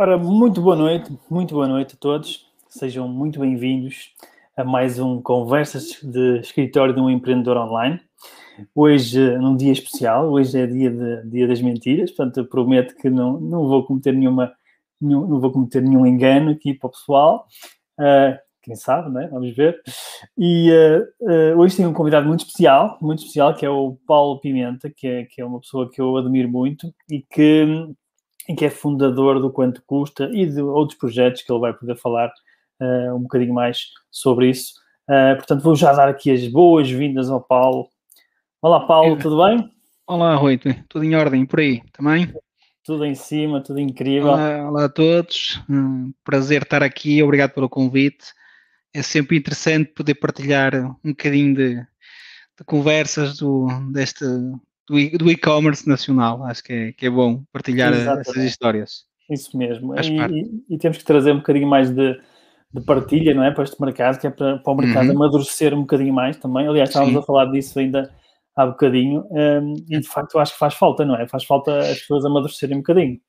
Ora, 0.00 0.16
muito 0.16 0.62
boa 0.62 0.76
noite, 0.76 1.10
muito 1.28 1.54
boa 1.56 1.66
noite 1.66 1.96
a 1.96 1.98
todos. 1.98 2.46
Sejam 2.68 3.08
muito 3.08 3.40
bem-vindos 3.40 4.14
a 4.56 4.62
mais 4.62 5.00
um 5.00 5.20
Conversas 5.20 5.98
de 6.00 6.38
Escritório 6.38 6.94
de 6.94 7.00
um 7.00 7.10
Empreendedor 7.10 7.56
Online. 7.56 8.00
Hoje, 8.72 9.36
num 9.38 9.56
dia 9.56 9.72
especial, 9.72 10.30
hoje 10.30 10.56
é 10.56 10.68
dia, 10.68 10.88
de, 10.88 11.28
dia 11.28 11.48
das 11.48 11.60
mentiras, 11.60 12.12
portanto, 12.12 12.48
prometo 12.48 12.94
que 12.94 13.10
não, 13.10 13.40
não 13.40 13.66
vou 13.66 13.84
cometer 13.84 14.12
nenhuma, 14.12 14.52
nenhum, 15.00 15.26
não 15.26 15.40
vou 15.40 15.50
cometer 15.50 15.82
nenhum 15.82 16.06
engano 16.06 16.52
aqui 16.52 16.72
para 16.74 16.86
o 16.86 16.90
pessoal. 16.92 17.48
Uh, 17.98 18.38
quem 18.62 18.76
sabe, 18.76 19.10
né? 19.10 19.26
Vamos 19.32 19.50
ver. 19.56 19.82
E 20.38 20.70
uh, 20.70 21.28
uh, 21.28 21.58
hoje 21.58 21.76
tenho 21.76 21.90
um 21.90 21.92
convidado 21.92 22.28
muito 22.28 22.46
especial, 22.46 22.96
muito 23.02 23.18
especial, 23.18 23.52
que 23.52 23.66
é 23.66 23.70
o 23.70 23.98
Paulo 24.06 24.38
Pimenta, 24.38 24.88
que 24.88 25.08
é, 25.08 25.24
que 25.24 25.40
é 25.40 25.44
uma 25.44 25.58
pessoa 25.58 25.90
que 25.90 26.00
eu 26.00 26.16
admiro 26.16 26.48
muito 26.48 26.94
e 27.10 27.20
que 27.20 27.66
em 28.48 28.54
que 28.54 28.64
é 28.64 28.70
fundador 28.70 29.40
do 29.40 29.52
Quanto 29.52 29.82
Custa 29.86 30.30
e 30.32 30.46
de 30.46 30.62
outros 30.62 30.98
projetos 30.98 31.42
que 31.42 31.52
ele 31.52 31.60
vai 31.60 31.72
poder 31.74 31.96
falar 31.96 32.32
uh, 32.80 33.14
um 33.14 33.20
bocadinho 33.20 33.52
mais 33.52 33.88
sobre 34.10 34.48
isso. 34.48 34.72
Uh, 35.08 35.36
portanto, 35.36 35.62
vou 35.62 35.76
já 35.76 35.92
dar 35.92 36.08
aqui 36.08 36.30
as 36.30 36.46
boas-vindas 36.48 37.30
ao 37.30 37.42
Paulo. 37.42 37.88
Olá, 38.62 38.86
Paulo, 38.86 39.18
tudo 39.18 39.44
bem? 39.44 39.70
Olá, 40.06 40.34
Rui, 40.34 40.58
tudo 40.88 41.04
em 41.04 41.14
ordem 41.14 41.44
por 41.44 41.60
aí 41.60 41.82
também? 41.92 42.32
Tudo 42.82 43.04
em 43.04 43.14
cima, 43.14 43.60
tudo 43.60 43.78
incrível. 43.78 44.30
Olá, 44.30 44.68
olá 44.68 44.84
a 44.86 44.88
todos, 44.88 45.60
um 45.68 46.10
prazer 46.24 46.62
estar 46.62 46.82
aqui, 46.82 47.22
obrigado 47.22 47.52
pelo 47.52 47.68
convite. 47.68 48.32
É 48.94 49.02
sempre 49.02 49.36
interessante 49.36 49.92
poder 49.92 50.14
partilhar 50.14 50.74
um 51.04 51.10
bocadinho 51.10 51.54
de, 51.54 51.74
de 51.74 52.64
conversas 52.64 53.36
do, 53.36 53.68
deste, 53.92 54.24
do 54.88 55.30
e-commerce 55.30 55.88
nacional. 55.88 56.42
Acho 56.44 56.62
que 56.62 56.72
é, 56.72 56.92
que 56.92 57.06
é 57.06 57.10
bom 57.10 57.42
partilhar 57.52 57.92
Exatamente. 57.92 58.30
essas 58.30 58.44
histórias. 58.44 59.04
Isso 59.30 59.56
mesmo. 59.56 59.94
E, 59.98 60.74
e, 60.74 60.78
temos 60.78 60.98
que 60.98 61.04
trazer 61.04 61.32
um 61.32 61.38
bocadinho 61.38 61.68
mais 61.68 61.90
de, 61.90 62.18
de, 62.72 62.80
partilha, 62.84 63.34
não 63.34 63.44
é? 63.44 63.50
Para 63.50 63.64
este 63.64 63.80
mercado, 63.80 64.18
que 64.18 64.26
é 64.26 64.30
para, 64.30 64.58
para 64.58 64.72
o 64.72 64.76
mercado 64.76 65.10
uhum. 65.10 65.16
amadurecer 65.16 65.74
um 65.74 65.80
bocadinho 65.80 66.14
mais 66.14 66.36
também. 66.38 66.66
Aliás, 66.66 66.88
estávamos 66.88 67.14
Sim. 67.14 67.20
a 67.20 67.22
falar 67.22 67.46
disso 67.46 67.78
ainda 67.78 68.10
há 68.56 68.66
bocadinho. 68.66 69.24
Um, 69.30 69.74
e 69.88 70.00
de 70.00 70.08
facto, 70.08 70.38
acho 70.38 70.52
que 70.52 70.58
faz 70.58 70.74
falta, 70.74 71.04
não 71.04 71.16
é? 71.16 71.28
Faz 71.28 71.44
falta 71.44 71.78
as 71.78 72.00
pessoas 72.00 72.24
amadurecerem 72.24 72.76
um 72.76 72.80
bocadinho. 72.80 73.20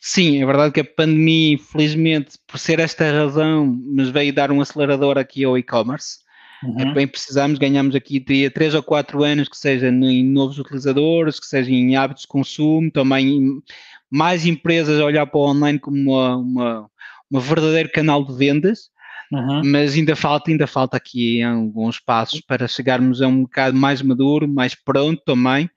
Sim, 0.00 0.42
é 0.42 0.46
verdade 0.46 0.72
que 0.72 0.80
a 0.80 0.84
pandemia, 0.84 1.54
infelizmente, 1.54 2.38
por 2.46 2.58
ser 2.58 2.78
esta 2.80 3.10
razão, 3.10 3.66
nos 3.66 4.10
veio 4.10 4.34
dar 4.34 4.50
um 4.50 4.60
acelerador 4.60 5.16
aqui 5.16 5.44
ao 5.44 5.56
e-commerce. 5.56 6.18
Uhum. 6.62 6.80
É 6.80 6.94
bem 6.94 7.06
precisamos, 7.06 7.58
ganhamos 7.58 7.94
aqui 7.94 8.18
teria 8.18 8.50
3 8.50 8.74
ou 8.74 8.82
4 8.82 9.22
anos, 9.22 9.48
que 9.48 9.56
seja 9.56 9.88
em 9.88 10.24
novos 10.24 10.58
utilizadores, 10.58 11.38
que 11.38 11.46
seja 11.46 11.70
em 11.70 11.96
hábitos 11.96 12.22
de 12.22 12.28
consumo, 12.28 12.90
também 12.90 13.62
mais 14.10 14.46
empresas 14.46 15.00
a 15.00 15.04
olhar 15.04 15.26
para 15.26 15.38
o 15.38 15.50
online 15.50 15.78
como 15.78 15.96
uma, 15.96 16.36
uma, 16.36 16.90
uma 17.30 17.40
verdadeiro 17.40 17.90
canal 17.92 18.24
de 18.24 18.34
vendas. 18.34 18.90
Uhum. 19.32 19.62
Mas 19.64 19.94
ainda 19.94 20.14
falta, 20.14 20.50
ainda 20.50 20.66
falta 20.66 20.96
aqui 20.96 21.42
alguns 21.42 21.98
passos 21.98 22.40
para 22.40 22.68
chegarmos 22.68 23.20
a 23.20 23.26
um 23.26 23.42
bocado 23.42 23.76
mais 23.76 24.00
maduro, 24.00 24.46
mais 24.46 24.74
pronto 24.74 25.20
também. 25.24 25.68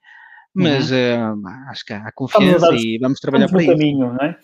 Mas 0.54 0.90
uhum. 0.90 1.42
uh, 1.42 1.48
acho 1.68 1.84
que 1.84 1.92
há 1.92 2.10
confiança 2.12 2.66
vamos 2.66 2.82
e 2.82 2.98
vamos 2.98 3.20
trabalhar 3.20 3.48
para 3.48 3.62
isso. 3.62 3.72
caminho, 3.72 4.12
não 4.12 4.24
é? 4.24 4.36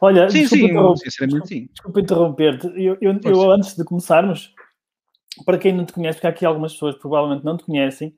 Olha, 0.00 0.28
sim, 0.28 0.46
sim, 0.46 0.68
sinceramente 0.96 1.48
sim. 1.48 1.68
Desculpa 1.72 2.00
interromper-te. 2.00 2.66
Eu, 2.68 2.96
eu, 3.00 3.20
eu, 3.22 3.50
antes 3.50 3.76
de 3.76 3.84
começarmos, 3.84 4.52
para 5.44 5.58
quem 5.58 5.72
não 5.72 5.84
te 5.84 5.92
conhece, 5.92 6.18
porque 6.18 6.26
aqui 6.26 6.46
algumas 6.46 6.72
pessoas 6.72 6.96
provavelmente 6.96 7.44
não 7.44 7.56
te 7.56 7.64
conhecem, 7.64 8.14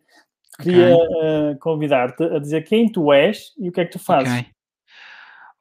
queria 0.61 0.95
okay. 0.95 1.53
uh, 1.53 1.59
convidar-te 1.59 2.23
a 2.25 2.39
dizer 2.39 2.63
quem 2.63 2.91
tu 2.91 3.13
és 3.13 3.53
e 3.59 3.69
o 3.69 3.73
que 3.73 3.81
é 3.81 3.85
que 3.85 3.93
tu 3.93 3.99
fazes. 3.99 4.33
Okay. 4.33 4.57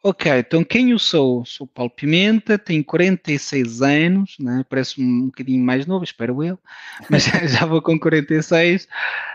Ok, 0.08 0.32
então 0.38 0.64
quem 0.64 0.92
eu 0.92 1.00
sou? 1.00 1.44
Sou 1.46 1.66
Paulo 1.66 1.90
Pimenta, 1.90 2.60
tenho 2.60 2.86
46 2.86 3.82
anos, 3.82 4.36
né? 4.40 4.64
parece 4.70 5.02
um 5.02 5.26
bocadinho 5.26 5.66
mais 5.66 5.88
novo, 5.88 6.04
espero 6.04 6.44
eu, 6.44 6.60
mas 7.10 7.24
já 7.60 7.66
vou 7.66 7.82
com 7.82 8.00
46. 8.00 8.84
Uh, 8.84 8.88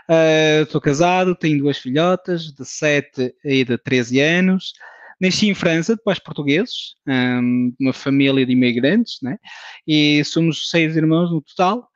eh, 0.07 0.65
sou 0.69 0.79
casado, 0.79 1.35
tenho 1.35 1.59
duas 1.59 1.77
filhotas, 1.77 2.53
de 2.53 2.63
7 2.65 3.35
e 3.43 3.65
de 3.65 3.77
13 3.77 4.21
anos. 4.21 4.71
Nasci 5.19 5.49
em 5.49 5.53
França, 5.53 5.93
de 5.93 6.01
pais 6.01 6.19
portugueses, 6.19 6.95
um, 7.05 7.73
uma 7.79 7.91
família 7.91 8.45
de 8.45 8.53
imigrantes, 8.53 9.19
né? 9.21 9.37
e 9.85 10.23
somos 10.23 10.69
seis 10.69 10.95
irmãos 10.95 11.29
no 11.29 11.41
total. 11.41 11.90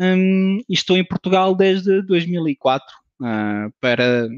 Um, 0.00 0.58
e 0.68 0.74
estou 0.74 0.96
em 0.96 1.04
Portugal 1.04 1.54
desde 1.54 2.02
2004 2.02 2.86
uh, 3.20 3.24
ah, 3.24 3.68
para 3.80 4.28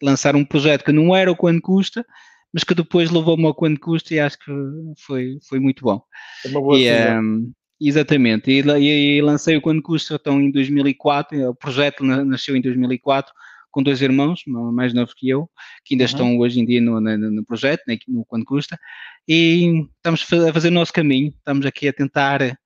lançar 0.00 0.36
um 0.36 0.44
projeto 0.44 0.84
que 0.84 0.92
não 0.92 1.14
era 1.14 1.30
o 1.30 1.36
quanto 1.36 1.60
custa, 1.60 2.06
mas 2.52 2.64
que 2.64 2.74
depois 2.74 3.10
levou-me 3.10 3.44
ao 3.44 3.54
quanto 3.54 3.80
custa 3.80 4.14
e 4.14 4.20
acho 4.20 4.38
que 4.38 4.52
foi, 4.98 5.38
foi 5.48 5.58
muito 5.58 5.82
bom. 5.82 6.00
É 6.44 6.48
uma 6.48 6.60
boa 6.60 6.78
e, 6.78 6.90
um, 7.18 7.52
Exatamente, 7.80 8.50
e, 8.50 8.60
e, 8.60 9.16
e, 9.16 9.22
lancei 9.22 9.56
o 9.56 9.62
quanto 9.62 9.82
custa 9.82 10.14
então 10.14 10.38
em 10.38 10.50
2004, 10.52 11.48
o 11.48 11.54
projeto 11.54 12.04
nasceu 12.04 12.54
em 12.54 12.60
2004 12.60 13.32
com 13.70 13.82
dois 13.82 14.02
irmãos 14.02 14.42
mais 14.46 14.92
novos 14.92 15.14
que 15.14 15.28
eu, 15.30 15.48
que 15.84 15.94
ainda 15.94 16.04
uhum. 16.04 16.06
estão 16.06 16.38
hoje 16.38 16.60
em 16.60 16.66
dia 16.66 16.80
no, 16.80 17.00
no, 17.00 17.30
no 17.30 17.44
projeto, 17.44 17.82
no 18.06 18.24
quanto 18.26 18.44
custa, 18.44 18.78
e 19.26 19.86
estamos 19.96 20.26
a 20.48 20.52
fazer 20.52 20.68
o 20.68 20.72
nosso 20.72 20.92
caminho, 20.92 21.28
estamos 21.28 21.64
aqui 21.64 21.88
a 21.88 21.92
tentar 21.92 22.58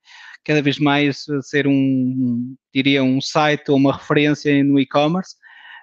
cada 0.45 0.61
vez 0.61 0.79
mais 0.79 1.25
ser 1.41 1.67
um, 1.67 2.55
diria, 2.73 3.03
um 3.03 3.19
site 3.19 3.71
ou 3.71 3.77
uma 3.77 3.93
referência 3.93 4.63
no 4.63 4.79
e-commerce, 4.79 5.35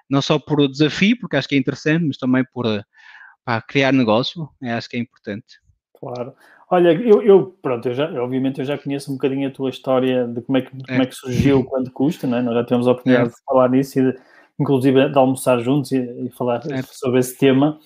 não 0.09 0.21
só 0.21 0.39
por 0.39 0.67
desafio, 0.67 1.17
porque 1.19 1.35
acho 1.35 1.47
que 1.47 1.55
é 1.55 1.57
interessante, 1.57 2.05
mas 2.05 2.17
também 2.17 2.43
por 2.53 2.65
para 3.45 3.61
criar 3.61 3.91
negócio, 3.91 4.49
acho 4.63 4.89
que 4.89 4.95
é 4.95 4.99
importante. 4.99 5.59
Claro. 5.99 6.33
Olha, 6.69 6.93
eu, 6.93 7.21
eu, 7.21 7.57
pronto, 7.61 7.87
eu 7.87 7.93
já, 7.93 8.09
obviamente 8.21 8.59
eu 8.59 8.65
já 8.65 8.77
conheço 8.77 9.11
um 9.11 9.15
bocadinho 9.15 9.47
a 9.47 9.51
tua 9.51 9.69
história 9.69 10.25
de 10.27 10.41
como 10.41 10.57
é 10.57 10.61
que, 10.61 10.75
é. 10.75 10.87
Como 10.87 11.01
é 11.01 11.05
que 11.05 11.15
surgiu, 11.15 11.63
quanto 11.65 11.91
custa, 11.91 12.25
não 12.25 12.37
é? 12.37 12.41
Nós 12.41 12.55
já 12.55 12.63
tivemos 12.63 12.87
a 12.87 12.91
oportunidade 12.91 13.29
é. 13.29 13.31
de 13.31 13.43
falar 13.45 13.69
nisso 13.69 13.99
e 13.99 14.11
de, 14.11 14.19
inclusive 14.59 15.09
de 15.09 15.17
almoçar 15.17 15.59
juntos 15.59 15.91
e, 15.91 15.99
e 15.99 16.29
falar 16.31 16.61
é. 16.71 16.81
sobre 16.83 17.19
esse 17.19 17.37
tema. 17.37 17.79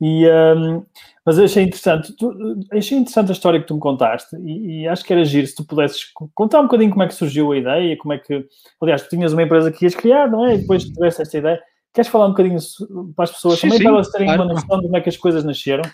E, 0.00 0.28
um, 0.28 0.84
mas 1.24 1.38
achei 1.38 1.62
interessante, 1.64 2.14
tu, 2.16 2.32
achei 2.70 2.98
interessante 2.98 3.30
a 3.30 3.32
história 3.32 3.60
que 3.60 3.66
tu 3.66 3.74
me 3.74 3.80
contaste 3.80 4.36
e, 4.36 4.82
e, 4.82 4.88
acho 4.88 5.02
que 5.02 5.12
era 5.12 5.24
giro 5.24 5.46
se 5.46 5.54
tu 5.54 5.64
pudesses 5.64 6.04
contar 6.34 6.60
um 6.60 6.64
bocadinho 6.64 6.90
como 6.90 7.02
é 7.02 7.08
que 7.08 7.14
surgiu 7.14 7.52
a 7.52 7.56
ideia, 7.56 7.96
como 7.96 8.12
é 8.12 8.18
que, 8.18 8.46
aliás, 8.80 9.02
tu 9.02 9.08
tinhas 9.08 9.32
uma 9.32 9.42
empresa 9.42 9.72
que 9.72 9.84
ias 9.84 9.94
criar, 9.94 10.30
não 10.30 10.46
é? 10.46 10.54
E 10.54 10.58
depois 10.58 10.84
tiveste 10.84 11.22
esta 11.22 11.38
ideia. 11.38 11.62
Queres 11.94 12.10
falar 12.10 12.26
um 12.26 12.30
bocadinho 12.30 12.58
para 13.16 13.24
as 13.24 13.30
pessoas 13.30 13.58
sim, 13.58 13.68
também 13.68 13.78
sim, 13.78 13.84
para 13.84 13.92
elas 13.94 14.10
terem 14.10 14.26
claro. 14.26 14.42
uma 14.42 14.52
noção 14.52 14.78
de 14.78 14.84
como 14.84 14.96
é 14.96 15.00
que 15.00 15.08
as 15.08 15.16
coisas 15.16 15.44
nasceram? 15.44 15.84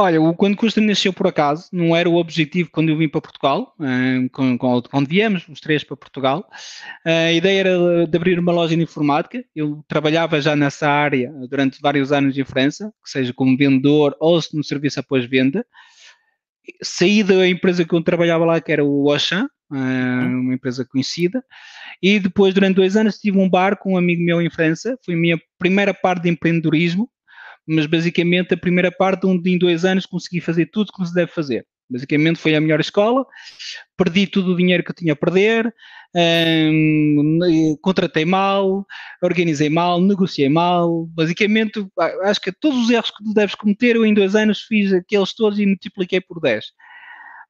Olha, 0.00 0.22
o 0.22 0.32
Quando 0.32 0.56
Custa 0.56 0.80
nasceu 0.80 1.12
por 1.12 1.26
acaso, 1.26 1.68
não 1.72 1.94
era 1.96 2.08
o 2.08 2.14
objetivo 2.14 2.70
quando 2.70 2.88
eu 2.88 2.96
vim 2.96 3.08
para 3.08 3.20
Portugal, 3.20 3.74
quando 4.92 5.08
viemos 5.08 5.48
os 5.48 5.60
três 5.60 5.82
para 5.82 5.96
Portugal. 5.96 6.48
Uh, 7.04 7.26
a 7.26 7.32
ideia 7.32 7.60
era 7.60 8.06
de 8.06 8.16
abrir 8.16 8.38
uma 8.38 8.52
loja 8.52 8.76
de 8.76 8.82
informática. 8.82 9.44
Eu 9.56 9.84
trabalhava 9.88 10.40
já 10.40 10.54
nessa 10.54 10.88
área 10.88 11.32
durante 11.50 11.80
vários 11.80 12.12
anos 12.12 12.38
em 12.38 12.44
França, 12.44 12.94
seja 13.04 13.34
como 13.34 13.56
vendedor 13.56 14.16
ou 14.20 14.38
no 14.54 14.62
serviço 14.62 15.00
após 15.00 15.24
venda. 15.24 15.66
Saí 16.80 17.24
da 17.24 17.48
empresa 17.48 17.84
que 17.84 17.92
eu 17.92 18.00
trabalhava 18.00 18.44
lá, 18.44 18.60
que 18.60 18.70
era 18.70 18.84
o 18.84 19.10
Auchan, 19.10 19.48
uh, 19.68 19.74
uma 19.74 20.54
empresa 20.54 20.84
conhecida, 20.84 21.42
e 22.00 22.20
depois, 22.20 22.54
durante 22.54 22.76
dois 22.76 22.96
anos, 22.96 23.18
tive 23.18 23.36
um 23.36 23.50
bar 23.50 23.76
com 23.76 23.94
um 23.94 23.96
amigo 23.96 24.22
meu 24.22 24.40
em 24.40 24.48
França. 24.48 24.96
Foi 25.04 25.14
a 25.14 25.18
minha 25.18 25.40
primeira 25.58 25.92
parte 25.92 26.22
de 26.22 26.28
empreendedorismo 26.28 27.10
mas 27.68 27.86
basicamente 27.86 28.54
a 28.54 28.56
primeira 28.56 28.90
parte, 28.90 29.26
onde 29.26 29.50
em 29.50 29.58
dois 29.58 29.84
anos 29.84 30.06
consegui 30.06 30.40
fazer 30.40 30.66
tudo 30.66 30.90
como 30.90 31.06
se 31.06 31.14
deve 31.14 31.30
fazer. 31.30 31.66
Basicamente 31.90 32.38
foi 32.38 32.54
a 32.54 32.60
melhor 32.60 32.80
escola, 32.80 33.24
perdi 33.96 34.26
todo 34.26 34.52
o 34.52 34.56
dinheiro 34.56 34.84
que 34.84 34.90
eu 34.90 34.94
tinha 34.94 35.14
a 35.14 35.16
perder, 35.16 35.72
hum, 36.14 37.76
contratei 37.80 38.24
mal, 38.24 38.86
organizei 39.22 39.70
mal, 39.70 40.00
negociei 40.00 40.48
mal. 40.48 41.06
Basicamente, 41.14 41.86
acho 42.24 42.40
que 42.40 42.52
todos 42.52 42.78
os 42.78 42.90
erros 42.90 43.10
que 43.10 43.24
tu 43.24 43.32
deves 43.32 43.54
cometer, 43.54 43.96
eu 43.96 44.04
em 44.04 44.12
dois 44.12 44.34
anos 44.34 44.62
fiz 44.62 44.92
aqueles 44.92 45.34
todos 45.34 45.58
e 45.58 45.66
multipliquei 45.66 46.20
por 46.20 46.40
10. 46.40 46.66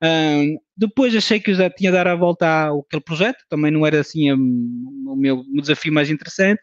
Um, 0.01 0.57
depois 0.77 1.15
achei 1.17 1.41
que 1.41 1.53
já 1.55 1.69
tinha 1.69 1.91
de 1.91 1.97
dar 1.97 2.07
a 2.07 2.15
volta 2.15 2.69
àquele 2.69 3.03
projeto, 3.03 3.39
também 3.49 3.73
não 3.73 3.85
era 3.85 4.01
assim 4.01 4.33
um, 4.33 5.05
o 5.09 5.17
meu 5.17 5.43
desafio 5.61 5.93
mais 5.93 6.09
interessante 6.09 6.61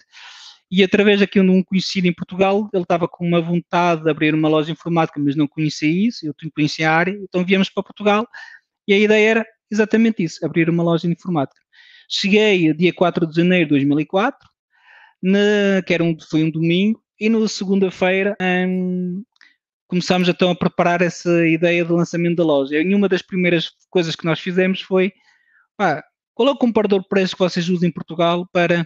e 0.72 0.84
através 0.84 1.22
aqui 1.22 1.40
de 1.42 1.50
um 1.50 1.64
conhecido 1.64 2.08
em 2.08 2.14
Portugal, 2.14 2.70
ele 2.74 2.84
estava 2.84 3.08
com 3.08 3.26
uma 3.26 3.42
vontade 3.42 4.04
de 4.04 4.10
abrir 4.10 4.34
uma 4.34 4.50
loja 4.50 4.72
informática, 4.72 5.20
mas 5.20 5.36
não 5.36 5.48
conhecia 5.48 5.90
isso, 5.90 6.26
eu 6.26 6.34
conhecia 6.54 6.90
a 6.90 6.96
área, 6.96 7.12
então 7.12 7.46
viemos 7.46 7.70
para 7.70 7.84
Portugal 7.84 8.28
e 8.88 8.94
a 8.94 8.98
ideia 8.98 9.30
era 9.30 9.46
exatamente 9.72 10.24
isso, 10.24 10.44
abrir 10.46 10.70
uma 10.70 10.84
loja 10.84 11.08
informática. 11.08 11.62
Cheguei 12.10 12.74
dia 12.74 12.94
4 12.94 13.28
de 13.28 13.36
janeiro 13.36 13.66
de 13.66 13.70
2004, 13.72 14.38
na, 15.22 15.82
que 15.86 15.94
era 15.94 16.04
um, 16.04 16.16
foi 16.20 16.44
um 16.44 16.52
domingo, 16.52 17.02
e 17.20 17.30
na 17.30 17.48
segunda-feira 17.48 18.36
hum, 18.42 19.24
começámos 19.88 20.28
então 20.28 20.52
a 20.52 20.56
preparar 20.56 21.02
essa 21.02 21.48
ideia 21.48 21.86
de 21.86 21.92
lançamento 21.92 22.38
da 22.38 22.44
loja. 22.44 22.82
E 22.82 22.94
uma 22.94 23.08
das 23.08 23.22
primeiras 23.22 23.72
coisas 23.90 24.16
que 24.16 24.26
nós 24.26 24.40
fizemos 24.40 24.82
foi, 24.82 25.14
pá, 25.78 26.04
qual 26.34 26.50
é 26.50 26.52
o 26.52 26.58
comparador 26.58 27.02
de 27.02 27.08
preços 27.08 27.34
que 27.34 27.40
vocês 27.40 27.70
usam 27.70 27.88
em 27.88 27.92
Portugal 27.92 28.48
para 28.52 28.86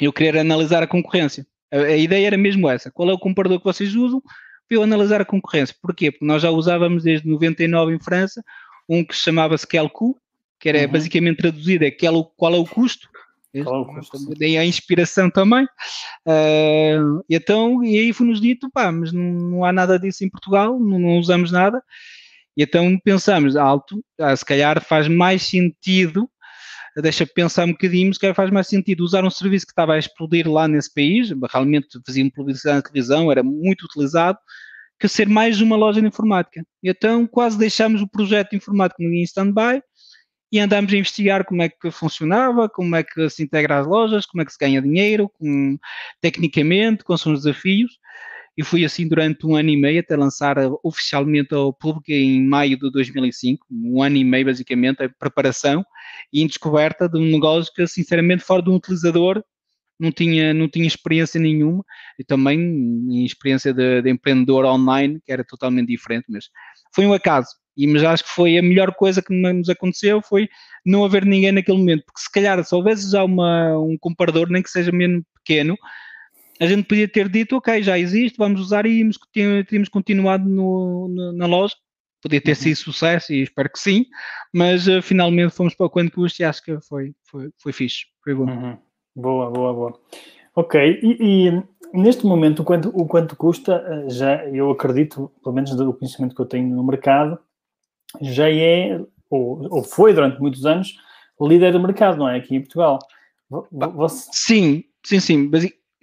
eu 0.00 0.12
querer 0.12 0.38
analisar 0.38 0.82
a 0.82 0.86
concorrência? 0.86 1.46
A, 1.72 1.76
a, 1.76 1.96
ideia 1.96 2.26
era 2.26 2.36
mesmo 2.36 2.68
essa. 2.68 2.90
Qual 2.90 3.08
é 3.10 3.12
o 3.12 3.18
comparador 3.18 3.58
que 3.58 3.64
vocês 3.64 3.94
usam 3.94 4.20
para 4.20 4.76
eu 4.76 4.82
analisar 4.82 5.20
a 5.20 5.24
concorrência? 5.24 5.74
Porquê? 5.80 6.10
Porque 6.10 6.24
nós 6.24 6.42
já 6.42 6.50
usávamos 6.50 7.04
desde 7.04 7.28
99 7.28 7.94
em 7.94 8.00
França 8.00 8.42
um 8.88 9.04
que 9.04 9.14
se 9.14 9.22
chamava 9.22 9.54
Skelco, 9.54 10.18
que 10.58 10.68
era 10.68 10.80
uhum. 10.80 10.88
basicamente 10.92 11.38
traduzido 11.38 11.84
é 11.84 11.90
qual, 11.90 12.54
é 12.54 12.58
o 12.58 12.64
custo 12.64 13.08
qual 13.64 13.76
é 13.76 13.78
o 13.80 13.86
custo? 13.86 14.34
Daí 14.38 14.56
a 14.56 14.64
inspiração 14.64 15.28
também. 15.28 15.64
Uh, 16.24 17.24
então, 17.28 17.82
e 17.82 17.98
aí 17.98 18.12
foi-nos 18.12 18.40
dito, 18.40 18.70
pá, 18.70 18.92
mas 18.92 19.12
não, 19.12 19.22
não, 19.22 19.64
há 19.64 19.72
nada 19.72 19.98
disso 19.98 20.24
em 20.24 20.30
Portugal, 20.30 20.78
não, 20.78 20.98
não 20.98 21.18
usamos 21.18 21.50
nada. 21.50 21.82
E 22.56 22.62
então 22.62 22.98
pensamos, 23.02 23.56
alto, 23.56 24.04
ah, 24.18 24.34
se 24.36 24.44
calhar 24.44 24.82
faz 24.82 25.08
mais 25.08 25.42
sentido 25.42 26.30
deixa 26.96 27.26
pensar 27.26 27.64
um 27.64 27.72
bocadinho, 27.72 28.12
se 28.12 28.20
calhar 28.20 28.34
faz 28.34 28.50
mais 28.50 28.66
sentido 28.66 29.04
usar 29.04 29.24
um 29.24 29.30
serviço 29.30 29.66
que 29.66 29.72
estava 29.72 29.94
a 29.94 29.98
explodir 29.98 30.50
lá 30.50 30.66
nesse 30.66 30.92
país, 30.92 31.30
realmente 31.50 31.86
fazia 32.04 32.30
publicidade 32.30 32.76
na 32.76 32.82
televisão, 32.82 33.30
era 33.30 33.42
muito 33.42 33.84
utilizado, 33.84 34.38
que 34.98 35.08
ser 35.08 35.28
mais 35.28 35.60
uma 35.60 35.76
loja 35.76 36.00
de 36.00 36.06
informática. 36.06 36.64
Então 36.82 37.26
quase 37.26 37.56
deixámos 37.58 38.02
o 38.02 38.08
projeto 38.08 38.50
de 38.50 38.56
informática 38.56 39.02
em 39.02 39.22
stand-by 39.22 39.82
e 40.52 40.58
andámos 40.58 40.92
a 40.92 40.96
investigar 40.96 41.44
como 41.44 41.62
é 41.62 41.68
que 41.68 41.90
funcionava, 41.90 42.68
como 42.68 42.96
é 42.96 43.04
que 43.04 43.30
se 43.30 43.42
integra 43.42 43.78
as 43.78 43.86
lojas, 43.86 44.26
como 44.26 44.42
é 44.42 44.44
que 44.44 44.52
se 44.52 44.58
ganha 44.58 44.82
dinheiro, 44.82 45.28
com, 45.28 45.78
tecnicamente, 46.20 47.04
quais 47.04 47.20
são 47.20 47.32
os 47.32 47.44
desafios. 47.44 47.92
E 48.56 48.64
fui 48.64 48.84
assim 48.84 49.08
durante 49.08 49.46
um 49.46 49.54
ano 49.56 49.70
e 49.70 49.76
meio 49.76 50.00
até 50.00 50.16
lançar 50.16 50.56
oficialmente 50.82 51.54
ao 51.54 51.72
público 51.72 52.10
em 52.10 52.44
maio 52.44 52.78
de 52.78 52.90
2005, 52.90 53.66
um 53.70 54.02
ano 54.02 54.16
e 54.16 54.24
meio 54.24 54.46
basicamente, 54.46 55.02
a 55.02 55.08
preparação 55.08 55.84
e 56.32 56.42
em 56.42 56.46
descoberta 56.46 57.08
de 57.08 57.18
um 57.18 57.24
negócio 57.24 57.72
que, 57.72 57.86
sinceramente, 57.86 58.42
fora 58.42 58.62
de 58.62 58.70
um 58.70 58.74
utilizador, 58.74 59.42
não 60.00 60.10
tinha, 60.10 60.54
não 60.54 60.66
tinha 60.68 60.86
experiência 60.86 61.38
nenhuma. 61.38 61.84
E 62.18 62.24
também 62.24 63.24
experiência 63.24 63.72
de, 63.72 64.02
de, 64.02 64.10
empreendedor 64.10 64.64
online, 64.64 65.20
que 65.24 65.32
era 65.32 65.44
totalmente 65.44 65.88
diferente, 65.88 66.24
mas 66.28 66.48
foi 66.94 67.06
um 67.06 67.12
acaso. 67.12 67.50
E, 67.76 67.86
mas 67.86 68.02
acho 68.02 68.24
que 68.24 68.30
foi 68.30 68.58
a 68.58 68.62
melhor 68.62 68.94
coisa 68.94 69.22
que 69.22 69.32
nos 69.32 69.68
aconteceu 69.68 70.20
foi 70.22 70.48
não 70.84 71.04
haver 71.04 71.24
ninguém 71.24 71.52
naquele 71.52 71.78
momento, 71.78 72.04
porque 72.04 72.20
se 72.20 72.30
calhar 72.30 72.62
se 72.64 72.74
houvesse 72.74 73.10
já 73.10 73.22
uma, 73.22 73.78
um 73.78 73.96
comparador, 73.98 74.48
nem 74.50 74.62
que 74.62 74.70
seja 74.70 74.90
menos 74.90 75.22
pequeno, 75.36 75.76
a 76.60 76.66
gente 76.66 76.86
podia 76.86 77.08
ter 77.08 77.28
dito, 77.28 77.56
ok, 77.56 77.82
já 77.82 77.98
existe, 77.98 78.36
vamos 78.36 78.60
usar 78.60 78.84
e 78.84 79.08
tínhamos 79.66 79.88
continuado 79.88 80.46
no, 80.46 81.08
no, 81.08 81.32
na 81.32 81.46
loja. 81.46 81.74
Podia 82.22 82.40
ter 82.40 82.50
uhum. 82.50 82.56
sido 82.56 82.76
sucesso 82.76 83.32
e 83.32 83.42
espero 83.42 83.70
que 83.70 83.78
sim, 83.78 84.04
mas 84.52 84.86
uh, 84.86 85.00
finalmente 85.00 85.54
fomos 85.54 85.74
para 85.74 85.86
o 85.86 85.90
quanto 85.90 86.12
custa 86.12 86.42
e 86.42 86.44
acho 86.44 86.62
que 86.62 86.78
foi, 86.82 87.14
foi, 87.24 87.50
foi 87.56 87.72
fixe, 87.72 88.04
foi 88.22 88.34
bom. 88.34 88.44
Uhum. 88.44 88.76
Boa, 89.16 89.50
boa, 89.50 89.72
boa. 89.72 90.00
Ok, 90.54 91.00
e, 91.02 91.16
e, 91.18 91.62
neste 91.94 92.26
momento 92.26 92.60
o 92.60 92.64
quanto, 92.64 92.90
o 92.90 93.06
quanto 93.06 93.34
custa, 93.34 93.82
eh, 93.88 94.10
já 94.10 94.46
eu 94.48 94.70
acredito, 94.70 95.32
pelo 95.42 95.54
menos 95.54 95.74
do 95.74 95.94
conhecimento 95.94 96.34
que 96.34 96.42
eu 96.42 96.46
tenho 96.46 96.68
no 96.68 96.84
mercado, 96.84 97.38
já 98.20 98.50
é, 98.50 99.00
ou, 99.30 99.66
ou 99.70 99.82
foi 99.82 100.12
durante 100.12 100.38
muitos 100.40 100.66
anos, 100.66 100.94
líder 101.40 101.72
do 101.72 101.80
mercado, 101.80 102.18
não 102.18 102.28
é? 102.28 102.36
Aqui 102.36 102.56
em 102.56 102.60
Portugal. 102.60 102.98
Você... 103.72 104.28
Sim, 104.32 104.84
sim, 105.02 105.20
sim. 105.20 105.50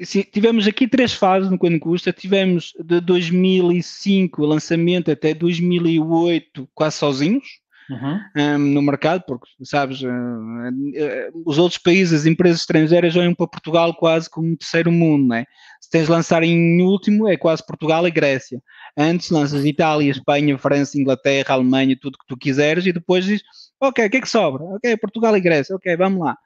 Sim, 0.03 0.23
tivemos 0.23 0.67
aqui 0.67 0.87
três 0.87 1.13
fases 1.13 1.49
no 1.49 1.57
Quando 1.57 1.79
Custa. 1.79 2.13
Tivemos 2.13 2.73
de 2.79 2.99
2005 3.01 4.43
o 4.43 4.45
lançamento 4.45 5.09
até 5.09 5.33
2008 5.33 6.69
quase 6.73 6.97
sozinhos 6.97 7.47
uhum. 7.89 8.19
um, 8.37 8.57
no 8.57 8.81
mercado, 8.81 9.23
porque, 9.25 9.47
sabes, 9.63 10.01
uh, 10.01 10.07
uh, 10.07 11.43
os 11.45 11.57
outros 11.57 11.81
países, 11.81 12.21
as 12.21 12.25
empresas 12.25 12.61
estrangeiras 12.61 13.15
olham 13.15 13.33
para 13.33 13.47
Portugal 13.47 13.93
quase 13.95 14.29
como 14.29 14.47
um 14.47 14.55
terceiro 14.55 14.91
mundo, 14.91 15.27
né? 15.27 15.45
Se 15.81 15.89
tens 15.89 16.05
de 16.05 16.11
lançar 16.11 16.43
em 16.43 16.81
último, 16.81 17.27
é 17.27 17.37
quase 17.37 17.65
Portugal 17.65 18.07
e 18.07 18.11
Grécia. 18.11 18.61
Antes 18.97 19.29
lanças 19.29 19.65
Itália, 19.65 20.11
Espanha, 20.11 20.57
França, 20.57 20.99
Inglaterra, 20.99 21.53
Alemanha, 21.53 21.97
tudo 21.99 22.17
que 22.17 22.27
tu 22.27 22.37
quiseres, 22.37 22.85
e 22.85 22.93
depois 22.93 23.25
dizes, 23.25 23.43
ok, 23.79 24.05
o 24.05 24.09
que 24.09 24.17
é 24.17 24.21
que 24.21 24.29
sobra? 24.29 24.63
Ok, 24.63 24.97
Portugal 24.97 25.35
e 25.37 25.41
Grécia, 25.41 25.75
ok, 25.75 25.95
vamos 25.95 26.19
lá. 26.19 26.37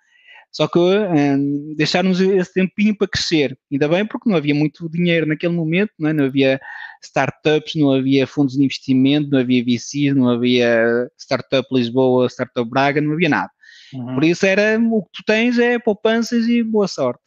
Só 0.52 0.68
que 0.68 0.78
um, 0.78 1.74
deixaram-nos 1.78 2.20
esse 2.20 2.54
tempinho 2.54 2.96
para 2.96 3.08
crescer. 3.08 3.58
Ainda 3.72 3.88
bem 3.88 4.06
porque 4.06 4.30
não 4.30 4.36
havia 4.36 4.54
muito 4.54 4.90
dinheiro 4.90 5.26
naquele 5.26 5.54
momento, 5.54 5.92
não, 5.98 6.10
é? 6.10 6.14
não 6.14 6.26
havia 6.26 6.60
startups, 7.02 7.76
não 7.76 7.94
havia 7.94 8.28
fundos 8.28 8.56
de 8.56 8.64
investimento, 8.64 9.30
não 9.30 9.40
havia 9.40 9.64
VCs, 9.64 10.14
não 10.14 10.30
havia 10.30 11.10
Startup 11.18 11.66
Lisboa, 11.72 12.28
Startup 12.28 12.70
Braga, 12.70 13.00
não 13.00 13.14
havia 13.14 13.30
nada. 13.30 13.50
Uhum. 13.94 14.16
Por 14.16 14.24
isso 14.26 14.46
era 14.46 14.78
o 14.78 15.04
que 15.04 15.10
tu 15.14 15.24
tens 15.26 15.58
é 15.58 15.80
poupanças 15.80 16.46
e 16.48 16.62
boa 16.62 16.88
sorte. 16.88 17.22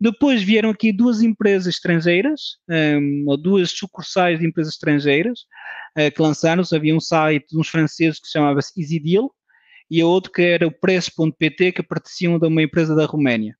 Depois 0.00 0.42
vieram 0.42 0.70
aqui 0.70 0.92
duas 0.92 1.22
empresas 1.22 1.74
estrangeiras, 1.74 2.58
um, 2.68 3.24
ou 3.26 3.36
duas 3.36 3.70
sucursais 3.70 4.38
de 4.38 4.46
empresas 4.46 4.74
estrangeiras, 4.74 5.40
uh, 5.98 6.14
que 6.14 6.20
lançaram-se. 6.20 6.74
Havia 6.74 6.94
um 6.94 7.00
site 7.00 7.46
de 7.50 7.58
uns 7.58 7.68
franceses 7.68 8.20
que 8.20 8.26
se 8.26 8.32
chamava-se 8.32 8.78
EasyDeal, 8.80 9.32
e 9.94 10.00
a 10.00 10.06
outro 10.06 10.32
que 10.32 10.42
era 10.42 10.66
o 10.66 10.72
Preço.pt, 10.72 11.70
que 11.70 11.82
pertenciam 11.82 12.36
de 12.36 12.48
uma 12.48 12.60
empresa 12.60 12.96
da 12.96 13.06
Roménia. 13.06 13.56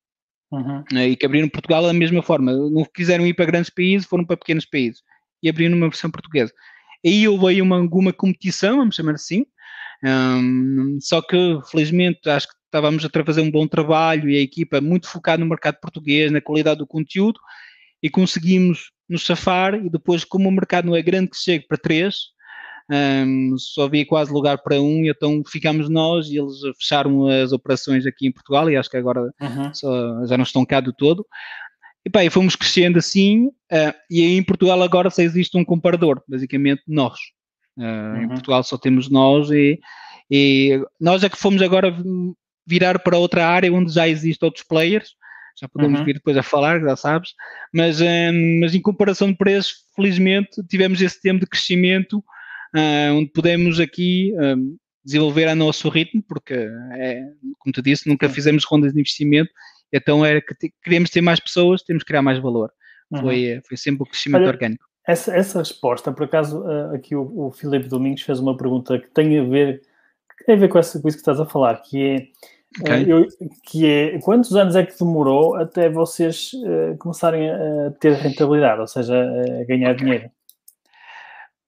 Uhum. 0.50 0.82
Eh, 0.92 1.10
e 1.10 1.16
que 1.16 1.24
abriram 1.24 1.48
Portugal 1.48 1.84
da 1.84 1.92
mesma 1.92 2.24
forma. 2.24 2.52
Não 2.52 2.84
quiseram 2.92 3.24
ir 3.24 3.34
para 3.34 3.44
grandes 3.44 3.70
países, 3.70 4.08
foram 4.08 4.24
para 4.24 4.36
pequenos 4.36 4.66
países. 4.66 5.00
E 5.40 5.48
abriram 5.48 5.76
uma 5.76 5.88
versão 5.88 6.10
portuguesa. 6.10 6.52
Aí 7.06 7.28
houve 7.28 7.62
uma, 7.62 7.76
alguma 7.76 8.12
competição, 8.12 8.78
vamos 8.78 8.96
chamar 8.96 9.14
assim. 9.14 9.46
Um, 10.04 10.98
só 11.00 11.22
que, 11.22 11.36
felizmente, 11.70 12.28
acho 12.28 12.48
que 12.48 12.54
estávamos 12.64 13.04
a 13.04 13.24
fazer 13.24 13.40
um 13.40 13.50
bom 13.50 13.68
trabalho 13.68 14.28
e 14.28 14.36
a 14.36 14.40
equipa 14.40 14.80
muito 14.80 15.08
focada 15.08 15.38
no 15.38 15.48
mercado 15.48 15.78
português, 15.80 16.32
na 16.32 16.40
qualidade 16.40 16.78
do 16.78 16.86
conteúdo, 16.86 17.38
e 18.02 18.10
conseguimos 18.10 18.90
nos 19.08 19.24
safar. 19.24 19.76
E 19.76 19.88
depois, 19.88 20.24
como 20.24 20.48
o 20.48 20.52
mercado 20.52 20.86
não 20.86 20.96
é 20.96 21.02
grande 21.02 21.30
que 21.30 21.36
chegue 21.36 21.64
para 21.68 21.78
três, 21.78 22.33
um, 22.90 23.56
só 23.56 23.84
havia 23.84 24.04
quase 24.04 24.32
lugar 24.32 24.58
para 24.58 24.80
um, 24.80 25.06
então 25.06 25.42
ficámos 25.46 25.88
nós 25.88 26.28
e 26.28 26.38
eles 26.38 26.60
fecharam 26.78 27.26
as 27.26 27.52
operações 27.52 28.04
aqui 28.04 28.26
em 28.26 28.32
Portugal 28.32 28.70
e 28.70 28.76
acho 28.76 28.90
que 28.90 28.96
agora 28.96 29.32
uhum. 29.40 29.72
só, 29.72 30.26
já 30.26 30.36
não 30.36 30.44
estão 30.44 30.64
cá 30.64 30.80
do 30.80 30.92
todo. 30.92 31.26
E 32.04 32.10
pá, 32.10 32.22
e 32.22 32.28
fomos 32.28 32.54
crescendo 32.54 32.98
assim, 32.98 33.46
uh, 33.46 33.94
e 34.10 34.20
aí 34.20 34.36
em 34.36 34.42
Portugal 34.42 34.82
agora 34.82 35.08
só 35.08 35.22
existe 35.22 35.56
um 35.56 35.64
comparador, 35.64 36.22
basicamente 36.28 36.82
nós. 36.86 37.18
Uh, 37.78 37.82
uhum. 37.82 38.22
Em 38.22 38.28
Portugal 38.28 38.62
só 38.62 38.76
temos 38.76 39.08
nós 39.08 39.50
e, 39.50 39.80
e 40.30 40.78
nós 41.00 41.24
é 41.24 41.30
que 41.30 41.38
fomos 41.38 41.62
agora 41.62 41.96
virar 42.66 42.98
para 42.98 43.16
outra 43.16 43.46
área 43.46 43.72
onde 43.72 43.92
já 43.92 44.06
existem 44.06 44.46
outros 44.46 44.64
players, 44.66 45.14
já 45.58 45.66
podemos 45.68 46.00
uhum. 46.00 46.04
vir 46.04 46.14
depois 46.14 46.36
a 46.36 46.42
falar, 46.42 46.80
já 46.80 46.96
sabes, 46.96 47.30
mas, 47.72 48.00
um, 48.02 48.60
mas 48.60 48.74
em 48.74 48.82
comparação 48.82 49.30
de 49.30 49.38
preços, 49.38 49.84
felizmente 49.96 50.62
tivemos 50.68 51.00
esse 51.00 51.20
tempo 51.22 51.40
de 51.40 51.46
crescimento 51.46 52.22
uh, 52.74 53.14
onde 53.14 53.30
podemos 53.30 53.80
aqui 53.80 54.34
um, 54.36 54.76
desenvolver 55.04 55.48
a 55.48 55.54
nosso 55.54 55.88
ritmo, 55.88 56.22
porque, 56.26 56.54
é, 56.54 57.22
como 57.58 57.72
tu 57.72 57.82
disse, 57.82 58.08
nunca 58.08 58.28
fizemos 58.28 58.64
rondas 58.64 58.92
de 58.92 59.00
investimento, 59.00 59.50
então 59.92 60.24
era 60.24 60.40
que 60.40 60.70
queríamos 60.82 61.10
ter 61.10 61.20
mais 61.20 61.38
pessoas, 61.38 61.82
temos 61.82 62.02
que 62.02 62.08
criar 62.08 62.22
mais 62.22 62.38
valor. 62.38 62.72
Uhum. 63.10 63.20
Foi, 63.20 63.60
foi 63.68 63.76
sempre 63.76 64.02
o 64.02 64.06
crescimento 64.06 64.42
Olha, 64.42 64.50
orgânico. 64.50 64.84
Essa, 65.06 65.36
essa 65.36 65.58
resposta, 65.58 66.10
por 66.10 66.24
acaso, 66.24 66.64
aqui 66.94 67.14
o, 67.14 67.46
o 67.46 67.50
Filipe 67.50 67.88
Domingos 67.88 68.22
fez 68.22 68.40
uma 68.40 68.56
pergunta 68.56 68.98
que 68.98 69.08
tem 69.10 69.38
a 69.38 69.44
ver, 69.44 69.82
tem 70.46 70.56
a 70.56 70.58
ver 70.58 70.68
com, 70.68 70.78
essa, 70.78 71.00
com 71.00 71.06
isso 71.06 71.18
que 71.18 71.20
estás 71.20 71.38
a 71.38 71.44
falar, 71.44 71.76
que 71.82 72.32
é, 72.80 72.82
okay. 72.82 73.12
eu, 73.12 73.28
que 73.64 73.86
é 73.86 74.18
quantos 74.20 74.56
anos 74.56 74.74
é 74.74 74.84
que 74.84 74.98
demorou 74.98 75.54
até 75.56 75.88
vocês 75.88 76.52
uh, 76.54 76.96
começarem 76.98 77.50
a 77.50 77.90
ter 78.00 78.14
rentabilidade, 78.14 78.80
ou 78.80 78.86
seja, 78.86 79.14
a 79.14 79.64
ganhar 79.64 79.94
dinheiro? 79.94 80.30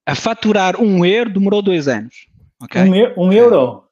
A 0.07 0.15
faturar 0.15 0.81
um 0.81 1.05
euro 1.05 1.31
demorou 1.31 1.61
dois 1.61 1.89
anos. 1.89 2.15
Okay? 2.63 2.83
Um, 2.83 3.27
um 3.27 3.33
euro? 3.33 3.85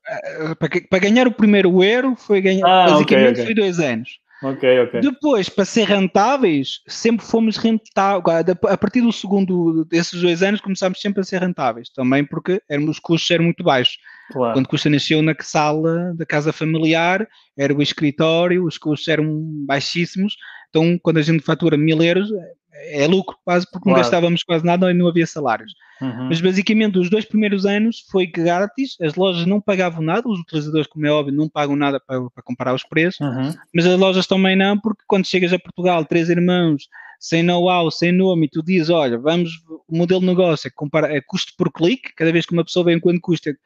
Uh, 0.48 0.56
para, 0.56 0.68
para, 0.88 0.98
ganhar 1.00 1.26
o 1.26 1.32
primeiro 1.32 1.82
euro 1.82 2.14
foi 2.16 2.40
ganhar, 2.40 2.66
ah, 2.66 2.90
basicamente 2.90 3.30
okay, 3.30 3.32
okay. 3.32 3.44
foi 3.44 3.54
dois 3.54 3.80
anos. 3.80 4.08
Ok, 4.42 4.80
ok. 4.80 5.00
Depois, 5.00 5.48
para 5.48 5.64
ser 5.64 5.84
rentáveis, 5.84 6.80
sempre 6.86 7.24
fomos 7.24 7.56
rentáveis. 7.56 8.44
A 8.68 8.76
partir 8.76 9.00
do 9.00 9.10
segundo 9.10 9.86
desses 9.86 10.20
dois 10.20 10.42
anos, 10.42 10.60
começámos 10.60 11.00
sempre 11.00 11.22
a 11.22 11.24
ser 11.24 11.40
rentáveis. 11.40 11.88
Também 11.88 12.24
porque 12.24 12.60
éramos, 12.68 12.96
os 12.96 12.98
custos 12.98 13.30
eram 13.30 13.44
muito 13.44 13.64
baixos. 13.64 13.96
Claro. 14.30 14.52
Quando 14.52 14.68
custa 14.68 14.90
nasceu 14.90 15.22
na 15.22 15.34
sala 15.40 16.12
da 16.14 16.26
casa 16.26 16.52
familiar, 16.52 17.26
era 17.56 17.74
o 17.74 17.80
escritório, 17.80 18.64
os 18.64 18.76
custos 18.76 19.08
eram 19.08 19.24
baixíssimos. 19.66 20.36
Então, 20.68 20.98
quando 21.02 21.18
a 21.18 21.22
gente 21.22 21.42
fatura 21.42 21.78
mil 21.78 22.02
euros, 22.02 22.28
é, 22.74 23.06
lucro 23.06 23.36
quase, 23.44 23.66
porque 23.66 23.84
claro. 23.84 23.96
não 23.96 24.02
gastávamos 24.02 24.42
quase 24.42 24.64
nada 24.64 24.90
e 24.90 24.94
não 24.94 25.06
havia 25.06 25.26
salários. 25.26 25.72
Uhum. 26.00 26.28
Mas 26.28 26.40
basicamente, 26.40 26.98
os 26.98 27.08
dois 27.08 27.24
primeiros 27.24 27.64
anos 27.64 28.04
foi 28.10 28.26
grátis, 28.26 28.96
as 29.00 29.14
lojas 29.14 29.46
não 29.46 29.60
pagavam 29.60 30.02
nada, 30.02 30.28
os 30.28 30.40
utilizadores, 30.40 30.86
como 30.86 31.06
é 31.06 31.10
óbvio, 31.10 31.34
não 31.34 31.48
pagam 31.48 31.76
nada 31.76 32.00
para, 32.00 32.20
para 32.30 32.42
comparar 32.42 32.74
os 32.74 32.82
preços, 32.82 33.20
uhum. 33.20 33.52
mas 33.74 33.86
as 33.86 33.98
lojas 33.98 34.26
também 34.26 34.56
não, 34.56 34.78
porque 34.78 35.02
quando 35.06 35.26
chegas 35.26 35.52
a 35.52 35.58
Portugal, 35.58 36.04
três 36.04 36.28
irmãos, 36.28 36.88
sem 37.18 37.42
know-how, 37.42 37.90
sem 37.90 38.12
nome, 38.12 38.46
e 38.46 38.48
tu 38.50 38.62
dizes, 38.62 38.90
olha, 38.90 39.18
vamos, 39.18 39.50
o 39.88 39.96
modelo 39.96 40.20
de 40.20 40.26
negócio 40.26 40.68
é, 40.68 40.70
compara, 40.74 41.14
é 41.14 41.20
custo 41.20 41.52
por 41.56 41.72
clique, 41.72 42.12
cada 42.14 42.32
vez 42.32 42.44
que 42.44 42.52
uma 42.52 42.64
pessoa 42.64 42.84
vem 42.84 43.00
quando 43.00 43.20
custa, 43.20 43.56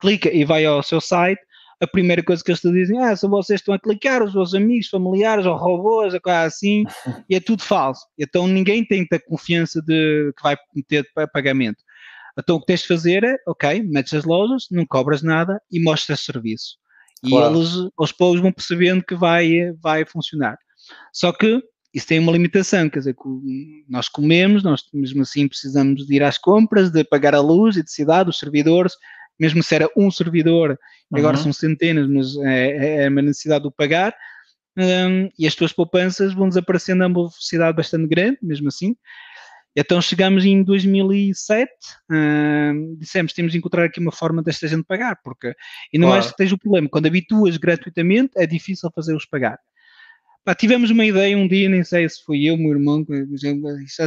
clica 0.00 0.30
e 0.32 0.44
vai 0.44 0.64
ao 0.64 0.82
seu 0.82 1.00
site, 1.00 1.40
a 1.80 1.86
primeira 1.86 2.22
coisa 2.22 2.44
que 2.44 2.50
eles 2.50 2.60
te 2.60 2.70
dizem, 2.70 3.02
ah, 3.02 3.16
são 3.16 3.30
vocês 3.30 3.60
estão 3.60 3.74
a 3.74 3.78
clicar, 3.78 4.22
os 4.22 4.34
vossos 4.34 4.54
amigos, 4.54 4.88
familiares, 4.88 5.46
ou 5.46 5.56
robôs, 5.56 6.12
ou 6.12 6.20
coisa 6.20 6.42
assim, 6.42 6.84
e 7.28 7.34
é 7.34 7.40
tudo 7.40 7.62
falso. 7.62 8.06
Então 8.18 8.46
ninguém 8.46 8.84
tem 8.84 9.06
a 9.10 9.18
confiança 9.18 9.80
de 9.80 10.32
que 10.36 10.42
vai 10.42 10.56
meter 10.74 11.06
pagamento. 11.32 11.82
Então 12.38 12.56
o 12.56 12.60
que 12.60 12.66
tens 12.66 12.82
de 12.82 12.88
fazer 12.88 13.24
é, 13.24 13.36
ok, 13.46 13.82
metes 13.82 14.12
as 14.14 14.24
lojas, 14.24 14.66
não 14.70 14.86
cobras 14.86 15.22
nada 15.22 15.60
e 15.70 15.80
mostras 15.80 16.20
serviço. 16.20 16.76
Claro. 17.22 17.54
E 17.54 17.58
eles 17.58 17.90
aos 17.96 18.12
poucos 18.12 18.40
vão 18.40 18.52
percebendo 18.52 19.02
que 19.02 19.14
vai, 19.14 19.72
vai 19.80 20.04
funcionar. 20.04 20.58
Só 21.12 21.32
que 21.32 21.62
isso 21.92 22.06
tem 22.06 22.18
uma 22.18 22.32
limitação, 22.32 22.88
quer 22.88 23.00
dizer, 23.00 23.16
nós 23.88 24.08
comemos, 24.08 24.62
nós 24.62 24.82
mesmo 24.94 25.22
assim 25.22 25.48
precisamos 25.48 26.06
de 26.06 26.14
ir 26.14 26.22
às 26.22 26.38
compras, 26.38 26.90
de 26.90 27.02
pagar 27.02 27.34
a 27.34 27.40
luz, 27.40 27.76
e 27.76 27.82
de 27.82 27.90
cidade, 27.90 28.30
os 28.30 28.38
servidores, 28.38 28.92
mesmo 29.40 29.62
se 29.62 29.74
era 29.74 29.88
um 29.96 30.10
servidor, 30.10 30.78
uhum. 31.10 31.18
agora 31.18 31.38
são 31.38 31.52
centenas, 31.52 32.06
mas 32.06 32.36
é, 32.44 33.04
é 33.04 33.08
uma 33.08 33.22
necessidade 33.22 33.62
de 33.62 33.68
o 33.68 33.72
pagar, 33.72 34.14
um, 34.76 35.28
e 35.38 35.46
as 35.46 35.54
tuas 35.54 35.72
poupanças 35.72 36.34
vão 36.34 36.48
desaparecendo 36.48 37.02
a 37.02 37.06
uma 37.06 37.14
velocidade 37.14 37.76
bastante 37.76 38.06
grande, 38.06 38.38
mesmo 38.42 38.68
assim. 38.68 38.94
Então 39.74 40.00
chegamos 40.02 40.44
em 40.44 40.62
2007, 40.62 41.70
um, 42.10 42.96
dissemos 42.98 43.32
temos 43.32 43.52
de 43.52 43.58
encontrar 43.58 43.84
aqui 43.84 44.00
uma 44.00 44.12
forma 44.12 44.42
desta 44.42 44.68
gente 44.68 44.84
pagar, 44.84 45.18
porque 45.22 45.46
ainda 45.94 46.06
claro. 46.06 46.08
mais 46.08 46.30
que 46.30 46.36
tens 46.36 46.52
o 46.52 46.58
problema, 46.58 46.88
quando 46.88 47.06
habituas 47.06 47.56
gratuitamente 47.56 48.32
é 48.36 48.46
difícil 48.46 48.90
fazê-los 48.94 49.24
pagar. 49.26 49.58
Pá, 50.44 50.54
tivemos 50.54 50.90
uma 50.90 51.04
ideia 51.04 51.36
um 51.36 51.46
dia, 51.46 51.68
nem 51.68 51.84
sei 51.84 52.08
se 52.08 52.22
foi 52.24 52.44
eu, 52.44 52.56
meu 52.56 52.72
irmão, 52.72 53.06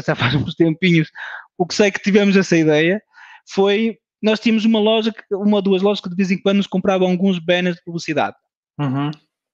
já 0.06 0.16
faz 0.16 0.36
uns 0.36 0.56
tempinhos, 0.56 1.10
o 1.58 1.66
que 1.66 1.76
sei 1.76 1.92
que 1.92 2.02
tivemos 2.02 2.36
essa 2.36 2.58
ideia 2.58 3.02
foi 3.48 3.98
nós 4.24 4.40
tínhamos 4.40 4.64
uma 4.64 4.80
loja, 4.80 5.14
uma 5.30 5.58
ou 5.58 5.62
duas 5.62 5.82
lojas 5.82 6.00
que 6.00 6.10
de 6.10 6.16
vez 6.16 6.32
em 6.32 6.38
quando 6.38 6.58
nos 6.58 6.68
compravam 6.68 7.10
alguns 7.10 7.40
banners 7.40 7.76
de 7.76 7.84
publicidade, 7.84 8.38
uhum. 8.80 9.12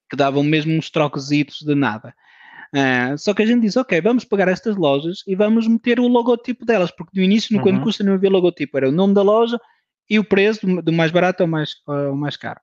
que 0.08 0.16
davam 0.16 0.44
mesmo 0.44 0.72
uns 0.72 0.88
trocositos 0.88 1.62
de 1.62 1.74
nada. 1.74 2.14
Uh, 2.72 3.18
só 3.18 3.34
que 3.34 3.42
a 3.42 3.46
gente 3.46 3.62
disse, 3.62 3.80
ok, 3.80 4.00
vamos 4.00 4.24
pagar 4.24 4.46
estas 4.46 4.76
lojas 4.76 5.24
e 5.26 5.34
vamos 5.34 5.66
meter 5.66 5.98
o 5.98 6.06
logotipo 6.06 6.64
delas, 6.64 6.92
porque 6.92 7.18
no 7.18 7.24
início, 7.24 7.52
no 7.52 7.58
uhum. 7.58 7.64
quando 7.64 7.82
custa, 7.82 8.04
não 8.04 8.14
havia 8.14 8.30
logotipo, 8.30 8.76
era 8.76 8.88
o 8.88 8.92
nome 8.92 9.12
da 9.12 9.22
loja 9.22 9.58
e 10.08 10.20
o 10.20 10.24
preço 10.24 10.64
do, 10.80 10.92
mais 10.92 11.10
barato 11.10 11.42
ao 11.42 11.48
mais, 11.48 11.74
ao 11.84 12.14
mais 12.14 12.36
caro. 12.36 12.60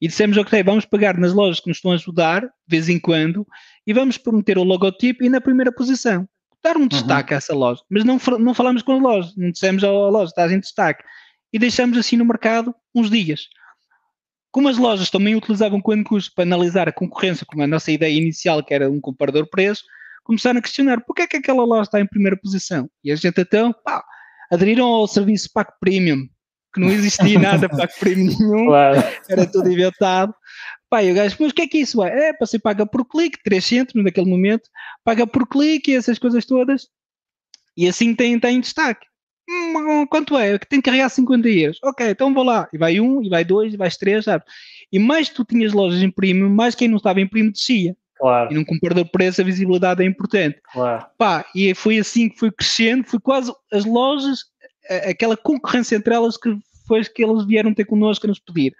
E 0.00 0.08
dissemos, 0.08 0.38
ok, 0.38 0.62
vamos 0.62 0.86
pagar 0.86 1.18
nas 1.18 1.34
lojas 1.34 1.60
que 1.60 1.68
nos 1.68 1.76
estão 1.76 1.92
a 1.92 1.96
ajudar, 1.96 2.40
de 2.40 2.48
vez 2.66 2.88
em 2.88 2.98
quando, 2.98 3.46
e 3.86 3.92
vamos 3.92 4.18
meter 4.26 4.56
o 4.56 4.64
logotipo 4.64 5.22
e 5.22 5.28
na 5.28 5.40
primeira 5.40 5.70
posição. 5.70 6.26
Dar 6.64 6.78
um 6.78 6.82
uhum. 6.82 6.88
destaque 6.88 7.32
uhum. 7.32 7.36
a 7.36 7.38
essa 7.38 7.54
loja. 7.54 7.82
Mas 7.90 8.04
não, 8.04 8.18
não 8.38 8.54
falamos 8.54 8.80
com 8.82 8.92
as 8.96 9.02
lojas, 9.02 9.36
não 9.36 9.50
dissemos 9.50 9.84
à 9.84 9.90
loja, 9.90 10.30
estás 10.30 10.50
em 10.50 10.60
destaque 10.60 11.04
e 11.52 11.58
deixamos 11.58 11.98
assim 11.98 12.16
no 12.16 12.24
mercado 12.24 12.74
uns 12.94 13.10
dias. 13.10 13.48
Como 14.50 14.68
as 14.68 14.76
lojas 14.76 15.10
também 15.10 15.34
utilizavam 15.34 15.80
quando 15.80 16.04
custo 16.04 16.32
para 16.34 16.44
analisar 16.44 16.88
a 16.88 16.92
concorrência, 16.92 17.46
como 17.46 17.62
a 17.62 17.66
nossa 17.66 17.90
ideia 17.90 18.14
inicial, 18.14 18.62
que 18.62 18.74
era 18.74 18.90
um 18.90 19.00
comparador 19.00 19.48
preço, 19.48 19.82
começaram 20.24 20.58
a 20.58 20.62
questionar 20.62 21.00
porquê 21.00 21.22
é 21.22 21.26
que 21.26 21.36
aquela 21.36 21.64
loja 21.64 21.82
está 21.82 22.00
em 22.00 22.06
primeira 22.06 22.36
posição. 22.36 22.88
E 23.02 23.10
a 23.10 23.16
gente 23.16 23.40
então, 23.40 23.74
pá, 23.84 24.04
aderiram 24.50 24.86
ao 24.86 25.06
serviço 25.06 25.50
PAC 25.52 25.72
Premium, 25.80 26.28
que 26.74 26.80
não 26.80 26.90
existia 26.90 27.38
nada 27.40 27.68
PAC 27.68 27.98
Premium 27.98 28.36
nenhum, 28.38 28.66
claro. 28.66 29.02
era 29.28 29.46
tudo 29.46 29.70
inventado. 29.70 30.34
Pá, 30.90 31.02
e 31.02 31.10
o 31.10 31.14
gajo, 31.14 31.36
mas 31.40 31.50
o 31.50 31.54
que 31.54 31.62
é 31.62 31.66
que 31.66 31.78
isso 31.78 32.02
é? 32.04 32.28
É, 32.28 32.32
para 32.34 32.46
ser 32.46 32.58
paga 32.58 32.84
por 32.84 33.06
clique, 33.06 33.42
3 33.42 33.64
cêntimos 33.64 34.04
naquele 34.04 34.28
momento, 34.28 34.68
paga 35.02 35.26
por 35.26 35.48
clique 35.48 35.90
e 35.90 35.94
essas 35.94 36.18
coisas 36.18 36.44
todas. 36.44 36.88
E 37.74 37.88
assim 37.88 38.14
tem, 38.14 38.38
tem 38.38 38.60
destaque. 38.60 39.06
Hum, 39.80 40.06
quanto 40.06 40.36
é? 40.36 40.58
Que 40.58 40.66
tem 40.66 40.80
que 40.80 40.84
carregar 40.84 41.08
50 41.08 41.48
euros. 41.48 41.78
Ok, 41.82 42.08
então 42.08 42.32
vou 42.32 42.44
lá. 42.44 42.68
E 42.72 42.78
vai 42.78 43.00
um, 43.00 43.22
e 43.22 43.28
vai 43.28 43.44
dois, 43.44 43.74
e 43.74 43.76
vai 43.76 43.90
três, 43.90 44.24
sabe? 44.24 44.44
E 44.90 44.98
mais 44.98 45.28
tu 45.28 45.44
tinhas 45.44 45.72
lojas 45.72 46.02
em 46.02 46.10
premium, 46.10 46.48
mais 46.48 46.74
quem 46.74 46.88
não 46.88 46.96
estava 46.96 47.20
em 47.20 47.26
premium 47.26 47.50
descia. 47.50 47.96
Claro. 48.18 48.52
E 48.52 48.54
num 48.54 48.64
comparador 48.64 49.04
de 49.04 49.10
preço 49.10 49.40
a 49.40 49.44
visibilidade 49.44 50.02
é 50.02 50.06
importante. 50.06 50.60
Claro. 50.72 51.06
Pá, 51.18 51.44
e 51.54 51.74
foi 51.74 51.98
assim 51.98 52.28
que 52.28 52.38
foi 52.38 52.52
crescendo, 52.52 53.04
foi 53.04 53.18
quase 53.18 53.52
as 53.72 53.84
lojas, 53.84 54.44
aquela 55.08 55.36
concorrência 55.36 55.96
entre 55.96 56.14
elas 56.14 56.36
que 56.36 56.56
foi 56.86 57.02
que 57.04 57.24
eles 57.24 57.44
vieram 57.46 57.72
ter 57.74 57.84
connosco 57.84 58.26
a 58.26 58.28
nos 58.28 58.38
pedir. 58.38 58.74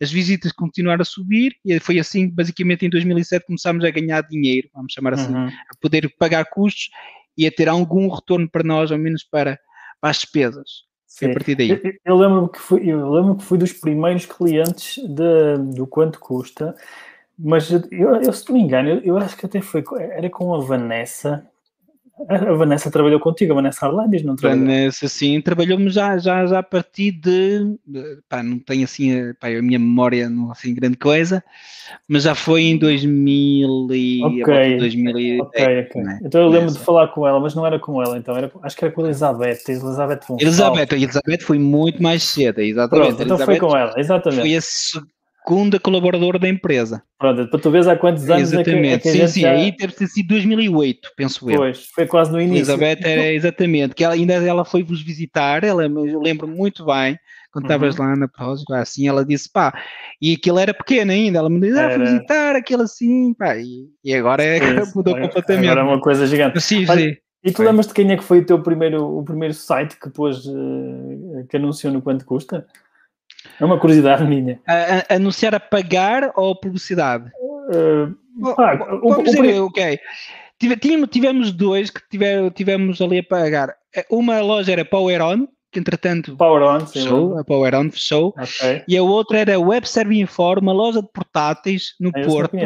As 0.00 0.10
visitas 0.10 0.52
continuaram 0.52 1.02
a 1.02 1.04
subir 1.04 1.54
e 1.64 1.78
foi 1.78 1.98
assim, 1.98 2.28
basicamente 2.28 2.86
em 2.86 2.90
2007 2.90 3.46
começámos 3.46 3.84
a 3.84 3.90
ganhar 3.90 4.22
dinheiro, 4.22 4.68
vamos 4.74 4.92
chamar 4.92 5.14
assim, 5.14 5.32
uhum. 5.32 5.46
a 5.46 5.76
poder 5.80 6.12
pagar 6.18 6.44
custos 6.46 6.90
e 7.36 7.46
a 7.46 7.52
ter 7.52 7.68
algum 7.68 8.08
retorno 8.08 8.48
para 8.50 8.64
nós, 8.64 8.90
ao 8.90 8.98
menos 8.98 9.22
para 9.22 9.58
para 10.00 10.10
as 10.10 10.18
despesas. 10.18 10.88
Sim. 11.06 11.30
a 11.30 11.32
partir 11.32 11.54
daí. 11.54 11.70
Eu, 11.70 11.92
eu 12.04 12.16
lembro 12.16 12.48
que 12.48 12.58
fui, 12.60 12.88
eu 12.88 13.10
lembro 13.10 13.36
que 13.36 13.44
fui 13.44 13.58
dos 13.58 13.72
primeiros 13.72 14.26
clientes 14.26 15.02
de, 15.02 15.56
do 15.74 15.86
quanto 15.86 16.20
custa, 16.20 16.76
mas 17.36 17.70
eu, 17.70 17.82
eu 17.90 18.32
se 18.32 18.48
não 18.48 18.56
me 18.56 18.62
engano, 18.62 18.88
eu, 18.88 19.00
eu, 19.00 19.18
acho 19.18 19.36
que 19.36 19.46
até 19.46 19.60
foi 19.60 19.82
era 20.10 20.28
com 20.30 20.54
a 20.54 20.60
Vanessa 20.60 21.44
a 22.28 22.54
Vanessa 22.54 22.90
trabalhou 22.90 23.20
contigo, 23.20 23.52
a 23.52 23.56
Vanessa 23.56 23.86
Arlandes, 23.86 24.22
não 24.24 24.34
trabalhou? 24.34 24.64
Vanessa, 24.64 25.08
sim, 25.08 25.40
trabalhou-me 25.40 25.88
já, 25.90 26.18
já, 26.18 26.46
já 26.46 26.58
a 26.58 26.62
partir 26.62 27.12
de, 27.12 27.76
pá, 28.28 28.42
não 28.42 28.58
tenho 28.58 28.84
assim, 28.84 29.32
pá, 29.40 29.48
a 29.48 29.62
minha 29.62 29.78
memória 29.78 30.28
não 30.28 30.50
assim 30.50 30.74
grande 30.74 30.96
coisa, 30.96 31.42
mas 32.08 32.24
já 32.24 32.34
foi 32.34 32.62
em 32.62 32.78
2000 32.78 33.88
e... 33.92 34.24
Ok, 34.24 34.78
2010, 34.78 35.40
ok. 35.40 36.02
Né? 36.02 36.18
Então 36.24 36.42
eu 36.42 36.48
lembro 36.48 36.72
de 36.72 36.78
falar 36.78 37.08
com 37.08 37.26
ela, 37.26 37.38
mas 37.38 37.54
não 37.54 37.66
era 37.66 37.78
com 37.78 38.02
ela, 38.02 38.18
então, 38.18 38.36
era, 38.36 38.50
acho 38.62 38.76
que 38.76 38.84
era 38.84 38.94
com 38.94 39.02
a 39.02 39.04
Elizabeth, 39.04 39.58
a 39.68 39.72
Elizabeth. 39.72 40.20
Elizabeth, 40.40 40.88
a 40.90 40.96
Elizabeth 40.96 41.40
foi 41.42 41.58
muito 41.58 42.02
mais 42.02 42.22
cedo, 42.22 42.60
exatamente. 42.60 43.16
Pronto, 43.16 43.22
então 43.22 43.38
foi 43.38 43.58
com 43.58 43.76
ela, 43.76 43.94
exatamente. 43.96 44.40
Foi 44.40 44.56
a 44.56 44.60
segunda 45.48 45.80
colaboradora 45.80 46.38
da 46.38 46.46
empresa. 46.46 47.02
Pronto, 47.18 47.48
para 47.48 47.58
tu 47.58 47.70
veres 47.70 47.88
há 47.88 47.96
quantos 47.96 48.28
anos 48.28 48.52
exatamente. 48.52 48.94
é 48.94 48.98
que, 48.98 49.08
é 49.08 49.12
que 49.12 49.18
sim, 49.18 49.26
sim, 49.28 49.40
já... 49.40 49.50
aí 49.52 49.74
deve 49.74 49.94
ter 49.94 50.06
sido 50.06 50.28
2008, 50.28 51.10
penso 51.16 51.50
eu. 51.50 51.56
Pois, 51.56 51.86
foi 51.86 52.06
quase 52.06 52.30
no 52.30 52.38
início. 52.38 52.72
Elizabeth 52.72 52.98
era 53.02 53.32
exatamente, 53.32 53.94
que 53.94 54.04
ela, 54.04 54.12
ainda 54.12 54.34
ela 54.34 54.64
foi 54.64 54.82
vos 54.82 55.00
visitar, 55.00 55.64
ela, 55.64 55.84
eu 55.84 56.20
lembro 56.20 56.46
muito 56.46 56.84
bem, 56.84 57.18
quando 57.50 57.64
uhum. 57.64 57.70
estavas 57.70 57.96
lá 57.96 58.14
na 58.14 58.28
pausa, 58.28 58.62
assim, 58.72 59.08
ela 59.08 59.24
disse, 59.24 59.50
pá, 59.50 59.72
e 60.20 60.34
aquilo 60.34 60.58
era 60.58 60.74
pequeno 60.74 61.12
ainda, 61.12 61.38
ela 61.38 61.48
me 61.48 61.60
disse, 61.60 61.78
ah, 61.78 61.90
fui 61.92 62.04
visitar 62.04 62.54
aquilo 62.54 62.82
assim, 62.82 63.32
pá, 63.32 63.56
e, 63.56 63.86
e 64.04 64.14
agora 64.14 64.44
é, 64.44 64.60
mudou 64.94 65.18
completamente. 65.18 65.70
Agora 65.70 65.80
é 65.80 65.90
uma 65.90 66.00
coisa 66.00 66.26
gigante. 66.26 66.60
Sim, 66.60 66.84
Olha, 66.86 67.08
sim. 67.08 67.16
E 67.42 67.52
tu 67.52 67.62
lembras 67.62 67.86
de 67.86 67.94
quem 67.94 68.10
é 68.12 68.16
que 68.16 68.24
foi 68.24 68.40
o 68.40 68.44
teu 68.44 68.60
primeiro, 68.60 69.02
o 69.02 69.24
primeiro 69.24 69.54
site 69.54 69.96
que 69.98 70.10
pôs, 70.10 70.44
uh, 70.44 71.46
que 71.48 71.56
anunciou 71.56 71.92
no 71.92 72.02
quanto 72.02 72.24
custa? 72.24 72.66
É 73.60 73.64
uma 73.64 73.78
curiosidade 73.78 74.24
minha. 74.24 74.60
A, 74.66 75.12
a, 75.12 75.16
anunciar 75.16 75.54
a 75.54 75.60
pagar 75.60 76.32
ou 76.36 76.54
publicidade? 76.58 77.30
Uh, 77.40 78.14
ah, 78.58 78.74
Vamos 79.02 79.24
dizer, 79.24 79.60
ok. 79.60 79.98
Tivemos, 80.58 81.08
tivemos 81.10 81.52
dois 81.52 81.90
que 81.90 82.00
tiver, 82.10 82.50
tivemos 82.50 83.00
ali 83.00 83.18
a 83.18 83.22
pagar. 83.22 83.76
Uma 84.10 84.40
loja 84.40 84.72
era 84.72 84.84
Power 84.84 85.22
On, 85.22 85.46
que 85.70 85.78
entretanto 85.78 86.36
Power 86.36 86.62
On, 86.62 86.86
fechou, 86.86 87.38
a 87.38 87.44
Power 87.44 87.74
On 87.74 87.90
fechou, 87.90 88.28
okay. 88.28 88.82
e 88.88 88.96
a 88.96 89.02
outra 89.02 89.38
era 89.38 89.60
Web 89.60 89.88
Serve 89.88 90.20
Inform, 90.20 90.62
uma 90.62 90.72
loja 90.72 91.02
de 91.02 91.08
portáteis 91.12 91.94
no 92.00 92.10
ah, 92.14 92.20
Porto. 92.24 92.56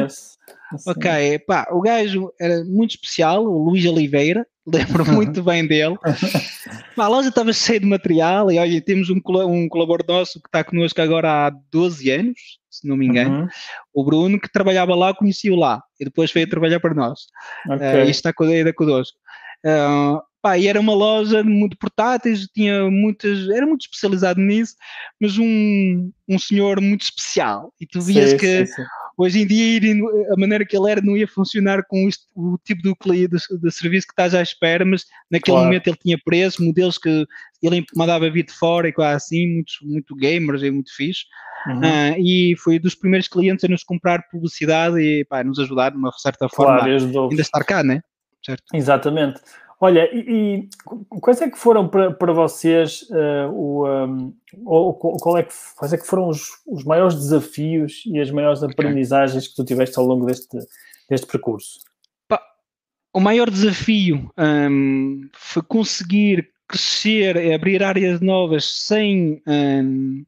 Ok, 0.87 1.39
pá, 1.41 1.67
o 1.71 1.83
gajo 1.83 2.33
era 2.41 2.65
muito 2.65 2.93
especial, 2.93 3.45
o 3.45 3.65
Luís 3.65 3.85
Oliveira, 3.85 4.47
lembro 4.67 5.05
muito 5.13 5.43
bem 5.43 5.67
dele. 5.67 5.97
a 6.97 7.09
loja 7.09 7.29
estava 7.29 7.53
cheia 7.53 7.81
de 7.81 7.87
material 7.87 8.51
e 8.51 8.59
olha, 8.59 8.81
temos 8.81 9.11
um, 9.11 9.21
um 9.47 9.69
colaborador 9.69 10.19
nosso 10.19 10.41
que 10.41 10.49
está 10.49 10.63
connosco 10.63 11.01
agora 11.01 11.47
há 11.47 11.51
12 11.71 12.11
anos, 12.11 12.41
se 12.71 12.87
não 12.87 12.97
me 12.97 13.07
engano, 13.07 13.43
uhum. 13.43 13.49
o 13.93 14.05
Bruno, 14.05 14.41
que 14.41 14.51
trabalhava 14.51 14.95
lá, 14.95 15.15
conhecia-o 15.15 15.57
lá 15.57 15.83
e 15.99 16.05
depois 16.05 16.33
veio 16.33 16.49
trabalhar 16.49 16.81
para 16.81 16.95
nós. 16.95 17.21
Okay. 17.67 18.03
Uh, 18.03 18.07
e 18.07 18.11
está 18.11 18.33
ainda 18.41 18.73
connosco. 18.73 19.17
Uh, 19.65 20.21
pá, 20.41 20.59
e 20.59 20.67
era 20.67 20.81
uma 20.81 20.95
loja 20.95 21.43
muito 21.43 21.77
portáteis, 21.77 22.47
tinha 22.55 22.91
muitas, 22.91 23.49
era 23.49 23.67
muito 23.67 23.83
especializado 23.83 24.41
nisso, 24.41 24.75
mas 25.21 25.39
um, 25.39 26.11
um 26.29 26.39
senhor 26.39 26.81
muito 26.81 27.03
especial. 27.03 27.73
E 27.81 27.87
tu 27.87 28.01
vias 28.01 28.31
sim, 28.31 28.37
que 28.37 28.67
sim, 28.67 28.73
sim 28.75 28.83
hoje 29.17 29.41
em 29.41 29.47
dia 29.47 29.81
a 30.31 30.37
maneira 30.39 30.65
que 30.65 30.77
ele 30.77 30.91
era 30.91 31.01
não 31.01 31.17
ia 31.17 31.29
funcionar 31.29 31.85
com 31.87 32.09
o 32.35 32.59
tipo 32.59 32.83
do, 32.83 32.97
do, 32.97 33.59
do 33.59 33.71
serviço 33.71 34.07
que 34.07 34.13
estás 34.13 34.35
à 34.35 34.43
espera, 34.43 34.85
mas 34.85 35.05
naquele 35.31 35.57
claro. 35.57 35.67
momento 35.67 35.87
ele 35.87 35.99
tinha 36.03 36.19
preço, 36.25 36.65
modelos 36.65 36.99
que 36.99 37.27
ele 37.63 37.85
mandava 37.97 38.31
vir 38.31 38.45
de 38.45 38.53
fora 38.53 38.89
e 38.89 38.93
quase 38.93 39.17
assim, 39.17 39.47
muito, 39.47 39.73
muito 39.83 40.17
gamers 40.17 40.63
e 40.63 40.71
muito 40.71 40.95
fixe. 40.95 41.23
Uhum. 41.67 41.79
Uh, 41.79 42.19
e 42.19 42.57
foi 42.57 42.79
dos 42.79 42.95
primeiros 42.95 43.29
clientes 43.29 43.65
a 43.65 43.69
nos 43.69 43.85
comprar 43.85 44.27
publicidade 44.31 44.99
e 44.99 45.25
pá, 45.25 45.45
nos 45.45 45.59
ajudar 45.61 45.91
de 45.91 45.97
uma 45.97 46.11
certa 46.13 46.49
forma 46.49 46.81
claro, 46.81 47.29
ainda 47.31 47.43
estar 47.43 47.65
cá, 47.65 47.85
né? 47.85 48.01
Certo? 48.45 48.65
Exatamente. 48.75 49.41
Olha, 49.85 50.09
e, 50.15 50.69
e, 51.11 51.21
quais 51.21 51.43
é 51.43 51.51
que 51.51 51.59
foram 51.59 51.89
para, 51.89 52.13
para 52.13 52.33
vocês 52.33 53.03
uh, 53.11 53.51
o, 53.51 53.85
um, 53.85 54.33
ou, 54.65 54.95
qual 54.95 55.37
é 55.37 55.43
que, 55.43 55.53
quais 55.75 55.93
é 55.93 55.99
que 55.99 56.07
foram 56.07 56.29
os, 56.29 56.51
os 56.69 56.85
maiores 56.85 57.17
desafios 57.17 58.05
e 58.07 58.21
as 58.21 58.31
maiores 58.31 58.63
aprendizagens 58.63 59.49
que 59.49 59.57
tu 59.57 59.65
tiveste 59.65 59.99
ao 59.99 60.05
longo 60.05 60.25
deste, 60.25 60.57
deste 61.11 61.27
percurso? 61.27 61.81
O 63.13 63.19
maior 63.19 63.51
desafio 63.51 64.31
um, 64.39 65.29
foi 65.35 65.63
conseguir 65.63 66.49
crescer, 66.69 67.53
abrir 67.53 67.83
áreas 67.83 68.21
novas 68.21 68.65
sem, 68.65 69.43
um, 69.49 70.25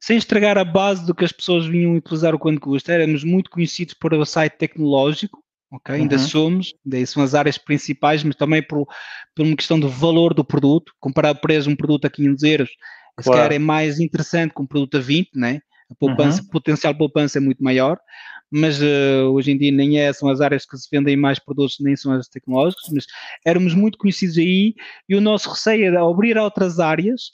sem 0.00 0.18
estragar 0.18 0.58
a 0.58 0.64
base 0.64 1.06
do 1.06 1.14
que 1.14 1.24
as 1.24 1.30
pessoas 1.30 1.66
vinham 1.66 1.94
utilizar 1.94 2.34
o 2.34 2.38
quanto 2.38 2.60
custa. 2.60 2.92
Éramos 2.92 3.22
muito 3.22 3.48
conhecidos 3.48 3.94
por 3.94 4.12
o 4.12 4.26
site 4.26 4.58
tecnológico, 4.58 5.45
ok? 5.70 5.94
Uhum. 5.94 6.02
Ainda 6.02 6.18
somos, 6.18 6.74
daí 6.84 7.06
são 7.06 7.22
as 7.22 7.34
áreas 7.34 7.58
principais, 7.58 8.22
mas 8.22 8.36
também 8.36 8.62
por, 8.62 8.86
por 9.34 9.46
uma 9.46 9.56
questão 9.56 9.78
do 9.78 9.88
valor 9.88 10.34
do 10.34 10.44
produto. 10.44 10.92
Comparar 11.00 11.32
o 11.32 11.40
preço 11.40 11.68
de 11.68 11.74
um 11.74 11.76
produto 11.76 12.06
a 12.06 12.10
500 12.10 12.42
euros, 12.42 12.70
claro. 13.16 13.22
se 13.22 13.30
calhar 13.30 13.52
é 13.52 13.58
mais 13.58 14.00
interessante 14.00 14.54
que 14.54 14.62
um 14.62 14.66
produto 14.66 14.96
a 14.96 15.00
20, 15.00 15.30
né? 15.34 15.60
A 15.90 15.94
poupança, 15.94 16.42
uhum. 16.42 16.48
potencial 16.48 16.92
de 16.92 16.98
poupança 16.98 17.38
é 17.38 17.40
muito 17.40 17.62
maior, 17.62 17.98
mas 18.50 18.80
uh, 18.80 19.30
hoje 19.32 19.52
em 19.52 19.58
dia 19.58 19.70
nem 19.70 19.98
é, 19.98 20.12
são 20.12 20.28
as 20.28 20.40
áreas 20.40 20.66
que 20.66 20.76
se 20.76 20.88
vendem 20.90 21.16
mais 21.16 21.38
produtos, 21.38 21.76
nem 21.80 21.94
são 21.94 22.12
as 22.12 22.28
tecnológicas, 22.28 22.88
mas 22.92 23.06
éramos 23.44 23.74
muito 23.74 23.98
conhecidos 23.98 24.36
aí 24.36 24.74
e 25.08 25.14
o 25.14 25.20
nosso 25.20 25.50
receio 25.50 25.86
era 25.86 26.02
abrir 26.02 26.36
outras 26.38 26.80
áreas 26.80 27.30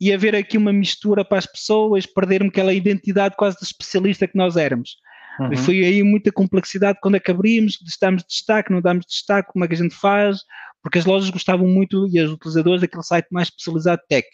e 0.00 0.12
haver 0.12 0.34
aqui 0.34 0.56
uma 0.56 0.72
mistura 0.72 1.24
para 1.24 1.38
as 1.38 1.46
pessoas 1.46 2.06
perderem 2.06 2.48
aquela 2.48 2.72
identidade 2.72 3.36
quase 3.36 3.56
de 3.58 3.64
especialista 3.64 4.28
que 4.28 4.36
nós 4.36 4.56
éramos. 4.56 4.96
Uhum. 5.38 5.56
Foi 5.56 5.84
aí 5.84 6.02
muita 6.02 6.32
complexidade 6.32 6.98
quando 7.00 7.16
é 7.16 7.20
que 7.20 7.30
abrimos, 7.30 7.78
damos 8.00 8.24
destaque, 8.24 8.72
não 8.72 8.80
damos 8.80 9.06
destaque, 9.06 9.52
como 9.52 9.64
é 9.64 9.68
que 9.68 9.74
a 9.74 9.78
gente 9.78 9.94
faz, 9.94 10.40
porque 10.82 10.98
as 10.98 11.04
lojas 11.04 11.30
gostavam 11.30 11.66
muito 11.66 12.08
e 12.08 12.20
os 12.20 12.32
utilizadores 12.32 12.80
daquele 12.80 13.02
site 13.02 13.28
mais 13.30 13.48
especializado 13.48 14.02
tech. 14.08 14.26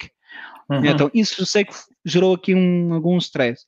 Uhum. 0.71 0.85
Então, 0.87 1.11
isso 1.13 1.43
eu 1.43 1.47
sei 1.47 1.65
que 1.65 1.75
gerou 2.05 2.35
aqui 2.35 2.55
um, 2.55 2.95
algum 2.95 3.19
stress. 3.19 3.65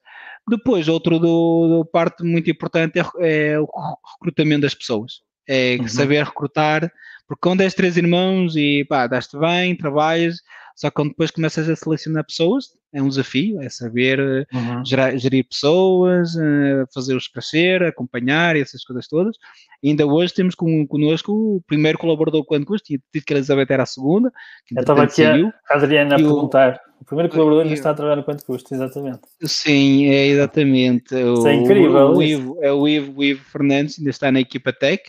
Depois, 0.48 0.88
outro 0.88 1.18
do, 1.18 1.68
do 1.68 1.84
parte 1.84 2.22
muito 2.22 2.50
importante 2.50 2.98
é, 2.98 3.04
é, 3.20 3.60
o 3.60 3.68
recrutamento 4.14 4.62
das 4.62 4.74
pessoas. 4.74 5.20
É 5.48 5.76
uhum. 5.78 5.88
saber 5.88 6.24
recrutar, 6.24 6.90
porque 7.28 7.40
quando 7.40 7.60
és 7.60 7.74
três 7.74 7.96
irmãos 7.96 8.56
e 8.56 8.84
pá, 8.88 9.06
daste 9.06 9.38
bem, 9.38 9.76
trabalhas, 9.76 10.38
só 10.76 10.90
que 10.90 10.96
quando 10.96 11.08
depois 11.08 11.30
começas 11.30 11.66
a 11.70 11.74
selecionar 11.74 12.22
pessoas, 12.26 12.66
é 12.92 13.00
um 13.00 13.08
desafio, 13.08 13.62
é 13.62 13.68
saber 13.70 14.20
eh, 14.20 14.46
uhum. 14.54 14.84
gerar, 14.84 15.16
gerir 15.16 15.48
pessoas, 15.48 16.36
eh, 16.36 16.84
fazer-os 16.92 17.28
crescer, 17.28 17.82
acompanhar, 17.82 18.56
essas 18.56 18.84
coisas 18.84 19.08
todas. 19.08 19.36
E 19.82 19.88
ainda 19.88 20.06
hoje 20.06 20.34
temos 20.34 20.54
com, 20.54 20.86
connosco 20.86 21.32
o 21.32 21.62
primeiro 21.66 21.96
colaborador 21.96 22.44
quando 22.44 22.66
custo, 22.66 22.92
e 22.92 23.00
dito 23.12 23.24
que 23.24 23.32
a 23.32 23.36
Elizabeth 23.38 23.66
era 23.70 23.84
a 23.84 23.86
segunda. 23.86 24.30
Eu 24.70 24.80
estava 24.82 25.04
aqui 25.04 25.24
a, 25.24 25.34
a 25.70 25.76
Adriana 25.76 26.14
a 26.14 26.18
perguntar. 26.18 26.78
O, 27.00 27.02
o 27.02 27.04
primeiro 27.06 27.32
colaborador 27.32 27.62
ainda 27.62 27.74
está 27.74 27.90
a 27.90 27.94
trabalhar 27.94 28.22
quanto 28.22 28.44
custo, 28.44 28.74
exatamente. 28.74 29.20
Sim, 29.44 30.08
é 30.10 30.26
exatamente. 30.26 31.14
Isso 31.14 31.48
é 31.48 31.54
incrível. 31.54 32.08
O, 32.08 32.16
o, 32.18 32.22
Ivo, 32.22 32.58
é 32.60 32.70
o 32.70 32.86
Ivo, 32.86 33.18
o 33.18 33.24
Ivo 33.24 33.44
Fernandes, 33.44 33.98
ainda 33.98 34.10
está 34.10 34.30
na 34.30 34.40
equipa 34.40 34.74
Tech. 34.74 35.02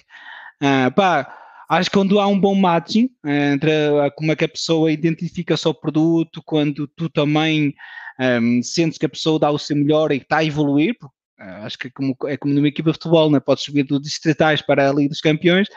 Ah, 0.62 0.92
pá, 0.96 1.28
Acho 1.70 1.90
que 1.90 1.98
quando 1.98 2.20
há 2.20 2.28
um 2.28 2.40
bom 2.40 2.56
matching 2.56 3.10
eh, 3.26 3.54
entre 3.54 3.72
como 4.16 4.32
é 4.32 4.36
que 4.36 4.46
a 4.46 4.50
pessoa 4.50 4.92
identifica 4.92 5.54
o 5.54 5.58
seu 5.58 5.74
produto, 5.74 6.42
quando 6.46 6.88
tu 6.88 7.10
também 7.10 7.74
ehm, 8.20 8.62
sentes 8.62 8.98
que 8.98 9.06
a 9.06 9.10
pessoa 9.10 9.40
dá 9.40 9.52
o 9.52 9.60
seu 9.60 9.76
melhor 9.76 10.12
e 10.12 10.18
está 10.18 10.38
a 10.38 10.46
evoluir, 10.46 10.96
uh, 11.04 11.66
acho 11.66 11.78
que 11.78 11.88
é 11.88 11.92
como, 11.92 12.16
é 12.26 12.38
como 12.38 12.54
numa 12.54 12.68
equipa 12.68 12.92
de 12.92 12.98
futebol, 12.98 13.30
né? 13.30 13.40
pode 13.40 13.62
subir 13.62 13.84
dos 13.84 14.02
distritais 14.02 14.62
para 14.62 14.90
a 14.90 14.94
Liga 14.94 15.10
dos 15.10 15.20
Campeões, 15.20 15.68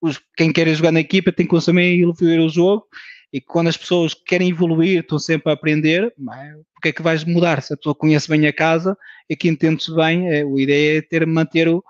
os, 0.00 0.20
quem 0.36 0.52
quer 0.52 0.68
jogar 0.74 0.92
na 0.92 1.00
equipa 1.00 1.32
tem 1.32 1.46
que 1.46 1.64
também 1.64 2.00
evoluir 2.00 2.40
o 2.40 2.48
jogo 2.48 2.86
e 3.32 3.40
quando 3.40 3.68
as 3.68 3.76
pessoas 3.76 4.14
querem 4.14 4.50
evoluir, 4.50 5.00
estão 5.00 5.18
sempre 5.18 5.50
a 5.50 5.54
aprender, 5.54 6.04
é? 6.04 6.52
porque 6.74 6.88
é 6.88 6.92
que 6.92 7.02
vais 7.02 7.24
mudar? 7.24 7.60
Se 7.60 7.74
a 7.74 7.76
pessoa 7.76 7.94
conhece 7.94 8.28
bem 8.28 8.46
a 8.46 8.52
casa 8.52 8.96
e 9.28 9.36
que 9.36 9.48
entende-se 9.48 9.94
bem, 9.94 10.28
é, 10.28 10.42
a 10.42 10.60
ideia 10.60 10.98
é 10.98 11.02
ter, 11.02 11.26
manter 11.26 11.68
o, 11.68 11.82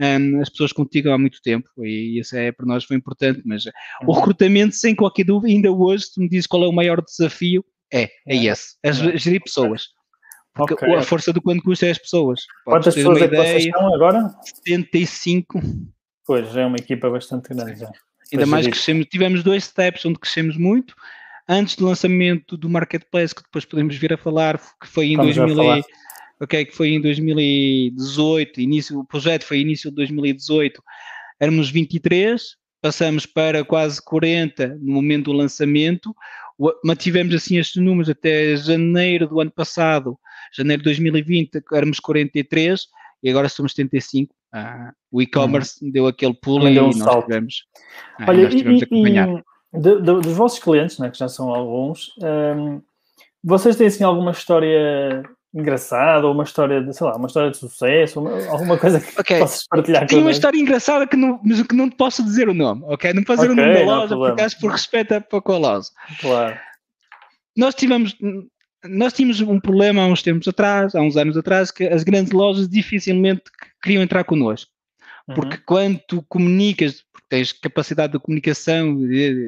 um, 0.00 0.40
as 0.40 0.48
pessoas 0.48 0.72
contigo 0.72 1.10
há 1.10 1.18
muito 1.18 1.40
tempo 1.40 1.68
e 1.78 2.18
isso 2.20 2.36
é 2.36 2.52
para 2.52 2.66
nós 2.66 2.84
foi 2.84 2.96
importante, 2.96 3.42
mas 3.44 3.64
o 3.66 3.70
uhum. 4.06 4.12
recrutamento, 4.12 4.74
sem 4.74 4.94
qualquer 4.94 5.24
dúvida, 5.24 5.52
ainda 5.52 5.70
hoje, 5.70 6.04
se 6.04 6.20
me 6.20 6.28
dizes 6.28 6.46
qual 6.46 6.64
é 6.64 6.68
o 6.68 6.72
maior 6.72 7.02
desafio, 7.02 7.64
é, 7.92 8.02
é, 8.02 8.10
é. 8.26 8.44
esse, 8.44 8.76
é 8.82 8.92
gerir 8.92 9.42
pessoas. 9.42 9.88
Porque 10.54 10.74
okay. 10.74 10.94
a 10.94 11.02
força 11.02 11.32
do 11.32 11.42
quanto 11.42 11.62
custa 11.62 11.86
é 11.86 11.90
as 11.90 11.98
pessoas. 11.98 12.40
Quantas 12.64 12.94
pessoas 12.94 13.20
é 13.20 13.28
que 13.28 13.36
vocês 13.36 13.66
estão 13.66 13.94
agora? 13.94 14.34
75. 14.42 15.60
Pois, 16.24 16.56
é 16.56 16.64
uma 16.64 16.78
equipa 16.78 17.10
bastante 17.10 17.50
grande 17.50 17.78
já. 17.78 17.90
Ainda 18.32 18.46
mais 18.46 18.66
crescemos, 18.66 19.06
tivemos 19.06 19.42
dois 19.42 19.64
steps 19.64 20.04
onde 20.04 20.18
crescemos 20.18 20.56
muito. 20.56 20.94
Antes 21.48 21.76
do 21.76 21.84
lançamento 21.84 22.56
do 22.56 22.68
Marketplace, 22.68 23.34
que 23.34 23.42
depois 23.42 23.64
podemos 23.64 23.96
vir 23.96 24.14
a 24.14 24.16
falar, 24.16 24.58
que 24.80 24.88
foi 24.88 25.08
em 25.08 25.16
2000 25.16 25.84
ok, 26.40 26.64
que 26.64 26.74
foi 26.74 26.90
em 26.90 27.00
2018, 27.00 28.60
início, 28.60 28.98
o 28.98 29.04
projeto 29.04 29.44
foi 29.44 29.60
início 29.60 29.90
de 29.90 29.96
2018, 29.96 30.82
éramos 31.40 31.70
23, 31.70 32.56
passamos 32.80 33.26
para 33.26 33.64
quase 33.64 34.02
40 34.02 34.78
no 34.80 34.92
momento 34.92 35.26
do 35.26 35.32
lançamento, 35.32 36.14
mantivemos 36.84 37.34
assim 37.34 37.58
estes 37.58 37.82
números 37.82 38.08
até 38.08 38.56
janeiro 38.56 39.28
do 39.28 39.40
ano 39.40 39.50
passado, 39.50 40.18
janeiro 40.54 40.82
de 40.82 40.84
2020 40.84 41.62
éramos 41.72 42.00
43 42.00 42.86
e 43.22 43.30
agora 43.30 43.48
somos 43.48 43.72
75. 43.72 44.34
Ah, 44.52 44.92
o 45.10 45.20
e-commerce 45.20 45.84
uhum. 45.84 45.90
deu 45.90 46.06
aquele 46.06 46.34
pulo 46.34 46.68
e 46.68 46.78
um 46.78 46.86
nós 46.86 46.98
salto. 46.98 47.26
tivemos, 47.26 47.64
ah, 48.18 48.26
Olha, 48.28 48.44
nós 48.44 48.54
tivemos 48.54 48.80
e, 48.80 48.84
acompanhar. 48.84 49.28
E, 49.28 49.78
de, 49.78 49.94
de, 49.96 50.20
dos 50.20 50.32
vossos 50.32 50.58
clientes, 50.58 50.98
né, 50.98 51.10
que 51.10 51.18
já 51.18 51.28
são 51.28 51.50
alguns, 51.50 52.12
um, 52.22 52.80
vocês 53.44 53.76
têm 53.76 53.88
assim 53.88 54.04
alguma 54.04 54.30
história 54.30 55.22
engraçada 55.54 56.26
ou 56.26 56.34
uma 56.34 56.44
história 56.44 56.82
de, 56.82 56.94
sei 56.94 57.06
lá, 57.06 57.16
uma 57.16 57.26
história 57.26 57.50
de 57.50 57.56
sucesso, 57.56 58.20
uma, 58.20 58.46
alguma 58.48 58.76
coisa 58.76 59.00
que 59.00 59.20
okay. 59.20 59.38
possas 59.38 59.66
partilhar 59.66 60.06
Tem 60.06 60.18
uma 60.18 60.30
história 60.30 60.58
engraçada 60.58 61.06
que 61.06 61.16
não, 61.16 61.40
mas 61.42 61.62
que 61.62 61.74
não 61.74 61.88
te 61.88 61.96
posso 61.96 62.22
dizer 62.22 62.48
o 62.48 62.54
nome, 62.54 62.82
ok? 62.84 63.12
Não 63.12 63.24
posso 63.24 63.42
dizer 63.42 63.52
okay, 63.52 63.64
o 63.64 63.66
nome 63.66 63.78
da 63.78 63.84
loja, 63.84 64.16
porque 64.16 64.42
acho 64.42 64.60
por 64.60 64.70
respeito 64.70 65.14
a, 65.14 65.20
para 65.20 65.40
com 65.40 65.52
a 65.52 65.58
loja. 65.58 65.88
Claro. 66.20 66.58
Nós 67.56 67.74
tivemos, 67.74 68.14
nós 68.84 69.12
tínhamos 69.12 69.40
um 69.40 69.58
problema 69.58 70.02
há 70.02 70.06
uns 70.06 70.22
tempos 70.22 70.46
atrás, 70.46 70.94
há 70.94 71.00
uns 71.00 71.16
anos 71.16 71.36
atrás, 71.36 71.70
que 71.70 71.84
as 71.84 72.02
grandes 72.02 72.32
lojas 72.32 72.68
dificilmente 72.68 73.44
queriam 73.82 74.02
entrar 74.02 74.24
connosco. 74.24 74.70
Porque 75.34 75.56
uhum. 75.56 75.62
quando 75.66 76.00
tu 76.06 76.22
comunicas, 76.28 77.02
porque 77.12 77.26
tens 77.28 77.52
capacidade 77.52 78.12
de 78.12 78.18
comunicação 78.18 78.94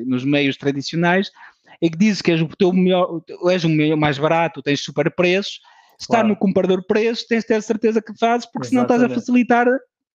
nos 0.07 0.25
meios 0.25 0.57
tradicionais, 0.57 1.31
é 1.81 1.89
que 1.89 1.97
dizes 1.97 2.21
que 2.21 2.33
és 2.33 2.41
o 2.41 2.49
teu 2.49 2.73
melhor, 2.73 3.23
és 3.49 3.63
o 3.65 3.97
mais 3.97 4.19
barato, 4.19 4.63
tens 4.63 4.81
super 4.81 5.11
preços, 5.11 5.61
estar 5.99 6.19
claro. 6.19 6.29
no 6.29 6.37
comprador 6.37 6.85
preço, 6.87 7.27
tens 7.29 7.43
de 7.43 7.49
ter 7.49 7.63
certeza 7.63 8.01
que 8.01 8.17
fazes, 8.19 8.47
porque 8.51 8.69
senão 8.69 8.83
estás 8.83 9.03
a 9.03 9.09
facilitar 9.09 9.67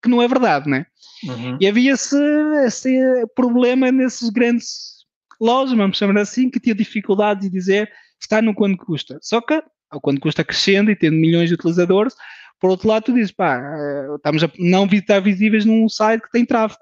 que 0.02 0.10
não 0.10 0.22
é 0.22 0.28
verdade, 0.28 0.70
né? 0.70 0.86
Uhum. 1.24 1.58
E 1.60 1.68
havia 1.68 1.94
esse, 1.94 2.18
esse 2.66 3.00
problema 3.36 3.92
nesses 3.92 4.30
grandes 4.30 4.92
lojas, 5.40 5.76
vamos 5.76 5.98
chamar 5.98 6.20
assim, 6.20 6.50
que 6.50 6.60
tinha 6.60 6.76
dificuldade 6.76 7.42
de 7.42 7.50
dizer 7.50 7.90
está 8.20 8.42
no 8.42 8.54
quanto 8.54 8.78
custa. 8.78 9.18
Só 9.22 9.42
que 9.42 9.62
ao 9.90 10.00
quanto 10.00 10.22
custa 10.22 10.44
crescendo 10.44 10.90
e 10.92 10.96
tendo 10.96 11.18
milhões 11.18 11.50
de 11.50 11.56
utilizadores, 11.56 12.16
por 12.60 12.70
outro 12.70 12.88
lado 12.88 13.06
tu 13.06 13.14
dizes, 13.14 13.32
pá, 13.32 13.60
eh, 13.60 14.16
estamos 14.16 14.44
a 14.44 14.52
não 14.60 14.86
estar 14.86 15.20
visíveis 15.20 15.66
num 15.66 15.90
site 15.90 16.22
que 16.22 16.32
tem 16.32 16.46
tráfego. 16.46 16.82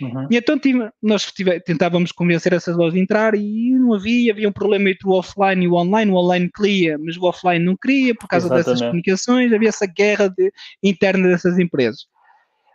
Uhum. 0.00 0.28
E 0.30 0.36
então 0.36 0.58
tive, 0.58 0.90
nós 1.02 1.30
tive, 1.32 1.58
tentávamos 1.60 2.12
convencer 2.12 2.52
essas 2.52 2.76
lojas 2.76 2.94
a 2.94 2.98
entrar 2.98 3.34
e 3.34 3.70
não 3.70 3.94
havia, 3.94 4.32
havia 4.32 4.48
um 4.48 4.52
problema 4.52 4.90
entre 4.90 5.08
o 5.08 5.12
offline 5.12 5.64
e 5.64 5.68
o 5.68 5.74
online, 5.74 6.10
o 6.10 6.16
online 6.16 6.50
queria, 6.54 6.98
mas 6.98 7.16
o 7.16 7.24
offline 7.24 7.64
não 7.64 7.76
queria 7.76 8.14
por 8.14 8.28
causa 8.28 8.46
Exatamente. 8.46 8.66
dessas 8.66 8.80
comunicações, 8.80 9.52
havia 9.52 9.68
essa 9.68 9.86
guerra 9.86 10.28
de, 10.28 10.52
interna 10.82 11.28
dessas 11.28 11.58
empresas. 11.58 12.06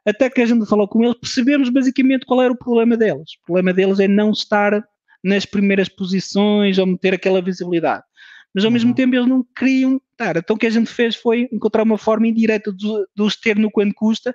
Até 0.05 0.29
que 0.29 0.41
a 0.41 0.45
gente 0.45 0.65
falou 0.65 0.87
com 0.87 1.03
eles, 1.03 1.17
percebemos 1.19 1.69
basicamente 1.69 2.25
qual 2.25 2.41
era 2.41 2.51
o 2.51 2.57
problema 2.57 2.97
deles. 2.97 3.33
O 3.41 3.45
problema 3.45 3.71
deles 3.71 3.99
é 3.99 4.07
não 4.07 4.31
estar 4.31 4.83
nas 5.23 5.45
primeiras 5.45 5.87
posições 5.87 6.79
ou 6.79 6.87
meter 6.87 7.13
aquela 7.13 7.41
visibilidade. 7.41 8.03
Mas 8.53 8.63
ao 8.63 8.69
uhum. 8.69 8.73
mesmo 8.73 8.95
tempo 8.95 9.15
eles 9.15 9.27
não 9.27 9.45
queriam 9.55 10.01
estar. 10.11 10.37
Então 10.37 10.55
o 10.55 10.59
que 10.59 10.65
a 10.65 10.71
gente 10.71 10.89
fez 10.89 11.15
foi 11.15 11.47
encontrar 11.51 11.83
uma 11.83 11.97
forma 11.97 12.27
indireta 12.27 12.73
de, 12.73 12.87
de 13.15 13.21
os 13.21 13.35
ter 13.35 13.55
no 13.57 13.69
quanto 13.69 13.93
custa 13.93 14.33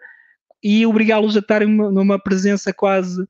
e 0.63 0.87
obrigá-los 0.87 1.37
a 1.37 1.41
estarem 1.41 1.69
numa 1.69 2.19
presença 2.19 2.73
quase 2.73 3.27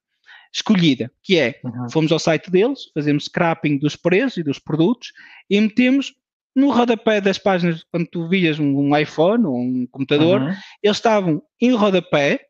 escolhida, 0.53 1.11
que 1.23 1.39
é, 1.39 1.61
uhum. 1.63 1.91
fomos 1.91 2.13
ao 2.13 2.19
site 2.19 2.51
deles, 2.51 2.91
fazemos 2.95 3.25
scrapping 3.25 3.79
dos 3.79 3.95
preços 3.95 4.39
e 4.39 4.43
dos 4.43 4.59
produtos 4.59 5.13
e 5.51 5.61
metemos 5.61 6.15
no 6.55 6.71
rodapé 6.71 7.21
das 7.21 7.37
páginas, 7.37 7.85
quando 7.93 8.07
tu 8.07 8.27
vias 8.27 8.59
um, 8.59 8.97
iPhone 8.97 9.45
ou 9.45 9.59
um 9.59 9.87
computador, 9.87 10.41
uhum. 10.41 10.55
eles 10.83 10.97
estavam 10.97 11.43
em 11.61 11.75
rodapé, 11.75 12.47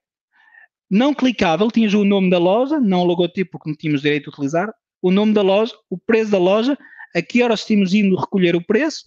não 0.88 1.12
clicável, 1.12 1.68
tinhas 1.72 1.92
o 1.92 2.04
nome 2.04 2.30
da 2.30 2.38
loja, 2.38 2.78
não 2.78 3.00
o 3.00 3.04
logotipo, 3.04 3.52
porque 3.52 3.68
não 3.68 3.76
tínhamos 3.76 4.02
direito 4.02 4.30
a 4.30 4.32
utilizar, 4.32 4.72
o 5.02 5.10
nome 5.10 5.32
da 5.32 5.42
loja, 5.42 5.74
o 5.90 5.98
preço 5.98 6.30
da 6.30 6.38
loja, 6.38 6.78
a 7.12 7.20
que 7.20 7.42
horas 7.42 7.64
tínhamos 7.64 7.92
indo 7.92 8.14
recolher 8.14 8.54
o 8.54 8.64
preço, 8.64 9.06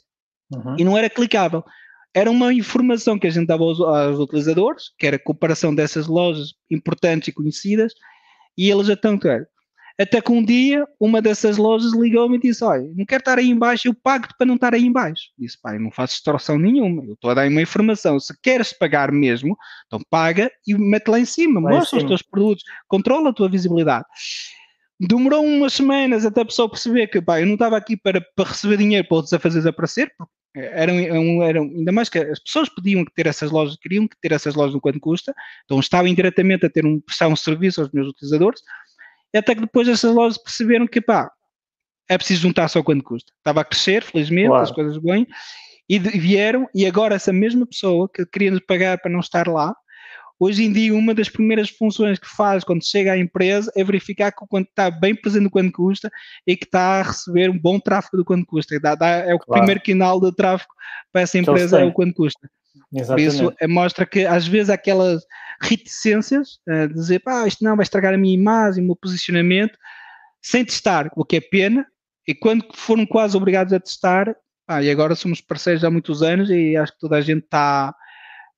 uhum. 0.54 0.76
e 0.78 0.84
não 0.84 0.98
era 0.98 1.10
clicável. 1.10 1.64
Era 2.14 2.30
uma 2.30 2.54
informação 2.54 3.20
que 3.20 3.28
a 3.28 3.30
gente 3.30 3.48
dava 3.48 3.64
aos, 3.64 3.80
aos 3.80 4.20
utilizadores, 4.20 4.92
que 4.98 5.06
era 5.06 5.16
a 5.18 5.24
comparação 5.24 5.74
dessas 5.74 6.08
lojas 6.08 6.54
importantes 6.70 7.28
e 7.28 7.32
conhecidas, 7.32 7.94
e 8.58 8.70
eles 8.70 8.90
então, 8.90 9.18
cara, 9.18 9.48
até 10.00 10.22
que 10.22 10.32
um 10.32 10.44
dia 10.44 10.88
uma 10.98 11.22
dessas 11.22 11.58
lojas 11.58 11.92
ligou-me 11.94 12.38
e 12.38 12.40
disse: 12.40 12.64
Olha, 12.64 12.90
não 12.96 13.06
quero 13.06 13.20
estar 13.20 13.38
aí 13.38 13.50
embaixo, 13.50 13.90
eu 13.90 13.94
pago-te 13.94 14.34
para 14.38 14.48
não 14.48 14.56
estar 14.56 14.74
aí 14.74 14.86
embaixo. 14.86 15.26
Disse: 15.38 15.60
Pai, 15.62 15.78
não 15.78 15.92
faço 15.92 16.16
extorsão 16.16 16.58
nenhuma, 16.58 17.04
eu 17.04 17.14
estou 17.14 17.30
a 17.32 17.34
dar 17.34 17.50
uma 17.50 17.62
informação. 17.62 18.18
Se 18.18 18.34
queres 18.42 18.72
pagar 18.72 19.12
mesmo, 19.12 19.58
então 19.88 20.00
paga 20.10 20.50
e 20.66 20.74
mete 20.74 21.10
lá 21.10 21.20
em 21.20 21.26
cima, 21.26 21.60
lá 21.60 21.72
mostra 21.72 21.98
em 21.98 22.00
cima. 22.00 22.02
os 22.04 22.08
teus 22.08 22.22
produtos, 22.22 22.64
controla 22.88 23.32
a 23.32 23.34
tua 23.34 23.50
visibilidade. 23.50 24.06
Demorou 24.98 25.44
umas 25.44 25.74
semanas 25.74 26.26
até 26.26 26.42
a 26.42 26.46
pessoa 26.46 26.70
perceber 26.70 27.08
que 27.08 27.22
pá, 27.22 27.42
eu 27.42 27.46
não 27.46 27.54
estava 27.54 27.76
aqui 27.76 27.98
para, 27.98 28.22
para 28.36 28.50
receber 28.50 28.78
dinheiro 28.78 29.06
para 29.06 29.16
outros 29.16 29.34
a 29.34 29.40
fazer 29.40 29.60
desaparecer, 29.60 30.14
porque 30.18 30.32
eram, 30.56 31.00
eram, 31.00 31.44
eram, 31.44 31.64
ainda 31.64 31.92
mais 31.92 32.10
que 32.10 32.18
as 32.18 32.40
pessoas 32.40 32.70
pediam 32.70 33.06
que 33.06 33.14
ter 33.14 33.28
essas 33.28 33.52
lojas, 33.52 33.78
queriam 33.78 34.08
que 34.08 34.16
ter 34.20 34.32
essas 34.32 34.56
lojas 34.56 34.74
no 34.74 34.82
quanto 34.82 35.00
custa, 35.00 35.34
então 35.66 35.80
estavam 35.80 36.08
indiretamente 36.08 36.66
a 36.66 36.70
ter 36.70 36.86
um, 36.86 37.00
prestar 37.00 37.28
um 37.28 37.36
serviço 37.36 37.82
aos 37.82 37.92
meus 37.92 38.08
utilizadores, 38.08 38.62
até 39.36 39.54
que 39.54 39.62
depois 39.62 39.88
essas 39.88 40.14
lojas 40.14 40.38
perceberam 40.42 40.88
que, 40.88 41.00
pá, 41.00 41.32
é 42.10 42.18
preciso 42.18 42.42
juntar 42.42 42.68
só 42.68 42.82
quanto 42.82 43.04
custa. 43.04 43.32
Estava 43.38 43.62
a 43.62 43.64
crescer, 43.64 44.04
felizmente, 44.04 44.48
claro. 44.48 44.64
as 44.64 44.72
coisas 44.72 44.98
bem, 44.98 45.28
e 45.88 46.00
vieram, 46.00 46.68
e 46.74 46.86
agora 46.86 47.16
essa 47.16 47.32
mesma 47.32 47.66
pessoa 47.66 48.10
que 48.10 48.26
queria 48.26 48.52
nos 48.52 48.62
pagar 48.62 49.00
para 49.00 49.12
não 49.12 49.20
estar 49.20 49.48
lá, 49.48 49.76
hoje 50.40 50.64
em 50.64 50.72
dia 50.72 50.96
uma 50.96 51.14
das 51.14 51.30
primeiras 51.30 51.70
funções 51.70 52.18
que 52.18 52.28
faz 52.28 52.64
quando 52.64 52.86
chega 52.86 53.12
à 53.12 53.18
empresa 53.18 53.72
é 53.76 53.84
verificar 53.84 54.32
que 54.32 54.44
o 54.44 54.48
quanto 54.48 54.70
está 54.70 54.90
bem 54.90 55.14
presente 55.14 55.44
no 55.44 55.52
quanto 55.52 55.72
custa 55.74 56.10
e 56.48 56.56
que 56.56 56.66
está 56.66 57.00
a 57.00 57.04
receber 57.04 57.50
um 57.50 57.60
bom 57.60 57.80
tráfego 57.80 58.18
do 58.18 58.26
quanto 58.26 58.46
custa. 58.46 58.80
Dá, 58.80 58.96
dá, 58.96 59.08
é 59.08 59.34
o 59.34 59.40
claro. 59.40 59.62
primeiro 59.62 59.82
canal 59.84 60.20
de 60.20 60.34
tráfego 60.34 60.72
para 61.12 61.22
essa 61.22 61.38
empresa 61.38 61.82
é 61.82 61.86
o 61.86 61.92
quanto 61.92 62.14
custa. 62.14 62.50
Exatamente. 62.94 63.38
Por 63.38 63.46
isso 63.46 63.54
é, 63.60 63.68
mostra 63.68 64.06
que 64.06 64.26
às 64.26 64.48
vezes 64.48 64.70
aquelas 64.70 65.24
reticências, 65.62 66.60
uh, 66.68 66.88
dizer, 66.94 67.20
pá, 67.20 67.46
isto 67.48 67.64
não 67.64 67.76
vai 67.76 67.84
estragar 67.84 68.14
a 68.14 68.18
minha 68.18 68.34
imagem, 68.34 68.84
o 68.84 68.88
meu 68.88 68.96
posicionamento, 68.96 69.78
sem 70.42 70.64
testar, 70.64 71.12
o 71.16 71.26
que 71.26 71.36
é 71.36 71.42
pena, 71.42 71.86
e 72.28 72.34
quando 72.34 72.66
foram 72.74 73.06
quase 73.06 73.36
obrigados 73.36 73.74
a 73.74 73.80
testar, 73.80 74.34
pá, 74.66 74.82
e 74.82 74.90
agora 74.90 75.16
somos 75.16 75.42
parceiros 75.42 75.84
há 75.84 75.92
muitos 75.92 76.24
anos 76.24 76.50
e 76.50 76.78
acho 76.78 76.94
que 76.94 77.00
toda 77.00 77.18
a 77.18 77.22
gente 77.22 77.44
está 77.44 77.94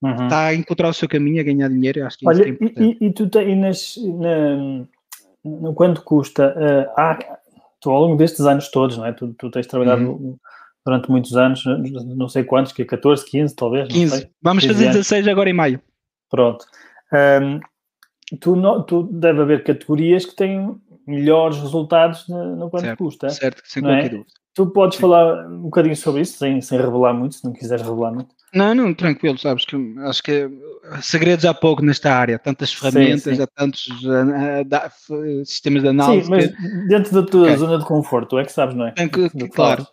uhum. 0.02 0.28
tá 0.28 0.48
a 0.48 0.56
encontrar 0.56 0.90
o 0.90 0.94
seu 0.94 1.08
caminho, 1.08 1.42
a 1.42 1.44
ganhar 1.44 1.70
dinheiro, 1.70 2.06
acho 2.06 2.18
que 2.18 2.28
Olha, 2.28 2.44
é 2.44 2.58
e, 2.80 2.98
e, 3.02 3.12
tu 3.12 3.30
tens, 3.30 3.96
na, 3.98 4.86
no 5.44 5.74
quanto 5.74 6.02
custa, 6.04 6.56
uh, 6.58 7.00
há, 7.00 7.20
tu 7.80 7.90
ao 7.90 8.02
longo 8.02 8.18
destes 8.18 8.42
anos 8.42 8.70
todos, 8.70 8.98
não 8.98 9.06
é? 9.06 9.14
Tu, 9.14 9.34
tu 9.38 9.50
tens 9.50 9.68
trabalhado 9.68 10.04
uhum. 10.04 10.38
durante 10.86 11.10
muitos 11.10 11.36
anos, 11.36 11.64
não 12.16 12.30
sei 12.30 12.44
quantos, 12.44 12.72
que 12.72 12.82
é 12.82 12.86
14, 12.86 13.26
15 13.26 13.56
talvez? 13.56 13.88
15. 13.90 14.30
Vamos 14.42 14.66
fazer 14.66 14.88
16 14.88 15.28
agora 15.28 15.50
em 15.50 15.54
maio. 15.54 15.82
Pronto. 16.30 16.66
Um, 17.14 17.60
tu, 18.40 18.56
no, 18.56 18.84
tu 18.84 19.04
deve 19.04 19.42
haver 19.42 19.64
categorias 19.64 20.26
que 20.26 20.36
têm 20.36 20.76
melhores 21.06 21.58
resultados 21.58 22.28
no, 22.28 22.56
no 22.56 22.70
quanto 22.70 22.86
certo, 22.86 22.98
custa. 22.98 23.30
Certo, 23.30 23.62
sem 23.66 23.84
é? 23.84 23.86
qualquer 23.86 24.06
é? 24.06 24.10
dúvida. 24.10 24.41
Tu 24.54 24.66
podes 24.68 24.98
falar 24.98 25.48
um 25.48 25.62
bocadinho 25.62 25.96
sobre 25.96 26.22
isso, 26.22 26.38
sem, 26.38 26.60
sem 26.60 26.78
revelar 26.78 27.14
muito, 27.14 27.36
se 27.36 27.46
não 27.46 27.54
quiseres 27.54 27.86
revelar 27.86 28.12
muito. 28.14 28.36
Não, 28.54 28.76
não, 28.76 28.94
tranquilo, 28.94 29.38
sabes 29.38 29.64
que 29.64 29.78
acho 30.00 30.22
que 30.22 30.50
segredos 31.02 31.46
há 31.46 31.54
pouco 31.54 31.82
nesta 31.82 32.14
área, 32.14 32.38
tantas 32.38 32.74
ferramentas, 32.74 33.24
sim, 33.24 33.36
sim. 33.36 33.42
há 33.42 33.48
tantos 33.48 33.88
uh, 33.88 35.46
sistemas 35.46 35.84
de 35.84 35.88
análise. 35.88 36.26
Sim, 36.26 36.32
mas 36.32 36.48
que... 36.48 36.88
dentro 36.90 37.14
da 37.14 37.26
tua 37.26 37.44
okay. 37.44 37.56
zona 37.56 37.78
de 37.80 37.86
conforto, 37.86 38.38
é 38.38 38.44
que 38.44 38.52
sabes, 38.52 38.76
não 38.76 38.88
é? 38.88 38.92
Que, 38.92 39.30
que, 39.30 39.48
claro. 39.48 39.88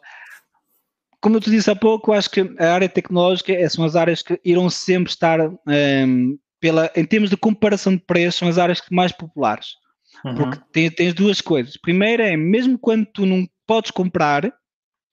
Como 1.21 1.37
eu 1.37 1.41
te 1.41 1.51
disse 1.51 1.71
há 1.71 1.77
pouco, 1.77 2.13
acho 2.13 2.31
que 2.31 2.53
a 2.59 2.73
área 2.73 2.89
tecnológica 2.89 3.53
é, 3.53 3.69
são 3.69 3.85
as 3.85 3.95
áreas 3.95 4.23
que 4.23 4.41
irão 4.45 4.69
sempre 4.69 5.11
estar 5.11 5.41
um, 5.41 5.57
ehm, 5.69 6.37
pela, 6.61 6.91
em 6.97 7.05
termos 7.05 7.31
de 7.31 7.37
comparação 7.37 7.95
de 7.95 8.03
preços, 8.03 8.37
são 8.37 8.49
as 8.49 8.59
áreas 8.59 8.81
mais 8.91 9.13
populares. 9.13 9.75
Uhum. 10.25 10.35
Porque 10.35 10.59
tens, 10.73 10.95
tens, 10.95 11.15
duas 11.15 11.41
coisas. 11.41 11.77
Primeiro 11.77 12.23
é, 12.23 12.37
mesmo 12.37 12.79
quando 12.79 13.07
tu 13.07 13.25
não 13.25 13.47
podes 13.69 13.91
comprar 13.91 14.51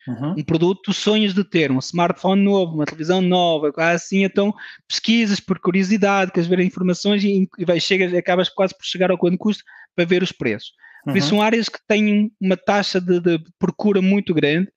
uhum. 0.07 0.35
um 0.37 0.43
produto, 0.43 0.81
tu 0.85 0.93
sonhas 0.93 1.33
de 1.33 1.43
ter 1.43 1.69
um 1.69 1.79
smartphone 1.79 2.41
novo, 2.41 2.73
uma 2.73 2.85
televisão 2.85 3.21
nova, 3.21 3.71
assim, 3.77 4.23
então 4.23 4.53
pesquisas 4.87 5.41
por 5.41 5.59
curiosidade, 5.59 6.31
queres 6.31 6.47
ver 6.47 6.61
informações 6.61 7.23
e, 7.23 7.47
e 7.59 7.65
vai, 7.65 7.79
chegas, 7.79 8.13
acabas 8.13 8.47
quase 8.47 8.75
por 8.75 8.85
chegar 8.85 9.11
ao 9.11 9.17
quanto 9.17 9.37
custa 9.37 9.61
para 9.93 10.05
ver 10.05 10.23
os 10.23 10.31
preços. 10.31 10.71
Por 11.03 11.11
uhum. 11.11 11.17
isso 11.17 11.29
são 11.29 11.41
áreas 11.41 11.67
que 11.67 11.79
têm 11.85 12.31
uma 12.41 12.55
taxa 12.55 13.01
de, 13.01 13.19
de 13.19 13.39
procura 13.59 14.01
muito 14.01 14.33
grande 14.33 14.71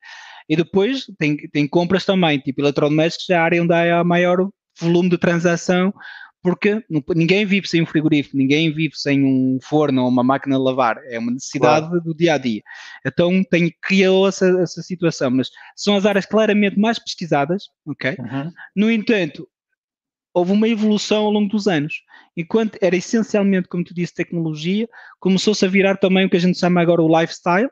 e 0.48 0.56
depois 0.56 1.04
tem, 1.18 1.36
tem 1.36 1.68
compras 1.68 2.04
também, 2.04 2.40
tipo 2.40 2.60
eletrodomésticos, 2.60 3.30
a 3.30 3.42
área 3.42 3.62
onde 3.62 3.72
há 3.72 4.02
maior 4.02 4.48
volume 4.80 5.10
de 5.10 5.18
transação, 5.18 5.92
porque 6.42 6.82
ninguém 7.14 7.44
vive 7.44 7.68
sem 7.68 7.82
um 7.82 7.86
frigorífico, 7.86 8.36
ninguém 8.36 8.72
vive 8.72 8.94
sem 8.94 9.24
um 9.24 9.58
forno 9.60 10.02
ou 10.02 10.08
uma 10.08 10.22
máquina 10.22 10.56
de 10.56 10.62
lavar, 10.62 10.98
é 11.06 11.18
uma 11.18 11.32
necessidade 11.32 11.88
claro. 11.88 12.02
do 12.02 12.14
dia 12.14 12.34
a 12.34 12.38
dia. 12.38 12.62
Então 13.04 13.42
tem, 13.44 13.74
criou 13.82 14.28
essa, 14.28 14.46
essa 14.60 14.82
situação, 14.82 15.30
mas 15.30 15.50
são 15.76 15.96
as 15.96 16.06
áreas 16.06 16.26
claramente 16.26 16.78
mais 16.78 16.98
pesquisadas, 16.98 17.64
ok? 17.86 18.16
Uhum. 18.18 18.52
No 18.76 18.90
entanto, 18.90 19.48
houve 20.32 20.52
uma 20.52 20.68
evolução 20.68 21.24
ao 21.24 21.30
longo 21.30 21.48
dos 21.48 21.66
anos. 21.66 22.02
Enquanto 22.36 22.78
era 22.80 22.96
essencialmente, 22.96 23.68
como 23.68 23.82
tu 23.82 23.92
disse, 23.92 24.14
tecnologia, 24.14 24.88
começou-se 25.18 25.64
a 25.64 25.68
virar 25.68 25.96
também 25.96 26.26
o 26.26 26.30
que 26.30 26.36
a 26.36 26.40
gente 26.40 26.58
chama 26.58 26.80
agora 26.80 27.02
o 27.02 27.20
lifestyle, 27.20 27.68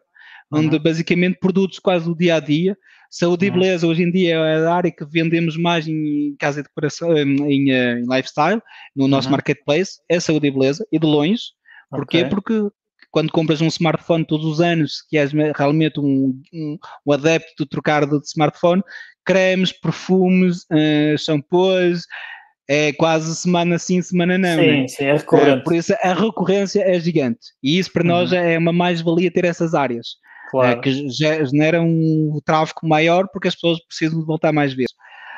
onde 0.50 0.76
uhum. 0.76 0.82
basicamente 0.82 1.38
produtos 1.38 1.78
quase 1.78 2.04
do 2.04 2.16
dia 2.16 2.36
a 2.36 2.40
dia 2.40 2.76
Saúde 3.10 3.46
e 3.46 3.48
uhum. 3.48 3.54
beleza 3.58 3.86
hoje 3.86 4.02
em 4.02 4.10
dia 4.10 4.34
é 4.34 4.66
a 4.66 4.74
área 4.74 4.90
que 4.90 5.04
vendemos 5.04 5.56
mais 5.56 5.86
em 5.86 6.34
casa 6.38 6.62
de 6.62 6.68
decoração, 6.68 7.16
em, 7.16 7.70
em 7.70 8.02
lifestyle, 8.02 8.60
no 8.94 9.08
nosso 9.08 9.28
uhum. 9.28 9.32
marketplace, 9.32 10.00
é 10.08 10.20
saúde 10.20 10.48
e 10.48 10.50
beleza, 10.50 10.86
e 10.92 10.98
de 10.98 11.06
longe. 11.06 11.42
Porquê? 11.90 12.18
Okay. 12.18 12.30
Porque 12.30 12.68
quando 13.10 13.32
compras 13.32 13.60
um 13.60 13.66
smartphone 13.68 14.26
todos 14.26 14.44
os 14.44 14.60
anos, 14.60 15.02
que 15.08 15.16
és 15.16 15.32
realmente 15.56 15.98
um, 16.00 16.38
um, 16.52 16.78
um 17.06 17.12
adepto 17.12 17.64
de 17.64 17.68
trocar 17.68 18.06
de 18.06 18.16
smartphone, 18.26 18.82
cremes, 19.24 19.72
perfumes, 19.72 20.66
uh, 20.72 21.16
shampoos, 21.18 22.02
é 22.68 22.92
quase 22.92 23.34
semana 23.36 23.78
sim, 23.78 24.02
semana 24.02 24.36
não. 24.36 24.58
Sim, 24.58 24.66
né? 24.66 24.88
sim, 24.88 25.04
é 25.04 25.12
recorrente. 25.14 25.60
Uh, 25.60 25.64
por 25.64 25.74
isso 25.74 25.94
a 26.02 26.12
recorrência 26.12 26.82
é 26.82 26.98
gigante. 26.98 27.38
E 27.62 27.78
isso 27.78 27.92
para 27.92 28.02
uhum. 28.02 28.08
nós 28.08 28.32
é 28.32 28.58
uma 28.58 28.72
mais-valia 28.72 29.30
ter 29.30 29.44
essas 29.44 29.74
áreas. 29.74 30.16
Claro. 30.50 30.78
Uh, 30.78 30.80
que 30.80 31.08
genera 31.10 31.82
um 31.82 32.40
tráfego 32.44 32.86
maior 32.86 33.28
porque 33.32 33.48
as 33.48 33.54
pessoas 33.54 33.78
precisam 33.86 34.20
de 34.20 34.26
voltar 34.26 34.52
mais 34.52 34.72
vezes. 34.72 34.94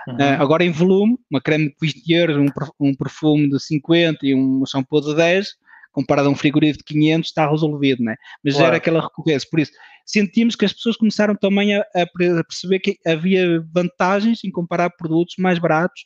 Uhum. 0.07 0.15
Uh, 0.15 0.43
agora 0.43 0.65
em 0.65 0.71
volume, 0.71 1.19
uma 1.31 1.41
creme 1.41 1.69
de 1.69 1.77
20 1.81 2.13
euros, 2.13 2.37
um, 2.37 2.89
um 2.89 2.95
perfume 2.95 3.49
de 3.49 3.61
50 3.61 4.19
e 4.23 4.35
um 4.35 4.65
shampoo 4.67 5.01
de 5.01 5.15
10, 5.15 5.49
comparado 5.93 6.29
a 6.29 6.33
um 6.33 6.35
frigorífico 6.35 6.85
de 6.87 6.95
500, 6.95 7.29
está 7.29 7.51
resolvido, 7.51 8.03
né? 8.03 8.15
mas 8.45 8.55
claro. 8.55 8.67
gera 8.67 8.77
aquela 8.77 9.01
recorrência. 9.03 9.49
Por 9.51 9.61
isso, 9.61 9.73
sentimos 10.07 10.55
que 10.55 10.65
as 10.65 10.73
pessoas 10.73 10.97
começaram 10.97 11.35
também 11.35 11.75
a, 11.75 11.81
a 11.81 12.45
perceber 12.45 12.79
que 12.79 12.97
havia 13.07 13.63
vantagens 13.73 14.45
em 14.45 14.51
comparar 14.51 14.91
produtos 14.91 15.35
mais 15.39 15.59
baratos, 15.59 16.03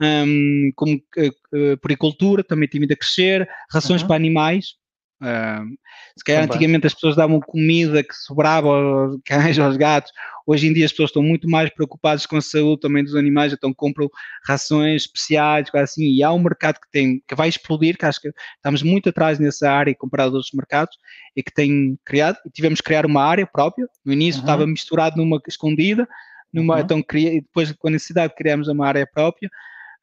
um, 0.00 0.70
como 0.76 0.94
uh, 0.94 1.78
puricultura, 1.78 2.44
também 2.44 2.68
tem 2.68 2.80
vindo 2.80 2.92
a 2.92 2.96
crescer, 2.96 3.48
rações 3.70 4.00
uhum. 4.02 4.08
para 4.08 4.16
animais, 4.16 4.74
Uh, 5.22 5.70
se 6.18 6.24
calhar 6.24 6.42
antigamente 6.42 6.84
as 6.84 6.94
pessoas 6.94 7.14
davam 7.14 7.38
comida 7.38 8.02
que 8.02 8.12
sobrava 8.12 8.66
aos 8.66 9.16
cães, 9.24 9.56
aos 9.56 9.76
gatos, 9.76 10.10
hoje 10.44 10.66
em 10.66 10.72
dia 10.72 10.84
as 10.84 10.90
pessoas 10.90 11.10
estão 11.10 11.22
muito 11.22 11.48
mais 11.48 11.70
preocupadas 11.70 12.26
com 12.26 12.36
a 12.36 12.42
saúde 12.42 12.80
também 12.80 13.04
dos 13.04 13.14
animais, 13.14 13.52
então 13.52 13.72
compram 13.72 14.10
rações 14.44 15.02
especiais, 15.02 15.68
assim, 15.74 16.10
e 16.10 16.24
há 16.24 16.32
um 16.32 16.40
mercado 16.40 16.80
que 16.80 16.90
tem, 16.90 17.22
que 17.28 17.36
vai 17.36 17.48
explodir, 17.48 17.96
que 17.96 18.04
acho 18.04 18.20
que 18.20 18.32
estamos 18.56 18.82
muito 18.82 19.10
atrás 19.10 19.38
nessa 19.38 19.70
área 19.70 19.94
comparado 19.94 20.32
a 20.32 20.34
outros 20.38 20.52
mercados, 20.52 20.96
e 21.36 21.42
que 21.42 21.54
tem 21.54 21.96
criado, 22.04 22.38
e 22.44 22.50
tivemos 22.50 22.80
que 22.80 22.86
criar 22.86 23.06
uma 23.06 23.22
área 23.22 23.46
própria, 23.46 23.86
no 24.04 24.12
início 24.12 24.40
uhum. 24.40 24.44
estava 24.44 24.66
misturado 24.66 25.16
numa 25.16 25.40
escondida, 25.46 26.04
numa, 26.52 26.74
uhum. 26.74 26.80
então 26.80 27.04
e 27.14 27.40
depois 27.42 27.70
com 27.70 27.86
a 27.86 27.92
necessidade 27.92 28.34
criamos 28.36 28.66
uma 28.66 28.88
área 28.88 29.06
própria, 29.06 29.48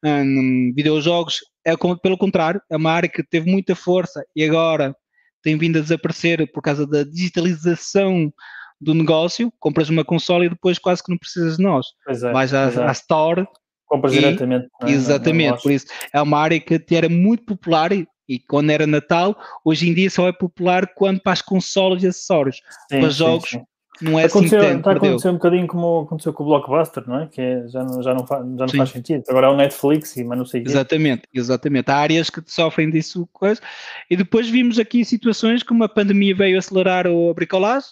um, 0.02 0.72
videojogos, 0.74 1.40
é 1.62 1.76
pelo 1.76 2.16
contrário, 2.16 2.60
é 2.70 2.76
uma 2.76 2.90
área 2.90 3.08
que 3.08 3.22
teve 3.22 3.50
muita 3.50 3.74
força 3.74 4.24
e 4.34 4.42
agora 4.42 4.96
tem 5.42 5.56
vindo 5.56 5.78
a 5.78 5.82
desaparecer 5.82 6.50
por 6.52 6.62
causa 6.62 6.86
da 6.86 7.04
digitalização 7.04 8.32
do 8.80 8.94
negócio. 8.94 9.52
Compras 9.58 9.88
uma 9.88 10.04
console 10.04 10.46
e 10.46 10.50
depois 10.50 10.78
quase 10.78 11.02
que 11.02 11.10
não 11.10 11.18
precisas 11.18 11.56
de 11.56 11.62
nós. 11.62 11.86
É, 12.08 12.32
Vais 12.32 12.54
à, 12.54 12.70
é. 12.70 12.88
à 12.88 12.92
Store. 12.92 13.46
Compras 13.86 14.12
e, 14.12 14.18
diretamente. 14.18 14.68
É? 14.82 14.90
Exatamente, 14.90 15.62
por 15.62 15.72
isso 15.72 15.86
é 16.12 16.22
uma 16.22 16.38
área 16.38 16.60
que 16.60 16.94
era 16.94 17.08
muito 17.08 17.44
popular 17.44 17.90
e, 17.90 18.06
e, 18.28 18.38
quando 18.38 18.70
era 18.70 18.86
Natal, 18.86 19.36
hoje 19.64 19.88
em 19.88 19.94
dia 19.94 20.08
só 20.08 20.28
é 20.28 20.32
popular 20.32 20.86
quando 20.94 21.20
para 21.20 21.32
as 21.32 21.42
consoles 21.42 22.04
e 22.04 22.06
acessórios. 22.06 22.60
Sim, 22.88 23.00
para 23.00 23.10
sim, 23.10 23.16
jogos, 23.16 23.50
sim. 23.50 23.62
Não 24.02 24.18
é 24.18 24.24
assim 24.24 24.38
aconteceu, 24.38 24.60
tanto. 24.60 24.78
Está 24.78 24.90
a 24.90 24.94
perdeu. 24.94 25.08
acontecer 25.10 25.28
um 25.28 25.32
bocadinho 25.34 25.66
como 25.66 26.00
aconteceu 26.00 26.32
com 26.32 26.42
o 26.42 26.46
Blockbuster, 26.46 27.02
não 27.06 27.20
é? 27.20 27.26
Que 27.26 27.40
é- 27.40 27.68
já 27.68 27.82
não, 27.84 28.02
já 28.02 28.14
não, 28.14 28.26
faz, 28.26 28.42
já 28.44 28.66
não 28.66 28.68
faz 28.68 28.90
sentido. 28.90 29.24
Agora 29.28 29.46
é 29.46 29.50
o 29.50 29.56
Netflix 29.56 30.16
e 30.16 30.24
mas 30.24 30.38
não 30.38 30.46
sei 30.46 30.60
o 30.60 30.64
quê. 30.64 30.70
Exatamente, 30.70 31.22
exatamente. 31.34 31.90
Há 31.90 31.96
áreas 31.96 32.30
que 32.30 32.40
sofrem 32.46 32.90
disso, 32.90 33.28
coisa. 33.32 33.60
E 34.10 34.16
depois 34.16 34.48
vimos 34.48 34.78
aqui 34.78 35.04
situações 35.04 35.62
como 35.62 35.84
a 35.84 35.88
pandemia 35.88 36.34
veio 36.34 36.58
acelerar 36.58 37.06
o 37.06 37.32
bricolagem, 37.34 37.88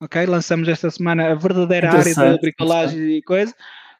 ok? 0.00 0.26
Lançamos 0.26 0.68
esta 0.68 0.90
semana 0.90 1.30
a 1.30 1.34
verdadeira 1.34 1.90
área 1.90 2.14
da 2.14 2.36
bricolagem 2.38 3.00
e 3.16 3.22
coisa, 3.22 3.54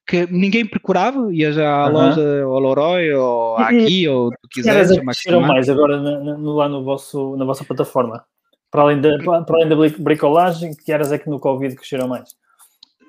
que 0.06 0.26
ninguém 0.30 0.66
procurava, 0.66 1.32
ia 1.32 1.52
já 1.52 1.84
à 1.84 1.88
loja, 1.88 2.46
ou 2.46 2.58
Leroy, 2.58 3.12
ou 3.12 3.56
aqui, 3.56 4.08
ou 4.08 4.28
o 4.28 4.30
que 4.48 4.60
quiseres, 4.62 4.90
que 4.98 5.30
mais 5.40 5.68
agora 5.68 6.00
na- 6.00 6.36
no- 6.36 6.54
lá 6.54 6.68
no 6.68 6.82
vosso, 6.82 7.36
na 7.36 7.44
vossa 7.44 7.64
plataforma? 7.64 8.24
Para 8.72 8.82
além, 8.82 9.00
da, 9.02 9.18
para 9.18 9.56
além 9.56 9.68
da 9.68 9.76
bri- 9.76 9.96
bricolagem, 9.98 10.74
que 10.74 10.90
áreas 10.90 11.12
é 11.12 11.18
que 11.18 11.28
no 11.28 11.38
Covid 11.38 11.76
cresceram 11.76 12.08
mais? 12.08 12.30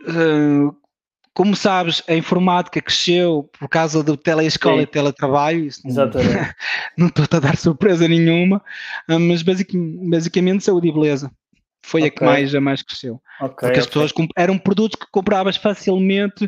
Uh, 0.06 0.76
como 1.34 1.56
sabes, 1.56 2.04
a 2.08 2.14
informática 2.14 2.82
cresceu 2.82 3.50
por 3.58 3.70
causa 3.70 4.04
do 4.04 4.18
teleescola 4.18 4.76
Sim. 4.78 4.84
e 4.84 4.86
teletrabalho, 4.86 5.64
isso 5.66 5.82
Exatamente. 5.88 6.54
não 6.98 7.08
estou 7.08 7.26
a 7.32 7.40
dar 7.40 7.56
surpresa 7.56 8.08
nenhuma, 8.10 8.58
uh, 9.10 9.18
mas 9.18 9.42
basic- 9.42 9.74
basicamente 9.76 10.66
saúde 10.66 10.90
e 10.90 10.92
beleza. 10.92 11.32
Foi 11.86 12.04
a 12.04 12.10
que 12.10 12.24
mais, 12.24 12.54
a 12.54 12.60
mais 12.62 12.82
cresceu. 12.82 13.22
Ok, 13.42 13.56
Porque 13.68 13.80
as 13.80 13.86
ok. 13.88 14.02
pessoas 14.04 14.28
eram 14.38 14.58
produtos 14.58 15.00
que 15.00 15.10
compravas 15.12 15.56
facilmente 15.56 16.46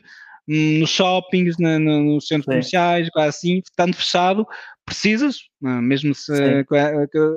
hum, 0.48 0.80
nos 0.80 0.90
shoppings, 0.90 1.58
na- 1.58 1.80
na- 1.80 2.00
nos 2.00 2.28
centros 2.28 2.46
Sim. 2.46 2.52
comerciais, 2.52 3.10
assim, 3.16 3.60
estando 3.66 3.96
fechado, 3.96 4.46
precisas, 4.86 5.38
mesmo 5.62 6.14
se. 6.14 6.36
Sim. 6.36 6.66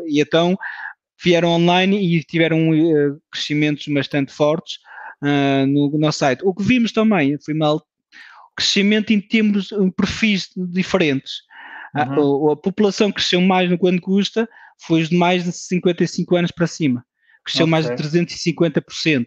E 0.06 0.20
então 0.20 0.56
vieram 1.22 1.50
online 1.50 2.16
e 2.16 2.22
tiveram 2.22 2.74
eh, 2.74 3.16
crescimentos 3.30 3.86
bastante 3.88 4.32
fortes 4.32 4.78
ah, 5.22 5.66
no 5.66 5.90
nosso 5.98 6.18
site. 6.20 6.42
O 6.44 6.54
que 6.54 6.62
vimos 6.62 6.92
também 6.92 7.38
foi 7.44 7.54
mal 7.54 7.82
crescimento 8.56 9.12
em 9.12 9.20
termos 9.20 9.70
em 9.72 9.90
perfis 9.90 10.50
diferentes. 10.56 11.42
Ah, 11.94 12.04
Uhum. 12.04 12.50
a, 12.50 12.52
a 12.52 12.56
população 12.56 13.10
cresceu 13.10 13.40
mais 13.40 13.70
no 13.70 13.78
quanto 13.78 14.00
custa, 14.02 14.48
foi 14.86 15.02
de 15.02 15.16
mais 15.16 15.44
de 15.44 15.52
55 15.52 16.36
anos 16.36 16.50
para 16.50 16.66
cima. 16.66 17.04
Cresceu 17.44 17.66
mais 17.66 17.86
de 17.86 17.92
Ok. 17.92 18.04
350%. 18.04 19.26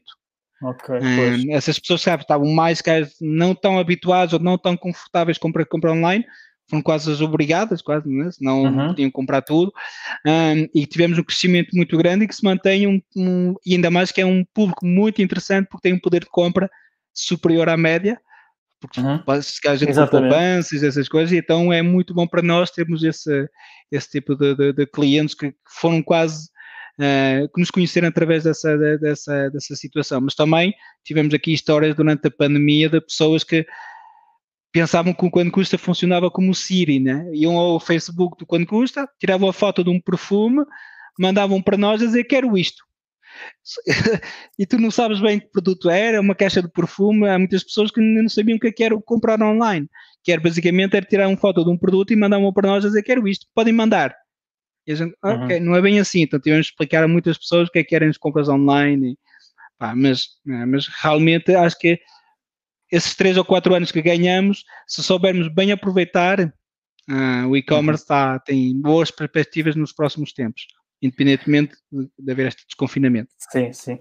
Ok, 0.63 0.99
pois. 1.15 1.43
Hum, 1.43 1.47
essas 1.53 1.79
pessoas 1.79 2.01
sabe, 2.01 2.21
estavam 2.21 2.47
mais 2.51 2.81
que 2.81 2.91
não 3.19 3.55
tão 3.55 3.79
habituadas 3.79 4.33
ou 4.33 4.39
não 4.39 4.57
tão 4.57 4.77
confortáveis 4.77 5.37
com 5.37 5.47
comprar, 5.47 5.65
comprar 5.65 5.91
online, 5.93 6.23
foram 6.71 6.81
quase 6.81 7.11
as 7.11 7.21
obrigadas, 7.21 7.81
quase, 7.83 8.09
né? 8.09 8.31
senão 8.31 8.63
Uhum. 8.63 8.87
podiam 8.87 9.11
comprar 9.11 9.41
tudo. 9.43 9.71
Hum, 10.25 10.67
e 10.73 10.87
tivemos 10.87 11.19
um 11.19 11.23
crescimento 11.23 11.69
muito 11.75 11.95
grande 11.97 12.25
e 12.25 12.27
que 12.27 12.35
se 12.35 12.43
mantém 12.43 12.87
um, 12.87 12.99
um- 13.15 13.53
e 13.63 13.75
ainda 13.75 13.91
mais 13.91 14.11
que 14.11 14.19
é 14.21 14.25
um 14.25 14.43
público 14.53 14.85
muito 14.85 15.21
interessante 15.21 15.67
porque 15.69 15.83
tem 15.89 15.93
um 15.93 15.99
poder 15.99 16.21
de 16.21 16.29
compra 16.29 16.67
superior 17.13 17.69
à 17.69 17.77
média. 17.77 18.19
Porque 18.79 18.99
Uhum. 18.99 19.21
a 19.27 19.75
gente 19.75 19.89
Exatamente. 19.89 20.31
poupanças, 20.31 20.81
essas 20.81 21.07
coisas, 21.07 21.31
e 21.31 21.37
então 21.37 21.71
é 21.71 21.83
muito 21.83 22.15
bom 22.15 22.25
para 22.25 22.41
nós 22.41 22.71
termos 22.71 23.03
esse, 23.03 23.47
esse 23.91 24.09
tipo 24.09 24.35
de, 24.35 24.55
de- 24.55 24.73
de 24.73 24.87
clientes 24.87 25.35
que 25.35 25.53
foram 25.79 26.01
quase 26.01 26.49
eh, 26.99 27.47
que 27.53 27.59
nos 27.59 27.71
conheceram 27.71 28.07
através 28.09 28.43
dessa, 28.43 28.77
de- 28.77 28.97
dessa, 28.97 29.49
dessa 29.49 29.75
situação. 29.75 30.19
Mas 30.21 30.35
também 30.35 30.73
tivemos 31.03 31.33
aqui 31.33 31.53
histórias 31.53 31.95
durante 31.95 32.27
a 32.27 32.31
pandemia 32.31 32.89
de 32.89 32.99
pessoas 33.01 33.43
que 33.43 33.65
pensavam 34.71 35.13
que 35.13 35.25
o 35.25 35.29
Quando 35.29 35.51
Custa 35.51 35.77
funcionava 35.77 36.31
como 36.31 36.51
o 36.51 36.55
Siri, 36.55 36.99
né? 36.99 37.29
Iam 37.33 37.57
ao 37.57 37.79
Facebook 37.79 38.37
do 38.37 38.45
Quando 38.45 38.65
Custa, 38.65 39.07
tiravam 39.19 39.49
a 39.49 39.53
foto 39.53 39.83
de 39.83 39.89
um 39.89 39.99
perfume, 39.99 40.63
mandavam 41.19 41.61
para 41.61 41.77
nós 41.77 42.01
a 42.01 42.05
dizer 42.05 42.23
quero 42.23 42.57
isto. 42.57 42.83
e 44.59 44.65
tu 44.65 44.77
não 44.77 44.91
sabes 44.91 45.19
bem 45.19 45.39
que 45.39 45.51
produto 45.51 45.89
era, 45.89 46.21
uma 46.21 46.35
caixa 46.35 46.61
de 46.61 46.69
perfume, 46.69 47.27
há 47.27 47.37
muitas 47.37 47.63
pessoas 47.63 47.91
que 47.91 48.01
não 48.01 48.27
sabiam 48.29 48.57
o 48.57 48.59
que 48.59 48.67
é 48.67 48.71
que 48.71 48.83
era 48.83 48.99
comprar 49.01 49.41
online. 49.41 49.87
Que 50.23 50.31
era 50.31 50.41
basicamente 50.41 50.95
era 50.95 51.05
tirar 51.05 51.27
uma 51.27 51.37
foto 51.37 51.63
de 51.63 51.69
um 51.69 51.77
produto 51.77 52.11
e 52.11 52.15
mandavam 52.15 52.51
para 52.53 52.67
nós 52.67 52.85
a 52.85 52.87
dizer 52.87 53.03
quero 53.03 53.27
isto, 53.27 53.47
podem 53.53 53.73
mandar. 53.73 54.15
E 54.85 54.91
a 54.91 54.95
gente, 54.95 55.15
Uhum. 55.23 55.43
ok, 55.43 55.59
não 55.59 55.75
é 55.75 55.81
bem 55.81 55.99
assim, 55.99 56.21
então 56.21 56.39
tivemos 56.39 56.65
de 56.65 56.71
explicar 56.71 57.03
a 57.03 57.07
muitas 57.07 57.37
pessoas 57.37 57.67
o 57.67 57.71
que 57.71 57.79
é 57.79 57.83
que 57.83 57.95
eram 57.95 58.07
as 58.07 58.17
compras 58.17 58.49
online, 58.49 59.11
e, 59.11 59.17
pá, 59.77 59.95
mas, 59.95 60.23
eh, 60.47 60.65
mas 60.65 60.87
realmente 60.87 61.53
acho 61.53 61.77
que 61.77 61.99
esses 62.91 63.15
três 63.15 63.37
ou 63.37 63.45
quatro 63.45 63.73
anos 63.73 63.91
que 63.91 64.01
ganhamos, 64.01 64.63
se 64.87 65.01
soubermos 65.01 65.47
bem 65.47 65.71
aproveitar, 65.71 66.53
ah, 67.09 67.47
o 67.47 67.55
e-commerce 67.55 68.05
tá- 68.05 68.39
tem 68.39 68.79
boas 68.79 69.09
perspectivas 69.09 69.75
nos 69.75 69.93
próximos 69.93 70.33
tempos, 70.33 70.67
independentemente 71.01 71.75
de, 71.91 72.09
de 72.19 72.31
haver 72.31 72.47
este 72.47 72.65
desconfinamento. 72.65 73.31
Sim, 73.51 73.71
sim. 73.73 73.99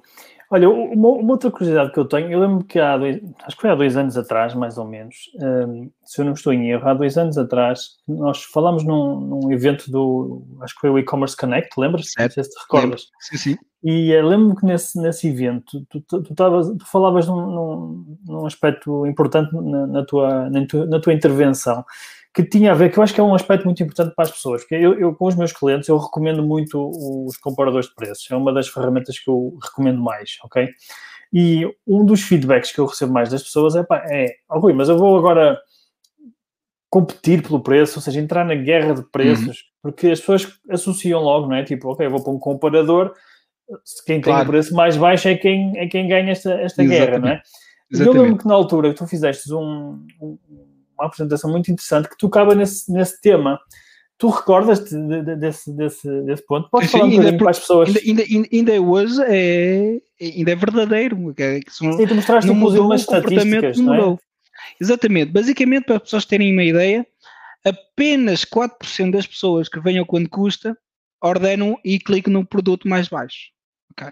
Olha, 0.52 0.68
uma, 0.68 1.08
uma 1.10 1.32
outra 1.32 1.48
curiosidade 1.48 1.92
que 1.92 1.98
eu 2.00 2.04
tenho, 2.04 2.28
eu 2.28 2.40
lembro 2.40 2.64
que 2.64 2.80
há 2.80 2.98
dois, 2.98 3.20
acho 3.44 3.54
que 3.56 3.60
foi 3.62 3.70
há 3.70 3.74
dois 3.76 3.96
anos 3.96 4.16
atrás, 4.16 4.52
mais 4.52 4.76
ou 4.78 4.84
menos, 4.84 5.14
hum, 5.36 5.88
se 6.04 6.20
eu 6.20 6.24
não 6.24 6.32
estou 6.32 6.52
em 6.52 6.70
erro, 6.72 6.88
há 6.88 6.92
dois 6.94 7.16
anos 7.16 7.38
atrás, 7.38 7.90
nós 8.08 8.42
falámos 8.42 8.82
num, 8.84 9.20
num 9.20 9.52
evento 9.52 9.88
do, 9.92 10.42
acho 10.60 10.74
que 10.74 10.80
foi 10.80 10.90
o 10.90 10.98
e-commerce 10.98 11.36
Connect, 11.36 11.70
lembras? 11.78 12.06
Não 12.06 12.22
Certo. 12.24 12.34
sei 12.34 12.44
se 12.44 12.50
te 12.50 12.60
recordas. 12.62 13.06
Sim, 13.20 13.36
sim. 13.36 13.58
E 13.82 14.12
eh, 14.12 14.22
lembro-me 14.22 14.56
que 14.56 14.66
nesse, 14.66 15.00
nesse 15.00 15.28
evento 15.28 15.86
tu, 15.88 16.00
tu, 16.02 16.22
tu, 16.22 16.34
tavas- 16.34 16.68
tu 16.76 16.84
falavas 16.86 17.26
num, 17.28 17.46
num, 17.46 18.16
num 18.26 18.44
aspecto 18.46 19.06
importante 19.06 19.54
na, 19.54 19.86
na 19.86 20.04
tua, 20.04 20.50
na, 20.50 20.66
tua, 20.66 20.84
na 20.86 21.00
tua 21.00 21.14
intervenção, 21.14 21.82
que 22.33 22.45
tinha 22.45 22.71
a 22.71 22.75
ver, 22.75 22.93
que 22.93 22.99
eu 22.99 23.03
acho 23.03 23.12
que 23.12 23.21
é 23.21 23.25
um 23.25 23.35
aspecto 23.35 23.64
muito 23.64 23.83
importante 23.83 24.14
para 24.14 24.25
as 24.25 24.31
pessoas, 24.31 24.62
porque 24.62 24.77
eu, 24.77 24.99
eu 24.99 25.14
com 25.14 25.27
os 25.27 25.35
meus 25.35 25.53
clientes, 25.53 25.88
eu 25.88 25.99
recomendo 25.99 26.43
muito 26.43 26.90
os 27.27 27.37
comparadores 27.37 27.88
de 27.88 27.95
preços, 27.95 28.31
é 28.31 28.37
uma 28.37 28.53
das 28.53 28.69
ferramentas 28.69 29.19
que 29.19 29.29
eu 29.29 29.59
recomendo 29.62 30.01
mais, 30.01 30.38
ok? 30.45 30.69
E 31.33 31.64
um 31.87 32.05
dos 32.05 32.23
feedbacks 32.23 32.73
que 32.73 32.79
eu 32.81 32.87
recebo 32.87 33.12
mais 33.12 33.31
das 33.31 33.43
pessoas 33.43 33.75
é, 33.77 33.83
pá, 33.83 34.05
é, 34.09 34.35
oh, 34.49 34.59
Rui, 34.61 34.73
mas 34.73 34.88
eu 34.88 34.97
vou 34.99 35.16
agora 35.19 35.61
competir 36.88 37.43
pelo 37.43 37.61
preço, 37.61 37.99
ou 37.99 38.03
seja, 38.03 38.21
entrar 38.21 38.45
na 38.45 38.55
guerra 38.55 38.95
de 38.95 39.03
preços, 39.03 39.64
porque 39.83 40.09
as 40.09 40.19
pessoas 40.21 40.59
associam 40.69 41.21
logo, 41.23 41.47
não 41.47 41.55
é? 41.57 41.64
Tipo, 41.64 41.90
ok, 41.90 42.05
eu 42.07 42.11
vou 42.11 42.23
para 42.23 42.33
um 42.33 42.38
comparador, 42.38 43.12
quem 44.05 44.16
tem 44.21 44.33
Claro. 44.33 44.49
o 44.49 44.51
preço 44.51 44.75
mais 44.75 44.97
baixo 44.97 45.29
é 45.29 45.37
quem, 45.37 45.77
é 45.79 45.87
quem 45.87 46.09
ganha 46.09 46.33
esta, 46.33 46.53
esta 46.55 46.83
guerra, 46.85 47.19
não 47.21 47.29
é? 47.29 47.43
E 47.93 47.95
eu 47.97 47.99
lembro 47.99 48.12
Exatamente. 48.12 48.43
que 48.43 48.49
na 48.49 48.55
altura 48.55 48.90
que 48.90 48.97
tu 48.99 49.07
fizeste 49.07 49.53
um, 49.53 50.07
um- 50.21 50.38
uma 51.00 51.06
apresentação 51.08 51.50
muito 51.50 51.70
interessante 51.70 52.08
que 52.08 52.16
tocava 52.16 52.54
nesse, 52.54 52.90
nesse 52.92 53.20
tema. 53.20 53.58
Tu 54.18 54.28
recordas-te 54.28 54.90
de- 54.94 55.22
de- 55.22 55.36
desse, 55.36 55.72
desse, 55.74 56.22
desse 56.24 56.44
ponto? 56.44 56.68
Podes 56.68 56.90
falar 56.90 57.04
um 57.04 57.06
ainda 57.06 57.16
bocadinho 57.22 57.38
por- 57.38 57.44
para 57.44 57.50
as 57.52 57.58
pessoas? 57.58 57.88
Ainda, 57.88 58.00
ainda, 58.00 58.22
ainda- 58.22 58.48
ainda 58.52 58.82
hoje 58.82 59.22
é, 59.22 60.00
ainda 60.20 60.50
é 60.52 60.54
verdadeiro. 60.56 61.34
que 61.34 61.42
é- 61.42 61.60
são- 61.68 61.92
Sim, 61.94 62.06
tu 62.06 62.14
mostraste 62.14 62.50
inclusive 62.50 62.80
mudou, 62.82 62.86
umas 62.92 63.00
estatísticas, 63.00 63.78
não 63.78 63.84
não 63.86 63.94
é? 63.94 63.96
mudou. 63.98 64.20
Exatamente. 64.78 65.32
Basicamente, 65.32 65.84
para 65.86 65.96
as 65.96 66.02
pessoas 66.02 66.26
terem 66.26 66.52
uma 66.52 66.62
ideia, 66.64 67.06
apenas 67.64 68.44
4% 68.44 69.12
das 69.12 69.26
pessoas 69.26 69.68
que 69.68 69.80
venham 69.80 70.04
quando 70.04 70.28
custa 70.28 70.76
ordenam 71.22 71.78
e 71.84 71.98
clicam 71.98 72.32
no 72.32 72.44
produto 72.46 72.86
mais 72.88 73.08
baixo. 73.08 73.50
Ok? 73.92 74.06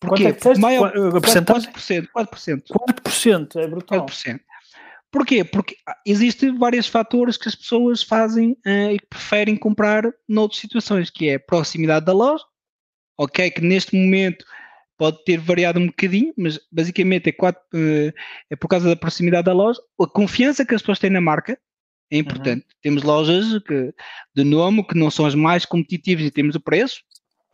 Quanto 0.00 0.08
Porquê? 0.10 0.24
é 0.26 0.32
que 0.32 0.36
disseste? 0.38 0.60
Maior, 0.60 0.92
Qua- 0.92 1.08
a 1.08 1.20
porcentagem? 1.20 1.70
4%, 1.72 2.08
4%. 2.12 2.62
4%, 2.72 3.56
é 3.58 3.66
brutal. 3.66 3.98
4%. 4.06 4.40
Porquê? 5.10 5.44
Porque 5.44 5.74
ah, 5.86 5.96
existem 6.06 6.56
vários 6.56 6.86
fatores 6.86 7.36
que 7.36 7.48
as 7.48 7.54
pessoas 7.54 8.02
fazem 8.02 8.56
eh, 8.64 8.94
e 8.94 8.98
que 8.98 9.06
preferem 9.06 9.56
comprar 9.56 10.04
noutras 10.28 10.60
situações, 10.60 11.10
que 11.10 11.28
é 11.28 11.34
a 11.34 11.40
proximidade 11.40 12.06
da 12.06 12.12
loja, 12.12 12.44
ok, 13.18 13.50
que 13.50 13.60
neste 13.60 13.96
momento 13.96 14.44
pode 14.96 15.22
ter 15.24 15.38
variado 15.38 15.80
um 15.80 15.86
bocadinho, 15.86 16.32
mas 16.36 16.60
basicamente 16.70 17.28
é, 17.28 17.32
quatro, 17.32 17.62
eh, 17.74 18.12
é 18.50 18.56
por 18.56 18.68
causa 18.68 18.88
da 18.88 18.94
proximidade 18.94 19.46
da 19.46 19.52
loja, 19.52 19.80
a 20.00 20.06
confiança 20.06 20.64
que 20.64 20.74
as 20.74 20.82
pessoas 20.82 20.98
têm 20.98 21.10
na 21.10 21.20
marca 21.20 21.58
é 22.12 22.18
importante. 22.18 22.66
Temos 22.82 23.02
lojas 23.02 23.62
que, 23.62 23.94
de 24.34 24.44
nome 24.44 24.84
que 24.84 24.98
não 24.98 25.10
são 25.10 25.26
as 25.26 25.34
mais 25.34 25.64
competitivas 25.64 26.26
e 26.26 26.30
temos 26.30 26.54
o 26.54 26.60
preço, 26.60 27.00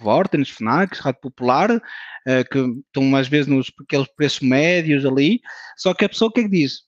Vortens, 0.00 0.50
Fnac, 0.50 0.98
Rádio 0.98 1.20
Popular, 1.20 1.80
eh, 2.26 2.44
que 2.44 2.58
estão 2.58 3.14
às 3.16 3.28
vezes 3.28 3.46
nos 3.46 3.70
aqueles 3.80 4.08
preços 4.14 4.40
médios 4.40 5.06
ali, 5.06 5.40
só 5.76 5.94
que 5.94 6.04
a 6.04 6.08
pessoa 6.08 6.28
o 6.28 6.32
que 6.32 6.40
é 6.40 6.42
que 6.44 6.50
diz? 6.50 6.80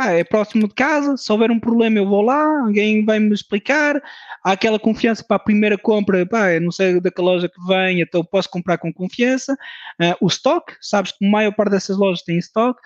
Pá, 0.00 0.12
é 0.12 0.24
próximo 0.24 0.66
de 0.66 0.72
casa, 0.72 1.14
se 1.18 1.30
houver 1.30 1.50
um 1.50 1.60
problema 1.60 1.98
eu 1.98 2.08
vou 2.08 2.22
lá, 2.22 2.62
alguém 2.62 3.04
vai 3.04 3.18
me 3.18 3.34
explicar, 3.34 4.02
há 4.42 4.52
aquela 4.52 4.78
confiança 4.78 5.22
para 5.22 5.36
a 5.36 5.38
primeira 5.38 5.76
compra, 5.76 6.24
pá, 6.24 6.58
não 6.58 6.72
sei 6.72 6.98
daquela 7.02 7.32
loja 7.32 7.50
que 7.50 7.66
vem, 7.66 8.00
então 8.00 8.24
posso 8.24 8.48
comprar 8.48 8.78
com 8.78 8.90
confiança. 8.90 9.54
Ah, 10.00 10.16
o 10.18 10.26
stock, 10.28 10.74
sabes 10.80 11.12
que 11.12 11.22
a 11.22 11.28
maior 11.28 11.52
parte 11.54 11.72
dessas 11.72 11.98
lojas 11.98 12.22
tem 12.22 12.38
stock. 12.38 12.80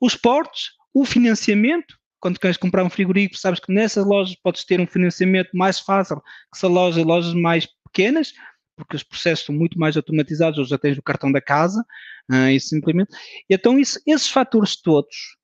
Os 0.00 0.16
portos, 0.16 0.72
o 0.92 1.04
financiamento, 1.04 1.96
quando 2.18 2.40
queres 2.40 2.56
comprar 2.56 2.82
um 2.82 2.90
frigorífico, 2.90 3.38
sabes 3.38 3.60
que 3.60 3.72
nessas 3.72 4.04
lojas 4.04 4.34
podes 4.42 4.64
ter 4.64 4.80
um 4.80 4.88
financiamento 4.88 5.50
mais 5.54 5.78
fácil 5.78 6.20
que 6.52 6.58
se 6.58 6.66
lojas, 6.66 7.04
lojas 7.04 7.32
mais 7.32 7.68
pequenas, 7.84 8.32
porque 8.76 8.96
os 8.96 9.04
processos 9.04 9.46
são 9.46 9.54
muito 9.54 9.78
mais 9.78 9.96
automatizados, 9.96 10.58
ou 10.58 10.64
já 10.64 10.76
tens 10.76 10.98
o 10.98 11.02
cartão 11.02 11.30
da 11.30 11.40
casa, 11.40 11.84
ah, 12.28 12.50
e 12.50 12.58
simplesmente. 12.58 13.10
Então 13.48 13.78
isso, 13.78 14.00
esses 14.04 14.28
fatores 14.28 14.74
todos 14.74 15.36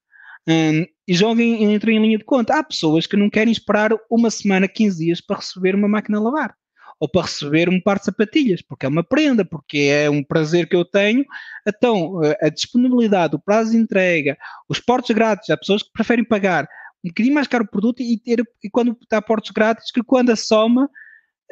hum, 0.48 0.86
e 1.06 1.14
jogam 1.14 1.44
entram 1.44 1.92
em 1.92 2.00
linha 2.00 2.18
de 2.18 2.24
conta. 2.24 2.58
Há 2.58 2.62
pessoas 2.62 3.06
que 3.06 3.16
não 3.16 3.30
querem 3.30 3.52
esperar 3.52 3.90
uma 4.10 4.30
semana, 4.30 4.68
15 4.68 5.04
dias 5.04 5.20
para 5.20 5.36
receber 5.36 5.74
uma 5.74 5.88
máquina 5.88 6.18
a 6.18 6.22
lavar. 6.22 6.54
ou 7.00 7.08
para 7.08 7.22
receber 7.22 7.68
um 7.68 7.80
par 7.80 7.98
de 7.98 8.04
sapatilhas, 8.04 8.62
porque 8.62 8.86
é 8.86 8.88
uma 8.88 9.02
prenda, 9.02 9.44
porque 9.44 9.78
é 9.92 10.08
um 10.08 10.22
prazer 10.22 10.68
que 10.68 10.76
eu 10.76 10.84
tenho. 10.84 11.24
Então, 11.66 12.20
a 12.40 12.48
disponibilidade, 12.48 13.34
o 13.34 13.40
prazo 13.40 13.72
de 13.72 13.76
entrega, 13.76 14.38
os 14.68 14.78
portos 14.78 15.10
grátis, 15.10 15.50
há 15.50 15.56
pessoas 15.56 15.82
que 15.82 15.90
preferem 15.92 16.24
pagar 16.24 16.68
um 17.04 17.08
bocadinho 17.08 17.34
mais 17.34 17.48
caro 17.48 17.64
o 17.64 17.68
produto 17.68 18.00
e, 18.00 18.18
ter, 18.18 18.44
e 18.62 18.70
quando 18.70 18.96
está 19.02 19.20
portos 19.20 19.50
grátis, 19.50 19.90
que 19.90 20.02
quando 20.02 20.30
a 20.30 20.36
soma 20.36 20.88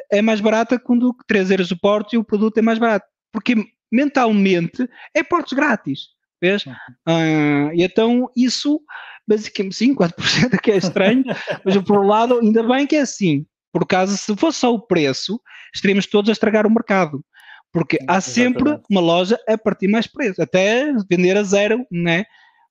é 0.09 0.21
mais 0.21 0.39
barata 0.39 0.79
quando 0.79 1.13
3 1.27 1.51
euros 1.51 1.71
o 1.71 1.77
porto 1.77 2.13
e 2.13 2.17
o 2.17 2.23
produto 2.23 2.57
é 2.57 2.61
mais 2.61 2.79
barato. 2.79 3.05
Porque 3.31 3.55
mentalmente 3.91 4.87
é 5.13 5.23
portos 5.23 5.53
grátis. 5.53 6.07
Vês? 6.41 6.65
Uh, 6.65 7.71
e 7.73 7.83
então 7.83 8.29
isso, 8.35 8.81
basicamente, 9.27 9.75
sim, 9.75 9.93
4% 9.95 10.53
é 10.53 10.57
que 10.57 10.71
é 10.71 10.77
estranho, 10.77 11.23
mas 11.63 11.77
por 11.77 11.99
um 11.99 12.07
lado, 12.07 12.39
ainda 12.39 12.63
bem 12.63 12.87
que 12.87 12.95
é 12.95 13.01
assim. 13.01 13.45
Por 13.71 13.85
causa, 13.85 14.17
se 14.17 14.35
fosse 14.35 14.59
só 14.59 14.73
o 14.73 14.81
preço, 14.81 15.39
estaríamos 15.73 16.05
todos 16.05 16.29
a 16.29 16.33
estragar 16.33 16.67
o 16.67 16.71
mercado. 16.71 17.23
Porque 17.71 17.97
há 18.05 18.19
sempre 18.19 18.77
uma 18.89 18.99
loja 18.99 19.39
a 19.47 19.57
partir 19.57 19.87
mais 19.87 20.05
preço, 20.05 20.41
até 20.41 20.91
vender 21.09 21.37
a 21.37 21.43
zero, 21.43 21.85
né? 21.89 22.25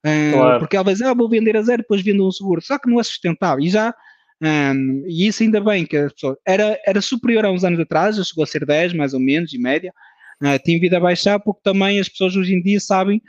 Uh, 0.05 0.33
claro. 0.35 0.59
Porque 0.59 0.77
ela 0.77 0.93
dizer, 0.93 1.07
ah, 1.07 1.15
vou 1.15 1.27
vender 1.27 1.57
a 1.57 1.63
zero, 1.63 1.81
depois 1.81 2.03
vendo 2.03 2.27
um 2.27 2.31
seguro. 2.31 2.61
Só 2.61 2.79
que 2.79 2.91
não 2.91 3.01
é 3.01 3.03
sustentável. 3.03 3.65
E 3.65 3.71
já 3.71 3.95
um, 4.43 5.05
e 5.07 5.27
isso 5.27 5.43
ainda 5.43 5.61
bem 5.61 5.85
que 5.85 5.97
as 5.97 6.13
pessoas. 6.13 6.37
Era, 6.47 6.79
era 6.87 7.01
superior 7.01 7.45
a 7.45 7.51
uns 7.51 7.65
anos 7.65 7.79
atrás, 7.79 8.17
já 8.17 8.25
chegou 8.25 8.45
a 8.45 8.47
ser 8.47 8.65
10 8.65 8.95
mais 8.95 9.13
ou 9.13 9.21
menos, 9.21 9.53
em 9.53 9.59
média. 9.59 9.93
Uh, 10.43 10.59
tem 10.65 10.81
vindo 10.81 10.95
a 10.95 11.01
baixar 11.01 11.39
porque 11.39 11.61
também 11.63 12.01
as 12.01 12.09
pessoas 12.09 12.35
hoje 12.35 12.55
em 12.55 12.63
dia 12.63 12.81
sabem 12.81 13.21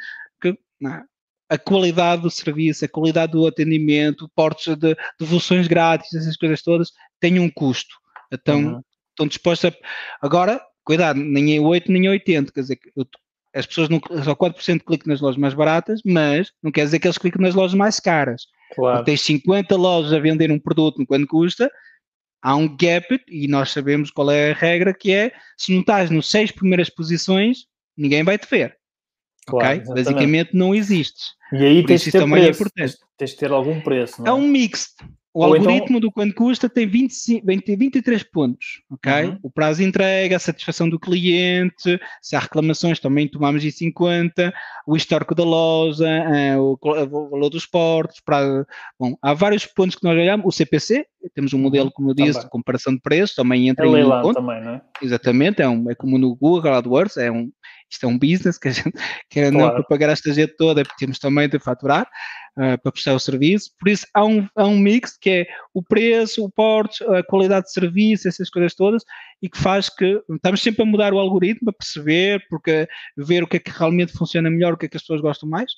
uh, 0.84 1.04
a 1.50 1.58
qualidade 1.58 2.22
do 2.22 2.30
serviço, 2.30 2.86
a 2.86 2.88
qualidade 2.88 3.34
do 3.34 3.46
atendimento, 3.46 4.30
portos 4.36 4.76
de 4.78 4.96
devoluções 5.20 5.68
grátis, 5.68 6.14
essas 6.14 6.38
coisas 6.38 6.62
todas, 6.62 6.92
têm 7.20 7.40
um 7.40 7.50
custo. 7.50 7.94
Então, 8.32 8.60
uhum. 8.60 8.82
estão 9.10 9.28
dispostos 9.28 9.72
a. 9.72 10.26
Agora, 10.26 10.62
cuidado, 10.84 11.20
nem 11.20 11.58
é 11.58 11.60
8 11.60 11.92
nem 11.92 12.08
é 12.08 12.10
80, 12.12 12.52
quer 12.54 12.62
dizer, 12.62 12.80
eu, 12.96 13.06
as 13.54 13.66
pessoas 13.66 13.90
não, 13.90 14.00
só 14.24 14.34
4% 14.34 14.82
clicam 14.86 15.12
nas 15.12 15.20
lojas 15.20 15.38
mais 15.38 15.54
baratas, 15.54 16.00
mas 16.06 16.52
não 16.64 16.72
quer 16.72 16.86
dizer 16.86 17.00
que 17.00 17.08
eles 17.08 17.18
clicam 17.18 17.42
nas 17.42 17.54
lojas 17.54 17.74
mais 17.74 18.00
caras. 18.00 18.44
Claro. 18.74 19.04
Tens 19.04 19.22
50 19.22 19.76
lojas 19.76 20.14
a 20.14 20.20
vender 20.20 20.52
um 20.52 20.60
produto 20.60 21.06
quanto 21.06 21.28
custa, 21.28 21.70
há 22.42 22.56
um 22.56 22.76
gap 22.78 23.20
e 23.28 23.48
nós 23.48 23.72
sabemos 23.72 24.10
qual 24.10 24.32
é 24.32 24.52
a 24.52 24.56
regra 24.56 24.94
que 24.94 25.12
é, 25.12 25.34
se 25.58 25.74
não 25.74 25.82
estás 25.82 26.10
nas 26.10 26.28
seis 26.28 26.52
primeiras 26.52 26.90
posições, 26.90 27.66
ninguém 27.98 28.24
vai 28.24 28.38
te 28.38 28.48
ver. 28.50 28.78
Claro, 29.46 29.80
ok? 29.80 29.94
Basicamente 29.96 30.56
não 30.56 30.74
existes. 30.74 31.34
E 31.52 31.64
aí 31.64 31.86
tens 31.86 32.02
de 32.02 32.12
ter 32.12 32.20
também 32.20 32.44
é 32.44 32.46
preço. 32.46 32.64
É 32.64 32.66
importante. 32.66 32.98
Tens 33.18 33.30
de 33.32 33.38
ter 33.38 33.52
algum 33.52 33.82
preço. 33.82 34.26
É? 34.26 34.30
é? 34.30 34.34
um 34.34 34.48
mix. 34.48 34.96
O 35.34 35.46
Ou 35.46 35.56
então 35.56 35.70
algoritmo 35.70 35.98
então... 35.98 36.00
do 36.02 36.12
quanto 36.12 36.36
custa 36.36 36.70
tem 36.70 36.86
25, 36.86 37.46
20, 37.46 37.76
23 37.78 38.24
pontos, 38.24 38.82
ok? 38.90 39.12
Uhum. 39.26 39.40
O 39.44 39.50
prazo 39.50 39.80
de 39.80 39.88
entrega, 39.88 40.36
a 40.36 40.40
satisfação 40.40 40.90
do 40.90 41.00
cliente, 41.00 42.00
se 42.22 42.36
há 42.36 42.40
reclamações 42.40 43.00
também 43.00 43.30
tomamos 43.30 43.64
em 43.64 43.72
50, 43.72 44.54
o 44.86 44.96
histórico 44.96 45.34
da 45.34 45.44
loja, 45.44 46.06
uh, 46.58 46.78
o, 46.82 47.30
valor 47.30 47.50
dos 47.50 47.66
portos, 47.66 48.22
bom, 49.00 49.16
há 49.22 49.34
vários 49.34 49.66
pontos 49.66 49.96
que 49.96 50.04
nós 50.04 50.18
olhamos, 50.18 50.46
o 50.46 50.52
CPC, 50.52 51.06
temos 51.34 51.54
um 51.54 51.58
uhum. 51.58 51.64
modelo, 51.64 51.92
como 51.92 52.10
eu 52.10 52.14
disse, 52.14 52.34
também. 52.34 52.44
de 52.44 52.50
comparação 52.50 52.94
de 52.94 53.00
preços, 53.00 53.36
também 53.36 53.70
entra 53.70 53.86
é 53.86 53.88
em 53.88 53.94
leilão 53.94 54.22
ponto. 54.22 54.36
também, 54.36 54.62
não 54.62 54.74
é? 54.74 54.82
Exatamente, 55.02 55.62
é, 55.62 55.70
um, 55.70 55.90
é 55.90 55.96
como 55.96 56.18
no 56.18 56.36
Google 56.36 56.74
AdWords, 56.74 57.16
é 57.16 57.32
um, 57.32 57.50
isto 57.90 58.06
é 58.06 58.10
um 58.10 58.20
business 58.20 58.58
que 58.58 58.68
a 58.68 58.72
gente 58.72 58.92
quer 59.30 59.50
claro. 59.50 59.66
não 59.66 59.74
para 59.76 59.84
pagar 59.84 60.10
esta 60.10 60.34
gente 60.34 60.58
toda, 60.58 60.84
temos 61.00 61.20
também 61.20 61.48
de 61.48 61.58
faturar 61.58 62.06
uh, 62.58 62.78
para 62.82 62.92
prestar 62.92 63.14
o 63.14 63.20
serviço. 63.20 63.72
Por 63.80 63.90
isso 63.90 64.06
há 64.14 64.26
um, 64.26 64.48
há 64.56 64.66
um 64.66 64.78
mix 64.78 65.18
que 65.18 65.30
é 65.30 65.48
o 65.74 65.82
preço, 65.82 66.44
o 66.44 66.50
porte, 66.50 67.04
a 67.04 67.24
qualidade 67.24 67.68
de 67.68 67.74
serviço, 67.74 68.28
essas 68.28 68.50
coisas 68.50 68.74
todas, 68.76 69.04
e 69.42 69.50
que 69.50 69.58
faz 69.58 69.90
que 69.90 70.22
estamos 70.30 70.62
sempre 70.62 70.84
a 70.84 70.86
mudar 70.86 71.14
o 71.14 71.20
algoritmo 71.20 71.66
para 71.66 71.78
perceber, 71.78 72.46
porque 72.50 72.88
ver 73.18 73.44
o 73.44 73.48
que 73.48 73.58
é 73.58 73.60
que 73.60 73.72
realmente 73.72 74.14
funciona 74.14 74.50
melhor, 74.50 74.74
o 74.74 74.78
que 74.78 74.86
é 74.86 74.90
que 74.90 74.98
as 74.98 75.04
pessoas 75.04 75.22
gostam 75.22 75.50
mais. 75.50 75.72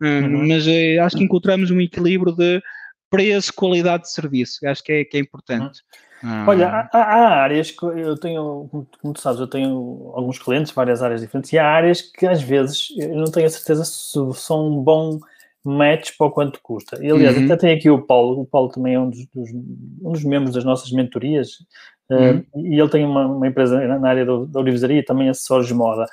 Uh, 0.00 0.06
uhum. 0.06 0.48
Mas 0.48 0.66
uh, 0.66 1.02
acho 1.02 1.16
que 1.16 1.24
encontramos 1.24 1.70
um 1.70 1.80
equilíbrio 1.80 2.34
de 2.34 2.62
preço, 3.10 3.52
qualidade 3.54 4.04
de 4.04 4.12
serviço. 4.12 4.66
Acho 4.66 4.82
que 4.82 4.92
é, 4.92 5.04
que 5.04 5.16
é 5.16 5.20
importante. 5.20 5.80
Uhum. 5.80 6.06
Ah. 6.22 6.44
Olha, 6.48 6.68
há, 6.68 6.98
há, 6.98 7.42
áreas 7.42 7.70
que 7.70 7.84
eu 7.84 8.16
tenho, 8.16 8.68
como 9.00 9.14
tu 9.14 9.20
sabes, 9.20 9.38
eu 9.38 9.46
tenho 9.46 10.12
alguns 10.14 10.38
clientes, 10.38 10.72
várias 10.72 11.02
áreas 11.02 11.20
diferentes, 11.20 11.52
e 11.52 11.58
há 11.58 11.66
áreas 11.66 12.00
que 12.00 12.26
às 12.26 12.42
vezes 12.42 12.88
eu 12.96 13.16
não 13.16 13.30
tenho 13.30 13.46
a 13.46 13.50
certeza 13.50 13.84
se 13.84 14.18
são 14.34 14.68
um 14.68 14.82
bom 14.82 15.20
match 15.68 16.10
para 16.16 16.26
o 16.26 16.30
quanto 16.30 16.60
custa. 16.62 16.98
E 17.02 17.10
aliás, 17.10 17.36
uhum. 17.36 17.44
até 17.44 17.56
tem 17.56 17.74
aqui 17.74 17.90
o 17.90 18.02
Paulo, 18.02 18.40
o 18.40 18.46
Paulo 18.46 18.68
também 18.70 18.94
é 18.94 19.00
um 19.00 19.10
dos, 19.10 19.26
dos 19.34 19.50
um 19.52 20.12
dos 20.12 20.24
membros 20.24 20.54
das 20.54 20.64
nossas 20.64 20.90
mentorias, 20.92 21.50
uhum. 22.10 22.38
uh, 22.38 22.66
e 22.66 22.78
ele 22.78 22.88
tem 22.88 23.04
uma, 23.04 23.26
uma 23.26 23.46
empresa 23.46 23.80
na 23.98 24.08
área 24.08 24.24
do, 24.24 24.46
da 24.46 24.60
orivesaria, 24.60 25.04
também 25.04 25.28
acessórios 25.28 25.68
de 25.68 25.74
moda. 25.74 26.06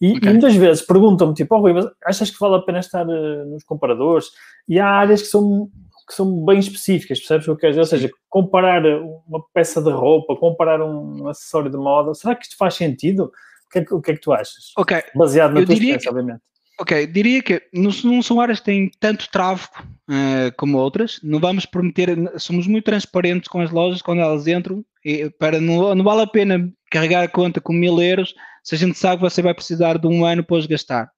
E, 0.00 0.16
okay. 0.16 0.28
e 0.28 0.32
muitas 0.32 0.54
vezes 0.54 0.82
perguntam-me, 0.82 1.34
tipo, 1.34 1.56
oh, 1.56 1.60
Rui, 1.60 1.72
mas 1.72 1.86
achas 2.04 2.30
que 2.30 2.38
vale 2.38 2.56
a 2.56 2.62
pena 2.62 2.78
estar 2.78 3.06
uh, 3.06 3.46
nos 3.46 3.64
comparadores? 3.64 4.26
E 4.68 4.78
há 4.78 4.86
áreas 4.86 5.22
que 5.22 5.28
são 5.28 5.68
que 6.08 6.14
são 6.14 6.42
bem 6.44 6.58
específicas, 6.58 7.18
percebes 7.18 7.46
o 7.46 7.50
que 7.50 7.50
eu 7.50 7.56
quero 7.56 7.72
dizer? 7.72 7.80
Ou 7.80 7.86
seja, 7.86 8.10
comparar 8.30 8.82
uma 8.86 9.44
peça 9.52 9.82
de 9.82 9.90
roupa, 9.90 10.34
comparar 10.36 10.82
um 10.82 11.28
acessório 11.28 11.70
de 11.70 11.76
moda, 11.76 12.14
será 12.14 12.34
que 12.34 12.44
isto 12.44 12.56
faz 12.56 12.74
sentido? 12.74 13.24
O 13.24 13.70
que 13.70 13.78
é 13.80 13.84
que, 13.84 14.00
que, 14.00 14.10
é 14.10 14.14
que 14.14 14.20
tu 14.20 14.32
achas? 14.32 14.72
Ok. 14.78 15.02
Baseado 15.14 15.52
na 15.52 15.60
eu 15.60 15.66
tua 15.66 15.74
experiência, 15.74 16.00
que, 16.00 16.08
obviamente. 16.08 16.40
Ok, 16.80 17.06
diria 17.08 17.42
que 17.42 17.60
não, 17.74 17.90
não 18.04 18.22
são 18.22 18.40
áreas 18.40 18.60
que 18.60 18.66
têm 18.66 18.90
tanto 19.00 19.28
tráfego 19.30 19.82
uh, 20.08 20.54
como 20.56 20.78
outras. 20.78 21.18
Não 21.24 21.40
vamos 21.40 21.66
prometer, 21.66 22.16
somos 22.38 22.68
muito 22.68 22.84
transparentes 22.84 23.48
com 23.48 23.60
as 23.60 23.70
lojas 23.70 24.00
quando 24.00 24.20
elas 24.20 24.46
entram. 24.46 24.84
E, 25.04 25.28
para, 25.30 25.60
não, 25.60 25.92
não 25.94 26.04
vale 26.04 26.22
a 26.22 26.26
pena 26.26 26.72
carregar 26.90 27.24
a 27.24 27.28
conta 27.28 27.60
com 27.60 27.72
mil 27.72 28.00
euros 28.00 28.32
se 28.62 28.74
a 28.74 28.78
gente 28.78 28.96
sabe 28.96 29.16
que 29.16 29.28
você 29.30 29.42
vai 29.42 29.54
precisar 29.54 29.98
de 29.98 30.06
um 30.06 30.24
ano 30.24 30.44
para 30.44 30.56
os 30.56 30.66
gastar. 30.66 31.10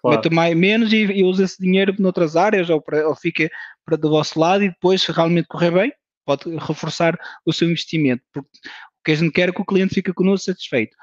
Claro. 0.00 0.16
Meto 0.16 0.34
mais, 0.34 0.56
menos 0.56 0.92
e, 0.92 0.96
e 0.96 1.24
usa 1.24 1.44
esse 1.44 1.60
dinheiro 1.60 1.94
noutras 1.98 2.36
áreas 2.36 2.68
ou, 2.68 2.80
para, 2.80 3.08
ou 3.08 3.16
fica 3.16 3.48
para 3.84 3.96
do 3.96 4.10
vosso 4.10 4.38
lado 4.38 4.62
e 4.62 4.68
depois, 4.68 5.02
se 5.02 5.10
realmente 5.10 5.48
correr 5.48 5.70
bem, 5.70 5.92
pode 6.24 6.54
reforçar 6.56 7.18
o 7.46 7.52
seu 7.52 7.68
investimento. 7.68 8.22
Porque 8.32 8.48
o 8.48 9.04
que 9.04 9.12
a 9.12 9.14
gente 9.14 9.32
quer 9.32 9.48
é 9.48 9.52
que 9.52 9.60
o 9.60 9.64
cliente 9.64 9.94
fique 9.94 10.12
connosco 10.12 10.46
satisfeito. 10.46 10.94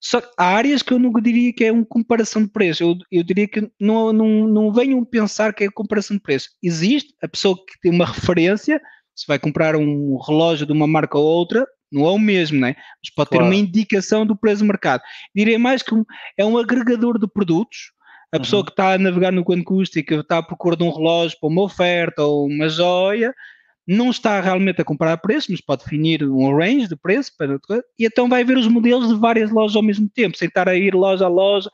Só 0.00 0.20
que 0.20 0.28
há 0.38 0.44
áreas 0.44 0.82
que 0.82 0.92
eu 0.92 0.98
nunca 0.98 1.20
diria 1.20 1.52
que 1.52 1.64
é 1.64 1.72
uma 1.72 1.84
comparação 1.84 2.42
de 2.42 2.48
preço. 2.48 2.82
Eu, 2.82 2.96
eu 3.10 3.22
diria 3.22 3.48
que 3.48 3.70
não, 3.80 4.12
não, 4.12 4.46
não 4.46 4.72
venham 4.72 5.04
pensar 5.04 5.52
que 5.54 5.64
é 5.64 5.70
comparação 5.70 6.16
de 6.16 6.22
preço. 6.22 6.50
Existe 6.62 7.14
a 7.22 7.28
pessoa 7.28 7.56
que 7.56 7.80
tem 7.80 7.90
uma 7.90 8.06
referência, 8.06 8.80
se 9.14 9.26
vai 9.26 9.38
comprar 9.38 9.74
um 9.74 10.18
relógio 10.18 10.66
de 10.66 10.72
uma 10.72 10.86
marca 10.86 11.18
ou 11.18 11.24
outra, 11.24 11.66
não 11.90 12.06
é 12.06 12.10
o 12.10 12.18
mesmo, 12.18 12.60
né? 12.60 12.74
mas 13.02 13.14
pode 13.14 13.30
claro. 13.30 13.44
ter 13.44 13.48
uma 13.48 13.54
indicação 13.54 14.26
do 14.26 14.36
preço 14.36 14.62
do 14.62 14.66
mercado. 14.66 15.02
Diria 15.34 15.58
mais 15.58 15.82
que 15.82 15.94
um, 15.94 16.04
é 16.36 16.44
um 16.44 16.58
agregador 16.58 17.18
de 17.18 17.26
produtos 17.26 17.96
a 18.32 18.40
pessoa 18.40 18.60
uhum. 18.60 18.66
que 18.66 18.72
está 18.72 18.92
a 18.92 18.98
navegar 18.98 19.32
no 19.32 19.44
quanto 19.44 19.64
custa 19.64 19.98
e 19.98 20.02
que 20.02 20.14
está 20.14 20.38
à 20.38 20.42
procura 20.42 20.76
de 20.76 20.82
um 20.82 20.90
relógio 20.90 21.38
para 21.40 21.48
uma 21.48 21.62
oferta 21.62 22.22
ou 22.22 22.46
uma 22.46 22.68
joia, 22.68 23.34
não 23.86 24.10
está 24.10 24.40
realmente 24.40 24.80
a 24.80 24.84
comparar 24.84 25.16
preço, 25.18 25.52
mas 25.52 25.60
pode 25.60 25.84
definir 25.84 26.24
um 26.24 26.56
range 26.56 26.88
de 26.88 26.96
preço 26.96 27.32
para, 27.38 27.58
e 27.98 28.04
então 28.04 28.28
vai 28.28 28.42
ver 28.42 28.58
os 28.58 28.66
modelos 28.66 29.08
de 29.08 29.14
várias 29.14 29.50
lojas 29.50 29.76
ao 29.76 29.82
mesmo 29.82 30.08
tempo, 30.08 30.36
sem 30.36 30.48
estar 30.48 30.68
a 30.68 30.74
ir 30.74 30.94
loja 30.94 31.26
a 31.26 31.28
loja. 31.28 31.70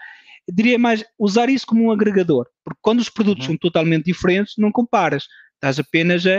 Eu 0.46 0.55
diria 0.55 0.79
mais 0.79 1.05
usar 1.18 1.48
isso 1.48 1.66
como 1.66 1.85
um 1.85 1.90
agregador, 1.90 2.46
porque 2.64 2.81
quando 2.83 3.01
os 3.01 3.09
produtos 3.09 3.46
uhum. 3.46 3.53
são 3.53 3.59
totalmente 3.59 4.07
diferentes, 4.07 4.55
não 4.59 4.70
comparas, 4.70 5.25
estás 5.55 5.79
apenas 5.79 6.27
a, 6.27 6.38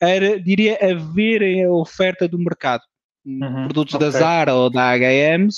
a 0.00 0.38
diria, 0.42 0.78
a 0.80 0.94
ver 0.94 1.64
a 1.64 1.70
oferta 1.70 2.26
do 2.26 2.38
mercado. 2.38 2.82
Uhum. 3.24 3.64
Produtos 3.64 3.94
okay. 3.94 4.06
da 4.06 4.18
Zara 4.18 4.54
ou 4.54 4.70
da 4.70 4.90
H&M 4.90 5.48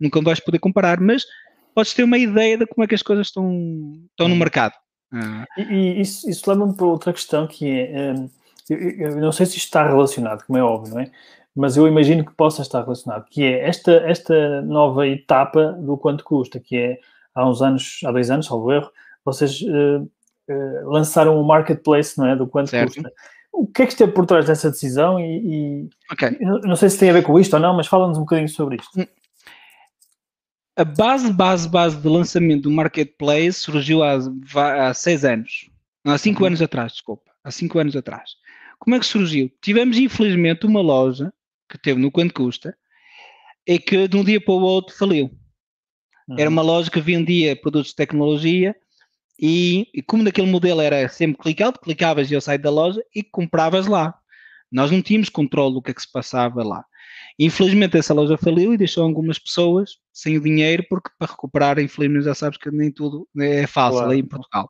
nunca 0.00 0.20
vais 0.20 0.40
poder 0.40 0.58
comparar, 0.58 1.00
mas 1.00 1.24
podes 1.74 1.94
ter 1.94 2.02
uma 2.02 2.18
ideia 2.18 2.58
de 2.58 2.66
como 2.66 2.84
é 2.84 2.86
que 2.86 2.94
as 2.94 3.02
coisas 3.02 3.28
estão, 3.28 3.92
estão 4.10 4.28
no 4.28 4.36
mercado. 4.36 4.74
Ah. 5.12 5.44
E, 5.56 5.62
e, 5.62 6.00
isso, 6.00 6.28
isso 6.28 6.50
leva-me 6.50 6.76
para 6.76 6.86
outra 6.86 7.12
questão 7.12 7.46
que 7.46 7.68
é, 7.68 8.12
um, 8.12 8.28
eu, 8.70 9.16
não 9.16 9.32
sei 9.32 9.46
se 9.46 9.56
isto 9.56 9.66
está 9.66 9.86
relacionado, 9.86 10.44
como 10.46 10.58
é 10.58 10.62
óbvio, 10.62 10.94
não 10.94 11.00
é? 11.00 11.10
Mas 11.54 11.76
eu 11.76 11.86
imagino 11.86 12.24
que 12.24 12.32
possa 12.32 12.62
estar 12.62 12.82
relacionado, 12.82 13.26
que 13.30 13.44
é 13.44 13.68
esta, 13.68 13.92
esta 13.92 14.62
nova 14.62 15.06
etapa 15.06 15.72
do 15.72 15.96
quanto 15.96 16.24
custa, 16.24 16.58
que 16.58 16.76
é 16.76 16.98
há 17.34 17.48
uns 17.48 17.62
anos, 17.62 18.00
há 18.04 18.10
dois 18.10 18.30
anos, 18.30 18.46
salvo 18.46 18.72
erro, 18.72 18.90
vocês 19.24 19.60
uh, 19.62 20.02
uh, 20.02 20.90
lançaram 20.90 21.36
o 21.36 21.40
um 21.40 21.44
marketplace, 21.44 22.18
não 22.18 22.26
é? 22.26 22.34
Do 22.34 22.46
quanto 22.46 22.70
certo. 22.70 22.94
custa. 22.94 23.12
O 23.52 23.68
que 23.68 23.82
é 23.82 23.86
que 23.86 23.92
esteve 23.92 24.10
por 24.10 24.26
trás 24.26 24.46
dessa 24.46 24.68
decisão 24.68 25.20
e, 25.20 25.84
e 25.84 25.88
okay. 26.12 26.36
não 26.40 26.74
sei 26.74 26.90
se 26.90 26.98
tem 26.98 27.10
a 27.10 27.12
ver 27.12 27.22
com 27.22 27.38
isto 27.38 27.54
ou 27.54 27.60
não, 27.60 27.74
mas 27.74 27.86
fala-nos 27.86 28.18
um 28.18 28.22
bocadinho 28.22 28.48
sobre 28.48 28.76
isto. 28.76 29.00
Hum, 29.00 29.06
a 30.76 30.84
base, 30.84 31.32
base, 31.32 31.68
base 31.68 31.96
de 31.96 32.08
lançamento 32.08 32.62
do 32.62 32.70
Marketplace 32.70 33.60
surgiu 33.60 34.02
há, 34.02 34.18
há 34.88 34.92
seis 34.92 35.24
anos. 35.24 35.70
Há 36.04 36.18
cinco 36.18 36.40
uhum. 36.40 36.48
anos 36.48 36.60
atrás, 36.60 36.92
desculpa. 36.92 37.30
Há 37.44 37.50
cinco 37.52 37.78
anos 37.78 37.94
atrás. 37.94 38.32
Como 38.84 38.96
é 38.96 39.00
que 39.00 39.06
surgiu? 39.06 39.50
Tivemos, 39.62 39.96
infelizmente, 39.96 40.66
uma 40.66 40.82
loja 40.82 41.32
que 41.70 41.78
teve 41.78 41.98
no 41.98 42.10
Quanto 42.10 42.34
Custa 42.34 42.76
e 43.66 43.78
que 43.78 44.06
de 44.06 44.14
um 44.14 44.22
dia 44.22 44.38
para 44.38 44.52
o 44.52 44.60
outro 44.60 44.94
faliu. 44.94 45.30
Uhum. 46.28 46.36
Era 46.38 46.50
uma 46.50 46.60
loja 46.60 46.90
que 46.90 47.00
vendia 47.00 47.56
produtos 47.56 47.92
de 47.92 47.96
tecnologia 47.96 48.76
e, 49.40 49.88
e 49.94 50.02
como 50.02 50.22
naquele 50.22 50.50
modelo 50.50 50.82
era 50.82 51.08
sempre 51.08 51.42
clicado, 51.42 51.80
clicavas 51.80 52.30
e 52.30 52.34
eu 52.34 52.42
saí 52.42 52.58
da 52.58 52.68
loja 52.68 53.02
e 53.16 53.22
compravas 53.22 53.86
lá. 53.86 54.14
Nós 54.70 54.90
não 54.90 55.00
tínhamos 55.00 55.30
controle 55.30 55.72
do 55.72 55.80
que 55.80 55.90
é 55.90 55.94
que 55.94 56.02
se 56.02 56.12
passava 56.12 56.62
lá. 56.62 56.84
Infelizmente 57.38 57.96
essa 57.96 58.12
loja 58.12 58.36
faliu 58.36 58.74
e 58.74 58.76
deixou 58.76 59.02
algumas 59.02 59.38
pessoas 59.38 59.92
sem 60.12 60.36
o 60.36 60.42
dinheiro, 60.42 60.84
porque 60.90 61.08
para 61.18 61.30
recuperar, 61.30 61.78
infelizmente 61.78 62.26
já 62.26 62.34
sabes 62.34 62.58
que 62.58 62.70
nem 62.70 62.92
tudo 62.92 63.26
é 63.40 63.66
fácil 63.66 64.00
claro. 64.00 64.12
aí 64.12 64.18
em 64.18 64.26
Portugal. 64.26 64.68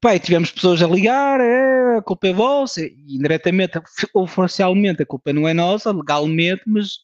Pai, 0.00 0.18
tivemos 0.18 0.50
pessoas 0.50 0.82
a 0.82 0.86
ligar, 0.86 1.40
é, 1.40 1.98
a 1.98 2.02
culpa 2.02 2.28
é 2.28 2.32
vossa, 2.32 2.80
e 2.82 2.94
indiretamente, 3.16 3.78
oficialmente 4.14 5.02
a 5.02 5.06
culpa 5.06 5.30
não 5.30 5.46
é 5.46 5.52
nossa, 5.52 5.92
legalmente, 5.92 6.62
mas 6.66 7.00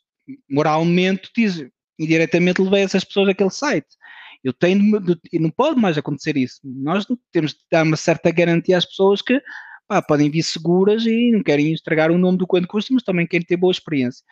moralmente 0.51 1.31
diz, 1.37 1.63
indiretamente 1.99 2.63
levei 2.63 2.83
essas 2.83 3.05
pessoas 3.05 3.29
àquele 3.29 3.51
site. 3.51 3.87
Eu 4.43 4.53
tenho 4.53 4.99
e 5.33 5.39
não 5.39 5.51
pode 5.51 5.79
mais 5.81 5.99
acontecer 5.99 6.37
isso. 6.37 6.61
Nós 6.65 7.07
temos 7.33 7.53
de 7.53 7.59
dar 7.71 7.83
uma 7.85 7.97
certa 7.97 8.31
garantia 8.31 8.79
às 8.79 8.87
pessoas 8.87 9.21
que 9.21 9.43
pá, 9.87 10.01
podem 10.01 10.31
vir 10.31 10.43
seguras 10.43 11.05
e 11.05 11.33
não 11.33 11.43
querem 11.43 11.73
estragar 11.73 12.11
o 12.11 12.19
nome 12.19 12.39
do 12.39 12.47
quanto 12.47 12.69
custa, 12.69 12.95
mas 12.95 13.03
também 13.03 13.27
querem 13.27 13.47
ter 13.47 13.57
boa 13.57 13.73
experiência. 13.73 14.25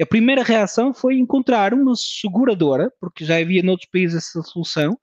A 0.00 0.06
primeira 0.06 0.42
reação 0.42 0.92
foi 0.92 1.16
encontrar 1.16 1.72
uma 1.72 1.94
seguradora, 1.96 2.92
porque 3.00 3.24
já 3.24 3.38
havia 3.38 3.62
noutros 3.62 3.88
países 3.90 4.28
essa 4.28 4.42
solução, 4.42 4.96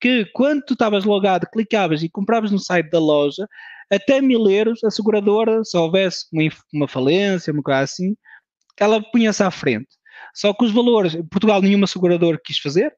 que 0.00 0.24
quando 0.32 0.62
tu 0.62 0.72
estavas 0.72 1.04
logado, 1.04 1.46
clicavas 1.52 2.02
e 2.02 2.08
compravas 2.08 2.50
no 2.50 2.58
site 2.58 2.90
da 2.90 2.98
loja, 2.98 3.46
até 3.90 4.20
mil 4.20 4.48
euros, 4.48 4.82
a 4.84 4.90
seguradora, 4.90 5.62
se 5.64 5.76
houvesse 5.76 6.26
uma, 6.32 6.48
uma 6.72 6.88
falência, 6.88 7.52
uma 7.52 7.62
coisa 7.62 7.80
assim, 7.80 8.16
ela 8.78 9.02
punha-se 9.02 9.42
à 9.42 9.50
frente. 9.50 9.88
Só 10.34 10.54
que 10.54 10.64
os 10.64 10.72
valores, 10.72 11.16
Portugal 11.30 11.60
nenhuma 11.60 11.86
seguradora 11.86 12.40
quis 12.42 12.58
fazer, 12.58 12.92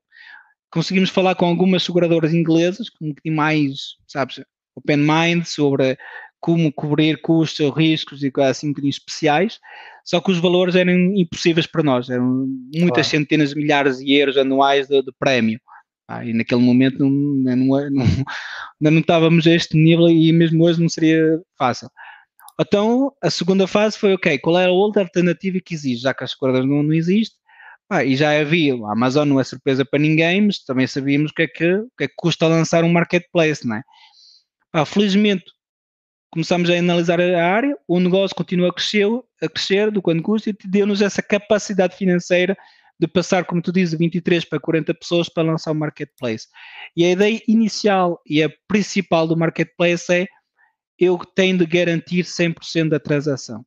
conseguimos 0.71 1.11
falar 1.11 1.35
com 1.35 1.47
algumas 1.47 1.83
seguradoras 1.83 2.33
inglesas, 2.33 2.89
com 2.89 3.07
um 3.07 3.09
bocadinho 3.09 3.37
mais, 3.37 3.97
sabes, 4.07 4.41
open 4.77 4.99
mind 4.99 5.45
sobre 5.45 5.99
como 6.41 6.73
cobrir 6.73 7.21
custos, 7.21 7.73
riscos 7.77 8.25
e 8.25 8.31
coisas 8.31 8.59
assim 8.59 8.67
um 8.67 8.71
bocadinho 8.71 8.91
especiais, 8.91 9.61
só 10.05 10.21
que 10.21 10.31
os 10.31 10.39
valores 10.39 10.75
eram 10.75 10.93
impossíveis 10.93 11.67
para 11.67 11.85
nós, 11.85 12.11
eram 12.11 12.47
muitas 12.75 13.09
claro. 13.09 13.25
centenas 13.25 13.51
de 13.51 13.57
milhares 13.57 13.99
de 13.99 14.13
euros 14.13 14.37
anuais 14.37 14.89
de, 14.89 15.03
de 15.03 15.13
prémio. 15.19 15.61
Ah, 16.13 16.23
e 16.23 16.35
naquele 16.35 16.61
momento 16.61 16.99
não, 16.99 17.11
não, 17.11 17.91
não, 17.91 18.91
não, 18.91 18.99
estávamos 18.99 19.47
a 19.47 19.51
este 19.51 19.79
nível 19.79 20.11
e 20.11 20.31
mesmo 20.31 20.63
hoje 20.63 20.79
não 20.79 20.89
seria 20.89 21.41
fácil. 21.57 21.89
Então, 22.61 23.15
a 23.23 23.31
segunda 23.31 23.67
fase 23.67 23.99
foi, 23.99 24.13
ok, 24.13 24.39
qual 24.39 24.59
era 24.59 24.71
a 24.71 24.75
outra 24.75 25.03
alternativa 25.03 25.59
que 25.65 25.73
existe, 25.75 26.03
já 26.03 26.13
que 26.13 26.23
as 26.23 26.35
cordas 26.35 26.67
não, 26.67 26.83
não 26.83 26.93
existe, 26.93 27.35
ah, 27.89 28.05
e 28.05 28.15
já 28.15 28.39
havia, 28.39 28.75
a 28.75 28.93
Amazon 28.93 29.27
não 29.27 29.41
é 29.41 29.45
surpresa 29.45 29.87
para 29.87 29.99
ninguém, 30.01 30.43
mas 30.43 30.59
também 30.63 30.87
sabíamos 30.87 31.31
o 31.31 31.35
que 31.35 31.43
é 31.43 31.47
que, 31.47 31.75
o 31.77 31.91
que, 31.97 32.05
é 32.05 32.09
que 32.09 32.15
custa 32.15 32.47
lançar 32.47 32.85
um 32.85 32.93
marketplace, 32.93 33.67
não 33.67 33.77
é? 33.77 33.83
Ah, 34.71 34.85
felizmente, 34.85 35.45
começamos 36.31 36.69
a 36.69 36.75
analisar 36.75 37.23
a 37.23 37.47
área, 37.55 37.75
o 37.89 37.99
negócio 37.99 38.37
continua 38.37 38.69
a 38.69 38.75
crescer, 38.75 39.07
a 39.43 39.49
crescer 39.49 39.91
do 39.91 40.03
quanto 40.03 40.23
custa 40.23 40.51
e 40.51 40.57
deu-nos 40.67 41.01
essa 41.01 41.23
capacidade 41.23 41.97
financeira 41.97 42.55
de 42.99 43.09
passar, 43.09 43.45
como 43.45 43.61
tu 43.61 43.73
dizes, 43.73 43.91
de 43.91 43.97
23 43.97 44.45
para 44.45 44.61
40 44.61 44.95
pessoas 44.95 45.29
para 45.29 45.43
lançar 45.43 45.73
o 45.73 45.75
marketplace. 45.75 46.47
E 46.97 47.05
a 47.05 47.11
ideia 47.11 47.43
inicial 47.49 48.21
e 48.27 48.43
a 48.43 48.51
principal 48.69 49.27
do 49.27 49.37
marketplace 49.37 50.13
é 50.13 50.27
eu 50.99 51.19
tenho 51.19 51.59
de 51.59 51.67
garantir 51.67 52.25
100% 52.25 52.91
da 52.91 53.01
transação. 53.01 53.65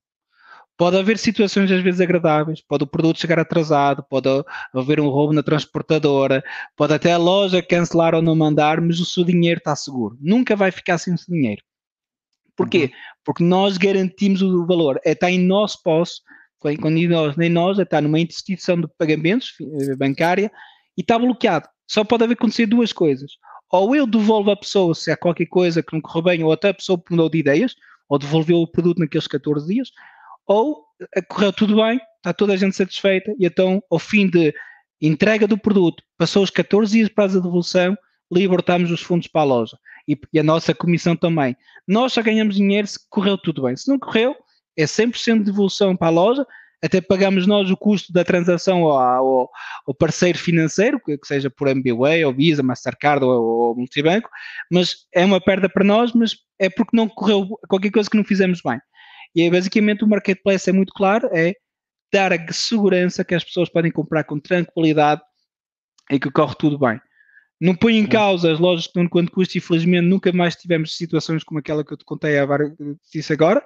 Pode 0.78 0.98
haver 0.98 1.18
situações 1.18 1.72
às 1.72 1.82
vezes 1.82 2.02
agradáveis, 2.02 2.62
pode 2.62 2.84
o 2.84 2.88
produto 2.88 3.20
chegar 3.20 3.40
atrasado, 3.40 4.04
pode 4.10 4.28
haver 4.74 5.00
um 5.00 5.08
roubo 5.08 5.34
na 5.34 5.42
transportadora, 5.42 6.44
pode 6.76 6.94
até 6.94 7.14
a 7.14 7.18
loja 7.18 7.62
cancelar 7.62 8.14
ou 8.14 8.22
não 8.22 8.36
mandar, 8.36 8.82
mas 8.82 9.00
o 9.00 9.06
seu 9.06 9.24
dinheiro 9.24 9.60
está 9.60 9.74
seguro. 9.76 10.18
Nunca 10.20 10.56
vai 10.56 10.72
ficar 10.72 10.98
sem 10.98 11.14
o 11.14 11.18
seu 11.18 11.34
dinheiro. 11.34 11.62
Porquê? 12.58 12.86
Uhum. 12.86 12.90
Porque 13.24 13.44
nós 13.44 13.78
garantimos 13.78 14.42
o 14.42 14.66
valor. 14.66 15.00
É 15.06 15.12
está 15.12 15.32
em 15.32 15.40
nosso 15.40 15.82
posse, 15.82 16.22
quando 16.60 16.98
nós, 17.08 17.36
nem 17.36 17.50
nós, 17.50 17.80
é 17.80 17.84
está 17.84 18.02
numa 18.02 18.20
instituição 18.20 18.80
de 18.80 18.88
pagamentos 18.98 19.54
eh, 19.62 19.96
bancária 19.96 20.52
e 20.98 21.02
está 21.02 21.20
bloqueado. 21.20 21.68
Só 21.88 22.04
pode 22.04 22.24
haver 22.24 22.34
acontecer 22.34 22.66
duas 22.66 22.92
coisas. 22.92 23.32
Ou 23.72 23.96
eu 23.96 24.08
devolvo 24.08 24.52
a 24.52 24.56
pessoa 24.56 24.96
se 24.96 25.12
há 25.12 25.18
qualquer 25.18 25.46
coisa 25.48 25.84
que 25.84 25.94
não 25.94 26.02
correu 26.02 26.24
bem, 26.24 26.44
ou 26.44 26.52
até 26.52 26.70
a 26.70 26.74
pessoa 26.74 27.02
mudou 27.10 27.30
de 27.30 27.40
ideias, 27.40 27.76
ou 28.08 28.18
devolveu 28.18 28.58
o 28.58 28.68
produto 28.68 29.00
naqueles 29.00 29.28
14 29.28 29.68
dias, 29.68 29.92
ou 30.48 30.86
eh, 31.16 31.22
correu 31.22 31.52
tudo 31.52 31.76
bem, 31.76 32.00
está 32.18 32.34
toda 32.34 32.54
a 32.54 32.58
gente 32.58 32.76
satisfeita, 32.76 33.32
e 33.40 33.46
então, 33.46 33.84
ao 33.90 34.00
fim 34.00 34.30
de 34.30 34.54
entrega 35.02 35.48
do 35.48 35.58
produto, 35.58 36.04
passou 36.18 36.44
os 36.44 36.50
14 36.50 36.92
dias 36.92 37.10
para 37.10 37.26
a 37.26 37.34
devolução, 37.34 37.98
libertamos 38.32 38.92
os 38.92 39.02
fundos 39.02 39.28
para 39.28 39.42
a 39.42 39.46
loja. 39.46 39.78
E, 40.08 40.18
e, 40.32 40.40
a 40.40 40.44
nossa 40.44 40.74
comissão 40.74 41.16
também. 41.16 41.56
Nós 41.88 42.14
só 42.14 42.22
ganhamos 42.22 42.56
dinheiro 42.56 42.88
se 42.88 43.00
correu 43.10 43.38
tudo 43.38 43.64
bem. 43.64 43.76
Se 43.76 43.90
não 43.90 43.98
correu, 43.98 44.36
é 44.78 44.86
100% 44.86 45.40
de 45.40 45.46
devolução 45.46 45.96
para 45.96 46.08
a 46.08 46.12
loja, 46.12 46.46
até 46.84 47.02
pagamos 47.02 47.48
nós 47.48 47.70
o 47.72 47.78
custo 47.78 48.14
da 48.14 48.24
transação 48.24 48.84
ao, 48.84 49.50
ao, 49.88 49.96
parceiro 49.98 50.38
financeiro, 50.38 51.00
que, 51.00 51.18
seja 51.24 51.50
por 51.50 51.68
MBWay, 51.68 52.24
ou 52.26 52.34
Visa, 52.34 52.62
Mastercard 52.62 53.26
ou, 53.26 53.32
ou 53.32 53.76
Multibanco, 53.76 54.30
mas 54.72 54.98
é 55.14 55.26
uma 55.26 55.42
perda 55.42 55.68
para 55.68 55.84
nós, 55.84 56.14
mas 56.14 56.36
é 56.60 56.70
porque 56.70 56.96
não 56.96 57.08
correu 57.08 57.48
qualquer 57.68 57.92
coisa 57.92 58.10
que 58.10 58.18
não 58.18 58.24
fizemos 58.24 58.62
bem. 58.64 58.80
E 59.34 59.42
aí, 59.42 59.50
basicamente, 59.50 60.04
o 60.04 60.08
marketplace 60.08 60.70
é 60.70 60.74
muito 60.74 60.94
claro, 60.94 61.28
é 61.34 61.54
dar 62.14 62.32
a 62.32 62.54
segurança 62.54 63.26
que 63.26 63.36
as 63.36 63.44
pessoas 63.44 63.68
podem 63.68 63.92
comprar 63.92 64.24
com 64.24 64.40
tranquilidade 64.40 65.22
e 66.12 66.20
que 66.20 66.32
corre 66.32 66.56
tudo 66.58 66.78
bem. 66.78 67.00
Não 67.60 67.76
põe 67.76 67.98
em 67.98 68.06
causa 68.06 68.52
as 68.52 68.60
lojas 68.60 68.86
que 68.86 68.90
estão 68.90 69.08
quanto 69.08 69.32
custa, 69.32 69.58
infelizmente 69.58 70.06
nunca 70.06 70.32
mais 70.32 70.56
tivemos 70.56 70.96
situações 70.96 71.44
como 71.44 71.60
aquela 71.60 71.84
que 71.84 71.94
eu 71.94 71.98
te 71.98 72.06
contei 72.06 72.38
a 72.38 72.46
disse 73.12 73.34
agora. 73.34 73.64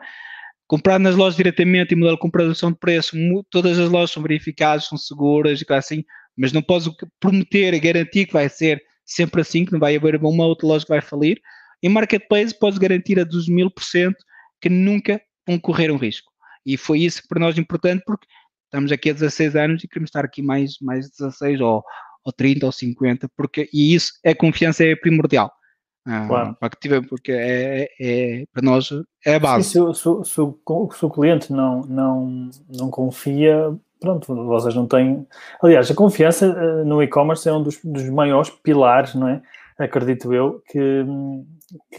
Comprar 0.69 0.99
nas 0.99 1.15
lojas 1.15 1.35
diretamente 1.35 1.93
e 1.93 1.95
modelo 1.95 2.15
de 2.15 2.21
comprovação 2.21 2.71
de 2.71 2.77
preço, 2.77 3.17
todas 3.49 3.79
as 3.79 3.89
lojas 3.89 4.11
são 4.11 4.21
verificadas, 4.21 4.85
são 4.85 4.99
seguras 4.99 5.59
e 5.59 5.73
assim, 5.73 6.05
mas 6.37 6.53
não 6.53 6.61
posso 6.61 6.95
prometer 7.19 7.73
e 7.73 7.79
garantir 7.79 8.27
que 8.27 8.33
vai 8.33 8.47
ser 8.47 8.79
sempre 9.03 9.41
assim, 9.41 9.65
que 9.65 9.71
não 9.71 9.79
vai 9.79 9.95
haver 9.95 10.15
uma 10.17 10.45
outra 10.45 10.67
loja 10.67 10.85
que 10.85 10.91
vai 10.91 11.01
falir. 11.01 11.41
Em 11.81 11.89
marketplace 11.89 12.53
podes 12.53 12.77
garantir 12.77 13.19
a 13.19 13.23
dos 13.23 13.49
mil 13.49 13.71
por 13.71 13.83
cento 13.83 14.23
que 14.61 14.69
nunca 14.69 15.19
vão 15.47 15.57
correr 15.57 15.89
um 15.89 15.97
risco. 15.97 16.31
E 16.63 16.77
foi 16.77 16.99
isso 16.99 17.23
para 17.27 17.39
nós 17.39 17.57
importante 17.57 18.03
porque 18.05 18.27
estamos 18.65 18.91
aqui 18.91 19.09
há 19.09 19.13
16 19.13 19.55
anos 19.55 19.83
e 19.83 19.87
queremos 19.87 20.09
estar 20.09 20.23
aqui 20.23 20.43
mais, 20.43 20.73
mais 20.79 21.09
16 21.09 21.61
ou, 21.61 21.83
ou 22.23 22.31
30 22.31 22.67
ou 22.67 22.71
50, 22.71 23.27
porque, 23.35 23.67
e 23.73 23.95
isso, 23.95 24.11
a 24.23 24.35
confiança 24.35 24.83
é 24.83 24.95
primordial. 24.95 25.51
Ah, 26.05 26.25
claro. 26.27 26.57
para 26.59 26.69
que 26.69 27.01
porque 27.01 27.31
é, 27.31 27.89
é, 27.99 28.45
para 28.51 28.63
nós 28.63 28.89
é 29.25 29.35
a 29.35 29.39
base. 29.39 29.69
Sim, 29.69 29.93
se, 29.93 29.99
se, 29.99 30.31
se, 30.31 30.41
o, 30.41 30.91
se 30.91 31.05
o 31.05 31.09
cliente 31.09 31.51
não, 31.53 31.81
não, 31.81 32.49
não 32.67 32.89
confia, 32.89 33.73
pronto, 33.99 34.33
vocês 34.45 34.73
não 34.73 34.87
têm. 34.87 35.27
Aliás, 35.61 35.91
a 35.91 35.95
confiança 35.95 36.45
eh, 36.45 36.83
no 36.83 37.03
e-commerce 37.03 37.47
é 37.47 37.53
um 37.53 37.61
dos, 37.61 37.79
dos 37.83 38.09
maiores 38.09 38.49
pilares, 38.49 39.13
não 39.13 39.27
é? 39.27 39.41
Acredito 39.77 40.33
eu, 40.33 40.63
que, 40.67 41.05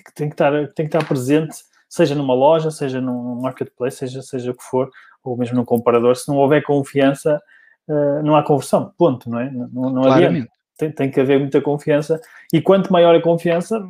que, 0.04 0.14
tem, 0.14 0.28
que 0.28 0.34
estar, 0.34 0.52
tem 0.68 0.88
que 0.88 0.96
estar 0.96 1.06
presente 1.06 1.56
seja 1.90 2.14
numa 2.14 2.32
loja, 2.32 2.70
seja 2.70 3.00
num 3.00 3.40
marketplace, 3.40 3.96
seja, 3.96 4.22
seja 4.22 4.52
o 4.52 4.54
que 4.54 4.62
for, 4.62 4.88
ou 5.24 5.36
mesmo 5.36 5.56
num 5.56 5.64
comparador, 5.64 6.14
se 6.14 6.28
não 6.28 6.36
houver 6.36 6.62
confiança, 6.62 7.42
uh, 7.88 8.22
não 8.22 8.36
há 8.36 8.44
conversão, 8.44 8.94
ponto, 8.96 9.28
não 9.28 9.40
é? 9.40 9.50
Não, 9.50 9.90
não 9.90 10.04
adianta. 10.04 10.48
Tem, 10.80 10.90
tem 10.90 11.10
que 11.10 11.20
haver 11.20 11.38
muita 11.38 11.60
confiança 11.60 12.18
e 12.52 12.62
quanto 12.62 12.90
maior 12.90 13.14
a 13.14 13.20
confiança, 13.20 13.86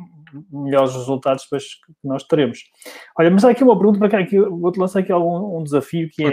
melhores 0.51 0.93
resultados 0.93 1.43
depois 1.43 1.75
que 1.75 1.93
nós 2.03 2.23
teremos. 2.23 2.59
Olha, 3.17 3.31
mas 3.31 3.45
há 3.45 3.51
aqui 3.51 3.63
uma 3.63 3.77
pergunta 3.77 3.99
para 3.99 4.09
cá, 4.09 4.19
aqui, 4.19 4.37
vou-te 4.37 4.77
lançar 4.77 4.99
aqui 4.99 5.11
algum 5.11 5.57
um 5.57 5.63
desafio 5.63 6.09
que 6.09 6.25
é, 6.25 6.31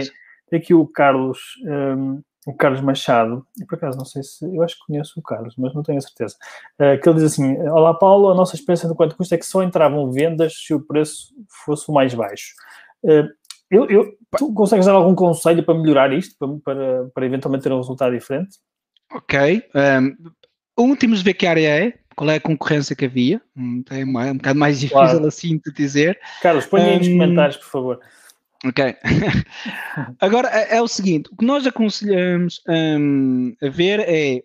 tem 0.50 0.58
aqui 0.58 0.74
o 0.74 0.84
Carlos, 0.86 1.38
um, 1.64 2.20
o 2.46 2.54
Carlos 2.54 2.80
Machado, 2.80 3.46
e 3.60 3.64
por 3.64 3.76
acaso 3.76 3.96
não 3.96 4.04
sei 4.04 4.22
se, 4.24 4.44
eu 4.44 4.62
acho 4.62 4.76
que 4.76 4.86
conheço 4.86 5.18
o 5.20 5.22
Carlos, 5.22 5.54
mas 5.56 5.72
não 5.74 5.82
tenho 5.82 5.98
a 5.98 6.00
certeza, 6.00 6.34
uh, 6.80 7.00
que 7.00 7.08
ele 7.08 7.16
diz 7.16 7.32
assim, 7.32 7.56
Olá 7.68 7.94
Paulo, 7.94 8.30
a 8.30 8.34
nossa 8.34 8.56
experiência 8.56 8.88
do 8.88 8.96
quanto 8.96 9.16
custa 9.16 9.36
é 9.36 9.38
que 9.38 9.46
só 9.46 9.62
entravam 9.62 10.10
vendas 10.10 10.54
se 10.56 10.74
o 10.74 10.80
preço 10.80 11.32
fosse 11.64 11.88
o 11.88 11.94
mais 11.94 12.14
baixo. 12.14 12.54
Uh, 13.04 13.28
eu, 13.70 13.86
eu, 13.90 14.16
tu 14.36 14.52
consegues 14.54 14.86
dar 14.86 14.92
algum 14.92 15.14
conselho 15.14 15.62
para 15.62 15.78
melhorar 15.78 16.12
isto, 16.12 16.34
para, 16.38 16.48
para, 16.64 17.10
para 17.12 17.26
eventualmente 17.26 17.64
ter 17.64 17.72
um 17.72 17.78
resultado 17.78 18.14
diferente? 18.14 18.56
Ok. 19.12 19.62
Um, 19.74 20.16
o 20.78 20.84
último 20.84 21.16
ver 21.16 21.34
que 21.34 21.46
área 21.46 21.68
é, 21.68 21.94
qual 22.14 22.30
é 22.30 22.36
a 22.36 22.40
concorrência 22.40 22.96
que 22.96 23.04
havia, 23.04 23.40
hum, 23.56 23.82
é 23.90 24.04
um, 24.04 24.18
um 24.30 24.36
bocado 24.36 24.58
mais 24.58 24.80
difícil 24.80 24.98
claro. 24.98 25.26
assim 25.26 25.60
de 25.64 25.72
dizer. 25.72 26.18
Carlos, 26.40 26.66
põe 26.66 26.82
aí 26.82 26.94
um, 26.94 26.98
nos 26.98 27.08
comentários, 27.08 27.56
por 27.56 27.68
favor. 27.68 28.00
Ok. 28.64 28.96
Agora 30.20 30.48
é, 30.48 30.76
é, 30.76 30.82
o 30.82 30.88
seguinte: 30.88 31.28
o 31.32 31.36
que 31.36 31.44
nós 31.44 31.66
aconselhamos 31.66 32.60
um, 32.68 33.54
a 33.62 33.68
ver 33.68 34.00
é. 34.00 34.42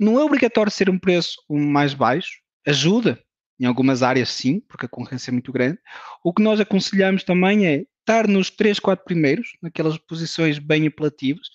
Não 0.00 0.18
é 0.18 0.24
obrigatório 0.24 0.72
ser 0.72 0.88
um 0.88 0.98
preço 0.98 1.36
mais 1.50 1.92
baixo, 1.92 2.40
ajuda, 2.66 3.18
em 3.60 3.66
algumas 3.66 4.02
áreas 4.02 4.30
sim, 4.30 4.60
porque 4.66 4.86
a 4.86 4.88
concorrência 4.88 5.30
é 5.30 5.32
muito 5.32 5.52
grande. 5.52 5.78
O 6.24 6.32
que 6.32 6.42
nós 6.42 6.58
aconselhamos 6.58 7.22
também 7.22 7.66
é 7.66 7.84
estar 8.00 8.26
nos 8.26 8.48
3, 8.50 8.80
4 8.80 9.04
primeiros, 9.04 9.52
naquelas 9.60 9.98
posições 9.98 10.58
bem 10.58 10.86
apelativas. 10.86 11.48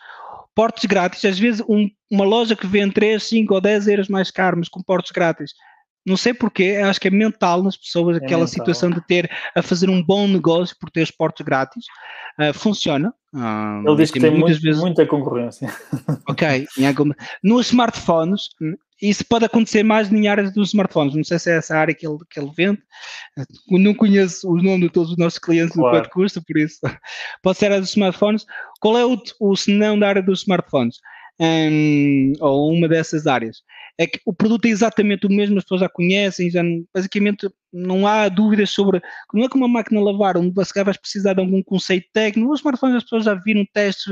Portos 0.56 0.86
grátis, 0.86 1.24
às 1.26 1.38
vezes 1.38 1.62
um, 1.68 1.90
uma 2.10 2.24
loja 2.24 2.56
que 2.56 2.66
vende 2.66 2.94
3, 2.94 3.22
5 3.22 3.54
ou 3.54 3.62
10 3.62 3.88
euros 3.90 4.08
mais 4.08 4.32
caro, 4.32 4.58
mas 4.58 4.70
com 4.70 4.82
portos 4.82 5.12
grátis, 5.12 5.52
Não 6.06 6.16
sei 6.16 6.34
porquê, 6.34 6.78
acho 6.78 7.00
que 7.00 7.08
é 7.08 7.12
mental 7.12 7.64
nas 7.64 7.76
pessoas, 7.76 8.16
é 8.16 8.18
aquela 8.18 8.46
mental. 8.46 8.48
situação 8.48 8.90
de 8.90 9.02
ter 9.06 9.30
a 9.56 9.62
fazer 9.62 9.90
um 9.90 10.02
bom 10.02 10.28
negócio 10.28 10.76
por 10.80 10.90
ter 10.90 11.02
os 11.02 11.12
portos 11.12 11.46
grátis. 11.46 11.86
Uh, 12.40 12.54
funciona. 12.54 13.14
Uh, 13.34 13.88
Ele 13.88 13.96
diz 13.98 14.12
que 14.12 14.20
tem 14.20 14.32
muitas 14.32 14.62
vezes... 14.62 14.80
muita 14.80 15.06
concorrência. 15.06 15.74
Ok. 16.30 16.68
Alguma... 16.88 17.16
Nos 17.44 17.68
smartphones, 17.68 18.50
isso 19.02 19.26
pode 19.26 19.46
acontecer 19.46 19.84
mais 19.84 20.12
em 20.12 20.28
áreas 20.28 20.54
dos 20.54 20.70
smartphones. 20.70 21.16
Não 21.16 21.24
sei 21.24 21.38
se 21.38 21.52
é 21.52 21.58
essa 21.58 21.76
área 21.76 21.94
que 21.94 22.08
ele, 22.08 22.18
que 22.30 22.40
ele 22.40 22.52
vende. 22.56 22.82
Eu 23.70 23.80
não 23.80 23.94
conheço 23.94 24.52
os 24.52 24.64
nomes 24.64 24.88
de 24.88 24.90
todos 24.90 25.12
os 25.12 25.18
nossos 25.18 25.40
clientes 25.40 25.74
claro. 25.76 25.98
do 25.98 26.02
quanto 26.02 26.14
custa, 26.14 26.42
por 26.42 26.58
isso 26.58 26.80
pode 27.44 27.58
ser 27.58 27.72
a 27.72 27.80
dos 27.80 27.90
smartphones. 27.90 28.46
Qual 28.80 28.98
é 28.98 29.06
o, 29.06 29.22
o 29.40 29.56
senão 29.56 30.00
da 30.00 30.08
área 30.08 30.22
dos 30.22 30.42
smartphones? 30.42 30.98
Um, 31.38 32.32
ou 32.40 32.72
uma 32.72 32.88
dessas 32.88 33.28
áreas. 33.28 33.58
É 33.98 34.08
que 34.08 34.20
o 34.26 34.34
produto 34.34 34.66
é 34.66 34.70
exatamente 34.70 35.26
o 35.26 35.30
mesmo, 35.30 35.58
as 35.58 35.64
pessoas 35.64 35.82
já 35.82 35.90
conhecem, 35.90 36.50
já 36.50 36.62
basicamente 36.94 37.50
não 37.72 38.08
há 38.08 38.30
dúvidas 38.30 38.70
sobre. 38.70 39.02
Não 39.34 39.44
é 39.44 39.50
como 39.50 39.66
uma 39.66 39.74
máquina 39.74 40.02
lavar, 40.02 40.38
onde 40.38 40.54
você 40.54 40.84
vais 40.84 40.98
precisar 40.98 41.34
de 41.34 41.42
algum 41.42 41.62
conceito 41.62 42.08
técnico. 42.14 42.52
Os 42.52 42.60
smartphones 42.60 42.98
as 42.98 43.04
pessoas 43.04 43.26
já 43.26 43.34
viram 43.34 43.66
testes, 43.74 44.06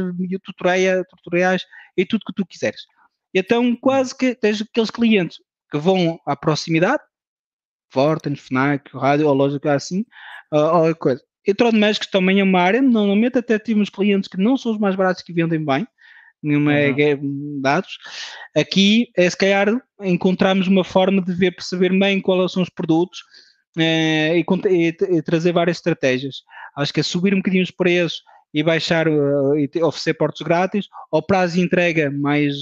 tutoriais, 0.44 1.04
tutoriais 1.10 1.64
e 1.98 2.06
tudo 2.06 2.26
que 2.26 2.34
tu 2.34 2.46
quiseres. 2.46 2.82
Então, 3.34 3.76
quase 3.76 4.16
que 4.16 4.36
tens 4.36 4.62
aqueles 4.62 4.92
clientes 4.92 5.40
que 5.72 5.78
vão 5.78 6.20
à 6.26 6.36
proximidade, 6.36 7.02
Fortens, 7.92 8.40
FNAC, 8.40 8.90
rádio 8.96 9.28
ou 9.28 9.34
loja 9.34 9.60
assim, 9.74 10.04
ou, 10.52 10.88
ou 10.88 10.96
coisa. 10.96 11.22
Eletrodomésticos 11.46 12.10
também 12.10 12.40
é 12.40 12.44
uma 12.44 12.62
área, 12.62 12.82
normalmente 12.82 13.38
até 13.38 13.60
temos 13.60 13.90
clientes 13.90 14.28
que 14.28 14.38
não 14.38 14.58
são 14.58 14.72
os 14.72 14.80
mais 14.80 14.96
baratos 14.96 15.22
que 15.22 15.34
vendem 15.34 15.64
bem, 15.64 15.86
nenhuma 16.42 16.72
uhum. 16.74 17.60
dados. 17.62 17.98
Aqui 18.56 19.10
é 19.16 19.30
se 19.30 19.38
calhar 19.38 19.68
encontrarmos 20.02 20.68
uma 20.68 20.84
forma 20.84 21.22
de 21.22 21.34
ver, 21.34 21.52
perceber 21.52 21.98
bem 21.98 22.22
quais 22.22 22.52
são 22.52 22.64
os 22.64 22.70
produtos 22.70 23.20
eh, 23.78 24.40
e, 24.40 24.46
e, 24.70 25.18
e, 25.18 25.22
trazer 25.22 25.52
várias 25.52 25.78
estratégias. 25.78 26.44
Acho 26.76 26.94
que 26.94 27.00
é 27.00 27.04
subir 27.04 27.34
um 27.34 27.38
bocadinho 27.38 27.64
os 27.64 27.72
preços 27.72 28.22
e 28.54 28.62
baixar 28.62 29.08
uh, 29.08 29.58
e 29.58 29.70
oferecer 29.82 30.14
portos 30.14 30.42
grátis, 30.42 30.88
ou 31.12 31.22
prazo 31.22 31.56
de 31.56 31.62
entrega 31.62 32.12
mais 32.12 32.54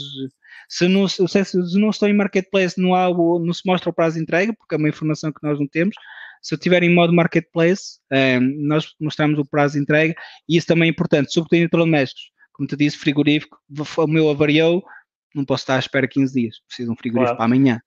se 0.71 0.87
não, 0.87 1.05
se, 1.05 1.27
se 1.27 1.77
não 1.77 1.89
estou 1.89 2.07
em 2.07 2.13
marketplace, 2.13 2.79
não, 2.79 2.95
há, 2.95 3.09
não 3.09 3.53
se 3.53 3.61
mostra 3.65 3.89
o 3.89 3.93
prazo 3.93 4.15
de 4.15 4.21
entrega, 4.21 4.53
porque 4.53 4.73
é 4.73 4.77
uma 4.77 4.87
informação 4.87 5.29
que 5.29 5.43
nós 5.43 5.59
não 5.59 5.67
temos. 5.67 5.93
Se 6.41 6.53
eu 6.53 6.55
estiver 6.55 6.81
em 6.81 6.95
modo 6.95 7.11
marketplace, 7.11 7.99
eh, 8.09 8.39
nós 8.39 8.95
mostramos 8.97 9.37
o 9.37 9.43
prazo 9.43 9.73
de 9.73 9.81
entrega 9.81 10.15
e 10.47 10.55
isso 10.55 10.65
também 10.65 10.87
é 10.87 10.89
importante, 10.89 11.33
sobretudo 11.33 11.57
em 11.57 11.61
eletrodomésticos. 11.63 12.31
Como 12.53 12.69
te 12.69 12.77
disse, 12.77 12.97
frigorífico, 12.97 13.59
o 13.97 14.07
meu 14.07 14.29
avariou, 14.29 14.81
não 15.35 15.43
posso 15.43 15.63
estar 15.63 15.75
à 15.75 15.79
espera 15.79 16.07
15 16.07 16.33
dias, 16.33 16.55
preciso 16.65 16.87
de 16.87 16.93
um 16.93 16.97
frigorífico 16.97 17.35
claro. 17.35 17.37
para 17.37 17.45
amanhã. 17.45 17.81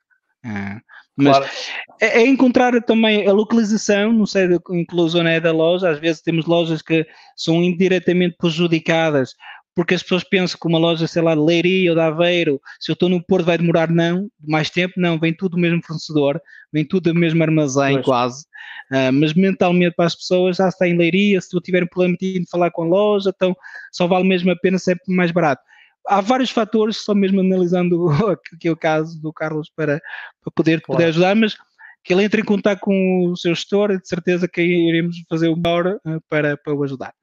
Uh, 0.45 0.81
mas 1.17 1.39
claro. 1.39 1.53
é, 2.01 2.23
é, 2.23 2.27
encontrar 2.27 2.81
também 2.83 3.27
a 3.27 3.33
localização, 3.33 4.13
não 4.13 4.27
sei 4.27 4.49
em 4.71 4.85
que 4.85 5.09
zona 5.09 5.31
é 5.31 5.41
da 5.41 5.53
loja, 5.53 5.89
às 5.89 5.99
vezes 5.99 6.21
temos 6.21 6.45
lojas 6.45 6.83
que 6.83 7.07
são 7.37 7.63
indiretamente 7.63 8.37
prejudicadas 8.37 9.35
porque 9.75 9.95
as 9.95 10.03
pessoas 10.03 10.23
pensam 10.23 10.59
que 10.61 10.69
uma 10.69 10.79
loja, 10.79 11.07
sei 11.07 11.21
lá, 11.21 11.35
de 11.35 11.41
Leiria 11.41 11.91
ou 11.91 11.97
de 11.97 12.03
Aveiro, 12.03 12.61
se 12.79 12.91
eu 12.91 12.95
estou 12.95 13.09
no 13.09 13.23
Porto 13.25 13.45
vai 13.45 13.59
demorar 13.59 13.91
não, 13.91 14.29
mais 14.47 14.71
tempo, 14.71 14.95
não, 14.97 15.19
vem 15.19 15.35
tudo 15.35 15.57
do 15.57 15.59
mesmo 15.59 15.83
fornecedor, 15.85 16.41
vem 16.73 16.85
tudo 16.85 17.13
do 17.13 17.19
mesmo 17.19 17.43
armazém 17.43 17.95
pois. 17.95 18.07
quase, 18.07 18.45
uh, 18.93 19.13
mas 19.13 19.35
mentalmente 19.35 19.97
para 19.97 20.07
as 20.07 20.15
pessoas 20.15 20.59
já 20.59 20.69
está 20.69 20.87
em 20.87 20.97
Leiria, 20.97 21.41
se 21.41 21.55
eu 21.55 21.61
tiver 21.61 21.83
um 21.83 21.89
problema 21.89 22.17
de 22.21 22.45
falar 22.49 22.71
com 22.71 22.83
a 22.83 22.87
loja, 22.87 23.33
então 23.35 23.57
só 23.91 24.07
vale 24.07 24.27
mesmo 24.27 24.51
a 24.53 24.57
pena 24.57 24.79
ser 24.79 24.97
mais 25.09 25.33
barato. 25.33 25.63
Há 26.07 26.21
vários 26.21 26.51
fatores, 26.51 26.99
só 26.99 27.15
mesmo 27.15 27.41
analisando 27.41 28.09
aqui 28.53 28.69
o 28.71 28.77
caso 28.77 29.21
do 29.21 29.33
Carlos 29.33 29.71
para, 29.75 30.01
para 30.43 30.53
poder, 30.55 30.81
claro. 30.83 30.99
poder 30.99 31.09
ajudar, 31.09 31.35
mas 31.35 31.57
que 32.05 32.13
ele 32.13 32.25
entre 32.25 32.43
em 32.43 32.45
contato 32.45 32.81
com 32.81 33.29
o 33.31 33.37
seu 33.37 33.55
gestor 33.55 33.91
e 33.91 34.01
de 34.01 34.07
certeza 34.07 34.47
que 34.47 34.61
iremos 34.63 35.17
fazer 35.29 35.49
o 35.49 35.57
melhor 35.57 35.99
uh, 36.07 36.21
para, 36.29 36.57
para 36.57 36.75
o 36.75 36.83
ajudar. 36.85 37.15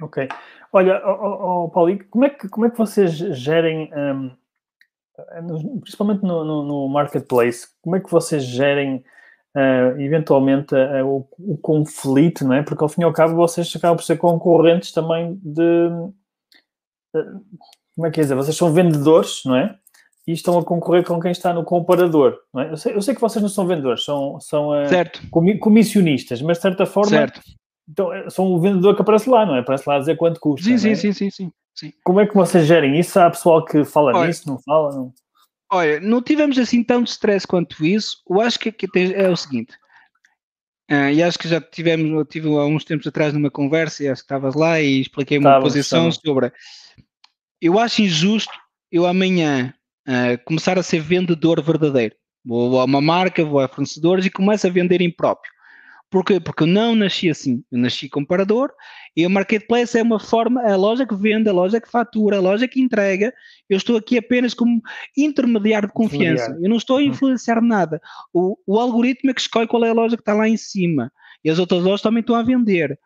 Ok. 0.00 0.28
Olha, 0.72 1.02
oh, 1.06 1.64
oh, 1.64 1.70
Paulo, 1.70 1.98
como 2.10 2.26
é, 2.26 2.30
que, 2.30 2.48
como 2.48 2.66
é 2.66 2.70
que 2.70 2.76
vocês 2.76 3.12
gerem, 3.12 3.90
um, 3.94 5.80
principalmente 5.80 6.22
no, 6.22 6.44
no, 6.44 6.62
no, 6.64 6.88
marketplace, 6.88 7.68
como 7.80 7.96
é 7.96 8.00
que 8.00 8.10
vocês 8.10 8.44
gerem 8.44 9.02
uh, 9.56 9.98
eventualmente 9.98 10.74
uh, 10.74 11.06
o, 11.06 11.26
o, 11.38 11.56
conflito, 11.56 12.44
não 12.44 12.52
é? 12.52 12.62
Porque 12.62 12.84
ao 12.84 12.90
fim 12.90 13.00
e 13.00 13.04
ao 13.04 13.12
cabo 13.12 13.34
vocês 13.34 13.74
acabam 13.74 13.96
por 13.96 14.04
ser 14.04 14.18
concorrentes 14.18 14.92
também 14.92 15.40
de. 15.42 15.88
Como 17.96 18.06
é 18.06 18.10
que 18.10 18.20
é 18.20 18.22
dizer? 18.22 18.36
Vocês 18.36 18.56
são 18.56 18.72
vendedores, 18.72 19.40
não 19.44 19.56
é? 19.56 19.74
E 20.28 20.32
estão 20.32 20.58
a 20.58 20.64
concorrer 20.64 21.04
com 21.04 21.18
quem 21.20 21.32
está 21.32 21.52
no 21.52 21.64
comparador, 21.64 22.36
não 22.52 22.62
é? 22.62 22.70
Eu 22.70 22.76
sei, 22.76 22.94
eu 22.94 23.02
sei 23.02 23.14
que 23.14 23.20
vocês 23.20 23.42
não 23.42 23.48
são 23.48 23.66
vendedores, 23.66 24.04
são, 24.04 24.38
são 24.40 24.70
comissionistas, 25.60 26.42
mas 26.42 26.58
de 26.58 26.62
certa 26.62 26.84
forma. 26.86 27.10
Certo 27.10 27.40
então, 27.88 28.12
é, 28.12 28.28
são 28.28 28.46
o 28.46 28.60
vendedor 28.60 28.94
que 28.96 29.02
aparece 29.02 29.30
lá, 29.30 29.46
não 29.46 29.54
é? 29.54 29.60
Aparece 29.60 29.88
lá 29.88 29.96
a 29.96 29.98
dizer 30.00 30.16
quanto 30.16 30.40
custa. 30.40 30.66
Sim, 30.66 30.74
é? 30.74 30.78
sim, 30.78 30.94
sim, 30.94 31.12
sim, 31.12 31.30
sim, 31.30 31.52
sim, 31.74 31.92
Como 32.04 32.20
é 32.20 32.26
que 32.26 32.34
vocês 32.34 32.66
gerem 32.66 32.98
isso? 32.98 33.18
Há 33.18 33.30
pessoal 33.30 33.64
que 33.64 33.84
fala 33.84 34.12
olha, 34.16 34.26
nisso, 34.26 34.48
não 34.48 34.58
fala? 34.60 34.94
Não? 34.94 35.12
Olha, 35.70 36.00
não 36.00 36.20
tivemos 36.20 36.58
assim 36.58 36.82
tanto 36.82 37.08
stress 37.08 37.46
quanto 37.46 37.84
isso. 37.84 38.22
Eu 38.28 38.40
acho 38.40 38.58
que, 38.58 38.72
que 38.72 38.88
é 39.14 39.28
o 39.28 39.36
seguinte. 39.36 39.74
Uh, 40.90 41.10
e 41.12 41.22
acho 41.22 41.38
que 41.38 41.48
já 41.48 41.60
tivemos, 41.60 42.08
eu 42.10 42.24
tive 42.24 42.48
há 42.48 42.64
uns 42.64 42.84
tempos 42.84 43.06
atrás 43.06 43.32
numa 43.32 43.50
conversa, 43.50 44.04
e 44.04 44.08
acho 44.08 44.22
que 44.22 44.26
estavas 44.26 44.54
lá 44.54 44.80
e 44.80 45.00
expliquei 45.00 45.38
uma 45.38 45.60
posição 45.60 46.10
sobre. 46.10 46.52
Eu 47.60 47.78
acho 47.78 48.02
injusto 48.02 48.52
eu 48.90 49.06
amanhã 49.06 49.74
uh, 50.08 50.44
começar 50.44 50.78
a 50.78 50.82
ser 50.82 51.00
vendedor 51.00 51.62
verdadeiro. 51.62 52.14
Vou 52.44 52.80
a 52.80 52.84
uma 52.84 53.00
marca, 53.00 53.44
vou 53.44 53.60
a 53.60 53.68
fornecedores 53.68 54.24
e 54.24 54.30
começo 54.30 54.66
a 54.66 54.70
vender 54.70 55.00
em 55.00 55.10
próprio. 55.10 55.52
Porquê? 56.08 56.38
Porque 56.38 56.62
eu 56.62 56.68
não 56.68 56.94
nasci 56.94 57.28
assim. 57.28 57.64
Eu 57.70 57.78
nasci 57.78 58.08
comparador 58.08 58.70
e 59.16 59.26
o 59.26 59.30
marketplace 59.30 59.98
é 59.98 60.02
uma 60.02 60.20
forma, 60.20 60.62
é 60.62 60.72
a 60.72 60.76
loja 60.76 61.04
que 61.04 61.16
vende, 61.16 61.48
a 61.48 61.52
loja 61.52 61.80
que 61.80 61.90
fatura, 61.90 62.36
a 62.36 62.40
loja 62.40 62.68
que 62.68 62.80
entrega. 62.80 63.34
Eu 63.68 63.76
estou 63.76 63.96
aqui 63.96 64.16
apenas 64.16 64.54
como 64.54 64.80
intermediário 65.16 65.88
de 65.88 65.94
confiança. 65.94 66.56
Eu 66.62 66.70
não 66.70 66.76
estou 66.76 66.98
a 66.98 67.00
uhum. 67.00 67.06
influenciar 67.06 67.60
nada. 67.60 68.00
O, 68.32 68.56
o 68.64 68.78
algoritmo 68.78 69.30
é 69.30 69.34
que 69.34 69.40
escolhe 69.40 69.66
qual 69.66 69.84
é 69.84 69.90
a 69.90 69.94
loja 69.94 70.16
que 70.16 70.22
está 70.22 70.32
lá 70.32 70.48
em 70.48 70.56
cima. 70.56 71.12
E 71.44 71.50
as 71.50 71.58
outras 71.58 71.82
lojas 71.82 72.02
também 72.02 72.20
estão 72.20 72.36
a 72.36 72.42
vender. 72.42 72.96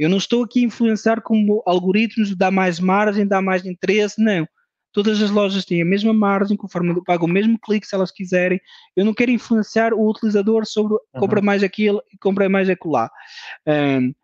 Eu 0.00 0.08
não 0.08 0.16
estou 0.16 0.42
aqui 0.42 0.60
a 0.60 0.66
influenciar 0.66 1.20
como 1.20 1.62
algoritmos, 1.66 2.34
dá 2.34 2.50
mais 2.50 2.80
margem, 2.80 3.26
dá 3.26 3.42
mais 3.42 3.66
interesse, 3.66 4.18
não. 4.18 4.48
Todas 4.94 5.20
as 5.20 5.30
lojas 5.30 5.66
têm 5.66 5.82
a 5.82 5.84
mesma 5.84 6.14
margem, 6.14 6.56
conforme 6.56 6.98
pagam 7.04 7.26
o 7.26 7.30
mesmo 7.30 7.58
clique 7.60 7.86
se 7.86 7.94
elas 7.94 8.10
quiserem. 8.10 8.58
Eu 8.96 9.04
não 9.04 9.12
quero 9.12 9.30
influenciar 9.30 9.92
o 9.92 10.08
utilizador 10.08 10.64
sobre 10.64 10.94
uhum. 10.94 11.20
compra 11.20 11.42
mais 11.42 11.62
aquilo 11.62 12.02
e 12.10 12.16
compra 12.16 12.48
mais 12.48 12.70
acolá. 12.70 13.10
Um, 13.68 14.14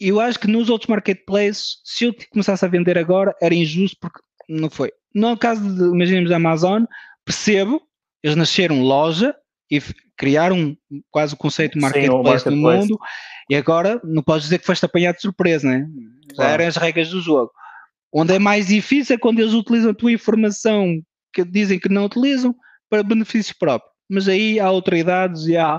eu 0.00 0.20
acho 0.20 0.38
que 0.38 0.46
nos 0.46 0.70
outros 0.70 0.88
marketplaces, 0.88 1.80
se 1.82 2.04
eu 2.04 2.14
começasse 2.30 2.64
a 2.64 2.68
vender 2.68 2.96
agora, 2.96 3.34
era 3.42 3.52
injusto 3.52 3.98
porque 4.00 4.20
não 4.48 4.70
foi. 4.70 4.92
No 5.12 5.36
caso 5.36 5.60
de, 5.60 5.82
imaginemos, 5.82 6.30
a 6.30 6.36
Amazon, 6.36 6.84
percebo, 7.24 7.82
eles 8.22 8.36
nasceram 8.36 8.82
loja 8.82 9.34
e 9.68 9.82
criaram 10.16 10.76
quase 11.10 11.34
o 11.34 11.36
conceito 11.36 11.74
de 11.74 11.80
marketplace, 11.80 12.44
Sim, 12.44 12.50
marketplace, 12.50 12.50
no 12.50 12.56
mundo 12.56 12.98
e 13.48 13.56
agora 13.56 14.00
não 14.04 14.22
podes 14.22 14.44
dizer 14.44 14.58
que 14.58 14.66
foste 14.66 14.84
apanhado 14.84 15.16
de 15.16 15.22
surpresa, 15.22 15.68
né? 15.68 15.86
Já 16.30 16.36
claro. 16.36 16.52
eram 16.52 16.66
as 16.66 16.76
regras 16.76 17.10
do 17.10 17.20
jogo. 17.20 17.50
Onde 18.12 18.34
é 18.34 18.38
mais 18.38 18.68
difícil 18.68 19.16
é 19.16 19.18
quando 19.18 19.40
eles 19.40 19.54
utilizam 19.54 19.90
a 19.90 19.94
tua 19.94 20.12
informação 20.12 21.00
que 21.32 21.44
dizem 21.44 21.78
que 21.78 21.88
não 21.88 22.04
utilizam 22.04 22.54
para 22.90 23.02
benefícios 23.02 23.56
próprios. 23.56 23.92
Mas 24.10 24.28
aí 24.28 24.58
há 24.58 24.66
autoridades 24.66 25.46
e 25.46 25.56
há 25.56 25.76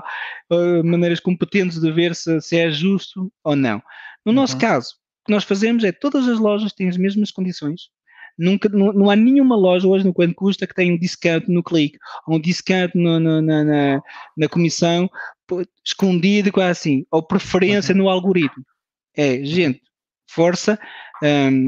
uh, 0.52 0.84
maneiras 0.84 1.18
competentes 1.18 1.80
de 1.80 1.90
ver 1.90 2.14
se, 2.14 2.40
se, 2.40 2.56
é 2.56 2.70
justo 2.70 3.32
ou 3.42 3.56
não. 3.56 3.82
No 4.24 4.30
uhum. 4.30 4.36
nosso 4.36 4.56
caso, 4.56 4.90
o 5.22 5.26
que 5.26 5.32
nós 5.32 5.42
fazemos 5.42 5.82
é 5.82 5.90
todas 5.90 6.28
as 6.28 6.38
lojas 6.38 6.72
têm 6.72 6.88
as 6.88 6.96
mesmas 6.96 7.32
condições. 7.32 7.88
Nunca, 8.42 8.70
não, 8.70 8.90
não 8.90 9.10
há 9.10 9.16
nenhuma 9.16 9.54
loja 9.54 9.86
hoje 9.86 10.06
no 10.06 10.14
quanto 10.14 10.34
custa 10.34 10.66
que 10.66 10.74
tenha 10.74 10.94
um 10.94 10.98
discount 10.98 11.46
no 11.46 11.62
clique, 11.62 11.98
ou 12.26 12.36
um 12.36 12.40
discount 12.40 12.90
no, 12.94 13.20
no, 13.20 13.42
na, 13.42 13.62
na, 13.62 14.02
na, 14.34 14.48
comissão 14.48 15.10
escondido, 15.84 16.50
quase 16.50 16.70
assim, 16.70 17.06
ou 17.10 17.22
preferência 17.22 17.94
no 17.94 18.08
algoritmo. 18.08 18.64
É, 19.14 19.44
gente, 19.44 19.82
força, 20.26 20.78
um, 21.22 21.66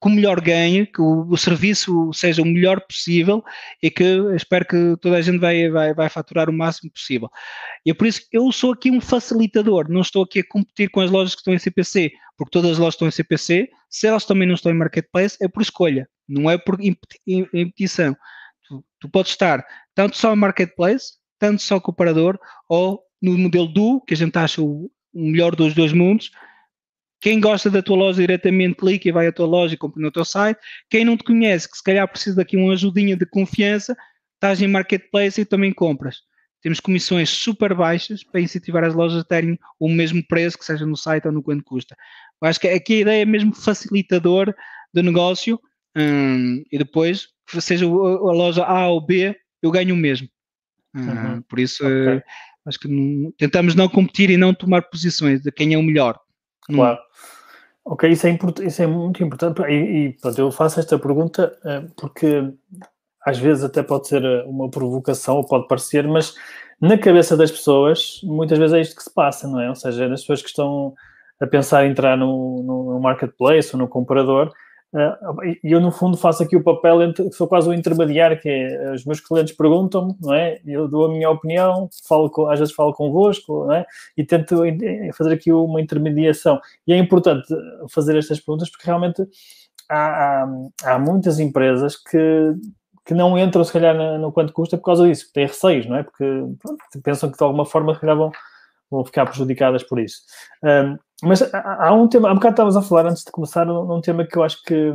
com 0.00 0.08
o 0.08 0.12
melhor 0.12 0.40
ganho, 0.40 0.86
que 0.86 1.02
o, 1.02 1.26
o, 1.28 1.36
serviço 1.36 2.10
seja 2.14 2.40
o 2.40 2.46
melhor 2.46 2.80
possível 2.80 3.42
e 3.82 3.90
que 3.90 4.04
espero 4.34 4.64
que 4.64 4.96
toda 5.02 5.16
a 5.16 5.20
gente 5.20 5.38
vai, 5.38 5.68
vai, 5.68 5.92
vai 5.92 6.08
faturar 6.08 6.48
o 6.48 6.52
máximo 6.54 6.90
possível. 6.90 7.28
E 7.84 7.90
é 7.90 7.94
por 7.94 8.06
isso 8.06 8.20
que 8.20 8.38
eu 8.38 8.50
sou 8.50 8.72
aqui 8.72 8.90
um 8.90 9.00
facilitador, 9.00 9.90
não 9.90 10.00
estou 10.00 10.22
aqui 10.22 10.40
a 10.40 10.48
competir 10.48 10.88
com 10.90 11.00
as 11.00 11.10
lojas 11.10 11.34
que 11.34 11.40
estão 11.40 11.52
em 11.52 11.58
CPC, 11.58 12.12
porque 12.36 12.50
todas 12.50 12.72
as 12.72 12.78
lojas 12.78 12.94
estão 12.94 13.08
em 13.08 13.10
CPC, 13.10 13.68
se 13.90 14.06
elas 14.06 14.24
também 14.24 14.48
não 14.48 14.54
estão 14.54 14.72
em 14.72 14.76
Marketplace, 14.76 15.36
é 15.40 15.48
por 15.48 15.62
escolha, 15.62 16.08
não 16.28 16.50
é 16.50 16.58
por 16.58 16.78
impetição. 17.26 18.16
Tu, 18.66 18.84
tu 19.00 19.08
podes 19.08 19.32
estar 19.32 19.64
tanto 19.94 20.16
só 20.16 20.34
Marketplace, 20.34 21.14
tanto 21.38 21.62
só 21.62 21.78
comparador, 21.78 22.38
ou 22.68 23.02
no 23.20 23.38
modelo 23.38 23.68
do, 23.68 24.00
que 24.00 24.14
a 24.14 24.16
gente 24.16 24.36
acha 24.36 24.60
o 24.60 24.90
melhor 25.12 25.54
dos 25.54 25.74
dois 25.74 25.92
mundos, 25.92 26.30
quem 27.24 27.40
gosta 27.40 27.70
da 27.70 27.82
tua 27.82 27.96
loja 27.96 28.20
diretamente 28.20 28.74
clica 28.74 29.08
e 29.08 29.12
vai 29.12 29.26
à 29.26 29.32
tua 29.32 29.46
loja 29.46 29.72
e 29.72 29.78
compra 29.78 29.98
no 30.02 30.12
teu 30.12 30.26
site. 30.26 30.60
Quem 30.90 31.06
não 31.06 31.16
te 31.16 31.24
conhece, 31.24 31.66
que 31.70 31.74
se 31.74 31.82
calhar 31.82 32.06
precisa 32.06 32.36
daqui 32.36 32.54
uma 32.54 32.74
ajudinha 32.74 33.16
de 33.16 33.24
confiança, 33.24 33.96
estás 34.34 34.60
em 34.60 34.68
marketplace 34.68 35.40
e 35.40 35.44
também 35.46 35.72
compras. 35.72 36.20
temos 36.60 36.80
comissões 36.80 37.30
super 37.30 37.74
baixas 37.74 38.22
para 38.22 38.42
incentivar 38.42 38.84
as 38.84 38.94
lojas 38.94 39.20
a 39.20 39.24
terem 39.24 39.58
o 39.80 39.88
mesmo 39.88 40.22
preço, 40.26 40.58
que 40.58 40.66
seja 40.66 40.84
no 40.84 40.98
site 40.98 41.26
ou 41.26 41.32
no 41.32 41.42
quanto 41.42 41.64
custa. 41.64 41.96
Eu 42.42 42.48
acho 42.48 42.60
que 42.60 42.68
aqui 42.68 42.96
a 42.96 43.00
ideia 43.00 43.22
é 43.22 43.24
mesmo 43.24 43.54
facilitador 43.54 44.54
do 44.92 45.02
negócio 45.02 45.58
hum, 45.96 46.64
e 46.70 46.78
depois, 46.78 47.28
seja 47.60 47.86
a 47.86 47.88
loja 47.88 48.64
A 48.64 48.88
ou 48.88 49.00
B, 49.00 49.36
eu 49.62 49.70
ganho 49.70 49.94
o 49.94 49.98
mesmo. 49.98 50.28
Hum, 50.94 51.08
uhum. 51.08 51.42
Por 51.42 51.58
isso, 51.58 51.84
okay. 51.84 52.22
acho 52.66 52.78
que 52.78 53.32
tentamos 53.38 53.74
não 53.74 53.88
competir 53.88 54.30
e 54.30 54.36
não 54.36 54.54
tomar 54.54 54.82
posições 54.82 55.42
de 55.42 55.50
quem 55.50 55.74
é 55.74 55.78
o 55.78 55.82
melhor. 55.82 56.18
Hum. 56.68 56.76
Claro. 56.76 56.98
Hum. 56.98 57.04
Ok, 57.86 58.08
isso 58.08 58.26
é, 58.26 58.38
isso 58.62 58.82
é 58.82 58.86
muito 58.86 59.22
importante. 59.22 59.60
E, 59.62 59.72
e 60.06 60.12
pronto, 60.14 60.38
eu 60.38 60.50
faço 60.50 60.80
esta 60.80 60.98
pergunta 60.98 61.54
uh, 61.64 61.92
porque 61.96 62.50
às 63.24 63.38
vezes 63.38 63.64
até 63.64 63.82
pode 63.82 64.06
ser 64.06 64.22
eh, 64.22 64.44
uma 64.46 64.70
provocação, 64.70 65.36
ou 65.36 65.46
pode 65.46 65.66
parecer, 65.66 66.06
mas 66.06 66.34
na 66.80 66.98
cabeça 66.98 67.36
das 67.36 67.50
pessoas, 67.50 68.20
muitas 68.22 68.58
vezes 68.58 68.74
é 68.74 68.80
isto 68.80 68.96
que 68.96 69.02
se 69.02 69.12
passa, 69.12 69.48
não 69.48 69.60
é? 69.60 69.68
Ou 69.68 69.74
seja, 69.74 70.04
as 70.12 70.20
pessoas 70.20 70.42
que 70.42 70.48
estão 70.48 70.94
a 71.40 71.46
pensar 71.46 71.86
em 71.86 71.90
entrar 71.90 72.16
no, 72.16 72.62
no 72.62 73.00
marketplace 73.00 73.70
ou 73.72 73.78
no 73.78 73.88
comprador, 73.88 74.52
uh, 74.94 75.44
e 75.62 75.72
eu 75.72 75.80
no 75.80 75.90
fundo 75.90 76.16
faço 76.16 76.42
aqui 76.42 76.56
o 76.56 76.62
papel, 76.62 77.02
entre, 77.02 77.30
sou 77.32 77.46
quase 77.46 77.68
o 77.68 77.74
intermediário, 77.74 78.40
que 78.40 78.48
é, 78.48 78.92
os 78.92 79.04
meus 79.04 79.20
clientes 79.20 79.54
perguntam-me, 79.54 80.14
não 80.20 80.32
é? 80.32 80.60
Eu 80.64 80.88
dou 80.88 81.06
a 81.06 81.08
minha 81.08 81.28
opinião, 81.28 81.88
falo 82.08 82.30
com, 82.30 82.48
às 82.48 82.58
vezes 82.58 82.74
falo 82.74 82.94
convosco, 82.94 83.66
não 83.66 83.74
é? 83.74 83.86
E 84.16 84.24
tento 84.24 84.56
fazer 85.14 85.34
aqui 85.34 85.52
uma 85.52 85.80
intermediação. 85.80 86.60
E 86.86 86.92
é 86.92 86.96
importante 86.96 87.46
fazer 87.90 88.16
estas 88.16 88.40
perguntas 88.40 88.70
porque 88.70 88.86
realmente 88.86 89.22
há, 89.88 90.44
há, 90.44 90.94
há 90.94 90.98
muitas 90.98 91.38
empresas 91.38 91.96
que 91.96 92.54
que 93.04 93.14
não 93.14 93.38
entram, 93.38 93.62
se 93.62 93.72
calhar, 93.72 93.94
no 94.18 94.32
quanto 94.32 94.52
custa 94.52 94.78
por 94.78 94.84
causa 94.84 95.06
disso, 95.06 95.30
têm 95.32 95.46
receios, 95.46 95.86
não 95.86 95.96
é? 95.96 96.02
Porque 96.02 96.24
pronto, 96.58 97.02
pensam 97.02 97.30
que 97.30 97.36
de 97.36 97.44
alguma 97.44 97.66
forma, 97.66 97.94
se 97.94 98.00
calhar, 98.00 98.16
vão, 98.16 98.32
vão 98.94 99.04
ficar 99.04 99.26
prejudicadas 99.26 99.82
por 99.82 99.98
isso. 99.98 100.22
Um, 100.62 100.96
mas 101.22 101.42
há, 101.42 101.88
há, 101.88 101.92
um 101.94 102.08
tema, 102.08 102.28
há 102.28 102.32
um 102.32 102.36
bocado 102.36 102.52
estávamos 102.52 102.76
a 102.76 102.82
falar 102.82 103.06
antes 103.06 103.24
de 103.24 103.32
começar, 103.32 103.68
um, 103.68 103.96
um 103.96 104.00
tema 104.00 104.26
que 104.26 104.36
eu 104.36 104.42
acho 104.42 104.62
que, 104.62 104.92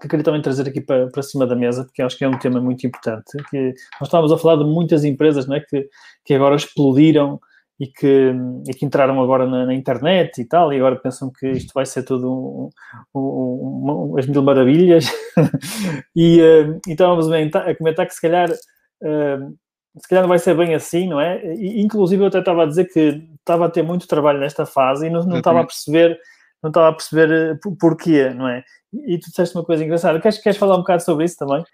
que 0.00 0.08
queria 0.08 0.24
também 0.24 0.42
trazer 0.42 0.68
aqui 0.68 0.80
para, 0.80 1.08
para 1.08 1.22
cima 1.22 1.46
da 1.46 1.54
mesa, 1.54 1.84
porque 1.84 2.02
acho 2.02 2.16
que 2.16 2.24
é 2.24 2.28
um 2.28 2.38
tema 2.38 2.60
muito 2.60 2.86
importante. 2.86 3.30
Que 3.50 3.74
nós 4.00 4.08
estávamos 4.08 4.32
a 4.32 4.38
falar 4.38 4.56
de 4.56 4.64
muitas 4.64 5.04
empresas 5.04 5.46
não 5.46 5.56
é? 5.56 5.60
que, 5.60 5.88
que 6.24 6.34
agora 6.34 6.56
explodiram 6.56 7.40
e 7.80 7.86
que, 7.86 8.32
e 8.68 8.74
que 8.74 8.84
entraram 8.84 9.20
agora 9.20 9.46
na, 9.46 9.66
na, 9.66 9.74
internet 9.74 10.40
e 10.40 10.44
tal, 10.44 10.72
e 10.72 10.76
agora 10.76 10.94
pensam 10.94 11.32
que 11.32 11.50
isto 11.50 11.72
vai 11.74 11.84
ser 11.84 12.04
tudo 12.04 12.30
um, 12.30 13.18
um, 13.18 14.12
um, 14.12 14.18
as 14.18 14.26
mil 14.26 14.42
maravilhas. 14.42 15.06
e, 16.14 16.40
uh, 16.40 16.80
e 16.86 16.92
estávamos 16.92 17.26
a 17.30 17.74
comentar 17.74 18.06
que 18.06 18.14
se 18.14 18.20
calhar, 18.20 18.50
uh, 18.50 19.54
se 19.96 20.08
calhar 20.08 20.22
não 20.22 20.28
vai 20.28 20.38
ser 20.38 20.56
bem 20.56 20.74
assim, 20.74 21.08
não 21.08 21.20
é? 21.20 21.44
E, 21.54 21.82
inclusive 21.82 22.22
eu 22.22 22.28
até 22.28 22.38
estava 22.38 22.62
a 22.62 22.66
dizer 22.66 22.86
que 22.86 23.22
estava 23.38 23.66
a 23.66 23.70
ter 23.70 23.82
muito 23.82 24.06
trabalho 24.06 24.40
nesta 24.40 24.64
fase 24.64 25.06
e 25.06 25.10
não, 25.10 25.24
não 25.24 25.38
estava 25.38 25.60
a 25.60 25.64
perceber 25.64 26.18
não 26.62 26.70
estava 26.70 26.88
a 26.88 26.92
perceber 26.92 27.30
eh, 27.30 27.58
porquê, 27.78 28.30
não 28.30 28.48
é? 28.48 28.64
E 29.06 29.18
tu 29.18 29.28
disseste 29.28 29.56
uma 29.56 29.64
coisa 29.64 29.84
engraçada. 29.84 30.20
Queres, 30.20 30.38
queres 30.38 30.58
falar 30.58 30.76
um 30.76 30.80
bocado 30.80 31.02
sobre 31.02 31.24
isso 31.24 31.36
também? 31.36 31.64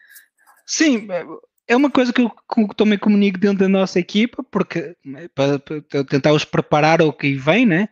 Sim, 0.65 1.07
é 1.67 1.77
uma 1.77 1.91
coisa 1.91 2.13
que 2.13 2.23
eu, 2.23 2.31
também 2.75 2.99
comunico 2.99 3.39
dentro 3.39 3.59
da 3.59 3.69
nossa 3.69 3.99
equipa, 3.99 4.43
porque 4.51 4.97
né, 5.05 5.29
para, 5.35 5.59
para 5.59 6.05
tentar 6.05 6.33
os 6.33 6.45
preparar 6.45 7.03
ao 7.03 7.13
que 7.13 7.35
vem, 7.35 7.67
né? 7.67 7.89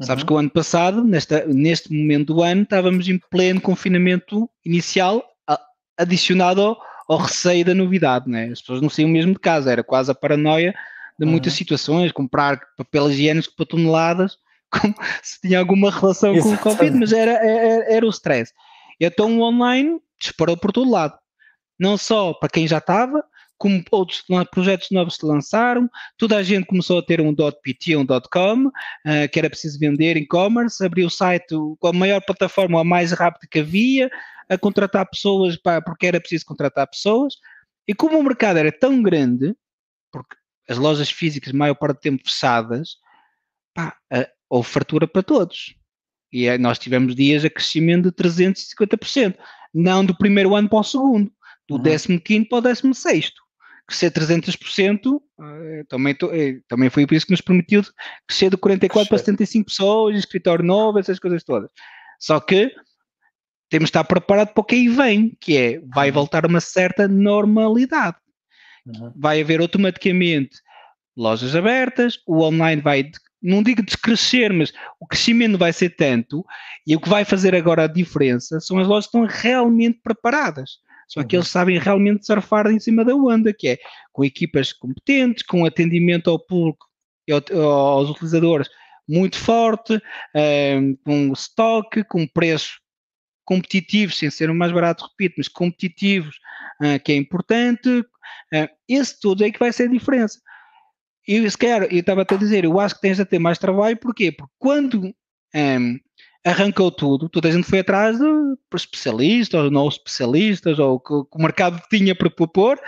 Uhum. 0.00 0.06
Sabes 0.06 0.24
que 0.24 0.32
o 0.32 0.36
ano 0.36 0.50
passado, 0.50 1.04
nesta, 1.04 1.44
neste 1.46 1.92
momento 1.92 2.34
do 2.34 2.42
ano, 2.42 2.62
estávamos 2.62 3.08
em 3.08 3.18
pleno 3.30 3.60
confinamento 3.60 4.50
inicial, 4.64 5.22
adicionado 5.96 6.62
ao, 6.62 6.78
ao 7.10 7.18
receio 7.18 7.64
da 7.64 7.74
novidade, 7.74 8.28
né? 8.30 8.48
As 8.52 8.60
pessoas 8.60 8.80
não 8.80 8.88
saíam 8.88 9.10
mesmo 9.10 9.32
de 9.32 9.40
casa, 9.40 9.72
era 9.72 9.82
quase 9.82 10.10
a 10.10 10.14
paranoia 10.14 10.74
de 11.18 11.26
muitas 11.26 11.52
uhum. 11.52 11.58
situações, 11.58 12.12
comprar 12.12 12.60
papel 12.76 13.10
higiênico 13.10 13.54
para 13.56 13.66
toneladas, 13.66 14.38
como 14.70 14.94
se 15.22 15.40
tinha 15.40 15.58
alguma 15.58 15.90
relação 15.90 16.38
com 16.38 16.54
o 16.54 16.58
Covid, 16.58 16.96
mas 16.98 17.12
era, 17.12 17.32
era, 17.32 17.92
era 17.92 18.06
o 18.06 18.10
stress. 18.10 18.52
Então 19.00 19.38
o 19.38 19.42
online 19.42 19.98
disparou 20.20 20.56
por 20.56 20.72
todo 20.72 20.90
lado 20.90 21.18
não 21.80 21.96
só 21.96 22.34
para 22.34 22.50
quem 22.50 22.68
já 22.68 22.76
estava, 22.76 23.24
como 23.60 23.84
outros 23.90 24.24
projetos 24.50 24.88
novos 24.90 25.16
se 25.16 25.26
lançaram, 25.26 25.86
toda 26.16 26.38
a 26.38 26.42
gente 26.42 26.64
começou 26.64 26.98
a 26.98 27.02
ter 27.02 27.20
um 27.20 27.34
.pt, 27.34 27.94
um 27.94 28.06
.com, 28.06 28.68
uh, 28.68 28.72
que 29.30 29.38
era 29.38 29.50
preciso 29.50 29.78
vender 29.78 30.16
e-commerce, 30.16 30.82
abriu 30.82 31.06
o 31.06 31.10
site 31.10 31.54
com 31.78 31.86
a 31.86 31.92
maior 31.92 32.22
plataforma, 32.22 32.80
a 32.80 32.84
mais 32.84 33.12
rápida 33.12 33.46
que 33.50 33.58
havia, 33.58 34.10
a 34.48 34.56
contratar 34.56 35.06
pessoas, 35.10 35.58
pá, 35.58 35.82
porque 35.82 36.06
era 36.06 36.18
preciso 36.18 36.46
contratar 36.46 36.88
pessoas, 36.88 37.34
e 37.86 37.94
como 37.94 38.18
o 38.18 38.22
mercado 38.22 38.58
era 38.58 38.72
tão 38.72 39.02
grande, 39.02 39.54
porque 40.10 40.36
as 40.66 40.78
lojas 40.78 41.10
físicas, 41.10 41.52
maior 41.52 41.74
parte 41.74 41.98
do 41.98 42.00
tempo 42.00 42.22
fechadas, 42.24 42.96
pá, 43.74 43.94
uh, 44.10 44.26
houve 44.48 44.70
fartura 44.70 45.06
para 45.06 45.22
todos. 45.22 45.74
E 46.32 46.48
uh, 46.48 46.58
nós 46.58 46.78
tivemos 46.78 47.14
dias 47.14 47.44
a 47.44 47.50
crescimento 47.50 48.04
de 48.04 48.12
350%, 48.12 49.36
não 49.74 50.02
do 50.02 50.16
primeiro 50.16 50.56
ano 50.56 50.66
para 50.66 50.78
o 50.78 50.82
segundo 50.82 51.30
do 51.70 51.76
uhum. 51.76 52.18
15 52.18 52.44
para 52.46 52.58
o 52.58 52.60
16. 52.60 53.32
Crescer 53.90 54.12
300% 54.12 55.20
eh, 55.40 55.84
também, 55.88 56.16
eh, 56.32 56.60
também 56.68 56.88
foi 56.88 57.04
por 57.08 57.14
isso 57.16 57.26
que 57.26 57.32
nos 57.32 57.40
permitiu 57.40 57.82
crescer 58.24 58.48
de 58.48 58.56
44 58.56 59.08
para 59.08 59.18
75 59.18 59.66
pessoas, 59.66 60.16
escritório 60.16 60.64
novo, 60.64 61.00
essas 61.00 61.18
coisas 61.18 61.42
todas. 61.42 61.72
Só 62.20 62.38
que 62.38 62.72
temos 63.68 63.86
de 63.86 63.90
estar 63.90 64.04
preparado 64.04 64.52
para 64.54 64.60
o 64.60 64.64
que 64.64 64.76
aí 64.76 64.88
vem, 64.88 65.36
que 65.40 65.56
é, 65.56 65.80
vai 65.92 66.08
uhum. 66.08 66.14
voltar 66.14 66.46
uma 66.46 66.60
certa 66.60 67.08
normalidade. 67.08 68.16
Uhum. 68.86 69.12
Vai 69.16 69.40
haver 69.40 69.60
automaticamente 69.60 70.58
lojas 71.16 71.56
abertas, 71.56 72.20
o 72.28 72.44
online 72.44 72.80
vai, 72.80 73.10
não 73.42 73.64
digo 73.64 73.82
descrescer, 73.82 74.52
mas 74.52 74.72
o 75.00 75.06
crescimento 75.08 75.58
vai 75.58 75.72
ser 75.72 75.90
tanto, 75.96 76.46
e 76.86 76.94
o 76.94 77.00
que 77.00 77.08
vai 77.08 77.24
fazer 77.24 77.56
agora 77.56 77.84
a 77.84 77.88
diferença 77.88 78.60
são 78.60 78.78
as 78.78 78.86
lojas 78.86 79.10
que 79.10 79.18
estão 79.18 79.40
realmente 79.42 79.98
preparadas. 80.00 80.78
Só 81.10 81.24
que 81.24 81.34
eles 81.34 81.48
sabem 81.48 81.76
realmente 81.76 82.24
surfar 82.24 82.68
em 82.68 82.78
cima 82.78 83.04
da 83.04 83.12
onda, 83.14 83.52
que 83.52 83.68
é 83.68 83.78
com 84.12 84.24
equipas 84.24 84.72
competentes, 84.72 85.42
com 85.42 85.64
atendimento 85.66 86.30
ao 86.30 86.38
público 86.38 86.86
e 87.26 87.32
aos 87.32 88.10
utilizadores 88.10 88.68
muito 89.08 89.36
forte, 89.36 90.00
ehm, 90.32 90.94
com 91.04 91.32
estoque, 91.32 92.04
com 92.04 92.28
preços 92.28 92.78
competitivos, 93.44 94.18
sem 94.18 94.30
ser 94.30 94.50
o 94.50 94.54
mais 94.54 94.70
barato, 94.70 95.04
repito, 95.04 95.34
mas 95.38 95.48
competitivos, 95.48 96.36
uh, 96.80 97.02
que 97.02 97.10
é 97.10 97.16
importante. 97.16 97.88
Uh, 98.54 98.68
esse 98.88 99.18
tudo 99.18 99.42
é 99.44 99.50
que 99.50 99.58
vai 99.58 99.72
ser 99.72 99.88
a 99.88 99.92
diferença. 99.92 100.38
E 101.26 101.50
se 101.50 101.58
calhar, 101.58 101.82
eu 101.90 101.98
estava 101.98 102.22
a 102.22 102.36
dizer, 102.36 102.64
eu 102.64 102.78
acho 102.78 102.94
que 102.94 103.00
tens 103.00 103.18
a 103.18 103.24
ter 103.24 103.40
mais 103.40 103.58
trabalho, 103.58 103.96
porquê? 103.96 104.30
Porque 104.30 104.52
quando 104.60 105.06
um, 105.06 105.12
ehm, 105.52 105.96
arrancou 106.44 106.90
tudo, 106.90 107.28
toda 107.28 107.48
a 107.48 107.52
gente 107.52 107.68
foi 107.68 107.80
atrás 107.80 108.18
de 108.18 108.24
especialistas 108.74 109.64
ou 109.64 109.70
não 109.70 109.88
especialistas 109.88 110.78
ou 110.78 110.94
o 110.94 111.00
que, 111.00 111.12
o 111.12 111.42
mercado 111.42 111.80
tinha 111.90 112.14
para 112.14 112.30
propor 112.30 112.80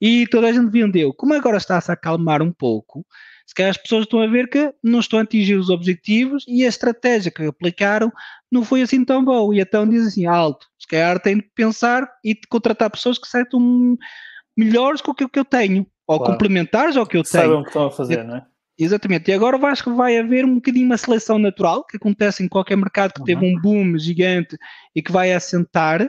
e 0.00 0.26
toda 0.26 0.48
a 0.48 0.52
gente 0.52 0.70
vendeu. 0.70 1.12
Como 1.12 1.34
agora 1.34 1.56
está-se 1.56 1.90
a 1.90 1.94
acalmar 1.94 2.42
um 2.42 2.52
pouco, 2.52 3.04
se 3.46 3.54
calhar 3.54 3.70
as 3.70 3.78
pessoas 3.78 4.02
estão 4.02 4.20
a 4.20 4.26
ver 4.26 4.48
que 4.48 4.72
não 4.82 5.00
estão 5.00 5.18
a 5.18 5.22
atingir 5.22 5.54
os 5.54 5.70
objetivos 5.70 6.44
e 6.46 6.64
a 6.64 6.68
estratégia 6.68 7.30
que 7.30 7.42
aplicaram 7.44 8.12
não 8.52 8.62
foi 8.62 8.82
assim 8.82 9.04
tão 9.04 9.24
boa. 9.24 9.54
E 9.56 9.60
então 9.60 9.88
diz 9.88 10.06
assim, 10.06 10.26
alto, 10.26 10.66
se 10.78 10.86
calhar 10.86 11.18
tem 11.18 11.36
de 11.36 11.50
pensar 11.54 12.06
e 12.22 12.34
de 12.34 12.42
contratar 12.48 12.90
pessoas 12.90 13.18
que 13.18 13.26
sejam 13.26 13.96
melhores 14.56 15.00
com 15.00 15.12
o 15.12 15.14
que 15.14 15.38
eu 15.38 15.44
tenho, 15.44 15.86
ou 16.06 16.18
claro. 16.18 16.32
complementares 16.32 16.96
ao 16.96 17.06
que 17.06 17.16
eu 17.16 17.22
tenho. 17.22 17.44
Sabem 17.44 17.58
o 17.58 17.62
que 17.62 17.68
estão 17.68 17.86
a 17.86 17.90
fazer, 17.90 18.22
não 18.22 18.36
é? 18.36 18.46
Exatamente, 18.78 19.28
e 19.30 19.34
agora 19.34 19.56
acho 19.66 19.82
que 19.82 19.90
vai 19.90 20.16
haver 20.16 20.44
um 20.44 20.54
bocadinho 20.54 20.86
uma 20.86 20.96
seleção 20.96 21.36
natural 21.36 21.84
que 21.84 21.96
acontece 21.96 22.44
em 22.44 22.48
qualquer 22.48 22.76
mercado 22.76 23.12
que 23.12 23.20
uhum. 23.20 23.26
teve 23.26 23.44
um 23.44 23.60
boom 23.60 23.98
gigante 23.98 24.56
e 24.94 25.02
que 25.02 25.10
vai 25.10 25.32
assentar. 25.32 26.08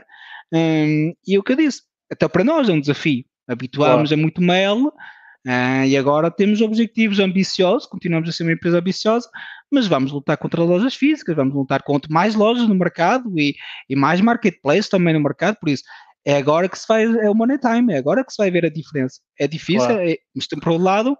Um, 0.52 1.12
e 1.26 1.36
o 1.36 1.42
que 1.42 1.52
eu 1.52 1.56
disse, 1.56 1.82
até 2.10 2.28
para 2.28 2.44
nós 2.44 2.68
é 2.68 2.72
um 2.72 2.80
desafio. 2.80 3.24
Habituámos 3.48 4.10
claro. 4.10 4.20
a 4.20 4.22
muito 4.22 4.40
mail 4.40 4.86
uh, 4.86 5.84
e 5.84 5.96
agora 5.96 6.30
temos 6.30 6.60
objetivos 6.60 7.18
ambiciosos, 7.18 7.88
continuamos 7.88 8.28
a 8.28 8.32
ser 8.32 8.44
uma 8.44 8.52
empresa 8.52 8.78
ambiciosa, 8.78 9.28
mas 9.68 9.88
vamos 9.88 10.12
lutar 10.12 10.36
contra 10.36 10.62
lojas 10.62 10.94
físicas, 10.94 11.34
vamos 11.34 11.54
lutar 11.54 11.82
contra 11.82 12.12
mais 12.12 12.36
lojas 12.36 12.68
no 12.68 12.74
mercado 12.76 13.28
e, 13.36 13.56
e 13.88 13.96
mais 13.96 14.20
marketplace 14.20 14.88
também 14.88 15.12
no 15.12 15.20
mercado, 15.20 15.56
por 15.60 15.68
isso 15.68 15.82
é 16.24 16.36
agora 16.36 16.68
que 16.68 16.78
se 16.78 16.86
vai, 16.86 17.04
é 17.04 17.28
o 17.30 17.34
money 17.34 17.58
time, 17.58 17.92
é 17.94 17.98
agora 17.98 18.24
que 18.24 18.32
se 18.32 18.38
vai 18.38 18.50
ver 18.50 18.64
a 18.66 18.70
diferença. 18.70 19.20
É 19.38 19.48
difícil, 19.48 19.88
claro. 19.88 20.08
é, 20.08 20.16
mas 20.34 20.46
por 20.46 20.68
outro 20.68 20.84
lado, 20.84 21.16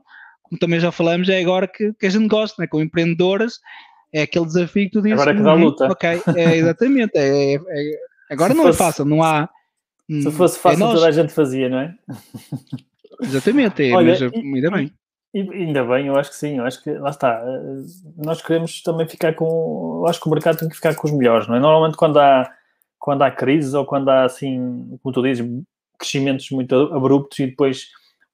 como 0.51 0.59
também 0.59 0.81
já 0.81 0.91
falamos, 0.91 1.29
é 1.29 1.41
agora 1.41 1.69
que, 1.69 1.93
que 1.95 2.07
a 2.07 2.11
gente 2.11 2.27
gosta, 2.27 2.61
né? 2.61 2.67
com 2.67 2.81
empreendedoras, 2.81 3.61
é 4.13 4.23
aquele 4.23 4.47
desafio 4.47 4.87
que 4.87 4.91
tu 4.91 5.01
dizes. 5.01 5.13
Agora 5.21 5.31
é 5.31 5.35
que 5.37 5.43
dá 5.43 5.55
uhum, 5.55 5.65
luta. 5.65 5.87
Ok, 5.87 6.23
é, 6.37 6.57
exatamente. 6.57 7.13
É, 7.15 7.55
é, 7.55 7.57
é 7.57 7.99
agora 8.29 8.51
se 8.51 8.57
não 8.57 8.65
é 8.65 8.67
fosse, 8.67 8.83
é 8.83 8.85
fácil, 8.85 9.05
não 9.05 9.23
há. 9.23 9.49
Se 10.09 10.29
hum, 10.29 10.33
fosse 10.33 10.59
fácil, 10.59 10.85
é 10.85 10.93
toda 10.93 11.07
a 11.07 11.13
gente 11.13 11.33
fazia, 11.33 11.69
não 11.69 11.79
é? 11.79 11.95
Exatamente, 13.23 13.89
é, 13.89 13.95
Olha, 13.95 14.11
mas 14.11 14.21
e, 14.21 14.37
ainda 14.37 14.71
bem. 14.73 14.93
E, 15.33 15.41
ainda 15.41 15.85
bem, 15.85 16.09
eu 16.09 16.17
acho 16.17 16.31
que 16.31 16.37
sim, 16.37 16.59
eu 16.59 16.65
acho 16.65 16.83
que 16.83 16.91
lá 16.91 17.11
está. 17.11 17.41
Eh, 17.47 17.85
nós 18.17 18.43
queremos 18.43 18.83
também 18.83 19.07
ficar 19.07 19.35
com. 19.35 20.01
Eu 20.03 20.09
acho 20.09 20.21
que 20.21 20.27
o 20.27 20.31
mercado 20.33 20.59
tem 20.59 20.69
que 20.69 20.75
ficar 20.75 20.97
com 20.97 21.07
os 21.07 21.13
melhores, 21.13 21.47
não 21.47 21.55
é? 21.55 21.61
Normalmente 21.61 21.97
quando 21.97 22.19
há, 22.19 22.51
quando 22.99 23.23
há 23.23 23.31
crises 23.31 23.73
ou 23.75 23.85
quando 23.85 24.09
há 24.09 24.25
assim, 24.25 24.99
como 25.01 25.15
tu 25.15 25.23
dizes, 25.23 25.47
crescimentos 25.97 26.51
muito 26.51 26.75
abruptos 26.75 27.39
e 27.39 27.47
depois 27.47 27.91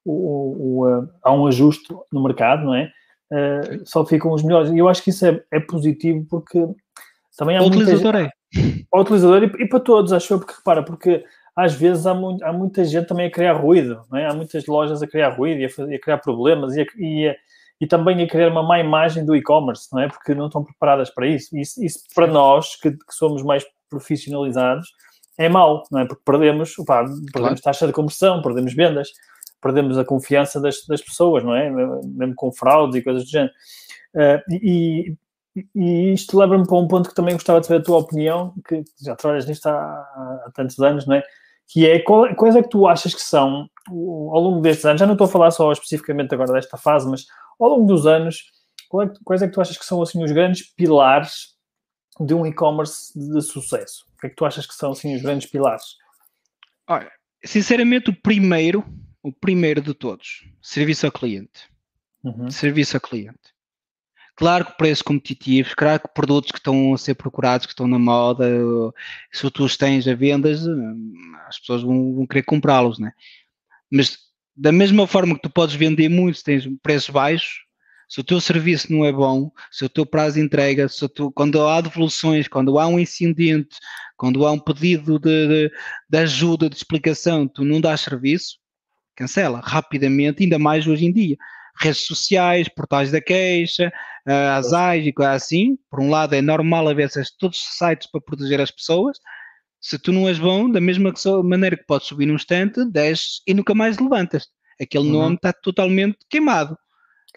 o, 0.06 0.84
o, 0.84 1.08
há 1.22 1.32
um 1.32 1.46
ajuste 1.46 1.94
no 2.12 2.22
mercado, 2.22 2.64
não 2.64 2.74
é? 2.74 2.90
Uh, 3.30 3.84
só 3.84 4.06
ficam 4.06 4.32
os 4.32 4.42
melhores. 4.42 4.70
E 4.70 4.78
eu 4.78 4.88
acho 4.88 5.02
que 5.02 5.10
isso 5.10 5.26
é, 5.26 5.42
é 5.50 5.58
positivo 5.58 6.24
porque 6.30 6.64
também 7.36 7.56
há 7.56 7.62
o 7.62 7.66
utilizador 7.66 8.16
é. 8.16 8.30
Ao 8.92 9.00
utilizador 9.02 9.42
e, 9.42 9.64
e, 9.64 9.68
para 9.68 9.80
todos, 9.80 10.12
acho 10.12 10.32
eu, 10.32 10.38
porque 10.38 10.54
repara, 10.54 10.82
porque 10.82 11.24
às 11.54 11.74
vezes 11.74 12.06
há, 12.06 12.14
mu 12.14 12.38
há 12.42 12.52
muita 12.52 12.84
gente 12.84 13.06
também 13.06 13.26
a 13.26 13.30
criar 13.30 13.54
ruído, 13.54 14.02
não 14.10 14.18
é? 14.18 14.26
Há 14.26 14.34
muitas 14.34 14.66
lojas 14.66 15.02
a 15.02 15.06
criar 15.06 15.30
ruído 15.30 15.60
e 15.60 15.64
a, 15.64 15.70
fazer, 15.70 15.94
a 15.94 16.00
criar 16.00 16.18
problemas 16.18 16.76
e, 16.76 16.82
a, 16.82 16.86
e, 16.96 17.36
e, 17.80 17.86
também 17.86 18.22
a 18.22 18.28
criar 18.28 18.50
uma 18.50 18.62
má 18.62 18.78
imagem 18.78 19.24
do 19.24 19.34
e-commerce, 19.34 19.88
não 19.92 20.00
é? 20.00 20.08
Porque 20.08 20.34
não 20.34 20.46
estão 20.46 20.62
preparadas 20.62 21.10
para 21.10 21.26
isso. 21.26 21.56
Isso, 21.56 21.84
isso 21.84 22.00
para 22.14 22.26
nós, 22.26 22.76
que, 22.76 22.90
que, 22.92 23.14
somos 23.14 23.42
mais 23.42 23.64
profissionalizados, 23.90 24.88
é 25.38 25.48
mau, 25.48 25.82
não 25.90 26.00
é? 26.00 26.06
Porque 26.06 26.22
perdemos, 26.24 26.78
opa, 26.78 27.04
perdemos 27.04 27.32
claro. 27.32 27.62
taxa 27.62 27.86
de 27.86 27.92
conversão, 27.92 28.40
perdemos 28.40 28.74
vendas, 28.74 29.08
perdemos 29.66 29.98
a 29.98 30.04
confiança 30.04 30.60
das, 30.60 30.84
das 30.86 31.02
pessoas, 31.02 31.42
não 31.42 31.54
é? 31.54 31.68
Mesmo 31.70 32.34
com 32.34 32.52
fraudes 32.52 32.96
e 32.96 33.02
coisas 33.02 33.24
do 33.24 33.30
género. 33.30 33.52
Uh, 34.14 34.54
e, 34.54 35.16
e 35.74 36.12
isto 36.12 36.38
leva-me 36.38 36.66
para 36.66 36.76
um 36.76 36.86
ponto 36.86 37.08
que 37.08 37.14
também 37.14 37.34
gostava 37.34 37.60
de 37.60 37.66
saber 37.66 37.80
a 37.80 37.84
tua 37.84 37.98
opinião, 37.98 38.54
que 38.66 38.84
já 39.02 39.16
trabalhas 39.16 39.46
nisto 39.46 39.66
há, 39.66 39.72
há 39.74 40.50
tantos 40.54 40.78
anos, 40.78 41.06
não 41.06 41.16
é? 41.16 41.22
Que 41.68 41.86
é 41.86 41.98
quais 42.00 42.54
é 42.54 42.62
que 42.62 42.68
tu 42.68 42.86
achas 42.86 43.12
que 43.14 43.20
são, 43.20 43.68
ao 43.88 44.40
longo 44.40 44.60
destes 44.60 44.84
anos, 44.84 45.00
já 45.00 45.06
não 45.06 45.14
estou 45.14 45.26
a 45.26 45.30
falar 45.30 45.50
só 45.50 45.72
especificamente 45.72 46.32
agora 46.32 46.52
desta 46.52 46.76
fase, 46.76 47.08
mas 47.08 47.26
ao 47.58 47.70
longo 47.70 47.86
dos 47.86 48.06
anos, 48.06 48.44
é 49.02 49.10
quais 49.24 49.42
é 49.42 49.48
que 49.48 49.52
tu 49.52 49.60
achas 49.60 49.76
que 49.76 49.84
são 49.84 50.00
assim 50.00 50.22
os 50.22 50.30
grandes 50.30 50.62
pilares 50.74 51.56
de 52.20 52.34
um 52.34 52.46
e-commerce 52.46 53.12
de 53.18 53.42
sucesso? 53.42 54.04
O 54.14 54.20
que 54.20 54.26
é 54.28 54.30
que 54.30 54.36
tu 54.36 54.44
achas 54.44 54.66
que 54.66 54.74
são 54.74 54.92
assim 54.92 55.16
os 55.16 55.22
grandes 55.22 55.50
pilares? 55.50 55.96
Olha, 56.88 57.10
sinceramente, 57.44 58.10
o 58.10 58.22
primeiro, 58.22 58.84
o 59.26 59.32
primeiro 59.32 59.80
de 59.80 59.92
todos, 59.92 60.44
serviço 60.62 61.04
ao 61.04 61.10
cliente. 61.10 61.68
Uhum. 62.22 62.48
Serviço 62.48 62.96
ao 62.96 63.00
cliente. 63.00 63.56
Claro 64.36 64.66
que 64.66 64.76
preços 64.76 65.02
competitivos, 65.02 65.74
claro 65.74 66.00
que 66.00 66.14
produtos 66.14 66.52
que 66.52 66.58
estão 66.58 66.94
a 66.94 66.98
ser 66.98 67.14
procurados, 67.16 67.66
que 67.66 67.72
estão 67.72 67.88
na 67.88 67.98
moda, 67.98 68.46
se 69.32 69.50
tu 69.50 69.64
os 69.64 69.76
tens 69.76 70.06
a 70.06 70.14
vendas, 70.14 70.64
as 71.48 71.58
pessoas 71.58 71.82
vão, 71.82 72.14
vão 72.14 72.26
querer 72.26 72.44
comprá-los, 72.44 73.00
né? 73.00 73.12
Mas 73.90 74.16
da 74.54 74.70
mesma 74.70 75.08
forma 75.08 75.34
que 75.34 75.42
tu 75.42 75.50
podes 75.50 75.74
vender 75.74 76.08
muito 76.08 76.38
se 76.38 76.44
tens 76.44 76.68
preços 76.80 77.10
baixos, 77.10 77.64
se 78.08 78.20
o 78.20 78.24
teu 78.24 78.40
serviço 78.40 78.92
não 78.92 79.04
é 79.04 79.10
bom, 79.10 79.50
se 79.72 79.84
o 79.84 79.88
teu 79.88 80.06
prazo 80.06 80.36
de 80.36 80.42
entrega, 80.42 80.88
se 80.88 81.08
tu, 81.08 81.32
quando 81.32 81.60
há 81.66 81.80
devoluções, 81.80 82.46
quando 82.46 82.78
há 82.78 82.86
um 82.86 83.00
incidente, 83.00 83.76
quando 84.16 84.46
há 84.46 84.52
um 84.52 84.58
pedido 84.60 85.18
de, 85.18 85.48
de, 85.48 85.72
de 86.08 86.18
ajuda, 86.18 86.70
de 86.70 86.76
explicação, 86.76 87.48
tu 87.48 87.64
não 87.64 87.80
dás 87.80 88.02
serviço, 88.02 88.58
cancela 89.16 89.60
rapidamente, 89.64 90.42
ainda 90.44 90.58
mais 90.58 90.86
hoje 90.86 91.06
em 91.06 91.12
dia 91.12 91.36
redes 91.78 92.06
sociais, 92.06 92.68
portais 92.68 93.10
da 93.10 93.20
queixa, 93.20 93.92
uh, 94.26 94.58
as 94.58 94.72
AIS 94.72 95.06
e 95.06 95.12
coisas 95.12 95.42
assim. 95.42 95.78
Por 95.90 96.00
um 96.00 96.10
lado, 96.10 96.34
é 96.34 96.42
normal 96.42 96.88
haver 96.88 97.10
todos 97.38 97.58
os 97.58 97.78
sites 97.78 98.10
para 98.10 98.20
proteger 98.20 98.60
as 98.60 98.70
pessoas. 98.70 99.18
Se 99.80 99.98
tu 99.98 100.12
não 100.12 100.28
és 100.28 100.38
bom, 100.38 100.70
da 100.70 100.80
mesma 100.80 101.12
maneira 101.44 101.76
que 101.76 101.84
podes 101.84 102.08
subir 102.08 102.26
num 102.26 102.36
estante, 102.36 102.84
desces 102.90 103.42
e 103.46 103.54
nunca 103.54 103.74
mais 103.74 103.98
levantas. 103.98 104.48
Aquele 104.80 105.06
uhum. 105.06 105.12
nome 105.12 105.36
está 105.36 105.52
totalmente 105.52 106.18
queimado. 106.28 106.76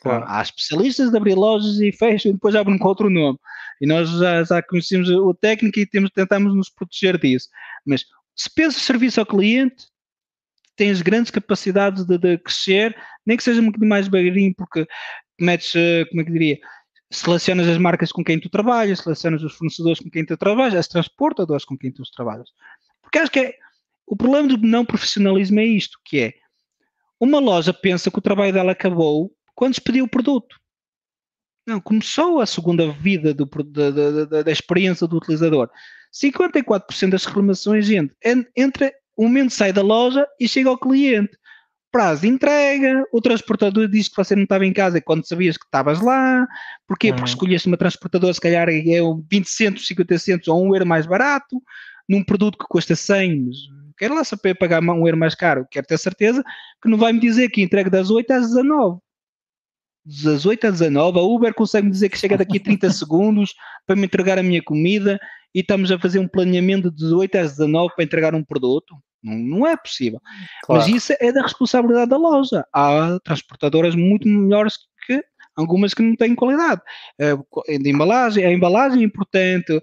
Claro. 0.02 0.24
Há 0.28 0.42
especialistas 0.42 1.12
de 1.12 1.18
abrir 1.18 1.36
lojas 1.36 1.80
e 1.82 1.92
fecham 1.92 2.32
e 2.32 2.34
depois 2.34 2.56
abrem 2.56 2.78
com 2.78 2.88
outro 2.88 3.10
nome. 3.10 3.38
E 3.82 3.86
nós 3.86 4.10
já, 4.10 4.44
já 4.44 4.64
conhecemos 4.64 5.10
o 5.10 5.34
técnico 5.34 5.80
e 5.80 5.86
temos, 5.86 6.10
tentamos 6.12 6.56
nos 6.56 6.70
proteger 6.70 7.18
disso. 7.18 7.50
Mas 7.86 8.06
se 8.36 8.50
pensas 8.54 8.82
serviço 8.82 9.20
ao 9.20 9.26
cliente, 9.26 9.88
tens 10.80 11.02
grandes 11.02 11.30
capacidades 11.30 12.06
de, 12.06 12.18
de, 12.18 12.38
crescer, 12.38 12.96
nem 13.26 13.36
que 13.36 13.44
seja 13.44 13.60
um 13.60 13.66
bocadinho 13.66 13.90
mais 13.90 14.08
devagarinho, 14.08 14.56
porque 14.56 14.88
metes, 15.38 15.76
eh, 15.76 16.06
como 16.06 16.22
é 16.22 16.24
que 16.24 16.32
diria, 16.32 16.58
selecionas 17.12 17.68
as 17.68 17.78
marcas 17.78 18.14
com 18.14 18.24
quem 18.24 18.40
tu 18.40 18.50
trabalhas, 18.50 19.00
selecionas 19.00 19.44
os 19.44 19.56
fornecedores 19.56 20.00
com 20.00 20.10
quem 20.10 20.26
tu 20.26 20.38
trabalhas, 20.38 20.76
as 20.76 20.88
transportadoras 20.88 21.66
com 21.66 21.78
quem 21.78 21.92
tu 21.92 22.02
trabalhas. 22.16 22.48
Porque 23.02 23.20
acho 23.20 23.30
que 23.30 23.40
é, 23.42 23.56
o 24.08 24.16
problema 24.16 24.48
do 24.48 24.58
não 24.66 24.86
profissionalismo 24.86 25.60
é 25.60 25.66
isto, 25.66 26.00
que 26.06 26.18
é, 26.22 26.34
uma 27.20 27.40
loja 27.40 27.74
pensa 27.74 28.10
que 28.10 28.20
o 28.20 28.22
trabalho 28.22 28.54
dela 28.54 28.72
acabou 28.72 29.36
quando 29.54 29.74
expediu 29.74 30.06
o 30.06 30.10
produto. 30.10 30.56
Não, 31.68 31.82
começou 31.82 32.40
a 32.40 32.46
segunda 32.46 32.90
vida 32.90 33.34
do, 33.34 33.46
da, 33.46 33.92
da, 33.92 34.26
da, 34.26 34.42
da 34.44 34.52
experiência 34.52 35.06
do 35.06 35.18
utilizador. 35.18 35.70
54% 36.14 37.10
das 37.10 37.26
reclamações 37.26 37.90
entre, 37.90 38.16
entre 38.56 38.94
o 39.20 39.24
momento 39.24 39.51
sai 39.51 39.74
da 39.74 39.82
loja 39.82 40.26
e 40.39 40.47
chega 40.47 40.70
ao 40.70 40.78
cliente. 40.78 41.38
Prazo 41.91 42.22
de 42.22 42.30
entrega, 42.30 43.03
o 43.11 43.20
transportador 43.20 43.89
diz 43.89 44.07
que 44.07 44.15
você 44.15 44.34
não 44.34 44.43
estava 44.43 44.65
em 44.65 44.72
casa 44.72 45.01
quando 45.01 45.28
sabias 45.28 45.57
que 45.57 45.65
estavas 45.65 45.99
lá. 45.99 46.47
Porquê? 46.88 47.09
Uhum. 47.09 47.17
Porque 47.17 47.30
escolheste 47.30 47.67
uma 47.67 47.76
transportadora, 47.76 48.34
se 48.34 48.39
calhar 48.39 48.70
é 48.70 49.03
um 49.03 49.22
20 49.30 49.49
centos, 49.49 49.88
50 49.88 50.17
centos 50.20 50.47
ou 50.47 50.63
um 50.63 50.74
euro 50.74 50.86
mais 50.86 51.05
barato, 51.05 51.61
num 52.07 52.24
produto 52.24 52.57
que 52.57 52.63
custa 52.70 52.95
100, 52.95 53.45
mas 53.45 53.57
quero 53.97 54.15
lá 54.15 54.24
saber 54.24 54.55
pagar 54.55 54.82
um 54.82 55.05
euro 55.05 55.17
mais 55.17 55.36
caro. 55.36 55.67
Quero 55.70 55.86
ter 55.86 55.97
certeza 55.97 56.41
que 56.82 56.88
não 56.88 56.97
vai 56.97 57.11
me 57.11 57.20
dizer 57.20 57.49
que 57.49 57.61
entrega 57.61 57.89
das 57.89 58.09
8 58.09 58.32
às 58.32 58.47
19 58.47 58.99
das 60.24 60.45
8 60.45 60.65
às 60.65 60.80
19, 60.80 61.20
a 61.20 61.22
Uber 61.22 61.53
consegue 61.53 61.86
me 61.86 61.91
dizer 61.91 62.07
que 62.07 62.17
chega 62.17 62.38
daqui 62.38 62.57
a 62.57 62.63
30 62.63 62.89
segundos 62.93 63.53
para 63.86 63.97
me 63.97 64.05
entregar 64.05 64.39
a 64.39 64.43
minha 64.43 64.63
comida 64.63 65.20
e 65.53 65.59
estamos 65.59 65.91
a 65.91 65.99
fazer 65.99 66.20
um 66.20 66.28
planeamento 66.28 66.89
de 66.89 66.97
18 66.97 67.38
às 67.38 67.51
19 67.51 67.93
para 67.95 68.05
entregar 68.05 68.34
um 68.34 68.43
produto. 68.43 68.95
Não, 69.24 69.38
não 69.38 69.67
é 69.67 69.76
possível. 69.76 70.20
Claro. 70.63 70.82
Mas 70.82 70.93
isso 70.93 71.13
é 71.20 71.32
da 71.32 71.41
responsabilidade 71.41 72.09
da 72.09 72.17
loja. 72.17 72.65
Há 72.74 73.20
transportadoras 73.24 73.95
muito 73.95 74.28
melhores 74.28 74.78
que 75.05 75.24
algumas 75.55 75.93
que 75.93 76.01
não 76.01 76.15
têm 76.15 76.36
qualidade. 76.36 76.82
É, 77.20 77.36
de 77.78 77.89
embalagem, 77.89 78.45
a 78.45 78.51
embalagem 78.51 79.01
é 79.01 79.05
importante. 79.05 79.82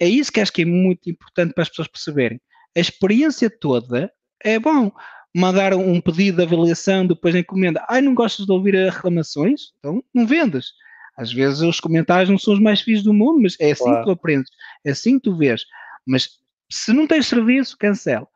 É 0.00 0.08
isso 0.08 0.32
que 0.32 0.40
acho 0.40 0.52
que 0.52 0.62
é 0.62 0.66
muito 0.66 1.10
importante 1.10 1.52
para 1.52 1.62
as 1.62 1.68
pessoas 1.68 1.88
perceberem. 1.88 2.40
A 2.76 2.80
experiência 2.80 3.50
toda 3.50 4.10
é 4.42 4.58
bom. 4.58 4.90
Mandar 5.34 5.74
um 5.74 6.00
pedido 6.00 6.38
de 6.38 6.42
avaliação 6.42 7.06
depois 7.06 7.32
da 7.32 7.40
encomenda. 7.40 7.84
Ai, 7.88 8.02
não 8.02 8.14
gostas 8.14 8.44
de 8.44 8.52
ouvir 8.52 8.74
reclamações? 8.74 9.72
Então 9.78 10.02
não 10.14 10.26
vendas. 10.26 10.72
Às 11.16 11.32
vezes 11.32 11.60
os 11.60 11.80
comentários 11.80 12.30
não 12.30 12.38
são 12.38 12.54
os 12.54 12.60
mais 12.60 12.80
fixos 12.80 13.04
do 13.04 13.12
mundo, 13.12 13.40
mas 13.42 13.56
é 13.60 13.72
assim 13.72 13.84
claro. 13.84 13.98
que 13.98 14.04
tu 14.04 14.10
aprendes, 14.10 14.50
é 14.84 14.90
assim 14.90 15.18
que 15.18 15.24
tu 15.24 15.36
vês. 15.36 15.62
Mas 16.06 16.30
se 16.70 16.92
não 16.92 17.06
tens 17.06 17.26
serviço, 17.26 17.76
cancela. 17.78 18.26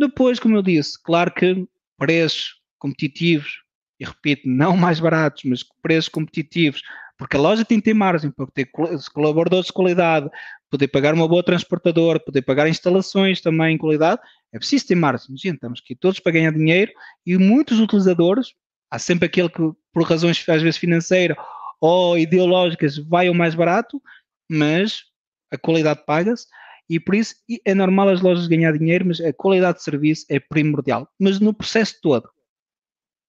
Depois, 0.00 0.38
como 0.40 0.56
eu 0.56 0.62
disse, 0.62 0.98
claro 1.02 1.30
que 1.30 1.68
preços 1.98 2.54
competitivos, 2.78 3.60
e 4.00 4.04
repito, 4.06 4.48
não 4.48 4.74
mais 4.74 4.98
baratos, 4.98 5.44
mas 5.44 5.62
preços 5.82 6.08
competitivos, 6.08 6.80
porque 7.18 7.36
a 7.36 7.40
loja 7.40 7.66
tem 7.66 7.78
que 7.78 7.84
ter 7.84 7.92
margem 7.92 8.30
para 8.30 8.46
ter 8.46 8.70
colaboradores 9.12 9.66
de 9.66 9.74
qualidade, 9.74 10.30
poder 10.70 10.88
pagar 10.88 11.12
uma 11.12 11.28
boa 11.28 11.42
transportadora, 11.42 12.18
poder 12.18 12.40
pagar 12.40 12.66
instalações 12.66 13.42
também 13.42 13.74
em 13.74 13.78
qualidade, 13.78 14.22
é 14.50 14.58
preciso 14.58 14.86
ter 14.86 14.94
margem. 14.94 15.36
Gente, 15.36 15.56
estamos 15.56 15.82
aqui 15.84 15.94
todos 15.94 16.18
para 16.18 16.32
ganhar 16.32 16.52
dinheiro 16.52 16.90
e 17.26 17.36
muitos 17.36 17.78
utilizadores, 17.78 18.54
há 18.90 18.98
sempre 18.98 19.26
aquele 19.26 19.50
que, 19.50 19.60
por 19.92 20.02
razões 20.04 20.42
às 20.48 20.62
vezes 20.62 20.78
financeiras 20.78 21.36
ou 21.78 22.16
ideológicas, 22.16 22.96
vai 22.96 23.28
ao 23.28 23.34
mais 23.34 23.54
barato, 23.54 24.00
mas 24.48 25.04
a 25.50 25.58
qualidade 25.58 26.06
paga-se. 26.06 26.46
E 26.90 26.98
por 26.98 27.14
isso 27.14 27.36
é 27.64 27.72
normal 27.72 28.08
as 28.08 28.20
lojas 28.20 28.48
ganhar 28.48 28.76
dinheiro, 28.76 29.06
mas 29.06 29.20
a 29.20 29.32
qualidade 29.32 29.78
de 29.78 29.84
serviço 29.84 30.26
é 30.28 30.40
primordial. 30.40 31.08
Mas 31.20 31.38
no 31.38 31.54
processo 31.54 31.94
todo. 32.02 32.28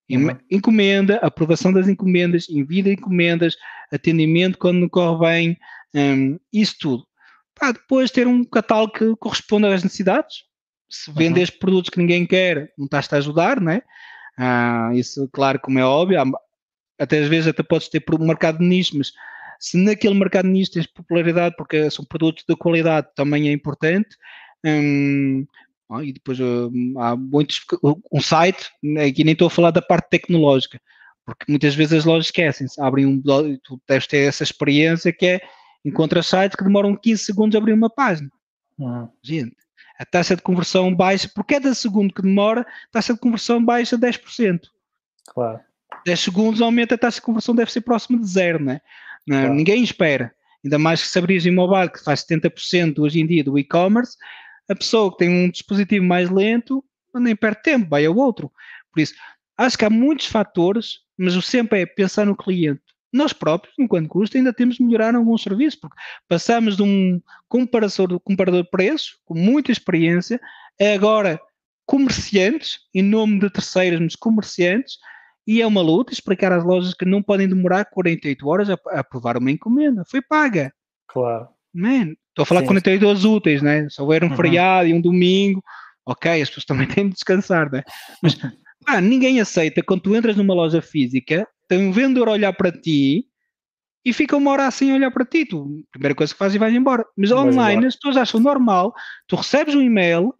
Uhum. 0.09 0.35
Encomenda, 0.49 1.17
aprovação 1.17 1.71
das 1.71 1.87
encomendas, 1.87 2.49
envio 2.49 2.83
de 2.83 2.93
encomendas, 2.93 3.55
atendimento 3.93 4.57
quando 4.57 4.79
não 4.79 4.89
corre 4.89 5.19
bem, 5.19 5.57
um, 5.93 6.39
isso 6.51 6.75
tudo. 6.79 7.07
Depois 7.61 8.09
ter 8.09 8.25
um 8.25 8.43
catálogo 8.43 8.93
que 8.93 9.15
corresponda 9.17 9.71
às 9.71 9.83
necessidades. 9.83 10.37
Se 10.89 11.11
vendes 11.11 11.49
uhum. 11.49 11.59
produtos 11.59 11.91
que 11.91 11.99
ninguém 11.99 12.25
quer, 12.25 12.73
não 12.75 12.85
estás 12.85 13.13
a 13.13 13.17
ajudar, 13.17 13.61
né? 13.61 13.83
Ah, 14.39 14.89
isso, 14.95 15.29
claro, 15.31 15.59
como 15.59 15.77
é 15.77 15.85
óbvio, 15.85 16.19
até 16.99 17.19
às 17.19 17.27
vezes 17.27 17.47
até 17.47 17.61
podes 17.61 17.89
ter 17.89 18.03
um 18.19 18.25
mercado 18.25 18.57
de 18.57 18.65
nicho, 18.65 18.97
mas 18.97 19.11
se 19.61 19.77
naquele 19.77 20.15
mercado 20.15 20.47
nisso 20.47 20.71
tens 20.71 20.87
popularidade, 20.87 21.55
porque 21.55 21.89
são 21.91 22.03
produtos 22.03 22.43
de 22.47 22.55
qualidade, 22.55 23.07
também 23.15 23.47
é 23.47 23.51
importante. 23.51 24.17
Hum, 24.65 25.45
e 26.03 26.11
depois 26.11 26.39
hum, 26.39 26.95
há 26.97 27.15
muitos. 27.15 27.61
Um 28.11 28.19
site, 28.19 28.69
aqui 29.07 29.23
nem 29.23 29.33
estou 29.33 29.47
a 29.47 29.51
falar 29.51 29.69
da 29.69 29.81
parte 29.81 30.09
tecnológica, 30.09 30.81
porque 31.23 31.45
muitas 31.47 31.75
vezes 31.75 31.99
as 31.99 32.05
lojas 32.05 32.25
esquecem-se, 32.25 32.81
abrem 32.81 33.05
um 33.05 33.19
blog, 33.19 33.59
tu 33.63 33.79
deves 33.87 34.07
ter 34.07 34.27
essa 34.27 34.43
experiência 34.43 35.13
que 35.13 35.25
é 35.27 35.41
encontras 35.85 36.25
sites 36.25 36.55
que 36.55 36.63
demoram 36.63 36.95
15 36.95 37.23
segundos 37.23 37.55
a 37.55 37.59
abrir 37.59 37.73
uma 37.73 37.89
página. 37.89 38.31
Uhum. 38.79 39.07
Gente, 39.21 39.55
a 39.99 40.05
taxa 40.05 40.35
de 40.35 40.41
conversão 40.41 40.93
baixa, 40.95 41.29
por 41.33 41.43
cada 41.45 41.71
segundo 41.75 42.13
que 42.13 42.23
demora, 42.23 42.61
a 42.61 42.91
taxa 42.91 43.13
de 43.13 43.19
conversão 43.19 43.63
baixa 43.63 43.95
10%. 43.95 44.61
Claro. 45.27 45.59
10 46.03 46.19
segundos 46.19 46.61
aumenta 46.61 46.95
a 46.95 46.97
taxa 46.97 47.17
de 47.17 47.25
conversão, 47.25 47.53
deve 47.53 47.71
ser 47.71 47.81
próxima 47.81 48.19
de 48.19 48.27
zero, 48.27 48.63
né? 48.63 48.81
Claro. 49.27 49.53
Ninguém 49.53 49.83
espera. 49.83 50.33
Ainda 50.63 50.77
mais 50.77 51.01
que 51.01 51.09
se 51.09 51.17
abrir 51.17 51.45
em 51.45 51.51
mobile, 51.51 51.91
que 51.91 52.03
faz 52.03 52.23
70% 52.25 52.99
hoje 52.99 53.19
em 53.19 53.25
dia 53.25 53.43
do 53.43 53.57
e-commerce, 53.57 54.15
a 54.69 54.75
pessoa 54.75 55.11
que 55.11 55.17
tem 55.17 55.29
um 55.29 55.49
dispositivo 55.49 56.05
mais 56.05 56.29
lento 56.29 56.83
nem 57.13 57.35
perde 57.35 57.61
tempo, 57.61 57.89
vai 57.89 58.05
ao 58.05 58.15
outro. 58.15 58.49
Por 58.93 59.01
isso, 59.01 59.13
acho 59.57 59.77
que 59.77 59.85
há 59.85 59.89
muitos 59.89 60.27
fatores, 60.27 60.99
mas 61.17 61.35
o 61.35 61.41
sempre 61.41 61.81
é 61.81 61.85
pensar 61.85 62.25
no 62.25 62.35
cliente. 62.35 62.81
Nós 63.11 63.33
próprios, 63.33 63.75
enquanto 63.77 64.07
custo, 64.07 64.37
ainda 64.37 64.53
temos 64.53 64.77
de 64.77 64.83
melhorar 64.83 65.13
algum 65.13 65.37
serviço, 65.37 65.79
porque 65.81 65.97
passamos 66.29 66.77
de 66.77 66.83
um 66.83 67.21
comparador, 67.49 68.17
comparador 68.21 68.63
de 68.63 68.69
preço, 68.69 69.17
com 69.25 69.37
muita 69.37 69.71
experiência, 69.71 70.39
a 70.79 70.93
agora 70.93 71.39
comerciantes, 71.85 72.79
em 72.93 73.01
nome 73.01 73.39
de 73.39 73.49
terceiros, 73.49 73.99
mas 73.99 74.15
comerciantes, 74.15 74.97
e 75.51 75.61
é 75.61 75.67
uma 75.67 75.81
luta 75.81 76.13
explicar 76.13 76.53
às 76.53 76.63
lojas 76.63 76.93
que 76.93 77.03
não 77.03 77.21
podem 77.21 77.45
demorar 77.45 77.83
48 77.83 78.47
horas 78.47 78.69
a, 78.69 78.77
a 78.87 79.01
aprovar 79.01 79.35
uma 79.35 79.51
encomenda. 79.51 80.05
Foi 80.09 80.21
paga. 80.21 80.71
Claro. 81.09 81.49
Man, 81.73 82.13
estou 82.29 82.43
a 82.43 82.45
falar 82.45 82.61
de 82.61 82.67
48 82.67 83.05
horas 83.05 83.25
úteis, 83.25 83.61
né? 83.61 83.85
Se 83.89 84.01
houver 84.01 84.23
um 84.23 84.29
uhum. 84.29 84.35
feriado 84.37 84.87
e 84.87 84.93
um 84.93 85.01
domingo, 85.01 85.61
ok, 86.05 86.41
as 86.41 86.47
pessoas 86.47 86.63
também 86.63 86.87
têm 86.87 87.09
de 87.09 87.15
descansar, 87.15 87.69
né? 87.69 87.83
Mas 88.23 88.37
ah, 88.87 89.01
ninguém 89.01 89.41
aceita 89.41 89.83
quando 89.83 90.03
tu 90.03 90.15
entras 90.15 90.37
numa 90.37 90.53
loja 90.53 90.81
física, 90.81 91.45
tem 91.67 91.85
um 91.85 91.91
vendedor 91.91 92.29
a 92.29 92.31
olhar 92.31 92.53
para 92.53 92.71
ti 92.71 93.25
e 94.05 94.13
fica 94.13 94.37
uma 94.37 94.51
hora 94.51 94.67
assim 94.67 94.89
a 94.91 94.95
olhar 94.95 95.11
para 95.11 95.25
ti. 95.25 95.45
Tu, 95.45 95.83
a 95.89 95.91
primeira 95.91 96.15
coisa 96.15 96.31
que 96.31 96.39
fazes 96.39 96.55
e 96.55 96.59
vais 96.59 96.73
embora. 96.73 97.05
Mas 97.17 97.29
vais 97.29 97.41
online 97.41 97.73
embora. 97.73 97.87
as 97.89 97.95
pessoas 97.97 98.15
acham 98.15 98.39
normal, 98.39 98.93
tu 99.27 99.35
recebes 99.35 99.75
um 99.75 99.81
e-mail, 99.81 100.33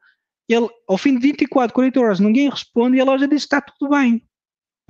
ele, 0.47 0.70
ao 0.88 0.97
fim 0.97 1.16
de 1.16 1.28
24, 1.28 1.74
40 1.74 1.99
horas 1.99 2.20
ninguém 2.22 2.49
responde 2.49 2.95
e 2.95 3.01
a 3.01 3.03
loja 3.03 3.28
diz 3.28 3.45
que 3.45 3.55
está 3.55 3.59
tudo 3.59 3.91
bem. 3.91 4.24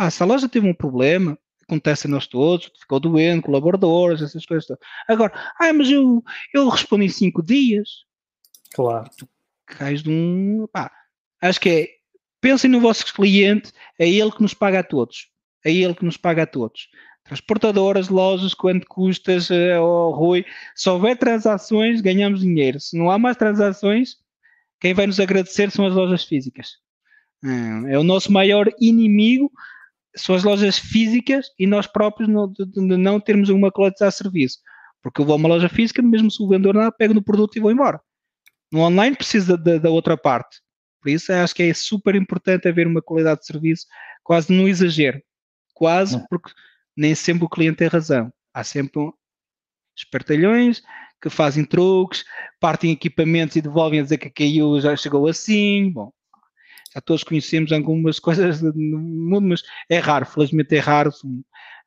Ah, 0.03 0.09
se 0.09 0.23
a 0.23 0.25
loja 0.25 0.49
teve 0.49 0.67
um 0.67 0.73
problema, 0.73 1.37
acontece 1.61 2.07
a 2.07 2.09
nós 2.09 2.25
todos, 2.25 2.71
ficou 2.79 2.99
doente, 2.99 3.43
colaboradores, 3.43 4.23
essas 4.23 4.43
coisas. 4.47 4.65
Todas. 4.65 4.81
Agora, 5.07 5.31
ah, 5.59 5.71
mas 5.71 5.91
eu, 5.91 6.23
eu 6.51 6.67
respondo 6.69 7.03
em 7.03 7.09
5 7.09 7.43
dias. 7.43 7.87
Claro. 8.73 9.07
Tu 9.15 9.29
cais 9.67 10.01
de 10.01 10.09
um. 10.09 10.67
Pá, 10.73 10.91
acho 11.39 11.61
que 11.61 11.69
é. 11.69 11.87
Pensem 12.41 12.67
no 12.67 12.79
vosso 12.79 13.13
cliente, 13.13 13.71
é 13.99 14.09
ele 14.09 14.31
que 14.31 14.41
nos 14.41 14.55
paga 14.55 14.79
a 14.79 14.83
todos. 14.83 15.29
É 15.63 15.71
ele 15.71 15.93
que 15.93 16.03
nos 16.03 16.17
paga 16.17 16.41
a 16.41 16.47
todos. 16.47 16.89
Transportadoras, 17.23 18.09
lojas, 18.09 18.55
quanto 18.55 18.87
custas, 18.87 19.49
oh, 19.79 20.09
Rui. 20.15 20.43
Se 20.75 20.89
houver 20.89 21.15
transações, 21.15 22.01
ganhamos 22.01 22.39
dinheiro. 22.39 22.79
Se 22.79 22.97
não 22.97 23.11
há 23.11 23.19
mais 23.19 23.37
transações, 23.37 24.15
quem 24.79 24.95
vai 24.95 25.05
nos 25.05 25.19
agradecer 25.19 25.69
são 25.69 25.85
as 25.85 25.93
lojas 25.93 26.23
físicas. 26.23 26.77
É, 27.45 27.93
é 27.93 27.99
o 27.99 28.03
nosso 28.03 28.31
maior 28.31 28.67
inimigo 28.79 29.51
são 30.15 30.35
as 30.35 30.43
lojas 30.43 30.77
físicas 30.77 31.47
e 31.57 31.65
nós 31.65 31.87
próprios 31.87 32.29
não, 32.29 32.51
de, 32.51 32.65
de 32.65 32.97
não 32.97 33.19
termos 33.19 33.49
uma 33.49 33.71
qualidade 33.71 34.11
de 34.11 34.17
serviço. 34.17 34.59
Porque 35.01 35.21
eu 35.21 35.25
vou 35.25 35.33
a 35.33 35.37
uma 35.37 35.49
loja 35.49 35.69
física, 35.69 36.01
mesmo 36.01 36.29
se 36.29 36.41
o 36.43 36.47
vendedor 36.47 36.75
não, 36.75 36.91
pego 36.91 37.13
no 37.13 37.23
produto 37.23 37.55
e 37.55 37.59
vou 37.59 37.71
embora. 37.71 37.99
No 38.71 38.81
online 38.81 39.15
precisa 39.15 39.57
da, 39.57 39.77
da 39.77 39.89
outra 39.89 40.15
parte. 40.15 40.61
Por 41.01 41.09
isso 41.09 41.33
acho 41.33 41.55
que 41.55 41.63
é 41.63 41.73
super 41.73 42.15
importante 42.15 42.67
haver 42.67 42.85
uma 42.85 43.01
qualidade 43.01 43.41
de 43.41 43.47
serviço 43.47 43.87
quase 44.23 44.53
no 44.53 44.67
exagero. 44.67 45.21
Quase 45.73 46.23
porque 46.29 46.51
nem 46.95 47.15
sempre 47.15 47.45
o 47.45 47.49
cliente 47.49 47.77
tem 47.77 47.87
razão. 47.87 48.31
Há 48.53 48.63
sempre 48.63 49.01
um, 49.01 49.11
espertalhões 49.95 50.83
que 51.21 51.29
fazem 51.29 51.65
truques, 51.65 52.23
partem 52.59 52.91
equipamentos 52.91 53.55
e 53.55 53.61
devolvem 53.61 53.99
a 53.99 54.03
dizer 54.03 54.17
que 54.17 54.29
caiu, 54.29 54.79
já 54.79 54.95
chegou 54.95 55.27
assim. 55.27 55.91
Bom, 55.91 56.11
já 56.93 57.01
todos 57.01 57.23
conhecemos 57.23 57.71
algumas 57.71 58.19
coisas 58.19 58.61
no 58.61 58.73
mundo, 58.73 59.49
mas 59.49 59.63
é 59.89 59.97
raro, 59.97 60.25
felizmente 60.25 60.75
é 60.75 60.79
raro, 60.79 61.11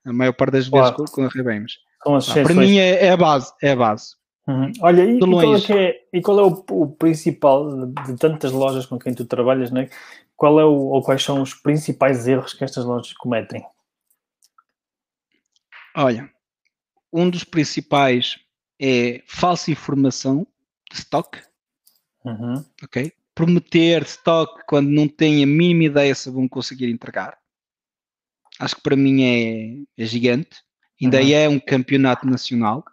a 0.05 0.13
maior 0.13 0.33
parte 0.33 0.53
das 0.53 0.69
vezes 0.69 0.91
claro. 0.91 1.05
quando 1.13 1.29
arrebemos. 1.29 1.79
Ah, 2.07 2.19
para 2.43 2.55
mim 2.55 2.77
é, 2.77 3.07
é, 3.07 3.11
a 3.11 3.17
base, 3.17 3.53
é 3.63 3.71
a 3.71 3.77
base. 3.77 4.15
Uhum. 4.47 4.71
Olha, 4.83 5.03
e, 5.05 5.17
e, 5.17 5.21
qual 5.21 5.55
é, 5.55 5.59
é, 5.73 6.01
e, 6.13 6.21
qual 6.21 6.39
é, 6.39 6.43
o, 6.43 6.65
o, 6.71 6.89
principal 6.89 7.87
de 7.87 8.15
tantas 8.17 8.53
lojas 8.53 8.85
com 8.85 8.99
quem 8.99 9.15
tu 9.15 9.25
trabalhas, 9.25 9.71
né? 9.71 9.89
qual 10.37 10.61
é 10.61 10.65
o, 10.65 10.73
ou 10.73 11.03
quais 11.03 11.23
são 11.23 11.41
os 11.41 11.55
principais 11.55 12.27
erros 12.27 12.53
que 12.53 12.65
estas 12.65 12.85
lojas 12.85 13.13
cometem? 13.15 13.65
Olha, 15.97 16.29
um 17.13 17.31
dos 17.31 17.45
principais 17.45 18.39
é 18.81 19.23
falsa 19.27 19.71
informação 19.71 20.47
de 20.91 20.99
stock. 20.99 21.41
Uhum. 22.25 22.65
Ok? 22.83 23.13
Prometer 23.35 24.03
stock 24.03 24.63
quando 24.67 24.89
não 24.89 25.09
tem 25.09 25.43
a 25.43 25.47
mínima 25.47 25.85
ideia 25.85 26.15
se 26.15 26.31
vão 26.31 26.49
conseguir 26.49 26.91
entregar. 26.91 27.37
Acho 28.59 28.77
que 28.77 28.83
para 28.83 28.97
mim 28.97 29.25
é, 29.25 30.03
é 30.03 30.07
gigante. 30.07 30.63
Ainda 31.03 31.21
uhum. 31.21 31.33
é 31.33 31.49
um 31.49 31.59
campeonato 31.59 32.27
nacional. 32.27 32.85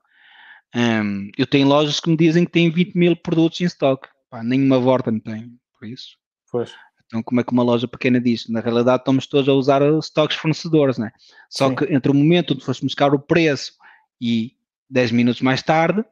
Um, 0.76 1.30
eu 1.38 1.46
tenho 1.46 1.68
lojas 1.68 2.00
que 2.00 2.10
me 2.10 2.18
dizem 2.18 2.46
que 2.46 2.52
têm 2.52 2.72
20 2.72 2.96
mil 2.96 3.16
produtos 3.16 3.62
em 3.62 3.66
stock. 3.66 4.08
Pá, 4.30 4.42
nenhuma 4.44 4.80
Vorta 4.80 5.12
não 5.12 5.20
tem, 5.20 5.54
por 5.78 5.88
isso. 5.88 6.18
Pois. 6.52 6.74
Então, 7.06 7.22
como 7.22 7.42
é 7.42 7.44
que 7.44 7.52
uma 7.52 7.64
loja 7.64 7.88
pequena 7.88 8.22
diz? 8.22 8.48
Na 8.48 8.62
realidade, 8.62 9.02
estamos 9.02 9.28
todos 9.28 9.50
a 9.50 9.54
usar 9.54 9.82
stocks 10.00 10.38
fornecedores, 10.38 10.98
né? 10.98 11.12
Só 11.50 11.68
Sim. 11.68 11.76
que 11.76 11.94
entre 11.94 12.10
o 12.10 12.16
momento 12.16 12.54
onde 12.54 12.64
foste 12.64 12.84
buscar 12.84 13.14
o 13.14 13.20
preço 13.20 13.74
e 14.20 14.56
10 14.90 15.12
minutos 15.12 15.42
mais 15.42 15.62
tarde, 15.62 16.00
o 16.00 16.06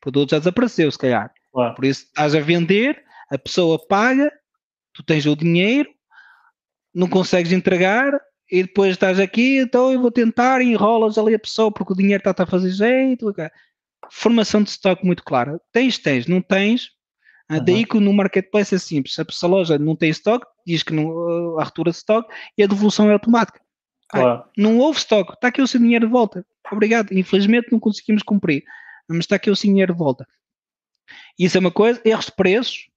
produto 0.00 0.30
já 0.30 0.38
desapareceu, 0.38 0.90
se 0.90 0.98
calhar. 0.98 1.32
Claro. 1.52 1.74
Por 1.74 1.84
isso, 1.84 2.04
estás 2.04 2.34
a 2.34 2.40
vender 2.40 3.04
a 3.30 3.38
pessoa 3.38 3.84
paga, 3.86 4.32
tu 4.92 5.02
tens 5.02 5.26
o 5.26 5.36
dinheiro, 5.36 5.88
não 6.94 7.08
consegues 7.08 7.52
entregar 7.52 8.18
e 8.50 8.62
depois 8.62 8.92
estás 8.92 9.18
aqui, 9.18 9.58
então 9.58 9.92
eu 9.92 10.00
vou 10.00 10.10
tentar 10.10 10.60
e 10.60 10.72
enrolas 10.72 11.18
ali 11.18 11.34
a 11.34 11.38
pessoa 11.38 11.72
porque 11.72 11.92
o 11.92 11.96
dinheiro 11.96 12.22
está 12.26 12.42
a 12.42 12.46
fazer 12.46 12.70
jeito. 12.70 13.34
Formação 14.10 14.62
de 14.62 14.70
estoque 14.70 15.04
muito 15.04 15.24
clara. 15.24 15.60
Tens, 15.72 15.98
tens, 15.98 16.26
não 16.26 16.40
tens. 16.40 16.90
Uhum. 17.50 17.64
Daí 17.64 17.84
que 17.84 17.98
no 17.98 18.12
marketplace 18.12 18.74
é 18.74 18.78
simples. 18.78 19.16
A 19.18 19.46
loja 19.46 19.78
não 19.78 19.96
tem 19.96 20.10
estoque, 20.10 20.46
diz 20.66 20.82
que 20.82 20.92
não, 20.92 21.58
a 21.58 21.64
retura 21.64 21.90
de 21.90 21.96
estoque 21.96 22.32
e 22.56 22.62
a 22.62 22.66
devolução 22.66 23.10
é 23.10 23.12
automática. 23.12 23.60
Claro. 24.08 24.28
Ah, 24.28 24.50
não 24.56 24.78
houve 24.78 24.98
estoque, 24.98 25.32
está 25.32 25.48
aqui 25.48 25.60
o 25.60 25.66
seu 25.66 25.80
dinheiro 25.80 26.06
de 26.06 26.12
volta. 26.12 26.46
Obrigado. 26.70 27.12
Infelizmente 27.12 27.68
não 27.72 27.80
conseguimos 27.80 28.22
cumprir, 28.22 28.64
mas 29.08 29.18
está 29.20 29.36
aqui 29.36 29.50
o 29.50 29.56
seu 29.56 29.68
dinheiro 29.68 29.92
de 29.92 29.98
volta. 29.98 30.26
Isso 31.38 31.56
é 31.56 31.60
uma 31.60 31.70
coisa. 31.70 32.00
Erros 32.04 32.26
de 32.26 32.32
preços, 32.32 32.88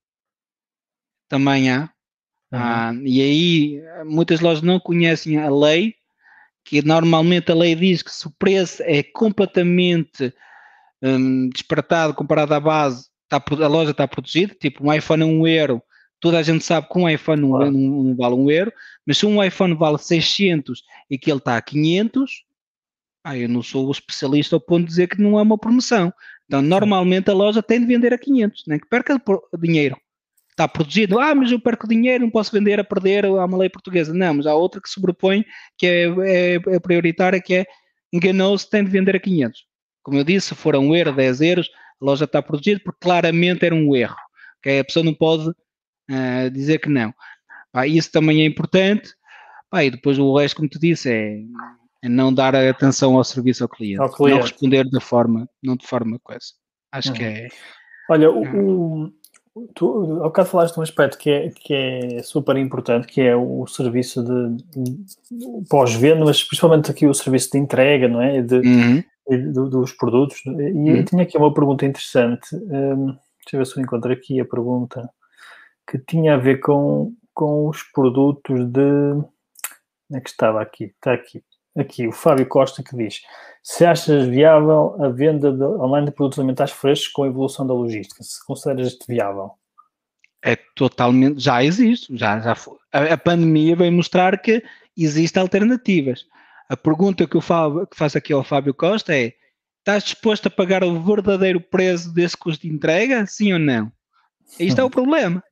também 1.30 1.70
há. 1.70 1.82
Uhum. 2.52 2.58
Ah, 2.58 2.92
e 3.02 3.22
aí 3.22 3.82
muitas 4.04 4.40
lojas 4.40 4.62
não 4.62 4.78
conhecem 4.78 5.38
a 5.38 5.48
lei, 5.48 5.94
que 6.64 6.84
normalmente 6.84 7.50
a 7.50 7.54
lei 7.54 7.74
diz 7.74 8.02
que 8.02 8.10
se 8.10 8.26
o 8.26 8.30
preço 8.30 8.82
é 8.82 9.02
completamente 9.02 10.34
um, 11.00 11.48
disparatado 11.48 12.12
comparado 12.12 12.52
à 12.52 12.60
base, 12.60 13.08
tá, 13.28 13.42
a 13.48 13.66
loja 13.68 13.92
está 13.92 14.06
protegida, 14.06 14.54
tipo 14.60 14.84
um 14.84 14.92
iPhone 14.92 15.22
é 15.22 15.26
um 15.26 15.46
euro, 15.46 15.80
toda 16.18 16.38
a 16.38 16.42
gente 16.42 16.64
sabe 16.64 16.88
que 16.88 16.98
um 16.98 17.08
iPhone 17.08 17.40
não, 17.40 17.58
não, 17.70 17.70
não 17.70 18.16
vale 18.16 18.34
um 18.34 18.50
euro, 18.50 18.72
mas 19.06 19.16
se 19.16 19.24
um 19.24 19.42
iPhone 19.42 19.74
vale 19.74 19.98
600 19.98 20.82
e 21.08 21.16
que 21.16 21.30
ele 21.30 21.38
está 21.38 21.56
a 21.56 21.62
500, 21.62 22.44
ah, 23.24 23.38
eu 23.38 23.48
não 23.48 23.62
sou 23.62 23.86
o 23.86 23.92
especialista 23.92 24.56
ao 24.56 24.60
ponto 24.60 24.82
de 24.82 24.88
dizer 24.88 25.06
que 25.06 25.22
não 25.22 25.38
é 25.38 25.42
uma 25.42 25.56
promoção. 25.56 26.12
Então, 26.46 26.60
normalmente 26.60 27.30
a 27.30 27.34
loja 27.34 27.62
tem 27.62 27.78
de 27.78 27.86
vender 27.86 28.12
a 28.12 28.18
500, 28.18 28.64
nem 28.66 28.78
que 28.80 28.88
perca 28.88 29.22
dinheiro 29.56 29.96
está 30.60 30.68
protegido. 30.68 31.18
Ah, 31.18 31.34
mas 31.34 31.50
eu 31.50 31.58
perco 31.58 31.88
dinheiro, 31.88 32.24
não 32.24 32.30
posso 32.30 32.52
vender 32.52 32.78
a 32.78 32.84
perder, 32.84 33.24
há 33.24 33.44
uma 33.44 33.58
lei 33.58 33.70
portuguesa. 33.70 34.12
Não, 34.12 34.34
mas 34.34 34.46
há 34.46 34.54
outra 34.54 34.80
que 34.80 34.88
sobrepõe, 34.88 35.44
que 35.78 35.86
é, 35.86 36.04
é, 36.04 36.54
é 36.54 36.80
prioritária, 36.80 37.40
que 37.40 37.54
é 37.54 37.66
enganou-se, 38.12 38.68
tem 38.68 38.84
de 38.84 38.90
vender 38.90 39.16
a 39.16 39.20
500. 39.20 39.64
Como 40.02 40.18
eu 40.18 40.24
disse, 40.24 40.48
se 40.48 40.54
for 40.54 40.76
um 40.76 40.94
euro, 40.94 41.14
10 41.14 41.40
euros, 41.40 41.70
a 42.00 42.04
loja 42.04 42.24
está 42.24 42.42
protegida 42.42 42.80
porque 42.84 42.98
claramente 43.00 43.64
era 43.64 43.74
um 43.74 43.94
erro. 43.94 44.16
Okay? 44.58 44.80
A 44.80 44.84
pessoa 44.84 45.04
não 45.04 45.14
pode 45.14 45.48
uh, 45.48 46.50
dizer 46.52 46.78
que 46.78 46.88
não. 46.88 47.14
Ah, 47.72 47.86
isso 47.86 48.10
também 48.10 48.42
é 48.42 48.46
importante. 48.46 49.12
Ah, 49.72 49.84
e 49.84 49.90
depois 49.90 50.18
o 50.18 50.36
resto, 50.36 50.56
como 50.56 50.68
tu 50.68 50.78
disse, 50.78 51.10
é, 51.10 51.38
é, 52.02 52.08
não 52.08 52.34
dar 52.34 52.54
atenção 52.56 53.16
ao 53.16 53.24
serviço 53.24 53.62
ao 53.62 53.68
cliente, 53.68 54.02
ao 54.02 54.12
cliente. 54.12 54.38
Não 54.38 54.46
responder 54.46 54.84
de 54.84 55.00
forma, 55.00 55.48
não 55.62 55.76
de 55.76 55.86
forma 55.86 56.18
coisa. 56.18 56.46
Acho 56.92 57.10
uhum. 57.10 57.14
que 57.14 57.24
é. 57.24 57.48
Olha, 58.10 58.28
o, 58.28 59.04
o 59.04 59.12
Tu, 59.74 59.86
ao 59.86 60.24
bocado 60.24 60.48
falaste 60.48 60.74
de 60.74 60.80
um 60.80 60.82
aspecto 60.82 61.18
que 61.18 61.30
é, 61.30 61.50
que 61.50 61.74
é 61.74 62.22
super 62.22 62.56
importante, 62.56 63.06
que 63.06 63.20
é 63.20 63.34
o 63.34 63.66
serviço 63.66 64.22
de, 64.22 64.56
de 64.76 65.68
pós-venda, 65.68 66.24
mas 66.24 66.42
principalmente 66.42 66.90
aqui 66.90 67.06
o 67.06 67.14
serviço 67.14 67.50
de 67.52 67.58
entrega, 67.58 68.08
não 68.08 68.20
é? 68.20 68.42
De, 68.42 68.56
uhum. 68.56 69.04
de, 69.28 69.52
dos 69.52 69.92
produtos. 69.92 70.40
E 70.46 70.50
uhum. 70.50 70.96
eu 70.96 71.04
tinha 71.04 71.22
aqui 71.22 71.36
uma 71.36 71.52
pergunta 71.52 71.86
interessante. 71.86 72.54
Um, 72.54 73.06
deixa 73.06 73.54
eu 73.54 73.58
ver 73.58 73.66
se 73.66 73.76
eu 73.76 73.82
encontro 73.82 74.12
aqui 74.12 74.40
a 74.40 74.44
pergunta 74.44 75.08
que 75.90 75.98
tinha 75.98 76.34
a 76.34 76.38
ver 76.38 76.60
com, 76.60 77.12
com 77.34 77.68
os 77.68 77.82
produtos 77.82 78.64
de. 78.66 78.80
Onde 78.80 80.18
é 80.18 80.20
que 80.20 80.30
estava 80.30 80.60
aqui? 80.60 80.84
Está 80.84 81.12
aqui. 81.12 81.42
Aqui, 81.76 82.08
o 82.08 82.12
Fábio 82.12 82.46
Costa 82.46 82.82
que 82.82 82.96
diz: 82.96 83.22
se 83.62 83.84
achas 83.84 84.26
viável 84.26 84.96
a 85.02 85.08
venda 85.08 85.52
de, 85.52 85.62
online 85.62 86.06
de 86.06 86.12
produtos 86.12 86.38
alimentares 86.38 86.72
frescos 86.72 87.08
com 87.08 87.22
a 87.22 87.28
evolução 87.28 87.66
da 87.66 87.74
logística? 87.74 88.22
Se 88.22 88.44
consideras 88.44 88.88
isto 88.88 89.06
viável? 89.06 89.52
É 90.42 90.56
totalmente, 90.74 91.40
já 91.40 91.62
existe, 91.62 92.16
já, 92.16 92.40
já 92.40 92.54
foi. 92.54 92.76
A, 92.92 93.14
a 93.14 93.18
pandemia 93.18 93.76
veio 93.76 93.92
mostrar 93.92 94.38
que 94.38 94.62
existem 94.96 95.40
alternativas. 95.40 96.24
A 96.68 96.76
pergunta 96.76 97.26
que 97.26 97.36
eu 97.36 97.40
falo, 97.40 97.86
que 97.86 97.96
faço 97.96 98.18
aqui 98.18 98.32
ao 98.32 98.42
Fábio 98.42 98.74
Costa 98.74 99.14
é: 99.14 99.34
estás 99.78 100.02
disposto 100.02 100.46
a 100.46 100.50
pagar 100.50 100.82
o 100.82 101.00
verdadeiro 101.02 101.60
preço 101.60 102.12
desse 102.12 102.36
custo 102.36 102.66
de 102.66 102.72
entrega? 102.72 103.26
Sim 103.26 103.52
ou 103.52 103.58
não? 103.58 103.92
Isto 104.58 104.80
é 104.80 104.84
o 104.84 104.90
problema. 104.90 105.42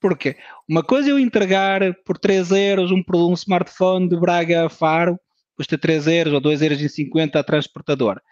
Porque 0.00 0.36
uma 0.68 0.82
coisa 0.82 1.10
é 1.10 1.12
eu 1.12 1.18
entregar 1.18 1.80
por 2.04 2.16
3 2.16 2.50
euros 2.52 2.90
um, 2.90 3.02
um 3.14 3.34
smartphone 3.34 4.08
de 4.08 4.16
Braga 4.16 4.66
a 4.66 4.68
Faro, 4.70 5.20
custa 5.60 5.76
3 5.76 6.06
euros 6.06 6.32
ou 6.32 6.40
2 6.40 6.62
euros 6.62 6.80
e 6.80 6.88
50 6.88 7.38
a 7.38 7.44
transportadora. 7.44 8.22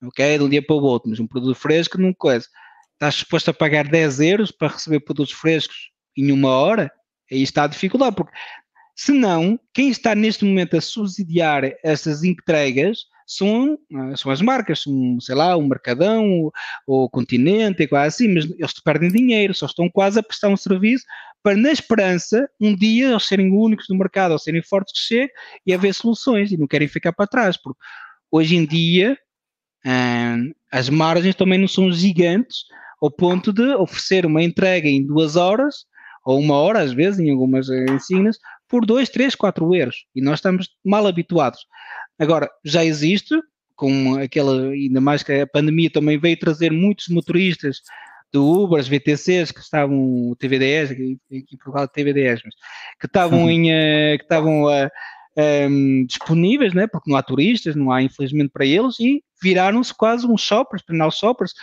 Ok? 0.00 0.38
De 0.38 0.44
um 0.44 0.48
dia 0.48 0.64
para 0.64 0.76
o 0.76 0.82
outro, 0.84 1.10
mas 1.10 1.18
um 1.18 1.26
produto 1.26 1.56
fresco 1.56 2.00
não 2.00 2.14
coisa. 2.14 2.46
Estás 2.92 3.14
disposto 3.14 3.48
a 3.48 3.52
pagar 3.52 3.88
10 3.88 4.20
euros 4.20 4.52
para 4.52 4.68
receber 4.68 5.00
produtos 5.00 5.34
frescos 5.34 5.90
em 6.16 6.30
uma 6.30 6.50
hora? 6.50 6.88
Aí 7.32 7.42
está 7.42 7.64
a 7.64 7.66
dificuldade, 7.66 8.14
porque 8.14 8.32
senão, 8.94 9.58
quem 9.74 9.88
está 9.88 10.14
neste 10.14 10.44
momento 10.44 10.76
a 10.76 10.80
subsidiar 10.80 11.64
essas 11.82 12.22
entregas 12.22 12.98
são, 13.28 13.78
ah, 13.94 14.16
são 14.16 14.32
as 14.32 14.40
marcas, 14.40 14.82
são, 14.82 15.20
sei 15.20 15.34
lá, 15.34 15.54
o 15.54 15.62
Mercadão, 15.62 16.24
o, 16.26 16.52
o 16.86 17.10
Continente 17.10 17.82
e 17.82 17.86
quase 17.86 18.24
assim, 18.24 18.34
mas 18.34 18.50
eles 18.50 18.80
perdem 18.82 19.10
dinheiro, 19.10 19.54
só 19.54 19.66
estão 19.66 19.88
quase 19.90 20.18
a 20.18 20.22
prestar 20.22 20.48
um 20.48 20.56
serviço 20.56 21.04
para, 21.42 21.54
na 21.54 21.70
esperança, 21.70 22.48
um 22.58 22.74
dia 22.74 23.10
eles 23.10 23.26
serem 23.26 23.52
únicos 23.52 23.86
no 23.90 23.98
mercado, 23.98 24.32
ou 24.32 24.38
serem 24.38 24.62
fortes 24.62 24.94
que 24.94 25.14
chegue 25.14 25.32
e 25.66 25.74
haver 25.74 25.92
soluções, 25.94 26.50
e 26.50 26.56
não 26.56 26.66
querem 26.66 26.88
ficar 26.88 27.12
para 27.12 27.26
trás, 27.26 27.56
porque 27.56 27.78
hoje 28.30 28.56
em 28.56 28.64
dia 28.64 29.16
hum, 29.84 30.52
as 30.72 30.88
margens 30.88 31.34
também 31.34 31.58
não 31.58 31.68
são 31.68 31.92
gigantes 31.92 32.64
ao 33.00 33.10
ponto 33.10 33.52
de 33.52 33.74
oferecer 33.74 34.24
uma 34.24 34.42
entrega 34.42 34.88
em 34.88 35.06
duas 35.06 35.36
horas, 35.36 35.86
ou 36.24 36.40
uma 36.40 36.56
hora 36.56 36.80
às 36.80 36.92
vezes, 36.92 37.20
em 37.20 37.30
algumas 37.30 37.68
ensinas, 37.68 38.38
por 38.68 38.84
2, 38.84 39.08
3, 39.08 39.34
4 39.34 39.74
euros. 39.74 40.04
E 40.14 40.20
nós 40.20 40.38
estamos 40.38 40.68
mal 40.84 41.06
habituados. 41.06 41.60
Agora, 42.18 42.50
já 42.64 42.84
existe, 42.84 43.34
com 43.76 44.16
aquela, 44.16 44.70
ainda 44.70 45.00
mais 45.00 45.22
que 45.22 45.32
a 45.32 45.46
pandemia 45.46 45.90
também 45.90 46.18
veio 46.18 46.38
trazer 46.38 46.72
muitos 46.72 47.08
motoristas 47.08 47.80
do 48.32 48.44
Uber, 48.44 48.78
as 48.78 48.88
VTCs 48.88 49.50
que 49.52 49.60
estavam, 49.60 50.34
TVDs, 50.38 50.90
aqui, 50.90 51.18
por 51.62 51.72
causa 51.72 51.86
de 51.86 51.92
TVDs, 51.92 52.42
mas 52.44 52.54
que 53.00 53.06
estavam 53.06 53.44
uhum. 53.44 53.50
em, 53.50 53.70
uh, 53.70 54.18
que 54.18 54.24
estavam 54.24 54.64
uh, 54.64 54.90
eh, 55.36 55.66
um, 55.66 56.00
ehm, 56.00 56.06
disponíveis, 56.06 56.74
né, 56.74 56.86
porque 56.86 57.10
não 57.10 57.16
há 57.16 57.22
turistas, 57.22 57.74
não 57.74 57.90
há 57.90 58.02
infelizmente 58.02 58.50
para 58.50 58.66
eles, 58.66 58.98
e 59.00 59.22
viraram-se 59.42 59.94
quase 59.94 60.26
uns 60.26 60.42
shoppers, 60.42 60.82
penal 60.82 61.10
shoppers, 61.10 61.54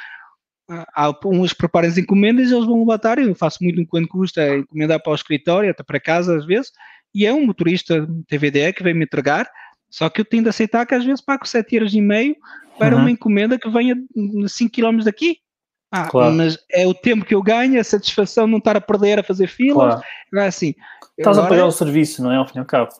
há 0.67 1.13
uns 1.25 1.51
que 1.51 1.57
preparem 1.59 1.89
as 1.89 1.97
encomendas 1.97 2.49
e 2.49 2.53
eles 2.53 2.65
vão 2.65 2.79
levantar, 2.79 3.19
eu 3.19 3.35
faço 3.35 3.63
muito 3.63 3.85
quando 3.87 4.07
custa 4.07 4.57
encomendar 4.57 5.01
para 5.01 5.11
o 5.11 5.15
escritório, 5.15 5.69
até 5.69 5.83
para 5.83 5.99
casa 5.99 6.35
às 6.35 6.45
vezes, 6.45 6.71
e 7.13 7.25
é 7.25 7.33
um 7.33 7.45
motorista 7.45 8.07
TVDE 8.27 8.73
que 8.73 8.83
vem 8.83 8.93
me 8.93 9.05
entregar, 9.05 9.49
só 9.89 10.09
que 10.09 10.21
eu 10.21 10.25
tenho 10.25 10.43
de 10.43 10.49
aceitar 10.49 10.85
que 10.85 10.95
às 10.95 11.05
vezes 11.05 11.21
pago 11.21 11.47
7 11.47 11.75
euros 11.75 11.93
e 11.93 12.01
meio 12.01 12.35
para 12.77 12.95
uhum. 12.95 13.01
uma 13.01 13.11
encomenda 13.11 13.57
que 13.57 13.69
venha 13.69 13.95
5 14.47 14.71
km 14.71 15.03
daqui. 15.03 15.37
Ah, 15.91 16.07
claro. 16.09 16.33
mas 16.33 16.57
é 16.69 16.85
o 16.85 16.93
tempo 16.93 17.23
que 17.23 17.33
eu 17.33 17.41
ganho, 17.41 17.79
a 17.79 17.83
satisfação 17.83 18.45
de 18.45 18.51
não 18.51 18.57
estar 18.57 18.75
a 18.75 18.81
perder 18.81 19.19
a 19.19 19.23
fazer 19.23 19.47
filas. 19.47 19.95
Claro. 19.95 20.45
É 20.45 20.47
assim. 20.47 20.73
Estás 21.17 21.37
agora, 21.37 21.53
a 21.53 21.57
pagar 21.57 21.67
o 21.67 21.71
serviço, 21.71 22.21
não 22.21 22.31
é? 22.31 22.35
Ao 22.35 22.45
fim 22.45 22.57
e 22.57 22.59
ao 22.59 22.65
cabo. 22.65 22.91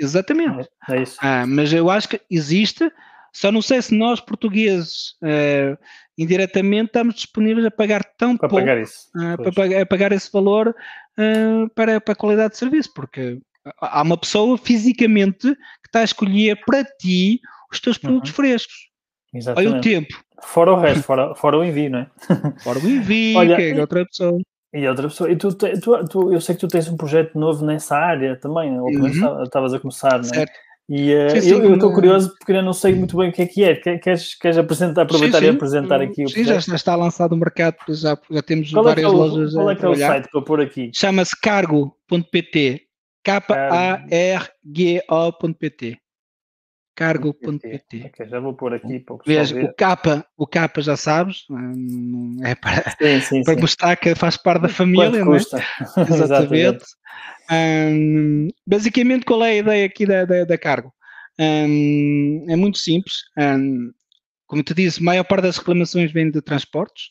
Exatamente. 0.00 0.68
É, 0.88 0.96
é 0.96 1.02
isso. 1.02 1.16
Ah, 1.20 1.46
mas 1.46 1.72
eu 1.72 1.88
acho 1.90 2.08
que 2.08 2.20
existe, 2.28 2.90
só 3.32 3.52
não 3.52 3.62
sei 3.62 3.80
se 3.82 3.94
nós 3.94 4.20
portugueses 4.20 5.12
uh, 5.22 5.78
indiretamente 6.18 6.86
estamos 6.86 7.14
disponíveis 7.14 7.66
a 7.66 7.70
pagar 7.70 8.02
tão 8.16 8.36
para 8.36 8.48
pouco 8.48 8.64
pagar 8.64 8.80
isso, 8.80 9.08
uh, 9.14 9.36
para 9.36 9.52
pagar, 9.52 9.86
pagar, 9.86 10.12
esse 10.12 10.32
valor 10.32 10.68
uh, 10.68 11.68
para, 11.74 12.00
para 12.00 12.12
a 12.12 12.16
qualidade 12.16 12.54
de 12.54 12.58
serviço, 12.58 12.92
porque 12.94 13.38
há 13.80 14.02
uma 14.02 14.16
pessoa 14.16 14.56
fisicamente 14.58 15.54
que 15.54 15.88
está 15.88 16.00
a 16.00 16.04
escolher 16.04 16.60
para 16.64 16.84
ti 16.84 17.40
os 17.70 17.80
teus 17.80 17.98
produtos 17.98 18.30
uhum. 18.30 18.36
frescos. 18.36 18.90
Exatamente. 19.32 19.70
Olha 19.70 19.78
o 19.78 19.80
tempo. 19.80 20.24
Fora 20.42 20.72
o 20.72 20.76
resto, 20.80 21.02
fora, 21.02 21.34
fora 21.34 21.58
o 21.58 21.64
envio, 21.64 21.90
não 21.90 21.98
é? 22.00 22.10
Fora 22.62 22.78
o 22.78 22.88
envio, 22.88 23.38
Olha, 23.38 23.56
que 23.56 23.62
é 23.62 23.80
outra 23.80 24.04
pessoa. 24.04 24.38
E 24.72 24.86
outra 24.86 25.08
pessoa. 25.08 25.30
E 25.30 25.36
tu, 25.36 25.52
tu, 25.54 26.04
tu, 26.08 26.32
eu 26.32 26.40
sei 26.40 26.54
que 26.54 26.60
tu 26.60 26.68
tens 26.68 26.88
um 26.88 26.96
projeto 26.96 27.38
novo 27.38 27.64
nessa 27.64 27.96
área 27.96 28.36
também, 28.36 28.78
ou 28.78 28.86
uhum. 28.86 29.42
estavas 29.42 29.74
a 29.74 29.80
começar, 29.80 30.18
não 30.18 30.30
é? 30.30 30.34
Certo. 30.34 30.52
E 30.92 31.14
uh, 31.14 31.30
sim, 31.30 31.40
sim, 31.40 31.50
eu 31.50 31.74
estou 31.74 31.92
curioso 31.92 32.34
porque 32.36 32.50
ainda 32.50 32.64
não 32.64 32.72
sei 32.72 32.92
muito 32.96 33.16
bem 33.16 33.28
o 33.28 33.32
que 33.32 33.42
é 33.42 33.46
que 33.46 33.62
é. 33.62 33.76
Queres, 33.76 34.34
queres 34.34 34.58
apresentar, 34.58 35.02
aproveitar 35.02 35.38
sim, 35.38 35.44
e 35.44 35.48
apresentar 35.48 36.00
aqui 36.00 36.24
o 36.24 36.28
Sim, 36.28 36.42
já, 36.42 36.56
está 36.56 36.96
lançado 36.96 37.30
no 37.30 37.36
mercado, 37.36 37.76
já, 37.90 38.18
já 38.28 38.42
temos 38.42 38.72
qual 38.72 38.82
várias 38.82 39.04
é, 39.04 39.08
é 39.08 39.08
o, 39.08 39.16
lojas. 39.16 39.52
Qual 39.52 39.70
é 39.70 39.76
que 39.76 39.84
é 39.84 39.88
o 39.88 39.94
site 39.94 40.28
para 40.28 40.42
pôr 40.42 40.60
aqui? 40.60 40.90
Chama-se 40.92 41.40
cargo.pt. 41.40 42.89
K-A-R-G-O.pt. 43.22 44.50
Cargo.pt. 46.94 48.10
Okay, 48.12 48.28
já 48.28 48.40
vou 48.40 48.54
pôr 48.54 48.74
aqui 48.74 48.98
para 49.00 49.14
o 49.14 49.20
Veja, 49.24 49.58
o 49.58 49.74
capa, 49.74 50.26
o 50.36 50.46
capa 50.46 50.82
já 50.82 50.96
sabes, 50.98 51.46
é 52.44 52.54
para, 52.54 52.90
sim, 53.00 53.20
sim, 53.20 53.42
para 53.44 53.54
sim. 53.54 53.60
mostrar 53.60 53.96
que 53.96 54.14
faz 54.14 54.36
parte 54.36 54.62
da 54.62 54.68
família, 54.68 55.24
não 55.24 55.34
é? 55.34 55.38
Exatamente. 55.96 56.84
Um, 57.50 58.48
basicamente, 58.66 59.24
qual 59.24 59.42
é 59.44 59.50
a 59.50 59.56
ideia 59.56 59.86
aqui 59.86 60.04
da, 60.04 60.24
da, 60.26 60.44
da 60.44 60.58
Cargo? 60.58 60.92
Um, 61.38 62.44
é 62.48 62.56
muito 62.56 62.76
simples. 62.76 63.22
Um, 63.38 63.92
como 64.46 64.62
te 64.62 64.74
disse, 64.74 65.00
a 65.00 65.04
maior 65.04 65.24
parte 65.24 65.44
das 65.44 65.56
reclamações 65.56 66.12
vem 66.12 66.30
de 66.30 66.42
transportes 66.42 67.10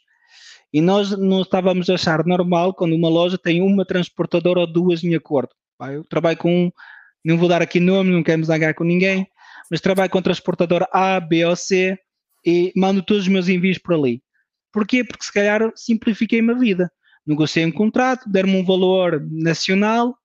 e 0.72 0.82
nós 0.82 1.10
não 1.18 1.42
estávamos 1.42 1.90
a 1.90 1.96
achar 1.96 2.24
normal 2.26 2.76
quando 2.76 2.96
uma 2.96 3.10
loja 3.10 3.38
tem 3.38 3.62
uma 3.62 3.86
transportadora 3.86 4.60
ou 4.60 4.68
duas 4.72 5.04
em 5.04 5.16
acordo. 5.16 5.50
Eu 5.82 6.04
trabalho 6.04 6.38
com, 6.38 6.72
não 7.24 7.38
vou 7.38 7.48
dar 7.48 7.62
aqui 7.62 7.80
nome, 7.80 8.12
não 8.12 8.24
quero 8.24 8.40
me 8.40 8.46
zangar 8.46 8.74
com 8.74 8.84
ninguém, 8.84 9.28
mas 9.70 9.82
trabalho 9.82 10.10
com 10.10 10.22
transportadora 10.22 10.88
A, 10.92 11.20
B 11.20 11.46
ou 11.46 11.56
C 11.56 11.98
e 12.46 12.72
mando 12.76 13.02
todos 13.02 13.24
os 13.24 13.30
meus 13.30 13.48
envios 13.48 13.78
por 13.78 13.96
ali. 13.96 14.22
Porquê? 14.72 15.04
Porque 15.04 15.24
se 15.24 15.34
calhar 15.34 15.72
simplifiquei-me 15.76 16.52
a 16.54 16.58
vida. 16.58 16.92
Negociei 17.26 17.66
um 17.66 17.72
contrato, 17.72 18.30
deram-me 18.30 18.58
um 18.58 18.66
valor 18.66 19.26
nacional, 19.30 20.18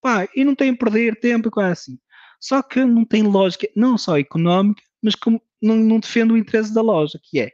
Pá, 0.00 0.28
e 0.34 0.44
não 0.44 0.54
tem 0.54 0.70
a 0.70 0.76
perder 0.76 1.18
tempo 1.18 1.48
e 1.48 1.50
coisa 1.50 1.72
assim. 1.72 1.98
Só 2.40 2.62
que 2.62 2.84
não 2.84 3.04
tem 3.04 3.22
lógica, 3.22 3.68
não 3.74 3.98
só 3.98 4.18
económica, 4.18 4.82
mas 5.02 5.14
como 5.14 5.42
não, 5.60 5.76
não 5.76 5.98
o 5.98 6.36
interesse 6.36 6.72
da 6.72 6.80
loja, 6.80 7.18
que 7.22 7.40
é 7.40 7.50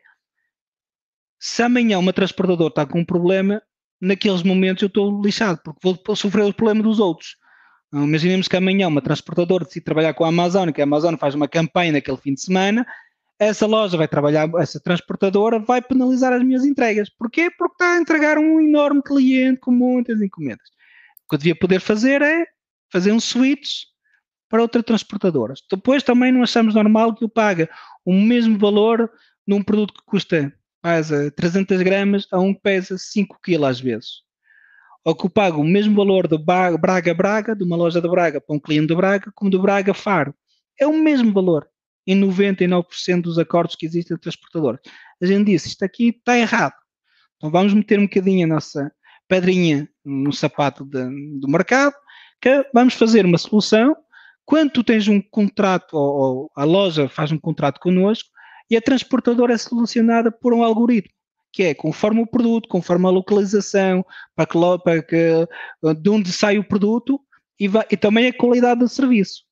se 1.38 1.62
amanhã 1.62 1.98
uma 1.98 2.12
transportadora 2.12 2.68
está 2.68 2.86
com 2.86 3.00
um 3.00 3.04
problema, 3.04 3.62
naqueles 4.00 4.42
momentos 4.42 4.82
eu 4.82 4.86
estou 4.86 5.22
lixado, 5.22 5.60
porque 5.62 5.80
vou 5.82 6.16
sofrer 6.16 6.44
o 6.44 6.54
problema 6.54 6.82
dos 6.82 6.98
outros. 6.98 7.36
Imaginemos 8.02 8.48
que 8.48 8.56
amanhã 8.56 8.88
uma 8.88 9.00
transportadora 9.00 9.64
decide 9.64 9.84
trabalhar 9.84 10.14
com 10.14 10.24
a 10.24 10.28
Amazon, 10.28 10.70
que 10.70 10.80
a 10.80 10.84
Amazon 10.84 11.14
faz 11.16 11.34
uma 11.34 11.46
campanha 11.46 11.92
naquele 11.92 12.16
fim 12.16 12.34
de 12.34 12.40
semana, 12.40 12.84
essa 13.38 13.66
loja 13.66 13.96
vai 13.96 14.08
trabalhar, 14.08 14.50
essa 14.58 14.80
transportadora 14.80 15.60
vai 15.60 15.80
penalizar 15.80 16.32
as 16.32 16.42
minhas 16.42 16.64
entregas. 16.64 17.08
Porquê? 17.08 17.50
Porque 17.50 17.74
está 17.74 17.94
a 17.94 18.00
entregar 18.00 18.36
um 18.36 18.60
enorme 18.60 19.00
cliente 19.02 19.60
com 19.60 19.70
muitas 19.70 20.20
encomendas. 20.20 20.66
O 21.24 21.28
que 21.28 21.34
eu 21.34 21.38
devia 21.38 21.56
poder 21.56 21.80
fazer 21.80 22.20
é 22.20 22.46
fazer 22.92 23.12
um 23.12 23.20
switch 23.20 23.84
para 24.48 24.62
outra 24.62 24.82
transportadora. 24.82 25.54
Depois 25.70 26.02
também 26.02 26.32
não 26.32 26.42
achamos 26.42 26.74
normal 26.74 27.14
que 27.14 27.24
eu 27.24 27.28
pague 27.28 27.68
o 28.04 28.12
mesmo 28.12 28.58
valor 28.58 29.10
num 29.46 29.62
produto 29.62 29.94
que 29.94 30.04
custa 30.04 30.52
pesa 30.82 31.30
300 31.30 31.80
gramas 31.82 32.26
a 32.30 32.38
um 32.38 32.52
que 32.52 32.60
pesa 32.60 32.98
5 32.98 33.38
kg 33.40 33.64
às 33.64 33.80
vezes. 33.80 34.23
Ou 35.04 35.14
que 35.14 35.26
eu 35.26 35.30
pago 35.30 35.60
o 35.60 35.64
mesmo 35.64 35.94
valor 35.94 36.26
de 36.26 36.38
Braga-Braga, 36.38 37.54
de 37.54 37.62
uma 37.62 37.76
loja 37.76 38.00
de 38.00 38.08
Braga 38.08 38.40
para 38.40 38.56
um 38.56 38.60
cliente 38.60 38.88
de 38.88 38.94
Braga, 38.94 39.30
como 39.34 39.50
de 39.50 39.58
Braga-Faro. 39.58 40.34
É 40.80 40.86
o 40.86 40.94
mesmo 40.94 41.32
valor 41.32 41.68
em 42.06 42.18
99% 42.18 43.22
dos 43.22 43.38
acordos 43.38 43.76
que 43.76 43.86
existem 43.86 44.14
entre 44.14 44.22
transportadoras. 44.22 44.80
A 45.22 45.26
gente 45.26 45.46
disse, 45.46 45.68
isto 45.68 45.84
aqui 45.84 46.08
está 46.08 46.38
errado. 46.38 46.74
Então 47.36 47.50
vamos 47.50 47.74
meter 47.74 47.98
um 47.98 48.04
bocadinho 48.04 48.44
a 48.44 48.54
nossa 48.54 48.92
pedrinha 49.28 49.88
no 50.04 50.32
sapato 50.32 50.84
de, 50.84 51.04
do 51.38 51.48
mercado, 51.48 51.94
que 52.40 52.66
vamos 52.72 52.94
fazer 52.94 53.24
uma 53.24 53.38
solução. 53.38 53.96
Quando 54.44 54.72
tu 54.72 54.84
tens 54.84 55.08
um 55.08 55.20
contrato, 55.20 55.94
ou, 55.96 56.16
ou 56.16 56.50
a 56.56 56.64
loja 56.64 57.08
faz 57.08 57.32
um 57.32 57.38
contrato 57.38 57.80
connosco, 57.80 58.28
e 58.70 58.76
a 58.76 58.82
transportadora 58.82 59.54
é 59.54 59.58
solucionada 59.58 60.32
por 60.32 60.52
um 60.52 60.62
algoritmo, 60.62 61.12
que 61.54 61.62
é 61.62 61.72
conforme 61.74 62.20
o 62.20 62.26
produto, 62.26 62.68
conforme 62.68 63.06
a 63.06 63.10
localização, 63.10 64.04
para 64.34 64.44
que, 64.44 64.58
para 64.82 65.02
que 65.02 65.46
de 66.00 66.10
onde 66.10 66.32
sai 66.32 66.58
o 66.58 66.66
produto 66.66 67.20
e, 67.58 67.68
vai, 67.68 67.86
e 67.88 67.96
também 67.96 68.26
a 68.26 68.36
qualidade 68.36 68.80
do 68.80 68.88
serviço. 68.88 69.44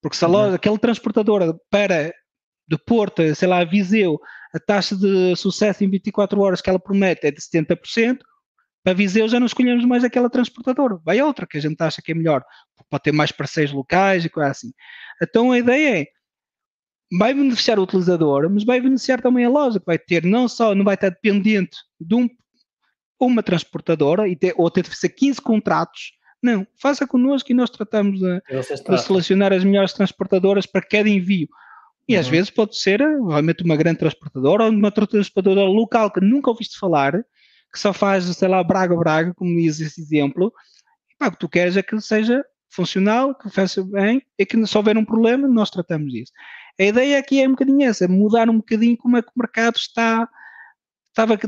Porque 0.00 0.16
se 0.16 0.24
a 0.24 0.28
loja, 0.28 0.50
uhum. 0.50 0.54
aquela 0.54 0.78
transportadora 0.78 1.52
para 1.68 2.14
de 2.68 2.78
Porto, 2.78 3.34
sei 3.34 3.48
lá, 3.48 3.64
Viseu, 3.64 4.20
a 4.54 4.60
taxa 4.60 4.96
de 4.96 5.34
sucesso 5.34 5.82
em 5.82 5.90
24 5.90 6.40
horas 6.40 6.60
que 6.60 6.70
ela 6.70 6.78
promete 6.78 7.26
é 7.26 7.32
de 7.32 7.40
70%, 7.40 8.18
para 8.84 8.94
Viseu 8.94 9.28
já 9.28 9.40
não 9.40 9.46
escolhemos 9.46 9.84
mais 9.84 10.04
aquela 10.04 10.30
transportadora, 10.30 11.00
vai 11.04 11.20
outra 11.20 11.46
que 11.46 11.58
a 11.58 11.60
gente 11.60 11.80
acha 11.80 12.00
que 12.00 12.12
é 12.12 12.14
melhor, 12.14 12.44
pode 12.88 13.02
ter 13.02 13.12
mais 13.12 13.32
parceiros 13.32 13.72
locais 13.72 14.24
e 14.24 14.28
coisa 14.28 14.50
assim. 14.50 14.72
Então 15.20 15.50
a 15.50 15.58
ideia 15.58 16.02
é, 16.02 16.06
vai 17.18 17.34
beneficiar 17.34 17.78
o 17.78 17.82
utilizador, 17.82 18.48
mas 18.48 18.64
vai 18.64 18.80
beneficiar 18.80 19.20
também 19.20 19.44
a 19.44 19.50
loja, 19.50 19.78
que 19.78 19.86
vai 19.86 19.98
ter 19.98 20.24
não 20.24 20.48
só, 20.48 20.74
não 20.74 20.84
vai 20.84 20.94
estar 20.94 21.10
dependente 21.10 21.76
de 22.00 22.14
um, 22.14 22.28
uma 23.20 23.42
transportadora 23.42 24.26
e 24.26 24.34
ter, 24.34 24.54
ou 24.56 24.70
ter 24.70 24.82
de 24.82 24.90
fazer 24.90 25.10
15 25.10 25.40
contratos, 25.40 26.12
não, 26.42 26.66
faça 26.80 27.06
connosco 27.06 27.52
e 27.52 27.54
nós 27.54 27.70
tratamos 27.70 28.18
de, 28.18 28.42
de 28.88 29.02
selecionar 29.02 29.52
as 29.52 29.62
melhores 29.62 29.92
transportadoras 29.92 30.66
para 30.66 30.82
cada 30.82 31.08
envio. 31.08 31.48
E 32.08 32.14
uhum. 32.14 32.20
às 32.20 32.26
vezes 32.26 32.50
pode 32.50 32.76
ser 32.76 33.00
realmente 33.00 33.62
uma 33.62 33.76
grande 33.76 33.98
transportadora 33.98 34.64
ou 34.64 34.70
uma 34.70 34.90
transportadora 34.90 35.68
local 35.68 36.10
que 36.10 36.20
nunca 36.20 36.50
ouviste 36.50 36.78
falar, 36.78 37.22
que 37.72 37.78
só 37.78 37.92
faz, 37.92 38.24
sei 38.24 38.48
lá, 38.48 38.64
Braga-Braga, 38.64 39.34
como 39.34 39.54
diz 39.54 39.78
esse 39.80 40.00
exemplo, 40.00 40.52
e, 41.10 41.16
pá, 41.16 41.28
o 41.28 41.32
que 41.32 41.38
tu 41.38 41.48
queres 41.48 41.76
é 41.76 41.82
que 41.82 42.00
seja 42.00 42.44
funcional, 42.70 43.34
que 43.34 43.50
faça 43.50 43.84
bem, 43.84 44.22
e 44.36 44.44
que 44.44 44.66
se 44.66 44.76
houver 44.78 44.96
um 44.96 45.04
problema, 45.04 45.46
nós 45.46 45.70
tratamos 45.70 46.10
disso. 46.10 46.32
A 46.80 46.84
ideia 46.84 47.18
aqui 47.18 47.40
é 47.40 47.46
um 47.46 47.52
bocadinho 47.52 47.88
essa, 47.88 48.08
mudar 48.08 48.48
um 48.48 48.56
bocadinho 48.56 48.96
como 48.96 49.16
é 49.16 49.22
que 49.22 49.28
o 49.28 49.38
mercado 49.38 49.76
está, 49.76 50.28
estava 51.10 51.38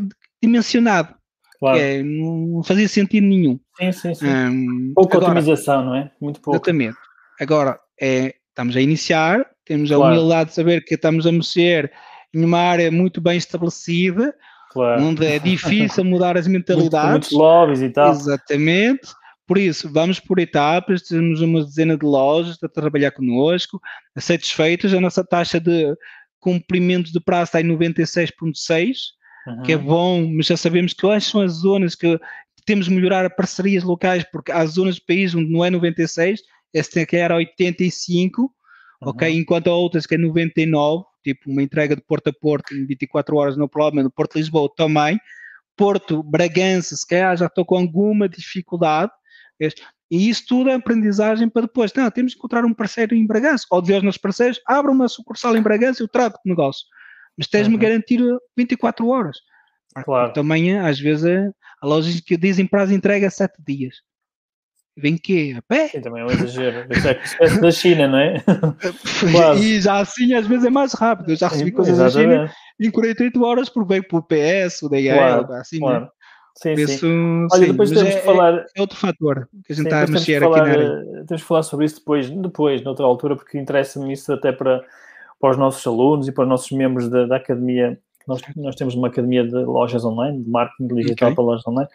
dimensionado. 0.42 1.14
Claro. 1.58 1.78
É, 1.78 2.02
não 2.02 2.62
fazia 2.62 2.88
sentido 2.88 3.26
nenhum. 3.26 3.58
Sim, 3.78 3.92
sim, 3.92 4.14
sim. 4.14 4.26
Um, 4.28 4.92
Pouca 4.94 5.16
agora, 5.16 5.32
otimização, 5.32 5.84
não 5.84 5.94
é? 5.94 6.10
Muito 6.20 6.40
pouco. 6.40 6.56
Exatamente. 6.56 6.96
Agora, 7.40 7.80
é, 8.00 8.34
estamos 8.48 8.76
a 8.76 8.80
iniciar, 8.80 9.46
temos 9.64 9.90
a 9.90 9.96
claro. 9.96 10.14
humildade 10.14 10.50
de 10.50 10.56
saber 10.56 10.84
que 10.84 10.94
estamos 10.94 11.26
a 11.26 11.32
mexer 11.32 11.90
em 12.34 12.44
uma 12.44 12.58
área 12.58 12.90
muito 12.90 13.20
bem 13.20 13.38
estabelecida, 13.38 14.34
claro. 14.70 15.02
onde 15.02 15.24
é 15.24 15.38
difícil 15.38 16.04
mudar 16.04 16.36
as 16.36 16.46
mentalidades. 16.46 17.10
Muitos 17.10 17.32
lobbies 17.32 17.80
e 17.80 17.90
tal. 17.90 18.10
Exatamente. 18.10 19.08
Por 19.46 19.58
isso, 19.58 19.92
vamos 19.92 20.18
por 20.18 20.38
etapas, 20.38 21.02
temos 21.02 21.40
uma 21.40 21.64
dezena 21.64 21.98
de 21.98 22.06
lojas 22.06 22.56
a 22.62 22.68
trabalhar 22.68 23.10
connosco, 23.10 23.80
satisfeitos, 24.16 24.94
a 24.94 25.00
nossa 25.00 25.22
taxa 25.22 25.60
de 25.60 25.94
cumprimento 26.40 27.12
de 27.12 27.20
prazo 27.20 27.44
está 27.44 27.60
em 27.60 27.64
96,6%, 27.64 28.94
uhum. 29.46 29.62
que 29.62 29.72
é 29.72 29.76
bom, 29.76 30.26
mas 30.34 30.46
já 30.46 30.56
sabemos 30.56 30.94
que 30.94 31.02
quais 31.02 31.24
são 31.24 31.42
as 31.42 31.52
zonas 31.52 31.94
que 31.94 32.18
temos 32.64 32.86
de 32.86 32.92
melhorar 32.92 33.28
parcerias 33.34 33.82
locais, 33.82 34.24
porque 34.32 34.50
há 34.50 34.64
zonas 34.64 34.96
do 34.96 35.04
país 35.06 35.34
onde 35.34 35.50
não 35.50 35.64
é 35.64 35.70
96%, 35.70 36.38
esta 36.72 37.06
que 37.06 37.16
era 37.16 37.36
85%, 37.36 38.30
uhum. 38.38 38.50
ok? 39.02 39.30
Enquanto 39.30 39.68
há 39.68 39.74
outras 39.74 40.06
que 40.06 40.14
é 40.14 40.18
99%, 40.18 41.04
tipo 41.22 41.50
uma 41.50 41.62
entrega 41.62 41.96
de 41.96 42.02
Porto 42.02 42.28
a 42.28 42.32
Porto 42.32 42.74
em 42.74 42.84
24 42.84 43.36
horas 43.36 43.56
no 43.56 43.68
problema, 43.68 44.02
no 44.02 44.10
Porto 44.10 44.36
Lisboa 44.36 44.70
também, 44.76 45.18
Porto, 45.76 46.22
Bragança, 46.22 46.94
se 46.96 47.06
calhar 47.06 47.36
já 47.36 47.46
estou 47.46 47.64
com 47.64 47.76
alguma 47.76 48.28
dificuldade, 48.28 49.10
e 50.10 50.28
isso 50.28 50.44
tudo 50.46 50.70
é 50.70 50.74
aprendizagem 50.74 51.48
para 51.48 51.62
depois. 51.62 51.92
Não, 51.94 52.10
temos 52.10 52.32
que 52.32 52.38
encontrar 52.38 52.64
um 52.64 52.74
parceiro 52.74 53.14
em 53.14 53.26
Bragança. 53.26 53.66
Ou 53.70 53.80
dizer 53.80 53.94
aos 53.94 54.02
nossos 54.02 54.20
parceiros, 54.20 54.60
abra 54.66 54.90
uma 54.90 55.08
sucursal 55.08 55.56
em 55.56 55.62
Bragança 55.62 56.02
e 56.02 56.04
eu 56.04 56.08
trago 56.08 56.36
o 56.36 56.48
negócio. 56.48 56.86
Mas 57.36 57.48
tens-me 57.48 57.74
uhum. 57.74 57.80
garantir 57.80 58.20
24 58.56 59.06
horas. 59.08 59.36
Claro. 60.04 60.32
Também, 60.32 60.78
às 60.78 60.98
vezes, 60.98 61.52
há 61.80 61.86
lojas 61.86 62.20
que 62.20 62.36
dizem 62.36 62.66
prazo 62.66 62.90
de 62.90 62.96
entrega 62.96 63.30
7 63.30 63.54
dias. 63.66 63.96
Vem 64.96 65.16
que 65.16 65.52
A 65.54 65.62
pé? 65.62 65.88
Sim, 65.88 66.00
também 66.00 66.22
é 66.22 66.24
um 66.24 66.30
exagero. 66.30 66.86
Isso 66.92 67.08
é 67.40 67.60
da 67.60 67.70
China, 67.72 68.06
não 68.06 68.18
é? 68.18 68.36
e 69.60 69.80
já 69.80 69.98
assim, 69.98 70.34
às 70.34 70.46
vezes, 70.46 70.64
é 70.64 70.70
mais 70.70 70.92
rápido. 70.92 71.30
Eu 71.30 71.36
já 71.36 71.48
recebi 71.48 71.70
Sim, 71.70 71.76
coisas 71.76 71.98
da 71.98 72.10
China 72.10 72.52
em 72.80 72.90
48 72.90 73.42
horas 73.42 73.68
por 73.68 73.84
veio 73.84 74.06
por 74.06 74.22
PS, 74.22 74.82
o 74.82 74.88
DHL, 74.88 75.14
claro, 75.14 75.52
assim, 75.54 75.76
né? 75.76 75.80
claro. 75.80 76.04
Né? 76.04 76.10
Sim, 76.56 76.72
Isso, 76.74 76.98
sim. 76.98 77.46
Olha, 77.52 77.66
depois 77.66 77.90
temos 77.90 78.14
é, 78.14 78.18
de 78.18 78.24
falar. 78.24 78.66
É 78.76 78.80
outro 78.80 78.96
fator 78.96 79.48
que 79.66 79.72
a 79.72 79.76
gente 79.76 79.86
está 79.86 80.02
a 80.02 80.06
mexer 80.06 80.36
aqui 80.36 80.44
falar, 80.44 80.66
na 80.66 80.72
área. 80.72 80.84
Eh, 80.84 81.24
temos 81.26 81.40
de 81.40 81.44
falar 81.44 81.62
sobre 81.64 81.86
isso 81.86 81.96
depois, 81.96 82.30
depois 82.30 82.82
noutra 82.82 83.04
altura, 83.04 83.34
porque 83.34 83.58
interessa-me 83.58 84.12
isso 84.12 84.32
até 84.32 84.52
para, 84.52 84.84
para 85.40 85.50
os 85.50 85.56
nossos 85.56 85.84
alunos 85.84 86.28
e 86.28 86.32
para 86.32 86.44
os 86.44 86.48
nossos 86.48 86.70
membros 86.70 87.08
da, 87.08 87.26
da 87.26 87.36
academia. 87.36 87.98
Nós, 88.26 88.40
nós 88.56 88.76
temos 88.76 88.94
uma 88.94 89.08
academia 89.08 89.44
de 89.44 89.54
lojas 89.54 90.04
online, 90.04 90.44
de 90.44 90.50
marketing 90.50 90.94
digital 90.94 91.28
okay. 91.28 91.34
para 91.34 91.44
lojas 91.44 91.66
online, 91.66 91.88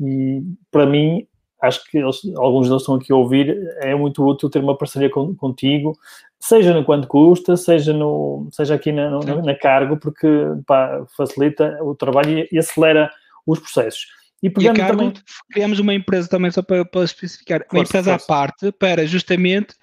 e 0.00 0.42
para 0.70 0.86
mim, 0.86 1.26
acho 1.62 1.84
que 1.88 1.98
eles, 1.98 2.20
alguns 2.36 2.68
deles 2.68 2.82
estão 2.82 2.96
aqui 2.96 3.12
a 3.12 3.16
ouvir, 3.16 3.56
é 3.80 3.94
muito 3.94 4.26
útil 4.26 4.50
ter 4.50 4.58
uma 4.58 4.76
parceria 4.76 5.08
com, 5.08 5.34
contigo, 5.36 5.96
seja 6.40 6.74
no 6.74 6.84
quanto 6.84 7.06
custa, 7.06 7.56
seja, 7.56 7.92
no, 7.92 8.48
seja 8.50 8.74
aqui 8.74 8.90
na, 8.90 9.10
no, 9.10 9.42
na 9.42 9.54
cargo, 9.54 9.96
porque 9.96 10.26
pá, 10.66 11.04
facilita 11.16 11.78
o 11.82 11.94
trabalho 11.94 12.40
e, 12.40 12.48
e 12.50 12.58
acelera 12.58 13.10
os 13.46 13.58
processos. 13.58 14.06
E, 14.42 14.52
e 14.58 14.68
a 14.68 14.74
Cargo, 14.74 14.98
também... 14.98 15.22
criamos 15.50 15.78
uma 15.78 15.94
empresa 15.94 16.28
também, 16.28 16.50
só 16.50 16.62
para, 16.62 16.84
para 16.84 17.04
especificar, 17.04 17.60
força, 17.60 17.76
uma 17.76 17.82
empresa 17.82 18.10
força. 18.18 18.24
à 18.24 18.26
parte 18.26 18.72
para 18.72 19.06
justamente 19.06 19.74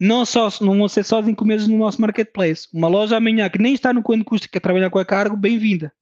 não 0.00 0.24
só 0.24 0.48
não 0.60 0.76
vão 0.78 0.88
ser 0.88 1.04
só 1.04 1.20
de 1.20 1.30
encomendas 1.30 1.68
no 1.68 1.78
nosso 1.78 2.00
marketplace. 2.00 2.66
Uma 2.72 2.88
loja 2.88 3.16
amanhã 3.16 3.48
que 3.48 3.58
nem 3.58 3.74
está 3.74 3.92
no 3.92 4.02
quanto 4.02 4.24
custa 4.24 4.48
que 4.48 4.54
quer 4.54 4.60
trabalhar 4.60 4.90
com 4.90 4.98
a 4.98 5.04
Cargo, 5.04 5.36
bem-vinda. 5.36 5.92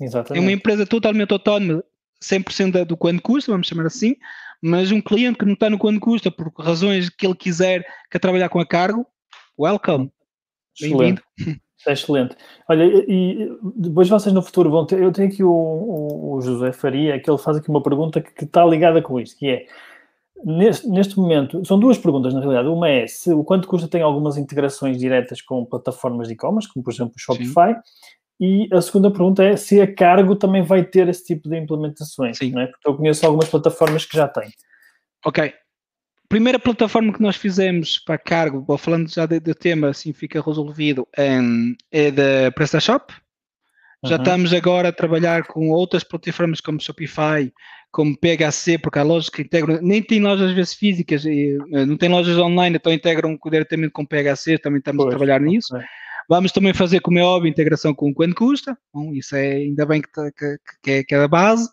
Exatamente. 0.00 0.40
É 0.40 0.46
uma 0.46 0.52
empresa 0.52 0.86
totalmente 0.86 1.32
autónoma, 1.32 1.82
100% 2.22 2.84
do 2.84 2.96
quanto 2.96 3.20
custa, 3.20 3.50
vamos 3.50 3.66
chamar 3.66 3.86
assim, 3.86 4.14
mas 4.62 4.92
um 4.92 5.00
cliente 5.00 5.38
que 5.38 5.44
não 5.44 5.54
está 5.54 5.68
no 5.68 5.78
quanto 5.78 5.98
custa 5.98 6.30
por 6.30 6.52
razões 6.56 7.08
que 7.08 7.26
ele 7.26 7.34
quiser 7.34 7.84
quer 8.10 8.20
trabalhar 8.20 8.48
com 8.48 8.60
a 8.60 8.66
Cargo, 8.66 9.04
welcome. 9.58 10.08
Bem-vindo. 10.80 11.20
É 11.86 11.92
excelente. 11.92 12.36
Olha, 12.68 12.84
e 12.84 13.48
depois 13.76 14.08
vocês 14.08 14.34
no 14.34 14.42
futuro 14.42 14.70
vão 14.70 14.84
ter. 14.84 15.00
Eu 15.00 15.12
tenho 15.12 15.28
aqui 15.28 15.44
o, 15.44 15.50
o, 15.50 16.34
o 16.34 16.40
José 16.40 16.72
Faria, 16.72 17.20
que 17.20 17.30
ele 17.30 17.38
faz 17.38 17.56
aqui 17.56 17.68
uma 17.68 17.82
pergunta 17.82 18.20
que, 18.20 18.32
que 18.32 18.44
está 18.44 18.64
ligada 18.64 19.00
com 19.00 19.20
isto, 19.20 19.38
que 19.38 19.48
é. 19.48 19.66
Neste, 20.44 20.88
neste, 20.88 21.18
momento, 21.18 21.64
são 21.64 21.80
duas 21.80 21.98
perguntas 21.98 22.32
na 22.32 22.38
realidade. 22.38 22.68
Uma 22.68 22.88
é 22.88 23.06
se 23.08 23.32
o 23.32 23.42
quanto 23.42 23.66
custa 23.66 23.88
tem 23.88 24.02
algumas 24.02 24.36
integrações 24.36 24.96
diretas 24.96 25.42
com 25.42 25.64
plataformas 25.64 26.28
de 26.28 26.34
e-commerce, 26.34 26.72
como 26.72 26.84
por 26.84 26.92
exemplo 26.92 27.14
o 27.16 27.20
Shopify, 27.20 27.74
Sim. 27.74 27.80
e 28.40 28.68
a 28.72 28.80
segunda 28.80 29.10
pergunta 29.10 29.42
é 29.42 29.56
se 29.56 29.80
a 29.80 29.92
Cargo 29.92 30.36
também 30.36 30.62
vai 30.62 30.84
ter 30.84 31.08
esse 31.08 31.24
tipo 31.24 31.48
de 31.48 31.58
implementações, 31.58 32.38
Sim. 32.38 32.52
Não 32.52 32.60
é? 32.60 32.68
porque 32.68 32.88
eu 32.88 32.96
conheço 32.96 33.26
algumas 33.26 33.48
plataformas 33.48 34.04
que 34.04 34.16
já 34.16 34.28
têm. 34.28 34.50
Ok, 35.26 35.52
primeira 36.28 36.58
plataforma 36.58 37.12
que 37.12 37.22
nós 37.22 37.36
fizemos 37.36 37.98
para 37.98 38.18
cargo, 38.18 38.76
falando 38.76 39.08
já 39.10 39.26
do, 39.26 39.54
tema, 39.54 39.88
assim 39.88 40.12
fica 40.12 40.42
resolvido, 40.42 41.06
um, 41.18 41.74
é 41.90 42.10
da 42.10 42.52
PrestaShop. 42.54 43.12
Já 44.04 44.14
estamos 44.16 44.52
agora 44.52 44.90
a 44.90 44.92
trabalhar 44.92 45.44
com 45.44 45.70
outras 45.70 46.04
plataformas 46.04 46.60
como 46.60 46.80
Shopify, 46.80 47.52
como 47.90 48.16
PHC, 48.16 48.78
porque 48.78 48.98
há 48.98 49.02
lojas 49.02 49.28
que 49.28 49.42
integram, 49.42 49.80
nem 49.82 50.00
tem 50.00 50.20
lojas 50.20 50.50
às 50.50 50.54
vezes 50.54 50.74
físicas, 50.74 51.24
e, 51.24 51.58
eh, 51.72 51.84
não 51.84 51.96
tem 51.96 52.08
lojas 52.08 52.38
online, 52.38 52.76
então 52.76 52.92
integram 52.92 53.36
diretamente 53.50 53.92
com 53.92 54.06
PHC, 54.06 54.58
também 54.58 54.78
estamos 54.78 55.02
pois, 55.02 55.14
a 55.14 55.18
trabalhar 55.18 55.40
nisso. 55.40 55.74
Vamos 56.28 56.52
também 56.52 56.74
fazer, 56.74 57.00
como 57.00 57.18
é 57.18 57.22
óbvio, 57.22 57.48
integração 57.48 57.94
com 57.94 58.10
o 58.10 58.14
quanto 58.14 58.34
custa. 58.34 58.76
Bom, 58.92 59.14
isso 59.14 59.34
é 59.34 59.52
ainda 59.52 59.86
bem 59.86 60.02
que, 60.02 60.10
que, 60.32 60.58
que, 60.82 60.90
é, 60.90 61.04
que 61.04 61.14
é 61.14 61.22
a 61.22 61.26
base. 61.26 61.66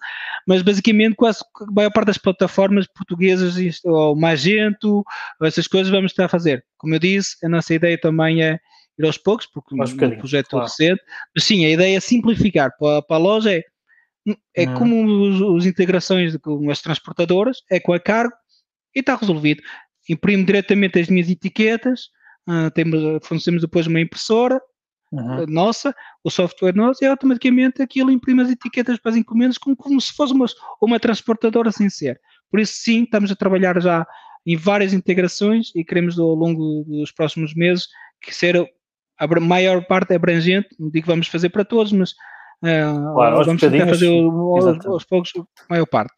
Mas 0.48 0.62
basicamente, 0.62 1.16
quase 1.16 1.40
a 1.62 1.72
maior 1.72 1.92
parte 1.92 2.08
das 2.08 2.18
plataformas 2.18 2.88
portuguesas, 2.88 3.56
ou 3.84 4.16
Magento, 4.16 5.04
essas 5.44 5.68
coisas, 5.68 5.92
vamos 5.92 6.14
estar 6.14 6.26
a 6.26 6.30
fazer. 6.30 6.64
Como 6.78 6.96
eu 6.96 7.00
disse, 7.00 7.36
a 7.46 7.50
nossa 7.50 7.74
ideia 7.74 8.00
também 8.00 8.44
é 8.44 8.58
ir 8.98 9.06
aos 9.06 9.18
poucos, 9.18 9.46
porque 9.46 9.76
o 9.76 10.18
projeto 10.18 10.52
claro. 10.52 10.66
recente. 10.66 11.02
Mas 11.36 11.44
sim, 11.44 11.66
a 11.66 11.70
ideia 11.72 11.98
é 11.98 12.00
simplificar. 12.00 12.72
Para, 12.80 13.02
para 13.02 13.18
a 13.18 13.20
loja 13.20 13.52
é, 13.54 13.62
é 14.56 14.70
hum. 14.70 14.74
como 14.76 15.58
as 15.58 15.66
integrações 15.66 16.38
com 16.38 16.72
as 16.72 16.82
transportadoras, 16.82 17.58
é 17.70 17.78
com 17.78 17.92
a 17.92 18.00
cargo 18.00 18.34
e 18.96 19.02
está 19.02 19.18
resolvido. 19.18 19.62
Imprimo 20.08 20.46
diretamente 20.46 20.98
as 20.98 21.10
minhas 21.10 21.30
etiquetas 21.30 22.10
Uh, 22.48 22.70
temos, 22.72 23.26
fornecemos 23.26 23.62
depois 23.62 23.88
uma 23.88 24.00
impressora 24.00 24.62
uhum. 25.12 25.46
nossa, 25.48 25.96
o 26.24 26.30
software 26.30 26.76
nosso, 26.76 27.04
e 27.04 27.08
automaticamente 27.08 27.82
aquilo 27.82 28.12
imprime 28.12 28.42
as 28.42 28.50
etiquetas 28.50 29.00
para 29.00 29.12
as 29.12 29.18
encomendas 29.18 29.58
como, 29.58 29.76
como 29.76 30.00
se 30.00 30.14
fosse 30.14 30.34
uma, 30.34 30.46
uma 30.82 31.00
transportadora 31.00 31.72
sem 31.72 31.90
ser. 31.90 32.20
Por 32.50 32.60
isso, 32.60 32.74
sim, 32.78 33.04
estamos 33.04 33.32
a 33.32 33.36
trabalhar 33.36 33.80
já 33.82 34.06
em 34.46 34.56
várias 34.56 34.94
integrações 34.94 35.72
e 35.76 35.84
queremos 35.84 36.20
ao 36.20 36.36
longo 36.36 36.84
dos 36.88 37.12
próximos 37.12 37.54
meses 37.56 37.88
que 38.22 38.34
ser 38.34 38.58
a 39.18 39.40
maior 39.40 39.86
parte 39.86 40.14
abrangente, 40.14 40.70
não 40.80 40.90
digo 40.90 41.06
que 41.06 41.12
vamos 41.12 41.28
fazer 41.28 41.50
para 41.50 41.66
todos, 41.66 41.92
mas 41.92 42.12
uh, 42.12 43.14
claro, 43.14 43.44
vamos 43.44 43.62
tentar 43.62 43.88
fazer 43.88 44.10
aos, 44.10 44.86
aos 44.86 45.04
poucos 45.06 45.32
a 45.36 45.44
maior 45.70 45.86
parte. 45.86 46.14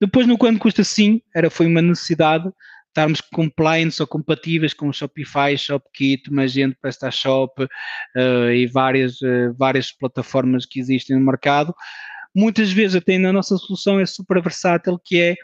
Depois, 0.00 0.26
no 0.26 0.36
quanto 0.36 0.58
custa 0.58 0.82
sim, 0.82 1.22
era, 1.34 1.48
foi 1.48 1.66
uma 1.66 1.80
necessidade, 1.80 2.50
estarmos 2.92 3.20
compliance 3.20 4.00
ou 4.00 4.06
compatíveis 4.06 4.74
com 4.74 4.92
Shopify, 4.92 5.56
ShopKit, 5.56 6.30
Magento, 6.30 6.76
PrestaShop 6.80 7.64
uh, 7.64 8.50
e 8.52 8.66
várias, 8.66 9.20
uh, 9.22 9.54
várias 9.56 9.90
plataformas 9.90 10.66
que 10.66 10.78
existem 10.78 11.16
no 11.18 11.24
mercado. 11.24 11.74
Muitas 12.34 12.70
vezes 12.70 12.96
até 12.96 13.18
na 13.18 13.32
nossa 13.32 13.56
solução 13.56 13.98
é 13.98 14.06
super 14.06 14.40
versátil, 14.42 15.00
que 15.02 15.20
é 15.20 15.34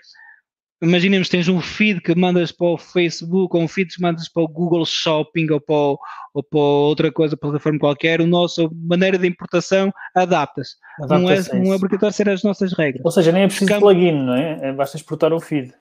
imaginemos 0.80 1.28
tens 1.28 1.48
um 1.48 1.60
feed 1.60 2.00
que 2.00 2.14
mandas 2.14 2.52
para 2.52 2.68
o 2.68 2.78
Facebook 2.78 3.56
ou 3.56 3.62
um 3.62 3.68
feed 3.68 3.94
que 3.94 4.00
mandas 4.00 4.28
para 4.28 4.44
o 4.44 4.48
Google 4.48 4.86
Shopping 4.86 5.50
ou 5.50 5.60
para, 5.60 5.74
o, 5.74 5.98
ou 6.34 6.42
para 6.42 6.60
outra 6.60 7.10
coisa, 7.10 7.36
plataforma 7.36 7.78
qualquer, 7.78 8.20
o 8.20 8.26
nosso 8.26 8.70
maneira 8.72 9.18
de 9.18 9.26
importação 9.26 9.92
adapta-se. 10.14 10.76
Adapta 11.02 11.18
não, 11.18 11.30
é, 11.30 11.64
não 11.64 11.72
é 11.72 11.76
obrigatório 11.76 12.14
ser 12.14 12.28
as 12.28 12.42
nossas 12.42 12.72
regras. 12.72 13.04
Ou 13.04 13.10
seja, 13.10 13.32
nem 13.32 13.42
é 13.42 13.46
preciso 13.46 13.66
Ficamos... 13.66 13.82
plugin, 13.82 14.12
não 14.12 14.34
é? 14.34 14.68
é? 14.68 14.72
Basta 14.72 14.96
exportar 14.96 15.32
o 15.32 15.40
feed. 15.40 15.74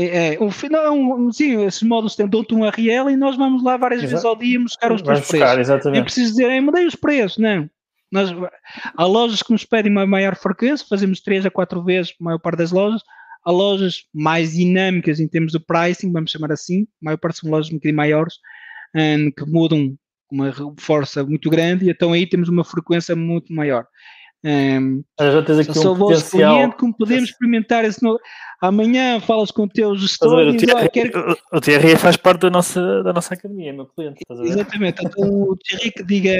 É, 0.00 0.34
é, 0.34 0.38
não, 0.70 1.32
sim, 1.32 1.64
esses 1.64 1.82
módulos 1.82 2.14
dão-te 2.14 2.54
um 2.54 2.60
URL 2.60 3.10
e 3.10 3.16
nós 3.16 3.36
vamos 3.36 3.64
lá 3.64 3.76
várias 3.76 4.04
Exato. 4.04 4.12
vezes 4.12 4.24
ao 4.24 4.36
dia 4.36 4.60
buscar 4.60 4.92
os 4.92 5.02
teus 5.02 5.18
buscar, 5.18 5.38
preços. 5.38 5.58
Exatamente. 5.58 5.98
Eu 5.98 6.04
preciso 6.04 6.30
dizer, 6.30 6.44
é, 6.44 6.60
mudei 6.60 6.86
os 6.86 6.94
preços, 6.94 7.38
não. 7.38 7.68
Nós, 8.12 8.30
há 8.96 9.04
lojas 9.04 9.42
que 9.42 9.50
nos 9.50 9.64
pedem 9.64 9.90
uma 9.90 10.06
maior 10.06 10.36
frequência, 10.36 10.86
fazemos 10.88 11.20
3 11.20 11.46
a 11.46 11.50
4 11.50 11.82
vezes, 11.82 12.14
a 12.20 12.24
maior 12.24 12.38
parte 12.38 12.58
das 12.58 12.70
lojas. 12.70 13.02
Há 13.44 13.50
lojas 13.50 14.04
mais 14.14 14.52
dinâmicas 14.52 15.18
em 15.18 15.26
termos 15.26 15.50
de 15.50 15.58
pricing, 15.58 16.12
vamos 16.12 16.30
chamar 16.30 16.52
assim, 16.52 16.82
a 17.02 17.04
maior 17.06 17.16
parte 17.16 17.40
são 17.40 17.50
lojas 17.50 17.68
um 17.68 17.74
bocadinho 17.74 17.96
maiores, 17.96 18.34
um, 18.94 19.32
que 19.32 19.44
mudam 19.50 19.96
uma 20.30 20.54
força 20.78 21.24
muito 21.24 21.50
grande, 21.50 21.86
e 21.86 21.90
então 21.90 22.12
aí 22.12 22.24
temos 22.24 22.48
uma 22.48 22.62
frequência 22.62 23.16
muito 23.16 23.52
maior. 23.52 23.84
Um, 24.44 25.02
já 25.20 25.42
tens 25.42 25.58
aqui 25.58 25.74
só 25.76 25.92
um 25.92 25.98
potencial. 25.98 26.56
Cliente, 26.56 26.76
como 26.76 26.96
podemos 26.96 27.24
experimentar 27.30 27.84
esse 27.84 28.02
novo. 28.02 28.20
Amanhã 28.60 29.20
falas 29.20 29.50
com 29.50 29.64
o 29.64 29.68
teu 29.68 29.96
gestor 29.96 30.52
diz, 30.52 30.62
o, 30.62 30.90
quero... 30.90 31.36
o 31.52 31.60
Thierry 31.60 31.96
faz 31.96 32.16
parte 32.16 32.40
da 32.40 32.50
nossa, 32.50 33.02
da 33.04 33.12
nossa 33.12 33.34
academia, 33.34 33.72
meu 33.72 33.86
cliente. 33.86 34.20
Exatamente, 34.28 35.04
então, 35.04 35.28
o 35.28 35.56
Thierry 35.56 35.92
que 35.92 36.02
diga 36.02 36.32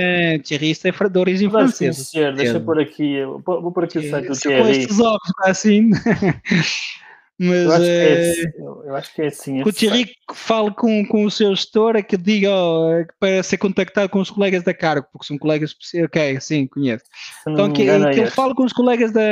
Thierry, 0.43 0.71
isso 0.71 0.89
é 0.89 1.09
de 1.09 1.19
origem 1.19 1.51
francesa. 1.51 2.03
Senhor, 2.03 2.35
deixa 2.35 2.59
pôr 2.59 2.81
aqui, 2.81 3.25
vou 3.45 3.73
pôr 3.73 3.85
aqui 3.85 3.99
o 3.99 4.11
site 4.11 4.29
do 4.29 4.35
Thierry. 4.37 4.63
Com 4.63 4.69
estes 4.69 5.01
óculos 5.01 5.33
assim. 5.45 5.91
Mas 7.39 7.65
eu 7.65 7.73
acho, 7.73 7.85
é, 7.85 8.21
assim, 8.21 8.43
eu 8.59 8.97
acho 8.97 9.15
que 9.15 9.23
é 9.23 9.27
assim. 9.27 9.63
Que 9.63 9.69
o 9.69 9.73
Thierry 9.73 10.11
fale 10.35 10.75
com, 10.75 11.07
com 11.07 11.25
o 11.25 11.31
seu 11.31 11.55
gestor 11.55 11.95
é 11.95 12.03
que 12.03 12.17
diga 12.17 12.51
oh, 12.51 13.07
para 13.21 13.43
ser 13.45 13.59
contactado 13.59 14.09
com 14.09 14.19
os 14.19 14.31
colegas 14.31 14.65
da 14.65 14.75
cargo, 14.75 15.07
porque 15.13 15.27
são 15.27 15.39
colegas 15.39 15.75
ok, 16.05 16.41
sim, 16.41 16.67
conheço. 16.67 17.05
Então 17.47 17.73
que, 17.73 17.85
que 17.85 18.21
ele 18.21 18.31
fale 18.31 18.55
com 18.55 18.65
os 18.65 18.73
colegas 18.73 19.13
da 19.13 19.23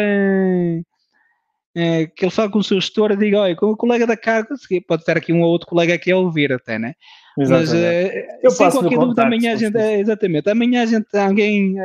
é, 1.78 2.06
que 2.06 2.24
ele 2.24 2.30
fale 2.30 2.50
com 2.50 2.60
o 2.60 2.64
seu 2.64 2.80
gestor 2.80 3.10
e 3.10 3.16
diga, 3.16 3.40
olha, 3.40 3.54
com 3.54 3.66
o 3.66 3.76
colega 3.76 4.06
da 4.06 4.16
cargo, 4.16 4.48
pode 4.88 5.04
ter 5.04 5.18
aqui 5.18 5.30
um 5.30 5.42
ou 5.42 5.50
outro 5.50 5.68
colega 5.68 5.92
aqui 5.92 6.10
a 6.10 6.16
ouvir 6.16 6.50
até, 6.50 6.78
né? 6.78 6.94
Exatamente. 7.38 7.70
Mas 7.70 7.72
uh, 7.74 8.38
eu 8.42 8.50
sem 8.50 8.70
qualquer 8.70 8.98
dúvida, 8.98 9.22
amanhã 9.24 9.52
a 9.52 9.56
gente, 9.56 9.76
é, 9.76 10.00
exatamente, 10.00 10.48
amanhã 10.48 10.82
a 10.82 10.86
gente, 10.86 11.14
alguém, 11.14 11.76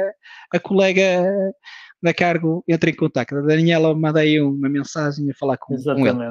a 0.54 0.60
colega 0.60 1.26
da 2.02 2.14
cargo 2.14 2.64
entra 2.68 2.90
em 2.90 2.96
contato. 2.96 3.38
A 3.38 3.42
Daniela 3.42 3.94
mandei 3.96 4.42
uma 4.42 4.70
mensagem 4.70 5.30
a 5.30 5.34
falar 5.36 5.58
com, 5.58 5.76
com 5.76 6.08
ele, 6.08 6.24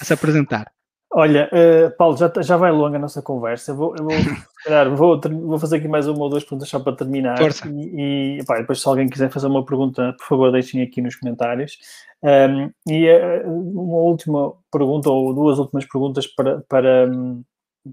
a 0.00 0.04
se 0.04 0.12
apresentar. 0.12 0.70
Olha, 1.12 1.50
uh, 1.52 1.96
Paulo, 1.96 2.16
já, 2.16 2.30
já 2.40 2.56
vai 2.56 2.70
longa 2.70 2.96
a 2.96 3.00
nossa 3.00 3.20
conversa. 3.20 3.72
Eu 3.72 3.76
vou, 3.76 3.96
eu 3.96 4.04
vou, 4.04 4.14
calhar, 4.64 4.94
vou, 4.94 5.20
vou, 5.20 5.58
fazer 5.58 5.78
aqui 5.78 5.88
mais 5.88 6.06
uma 6.06 6.20
ou 6.20 6.30
duas 6.30 6.44
perguntas 6.44 6.68
só 6.68 6.78
para 6.78 6.94
terminar. 6.94 7.36
Força. 7.36 7.68
E, 7.68 8.38
e 8.38 8.44
pá, 8.44 8.58
depois, 8.58 8.80
se 8.80 8.88
alguém 8.88 9.08
quiser 9.08 9.28
fazer 9.28 9.48
uma 9.48 9.64
pergunta, 9.64 10.14
por 10.18 10.26
favor, 10.26 10.52
deixem 10.52 10.82
aqui 10.82 11.02
nos 11.02 11.16
comentários. 11.16 11.78
Um, 12.22 12.70
e 12.88 13.10
uh, 13.10 13.50
uma 13.50 13.98
última 13.98 14.52
pergunta, 14.70 15.10
ou 15.10 15.34
duas 15.34 15.58
últimas 15.58 15.84
perguntas 15.84 16.28
para, 16.28 16.60
para, 16.68 17.10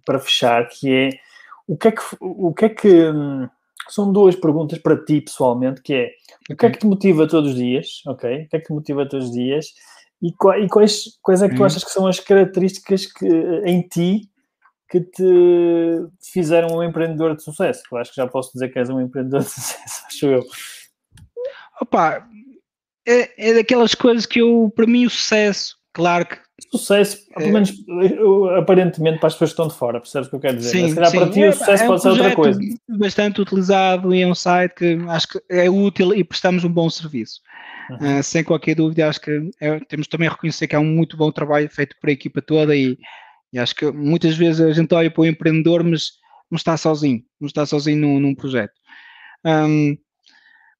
para 0.05 0.19
fechar, 0.19 0.67
que 0.67 0.93
é 0.93 1.09
o 1.67 1.75
que 1.75 1.87
é 1.87 1.91
que, 1.91 2.01
o 2.21 2.53
que, 2.53 2.65
é 2.65 2.69
que 2.69 3.09
hum, 3.09 3.49
são 3.89 4.11
duas 4.11 4.35
perguntas 4.35 4.79
para 4.79 5.03
ti 5.03 5.21
pessoalmente, 5.21 5.81
que 5.81 5.93
é 5.93 6.11
o 6.49 6.55
que 6.55 6.65
é 6.65 6.69
que 6.69 6.79
te 6.79 6.85
motiva 6.85 7.27
todos 7.27 7.51
os 7.51 7.55
dias, 7.55 8.01
ok? 8.05 8.43
O 8.43 8.49
que 8.49 8.55
é 8.55 8.59
que 8.59 8.67
te 8.67 8.73
motiva 8.73 9.07
todos 9.07 9.27
os 9.27 9.33
dias? 9.33 9.73
E, 10.21 10.29
e 10.29 10.67
quais, 10.67 11.17
quais 11.21 11.41
é 11.41 11.49
que 11.49 11.55
tu 11.55 11.59
uhum. 11.59 11.65
achas 11.65 11.83
que 11.83 11.91
são 11.91 12.07
as 12.07 12.19
características 12.19 13.05
que, 13.05 13.27
em 13.65 13.81
ti 13.81 14.29
que 14.89 15.01
te 15.01 16.07
fizeram 16.21 16.77
um 16.77 16.83
empreendedor 16.83 17.35
de 17.35 17.43
sucesso? 17.43 17.83
Eu 17.91 17.97
acho 17.97 18.11
que 18.11 18.17
já 18.17 18.27
posso 18.27 18.53
dizer 18.53 18.69
que 18.69 18.79
és 18.79 18.89
um 18.89 19.01
empreendedor 19.01 19.41
de 19.41 19.49
sucesso, 19.51 20.03
acho 20.07 20.25
eu. 20.27 20.43
Opa, 21.81 22.27
é, 23.05 23.49
é 23.49 23.53
daquelas 23.53 23.93
coisas 23.93 24.25
que 24.25 24.39
eu, 24.39 24.71
para 24.75 24.87
mim, 24.87 25.05
o 25.05 25.09
sucesso, 25.09 25.77
claro 25.93 26.25
que 26.25 26.46
Sucesso, 26.71 27.27
é. 27.31 27.39
pelo 27.39 27.53
menos 27.53 27.71
aparentemente 28.57 29.19
para 29.19 29.27
as 29.27 29.33
pessoas 29.33 29.51
que 29.51 29.53
estão 29.53 29.67
de 29.67 29.75
fora, 29.75 29.99
percebes 29.99 30.27
o 30.27 30.29
que 30.31 30.35
eu 30.37 30.39
quero 30.39 30.57
dizer? 30.57 30.69
Sim, 30.69 30.89
se 30.89 30.95
calhar 30.95 31.11
sim. 31.11 31.19
para 31.19 31.29
ti 31.29 31.43
o 31.43 31.53
sucesso 31.53 31.83
é, 31.83 31.85
é 31.85 31.87
pode 31.87 31.99
um 31.99 32.01
ser 32.01 32.09
outra 32.09 32.35
coisa. 32.35 32.59
Bastante 32.89 33.41
utilizado 33.41 34.13
e 34.13 34.21
é 34.21 34.27
um 34.27 34.33
site 34.33 34.73
que 34.73 34.97
acho 35.07 35.27
que 35.27 35.41
é 35.49 35.69
útil 35.69 36.15
e 36.15 36.23
prestamos 36.23 36.63
um 36.63 36.69
bom 36.69 36.89
serviço. 36.89 37.41
Uhum. 37.91 38.19
Uh, 38.19 38.23
sem 38.23 38.43
qualquer 38.43 38.75
dúvida, 38.75 39.07
acho 39.07 39.21
que 39.21 39.51
é, 39.61 39.79
temos 39.81 40.07
também 40.07 40.27
a 40.27 40.31
reconhecer 40.31 40.67
que 40.67 40.75
há 40.75 40.79
um 40.79 40.85
muito 40.85 41.15
bom 41.15 41.31
trabalho 41.31 41.69
feito 41.69 41.95
por 42.01 42.09
a 42.09 42.13
equipa 42.13 42.41
toda 42.41 42.75
e, 42.75 42.97
e, 43.53 43.59
acho 43.59 43.75
que 43.75 43.91
muitas 43.91 44.35
vezes 44.35 44.59
a 44.59 44.73
gente 44.73 44.93
olha 44.95 45.11
para 45.11 45.21
o 45.21 45.25
empreendedor, 45.25 45.83
mas 45.83 46.13
não 46.49 46.57
está 46.57 46.75
sozinho, 46.75 47.23
não 47.39 47.47
está 47.47 47.65
sozinho 47.67 47.97
num, 47.97 48.19
num 48.19 48.35
projeto. 48.35 48.73
Um, 49.45 49.95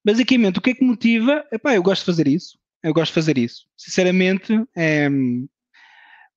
basicamente, 0.04 0.58
o 0.58 0.62
que 0.62 0.70
é 0.70 0.74
que 0.74 0.84
motiva? 0.84 1.44
Epá, 1.52 1.74
eu 1.74 1.82
gosto 1.82 2.00
de 2.00 2.06
fazer 2.06 2.26
isso. 2.26 2.58
Eu 2.82 2.92
gosto 2.92 3.10
de 3.10 3.14
fazer 3.14 3.38
isso. 3.38 3.64
Sinceramente, 3.76 4.52
é, 4.76 5.08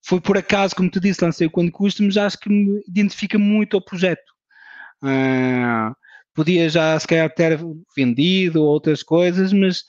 foi 0.04 0.20
por 0.20 0.36
acaso, 0.36 0.74
como 0.74 0.90
tu 0.90 1.00
disse, 1.00 1.24
lancei 1.24 1.46
o 1.46 1.50
Quando 1.50 1.70
Custa, 1.70 2.02
mas 2.02 2.16
acho 2.16 2.38
que 2.38 2.48
me 2.48 2.82
identifica 2.88 3.38
muito 3.38 3.76
ao 3.76 3.84
projeto. 3.84 4.32
Uh, 5.02 5.94
podia 6.34 6.68
já, 6.68 6.98
se 6.98 7.06
calhar, 7.06 7.32
ter 7.32 7.58
vendido 7.96 8.62
outras 8.62 9.02
coisas, 9.02 9.52
mas 9.52 9.84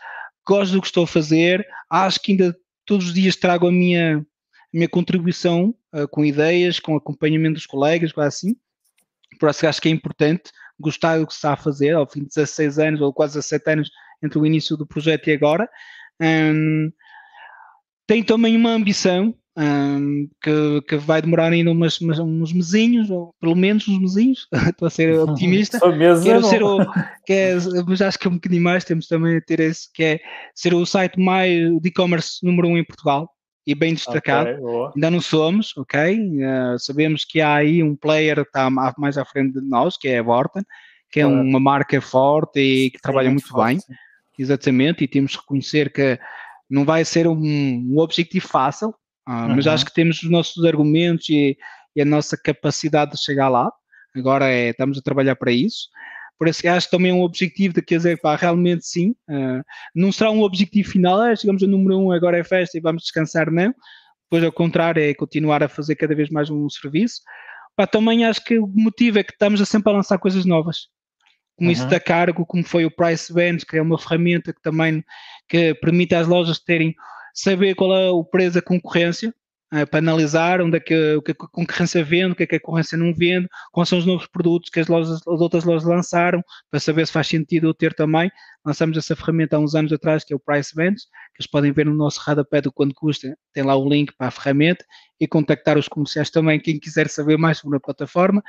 gosto 0.45 0.73
do 0.73 0.81
que 0.81 0.88
estou 0.88 1.06
a 1.06 1.07
fazer. 1.07 1.65
Acho 1.90 2.19
que 2.22 2.31
ainda 2.31 2.56
todos 2.85 3.07
os 3.07 3.14
dias 3.14 3.35
trago 3.35 3.68
a 3.68 3.72
minha, 3.72 4.18
a 4.19 4.23
minha 4.72 4.90
contribuição 4.90 5.73
uh, 5.94 6.07
com 6.07 6.23
ideias, 6.23 6.80
com 6.80 6.95
acompanhamento 6.95 7.56
dos 7.56 7.65
colegas, 7.65 8.11
quase 8.11 8.27
assim. 8.27 8.56
Por 9.40 9.49
isso 9.49 9.65
acho 9.65 9.81
que 9.81 9.90
é 9.90 9.91
importante 9.91 10.52
gostar 10.80 11.18
do 11.18 11.26
que 11.26 11.34
se 11.34 11.38
está 11.38 11.53
a 11.53 11.57
fazer, 11.57 11.95
ao 11.95 12.10
fim 12.10 12.22
de 12.22 12.27
16 12.27 12.77
anos 12.77 13.02
ou 13.02 13.14
quase 13.14 13.34
17 13.34 13.69
anos 13.72 13.90
entre 14.22 14.38
o 14.38 14.45
início 14.45 14.77
do 14.77 14.85
projeto 14.85 15.27
e 15.27 15.34
agora. 15.34 15.68
Um, 16.22 16.91
tem 18.06 18.23
também 18.23 18.56
uma 18.56 18.72
ambição 18.72 19.34
um, 19.58 20.28
que, 20.42 20.82
que, 20.88 20.96
vai 20.98 21.22
demorar 21.22 21.52
ainda 21.52 21.72
umas, 21.72 22.00
umas, 22.02 22.20
uns 22.20 22.52
mesinhos, 22.52 23.10
ou 23.10 23.34
pelo 23.40 23.56
menos 23.56 23.88
uns 23.88 24.00
mesinhos, 24.00 24.48
estou 24.70 24.88
a 24.88 24.90
ser 24.90 25.20
otimista. 25.20 25.80
Quero 26.24 26.44
ser 26.44 26.64
o, 26.64 26.80
que 27.26 27.34
é, 27.34 27.56
mas 27.88 28.02
acho 28.02 28.20
que 28.20 28.28
é 28.28 28.32
um 28.32 28.36
bocadinho 28.36 28.64
mais, 28.64 28.84
temos 28.84 29.08
também 29.08 29.38
a 29.38 29.42
ter 29.42 29.60
esse, 29.60 29.92
que 29.94 30.04
é 30.04 30.20
ser 30.56 30.74
o 30.74 30.86
site 30.86 31.20
mais 31.20 31.50
de 31.82 31.88
e-commerce 31.88 32.44
número 32.44 32.68
um 32.68 32.78
em 32.78 32.84
Portugal 32.84 33.30
e 33.66 33.76
bem 33.76 33.94
destacado. 33.94 34.50
Okay, 34.50 34.92
ainda 34.96 35.12
não 35.12 35.22
somos, 35.22 35.76
ok? 35.78 36.18
Uh, 36.18 36.80
sabemos 36.80 37.24
que 37.24 37.40
há 37.40 37.56
aí 37.56 37.82
um 37.82 37.96
player 37.96 38.36
que 38.38 38.42
está 38.42 38.70
mais 38.70 39.18
à 39.18 39.24
frente 39.24 39.60
de 39.60 39.68
nós, 39.68 39.98
que 39.98 40.08
é 40.10 40.20
a 40.20 40.24
Vorten, 40.24 40.64
que 41.12 41.20
é 41.20 41.26
uma 41.28 41.60
marca 41.60 42.02
forte 42.02 42.60
e 42.60 42.90
que 42.90 43.00
trabalha 43.00 43.30
muito, 43.30 43.56
muito 43.56 43.66
bem. 43.66 43.80
Exatamente, 44.38 45.04
e 45.04 45.08
temos 45.08 45.36
que 45.36 45.42
reconhecer 45.42 45.94
que 45.94 46.20
não 46.68 46.84
vai 46.84 47.06
ser 47.06 47.28
um, 47.28 47.38
um 47.38 48.00
objetivo 48.00 48.48
fácil, 48.48 48.96
ah, 49.26 49.45
uhum. 49.45 49.56
Mas 49.56 49.68
acho 49.68 49.86
que 49.86 49.94
temos 49.94 50.22
os 50.22 50.30
nossos 50.30 50.64
argumentos 50.66 51.30
e, 51.30 51.58
e, 51.95 52.02
a 52.02 52.06
nossa 52.06 52.38
capacidade 52.38 53.12
de 53.12 53.24
chegar 53.24 53.50
lá. 53.50 53.72
Agora 54.16 54.50
é, 54.50 54.70
estamos 54.70 54.98
a 54.98 55.02
trabalhar 55.02 55.36
para 55.36 55.52
isso. 55.52 55.88
Por 56.38 56.48
isso 56.48 56.68
acho 56.68 56.88
que 56.88 56.98
também 56.98 57.12
é 57.12 57.14
um 57.14 57.22
objetivo 57.22 57.74
de 57.74 57.82
quer 57.82 57.98
dizer, 57.98 58.20
pá, 58.20 58.36
realmente 58.36 58.86
sim. 58.86 59.12
Uh, 59.30 59.64
não 59.95 60.12
será 60.12 60.30
um 60.32 60.41
objetivo 60.41 60.90
final, 60.90 61.24
é, 61.24 61.36
chegamos 61.36 61.64
ao 61.64 61.70
número 61.70 61.98
um, 61.98 62.12
agora 62.12 62.38
é 62.38 62.44
festa 62.44 62.78
e 62.78 62.82
vamos 62.82 63.04
descansar, 63.04 63.50
não. 63.50 63.74
Depois, 64.24 64.44
ao 64.44 64.52
contrário, 64.52 65.02
é 65.02 65.14
continuar 65.14 65.64
a 65.64 65.70
fazer 65.70 65.95
cada 65.95 66.16
vez 66.16 66.30
mais 66.30 66.50
um 66.50 66.70
serviço. 66.70 67.22
Pá, 67.76 67.88
também 67.88 68.26
acho 68.26 68.44
que 68.44 68.60
o 68.60 68.68
motivo 68.68 69.20
é 69.20 69.24
que 69.24 69.32
estamos 69.32 69.62
a 69.62 69.66
sempre 69.66 69.91
a 69.91 69.95
lançar 69.95 70.18
coisas 70.18 70.45
novas 70.45 70.88
como 71.56 71.70
uhum. 71.70 71.74
isso 71.74 71.88
da 71.88 72.00
cargo, 72.00 72.45
como 72.45 72.64
foi 72.64 72.86
o 72.86 72.91
Price 72.91 73.32
Bench, 73.32 73.66
que 73.66 73.78
é 73.78 73.82
uma 73.82 73.98
ferramenta 73.98 74.54
que 74.54 74.62
também 74.62 75.04
que 75.48 75.74
permite 75.76 76.16
às 76.16 76.28
lojas 76.28 76.60
terem 76.60 76.95
saber 77.34 77.76
qual 77.76 77.96
é 77.96 78.10
o 78.10 78.24
preço 78.24 78.56
da 78.56 78.62
concorrência, 78.62 79.34
uh, 79.74 79.88
para 79.88 80.00
analisar 80.00 80.62
onde 80.62 80.78
é 80.78 80.80
que, 80.80 81.16
o 81.16 81.22
que 81.22 81.32
a 81.32 81.36
concorrência 81.36 82.04
vende, 82.04 82.34
o 82.34 82.36
que 82.36 82.44
é 82.44 82.48
que 82.48 82.56
a 82.56 82.60
concorrência 82.60 82.98
não 82.98 83.14
vende, 83.14 83.48
quais 83.72 83.90
são 83.90 83.98
os 83.98 84.06
novos 84.06 84.28
produtos 84.28 84.70
que 84.70 84.80
as, 84.80 84.88
lojas, 84.88 85.20
as 85.28 85.42
outras 85.42 85.64
lojas 85.64 85.84
lançaram, 85.84 86.44
para 86.70 86.80
saber 86.80 87.08
se 87.08 87.14
faz 87.14 87.28
sentido 87.28 87.68
eu 87.68 87.74
ter 87.74 87.94
também. 87.94 88.32
Lançamos 88.64 88.98
essa 88.98 89.16
ferramenta 89.16 89.58
há 89.58 89.60
uns 89.60 89.74
anos 89.74 89.92
atrás, 89.92 90.24
que 90.24 90.34
é 90.34 90.36
o 90.36 90.40
Price 90.40 90.76
Bench, 90.76 91.02
que 91.34 91.42
eles 91.42 91.50
podem 91.50 91.72
ver 91.72 91.86
no 91.86 91.96
nosso 91.96 92.20
radapé 92.22 92.62
do 92.62 92.72
quanto 92.72 92.94
custa, 92.94 93.36
tem 93.54 93.64
lá 93.64 93.76
o 93.76 93.90
link 93.90 94.14
para 94.16 94.28
a 94.28 94.32
ferramenta 94.32 94.86
e 95.20 95.28
contactar 95.28 95.78
os 95.78 95.88
comerciais 95.88 96.30
também, 96.30 96.60
quem 96.60 96.80
quiser 96.80 97.10
saber 97.10 97.38
mais 97.38 97.58
sobre 97.58 97.78
a 97.78 97.80
plataforma. 97.80 98.44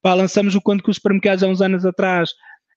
Pá, 0.00 0.14
lançamos 0.14 0.54
o 0.54 0.60
quanto 0.60 0.82
custa 0.84 1.00
supermercados 1.00 1.42
há 1.42 1.48
uns 1.48 1.60
anos 1.60 1.84
atrás, 1.84 2.30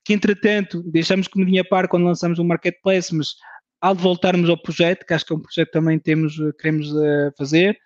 que 0.03 0.13
entretanto 0.13 0.81
deixamos 0.83 1.27
como 1.27 1.45
dinha 1.45 1.63
par 1.63 1.87
quando 1.87 2.05
lançamos 2.05 2.39
o 2.39 2.43
marketplace, 2.43 3.15
mas 3.15 3.35
ao 3.81 3.95
voltarmos 3.95 4.49
ao 4.49 4.57
projeto, 4.57 5.05
que 5.05 5.13
acho 5.13 5.25
que 5.25 5.33
é 5.33 5.35
um 5.35 5.39
projeto 5.39 5.67
que 5.67 5.73
também 5.73 5.97
temos, 5.97 6.39
eh, 6.39 6.51
queremos 6.59 6.91
uh, 6.91 7.33
fazer, 7.35 7.77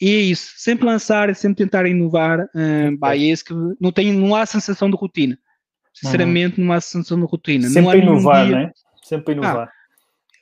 e 0.00 0.08
é 0.08 0.20
isso, 0.20 0.52
sempre 0.56 0.86
lançar 0.86 1.28
e 1.28 1.34
sempre 1.34 1.64
tentar 1.64 1.86
inovar, 1.86 2.40
uh, 2.40 2.98
bah, 2.98 3.16
é 3.16 3.18
isso 3.18 3.44
que 3.44 3.54
não, 3.80 3.90
tem, 3.90 4.12
não 4.12 4.34
há 4.34 4.46
sensação 4.46 4.88
de 4.88 4.96
rotina, 4.96 5.36
sinceramente 5.92 6.60
uhum. 6.60 6.66
não 6.66 6.72
há 6.72 6.80
sensação 6.80 7.18
de 7.18 7.26
rotina. 7.26 7.68
Sempre 7.68 8.04
não 8.04 8.14
inovar, 8.14 8.46
dia... 8.46 8.56
né? 8.56 8.70
Sempre 9.02 9.34
inovar. 9.34 9.68
Ah, 9.68 9.72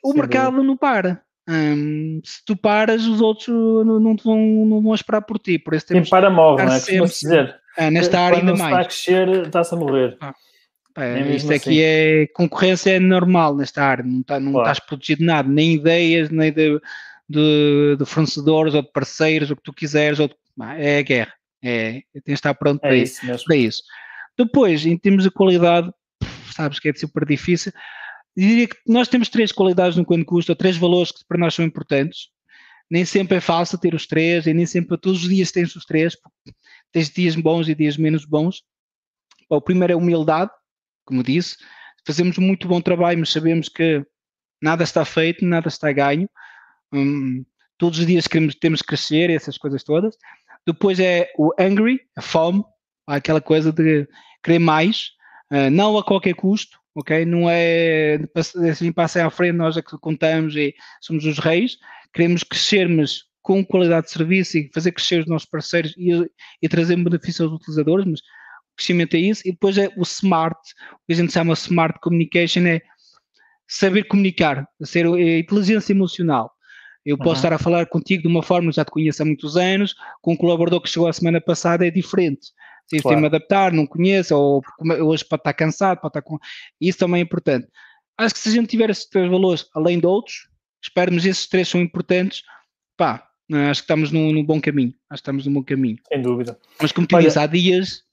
o 0.03 0.13
mercado 0.13 0.63
não 0.63 0.77
para. 0.77 1.21
Um, 1.49 2.21
se 2.23 2.43
tu 2.45 2.55
paras, 2.55 3.05
os 3.05 3.19
outros 3.19 3.47
não, 3.47 3.99
não, 3.99 4.15
vão, 4.15 4.37
não 4.65 4.81
vão 4.81 4.93
esperar 4.93 5.21
por 5.21 5.37
ti. 5.37 5.59
Por 5.59 5.73
isso 5.73 5.87
temos 5.87 6.09
Quem 6.09 6.11
para 6.11 6.29
morre, 6.29 6.63
não 6.63 6.73
é? 6.73 6.79
Sempre, 6.79 7.09
dizer. 7.09 7.59
Ah, 7.77 7.91
nesta 7.91 8.19
área 8.19 8.39
ainda 8.39 8.55
mais. 8.55 8.63
está 8.63 8.79
a 8.79 8.85
crescer, 8.85 9.45
está-se 9.47 9.73
a 9.73 9.77
morrer. 9.77 10.17
Ah. 10.21 10.33
É, 10.95 11.35
isto 11.35 11.51
aqui 11.51 11.55
assim. 11.55 11.79
é 11.79 12.27
concorrência 12.27 12.91
é 12.91 12.99
normal 12.99 13.55
nesta 13.55 13.83
área, 13.83 14.03
não, 14.03 14.21
tá, 14.21 14.39
não 14.39 14.51
claro. 14.51 14.69
estás 14.69 14.85
protegido 14.85 15.19
de 15.19 15.25
nada, 15.25 15.49
nem 15.49 15.73
ideias, 15.73 16.29
nem 16.29 16.51
de, 16.51 16.79
de, 17.27 17.95
de, 17.97 18.05
fornecedores 18.05 18.75
ou 18.75 18.83
de 18.83 18.91
parceiros, 18.91 19.49
o 19.49 19.55
que 19.55 19.63
tu 19.63 19.73
quiseres, 19.73 20.19
ou 20.19 20.27
de, 20.27 20.35
é 20.77 20.99
a 20.99 21.01
guerra, 21.01 21.33
é, 21.63 22.03
tens 22.13 22.23
de 22.25 22.33
estar 22.33 22.53
pronto 22.53 22.83
é 22.83 22.87
para, 22.89 22.95
isso, 22.95 23.21
para 23.45 23.55
isso. 23.55 23.81
Depois, 24.37 24.85
em 24.85 24.97
termos 24.97 25.23
de 25.23 25.31
qualidade, 25.31 25.91
sabes 26.55 26.79
que 26.79 26.89
é 26.89 26.93
super 26.93 27.25
difícil. 27.25 27.71
Diria 28.35 28.67
que 28.67 28.77
nós 28.87 29.07
temos 29.07 29.29
três 29.29 29.51
qualidades 29.51 29.97
no 29.97 30.05
quanto 30.05 30.25
custa, 30.25 30.55
três 30.55 30.77
valores 30.77 31.11
que 31.11 31.25
para 31.27 31.37
nós 31.37 31.53
são 31.53 31.65
importantes. 31.65 32.29
Nem 32.89 33.05
sempre 33.05 33.37
é 33.37 33.41
fácil 33.41 33.77
ter 33.77 33.93
os 33.93 34.05
três, 34.05 34.45
e 34.45 34.53
nem 34.53 34.65
sempre 34.65 34.97
todos 34.97 35.23
os 35.23 35.29
dias 35.29 35.51
tens 35.51 35.75
os 35.75 35.85
três, 35.85 36.17
tens 36.91 37.09
dias 37.09 37.35
bons 37.35 37.67
e 37.67 37.75
dias 37.75 37.97
menos 37.97 38.25
bons. 38.25 38.63
O 39.49 39.61
primeiro 39.61 39.93
é 39.93 39.95
humildade, 39.95 40.51
como 41.05 41.23
disse, 41.23 41.57
fazemos 42.05 42.37
muito 42.37 42.67
bom 42.67 42.81
trabalho, 42.81 43.19
mas 43.19 43.31
sabemos 43.31 43.69
que 43.69 44.05
nada 44.61 44.83
está 44.83 45.03
feito, 45.05 45.45
nada 45.45 45.67
está 45.67 45.91
ganho. 45.91 46.29
Hum, 46.91 47.45
todos 47.77 47.99
os 47.99 48.05
dias 48.05 48.27
queremos, 48.27 48.55
temos 48.55 48.81
que 48.81 48.87
crescer, 48.87 49.29
essas 49.29 49.57
coisas 49.57 49.83
todas. 49.83 50.15
Depois 50.65 50.99
é 50.99 51.29
o 51.37 51.51
angry, 51.59 51.99
a 52.15 52.21
fome, 52.21 52.63
aquela 53.05 53.41
coisa 53.41 53.71
de 53.71 54.07
querer 54.41 54.59
mais, 54.59 55.11
uh, 55.51 55.69
não 55.69 55.97
a 55.97 56.03
qualquer 56.03 56.33
custo, 56.35 56.79
ok? 56.95 57.25
Não 57.25 57.49
é 57.49 58.19
assim, 58.69 58.91
passem 58.91 59.21
à 59.21 59.29
frente, 59.29 59.55
nós 59.55 59.75
é 59.75 59.81
que 59.81 59.97
contamos 59.97 60.55
e 60.55 60.73
somos 61.01 61.25
os 61.25 61.39
reis. 61.39 61.77
Queremos 62.13 62.43
crescer, 62.43 62.87
mas 62.87 63.23
com 63.41 63.65
qualidade 63.65 64.05
de 64.07 64.13
serviço 64.13 64.57
e 64.57 64.71
fazer 64.73 64.93
crescer 64.93 65.21
os 65.21 65.27
nossos 65.27 65.49
parceiros 65.49 65.93
e, 65.97 66.09
e 66.61 66.69
trazer 66.69 66.95
benefício 66.95 67.43
aos 67.43 67.53
utilizadores, 67.53 68.05
mas 68.05 68.21
crescimento 68.75 69.15
é 69.15 69.19
isso. 69.19 69.41
E 69.45 69.51
depois 69.51 69.77
é 69.77 69.89
o 69.97 70.03
smart, 70.03 70.59
o 70.93 70.97
que 71.07 71.13
a 71.13 71.15
gente 71.15 71.33
chama 71.33 71.53
smart 71.53 71.99
communication, 72.01 72.65
é 72.65 72.81
saber 73.67 74.03
comunicar, 74.03 74.67
ser 74.83 75.05
é 75.05 75.39
inteligência 75.39 75.93
emocional. 75.93 76.51
Eu 77.05 77.17
posso 77.17 77.29
uhum. 77.29 77.35
estar 77.35 77.53
a 77.53 77.57
falar 77.57 77.85
contigo 77.87 78.23
de 78.23 78.27
uma 78.29 78.41
forma 78.41 78.69
que 78.69 78.77
já 78.77 78.85
te 78.85 78.91
conheço 78.91 79.21
há 79.21 79.25
muitos 79.25 79.57
anos, 79.57 79.93
com 80.21 80.33
um 80.33 80.37
colaborador 80.37 80.81
que 80.81 80.89
chegou 80.89 81.07
a 81.07 81.13
semana 81.13 81.41
passada 81.41 81.85
é 81.85 81.91
diferente. 81.91 82.47
Se 82.87 83.01
claro. 83.01 83.15
tem-me 83.15 83.27
adaptar, 83.27 83.73
não 83.73 83.85
conheço, 83.85 84.35
ou 84.35 84.61
hoje 85.01 85.25
pode 85.25 85.41
estar 85.41 85.53
cansado, 85.53 85.99
pode 85.99 86.11
estar 86.11 86.21
com. 86.21 86.37
Isso 86.79 86.99
também 86.99 87.19
é 87.19 87.23
importante. 87.23 87.67
Acho 88.17 88.35
que 88.35 88.39
se 88.39 88.49
a 88.49 88.51
gente 88.51 88.67
tiver 88.67 88.89
esses 88.89 89.05
três 89.05 89.29
valores, 89.29 89.65
além 89.73 89.99
de 89.99 90.05
outros, 90.05 90.47
esperemos 90.81 91.25
esses 91.25 91.47
três 91.47 91.67
são 91.67 91.81
importantes, 91.81 92.43
pá, 92.95 93.27
acho 93.69 93.81
que 93.81 93.85
estamos 93.85 94.11
no, 94.11 94.31
no 94.31 94.43
bom 94.43 94.61
caminho. 94.61 94.93
Acho 95.09 95.21
que 95.21 95.23
estamos 95.23 95.45
no 95.45 95.53
bom 95.53 95.63
caminho. 95.63 95.97
Sem 96.07 96.21
dúvida. 96.21 96.57
Mas 96.81 96.91
como 96.91 97.07
tu 97.07 97.19
disse, 97.19 97.39
há 97.39 97.47
dias 97.47 98.03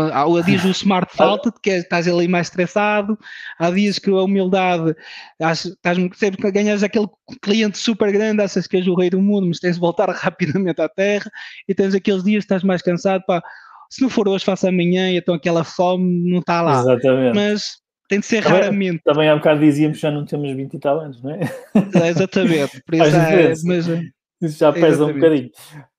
Há 0.00 0.42
dias 0.42 0.64
o 0.64 0.70
smart 0.70 1.10
falta, 1.16 1.52
que 1.62 1.70
estás 1.70 2.06
ali 2.08 2.28
mais 2.28 2.48
estressado, 2.48 3.18
há 3.58 3.70
dias 3.70 3.98
que 3.98 4.10
a 4.10 4.22
humildade, 4.22 4.94
estás, 5.40 5.76
sempre 6.14 6.50
ganhas 6.50 6.82
aquele 6.82 7.06
cliente 7.42 7.78
super 7.78 8.10
grande, 8.12 8.42
achas 8.42 8.66
que 8.66 8.76
és 8.76 8.86
o 8.86 8.94
rei 8.94 9.10
do 9.10 9.20
mundo, 9.20 9.48
mas 9.48 9.60
tens 9.60 9.74
de 9.74 9.80
voltar 9.80 10.08
rapidamente 10.14 10.80
à 10.80 10.88
terra, 10.88 11.30
e 11.68 11.74
tens 11.74 11.94
aqueles 11.94 12.22
dias 12.22 12.44
que 12.44 12.46
estás 12.46 12.62
mais 12.62 12.82
cansado, 12.82 13.22
pá, 13.26 13.42
se 13.90 14.02
não 14.02 14.10
for 14.10 14.28
hoje, 14.28 14.44
faço 14.44 14.68
amanhã, 14.68 15.10
e 15.10 15.16
então 15.16 15.34
aquela 15.34 15.64
fome 15.64 16.30
não 16.30 16.40
está 16.40 16.60
lá. 16.60 16.80
Exatamente. 16.80 17.34
Mas 17.34 17.62
tem 18.08 18.20
de 18.20 18.26
ser 18.26 18.42
também, 18.42 18.60
raramente. 18.60 19.02
Também 19.04 19.28
há 19.28 19.36
bocado 19.36 19.60
dizíamos 19.60 19.98
que 19.98 20.02
já 20.02 20.10
não 20.10 20.24
temos 20.24 20.50
20 20.54 20.74
e 20.74 20.78
tal 20.78 21.00
anos, 21.00 21.22
não 21.22 21.30
é? 21.30 21.40
é 22.02 22.08
exatamente, 22.08 22.82
por 22.82 22.94
isso 22.96 23.16
é, 23.16 23.52
mas, 23.64 23.86
isso 24.40 24.58
já 24.58 24.72
pesa 24.72 24.86
Exatamente. 24.86 25.16
um 25.16 25.20
bocadinho. 25.20 25.50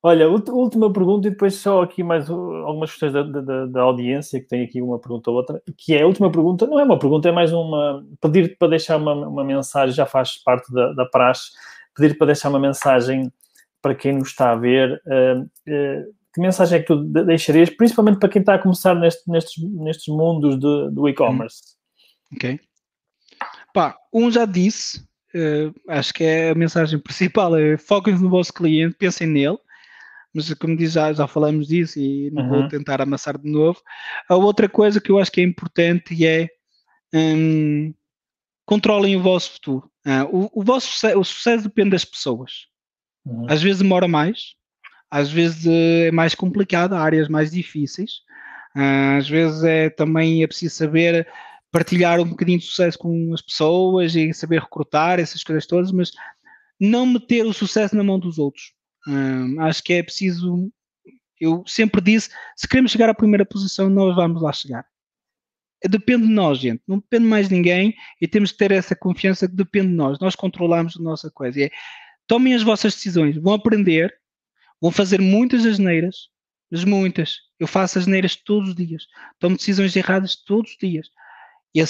Olha, 0.02 0.30
última 0.30 0.94
pergunta 0.94 1.28
e 1.28 1.32
depois 1.32 1.56
só 1.56 1.82
aqui 1.82 2.04
mais 2.04 2.30
algumas 2.30 2.92
questões 2.92 3.14
da, 3.14 3.24
da, 3.24 3.66
da, 3.66 3.82
audiência, 3.82 4.40
que 4.40 4.48
tem 4.48 4.64
aqui 4.64 4.82
uma 4.82 4.98
pergunta 4.98 5.30
ou 5.30 5.38
outra, 5.38 5.62
que 5.78 5.94
é 5.94 6.04
a 6.04 6.08
última 6.08 6.32
pergunta, 6.32 6.66
não 6.66 6.80
é 6.80 6.84
uma 6.84 6.98
pergunta, 6.98 7.28
é 7.28 7.32
mais 7.32 7.52
uma, 7.52 8.06
pedir 8.22 8.58
para 8.58 8.70
deixar 8.70 8.98
uma, 8.98 9.14
uma 9.14 9.44
mensagem, 9.44 9.94
já 9.94 10.06
faz 10.06 10.42
parte 10.42 10.72
da, 10.74 10.94
da 10.94 11.06
praxe, 11.06 11.52
pedir 11.94 12.18
para 12.18 12.28
deixar 12.28 12.50
uma 12.50 12.60
mensagem 12.60 13.32
para 13.82 13.96
quem 13.96 14.14
nos 14.14 14.30
está 14.30 14.52
a 14.52 14.56
ver, 14.56 15.02
uh, 15.06 15.42
uh, 15.42 16.20
que 16.34 16.40
mensagem 16.40 16.80
é 16.80 16.82
que 16.82 16.88
tu 16.88 17.04
deixarias, 17.04 17.70
principalmente 17.70 18.20
para 18.20 18.30
quem 18.30 18.40
está 18.40 18.56
a 18.56 18.60
começar 18.60 18.96
neste, 18.96 19.30
nestes, 19.30 19.64
nestes 19.64 20.08
mundos 20.08 20.58
de, 20.60 20.92
do 20.92 21.10
e-commerce? 21.10 21.76
Ok. 22.34 22.60
Pá, 23.74 23.98
um 24.14 24.32
já 24.32 24.46
disse, 24.46 25.04
Uh, 25.34 25.74
acho 25.88 26.14
que 26.14 26.24
é 26.24 26.50
a 26.50 26.56
mensagem 26.56 26.98
principal, 27.00 27.56
é 27.56 27.78
foquem 27.78 28.16
no 28.18 28.30
vosso 28.30 28.54
cliente, 28.54 28.96
pensem 28.96 29.28
nele, 29.28 29.58
mas 30.34 30.54
como 30.56 30.76
diz, 30.76 30.94
já, 30.94 31.12
já 31.14 31.28
falamos 31.28 31.68
disso 31.68 32.00
e 32.00 32.30
não 32.32 32.44
uhum. 32.44 32.50
vou 32.50 32.68
tentar 32.68 33.02
amassar 33.02 33.38
de 33.38 33.50
novo. 33.50 33.82
A 34.28 34.36
outra 34.36 34.70
coisa 34.70 35.02
que 35.02 35.12
eu 35.12 35.20
acho 35.20 35.32
que 35.32 35.42
é 35.42 35.44
importante 35.44 36.26
é 36.26 36.48
um, 37.14 37.94
controlem 38.66 39.16
o 39.16 39.22
vosso 39.22 39.54
futuro. 39.54 39.92
Uh, 40.06 40.50
o, 40.54 40.62
o, 40.62 40.64
vosso 40.64 40.88
sucesso, 40.88 41.20
o 41.20 41.24
sucesso 41.24 41.64
depende 41.64 41.92
das 41.92 42.06
pessoas. 42.06 42.68
Uhum. 43.26 43.46
Às 43.50 43.62
vezes 43.62 43.82
demora 43.82 44.08
mais, 44.08 44.54
às 45.10 45.32
vezes 45.32 45.66
é 45.68 46.12
mais 46.12 46.36
complicado, 46.36 46.94
há 46.94 47.02
áreas 47.02 47.28
mais 47.28 47.52
difíceis, 47.52 48.22
uh, 48.76 49.18
às 49.18 49.28
vezes 49.28 49.64
é 49.64 49.90
também 49.90 50.44
é 50.44 50.48
preciso 50.48 50.76
saber 50.76 51.28
partilhar 51.72 52.20
um 52.20 52.30
bocadinho 52.30 52.60
de 52.60 52.66
sucesso 52.66 52.98
com 52.98 53.34
as 53.34 53.42
pessoas 53.42 54.16
e 54.16 54.34
saber 54.34 54.62
recrutar, 54.62 55.20
essas 55.20 55.44
coisas 55.44 55.66
todas, 55.66 55.92
mas 55.92 56.12
não 56.80 57.06
meter 57.06 57.46
o 57.46 57.54
sucesso 57.54 57.96
na 57.96 58.04
mão 58.04 58.20
dos 58.20 58.40
outros. 58.40 58.74
Hum, 59.08 59.60
acho 59.62 59.84
que 59.84 59.94
é 59.94 60.04
preciso. 60.04 60.72
Eu 61.40 61.64
sempre 61.68 62.02
disse: 62.02 62.30
se 62.56 62.68
queremos 62.68 62.92
chegar 62.92 63.10
à 63.10 63.14
primeira 63.14 63.46
posição, 63.46 63.90
nós 63.90 64.16
vamos 64.16 64.42
lá 64.42 64.52
chegar. 64.52 64.86
Depende 65.88 66.28
de 66.28 66.34
nós, 66.34 66.58
gente. 66.58 66.82
Não 66.88 66.98
depende 66.98 67.26
mais 67.26 67.48
de 67.48 67.56
ninguém 67.56 67.96
e 68.20 68.28
temos 68.28 68.52
que 68.52 68.58
ter 68.58 68.72
essa 68.72 68.96
confiança 68.96 69.48
que 69.48 69.56
depende 69.56 69.88
de 69.88 69.94
nós. 69.94 70.20
Nós 70.20 70.36
controlamos 70.36 70.98
a 70.98 71.02
nossa 71.02 71.32
coisa. 71.32 71.60
E 71.60 71.64
é, 71.64 71.72
tomem 72.28 72.54
as 72.54 72.64
vossas 72.64 72.94
decisões, 72.94 73.38
vão 73.38 73.54
aprender, 73.54 74.14
vão 74.82 74.92
fazer 74.92 75.22
muitas 75.22 75.66
asneiras, 75.66 76.30
mas 76.70 76.84
muitas. 76.84 77.38
Eu 77.58 77.66
faço 77.66 77.98
asneiras 77.98 78.36
todos 78.36 78.70
os 78.70 78.76
dias. 78.76 79.06
Tomo 79.40 79.56
decisões 79.56 79.96
erradas 79.96 80.36
todos 80.36 80.72
os 80.72 80.78
dias. 80.78 81.10
E 81.74 81.82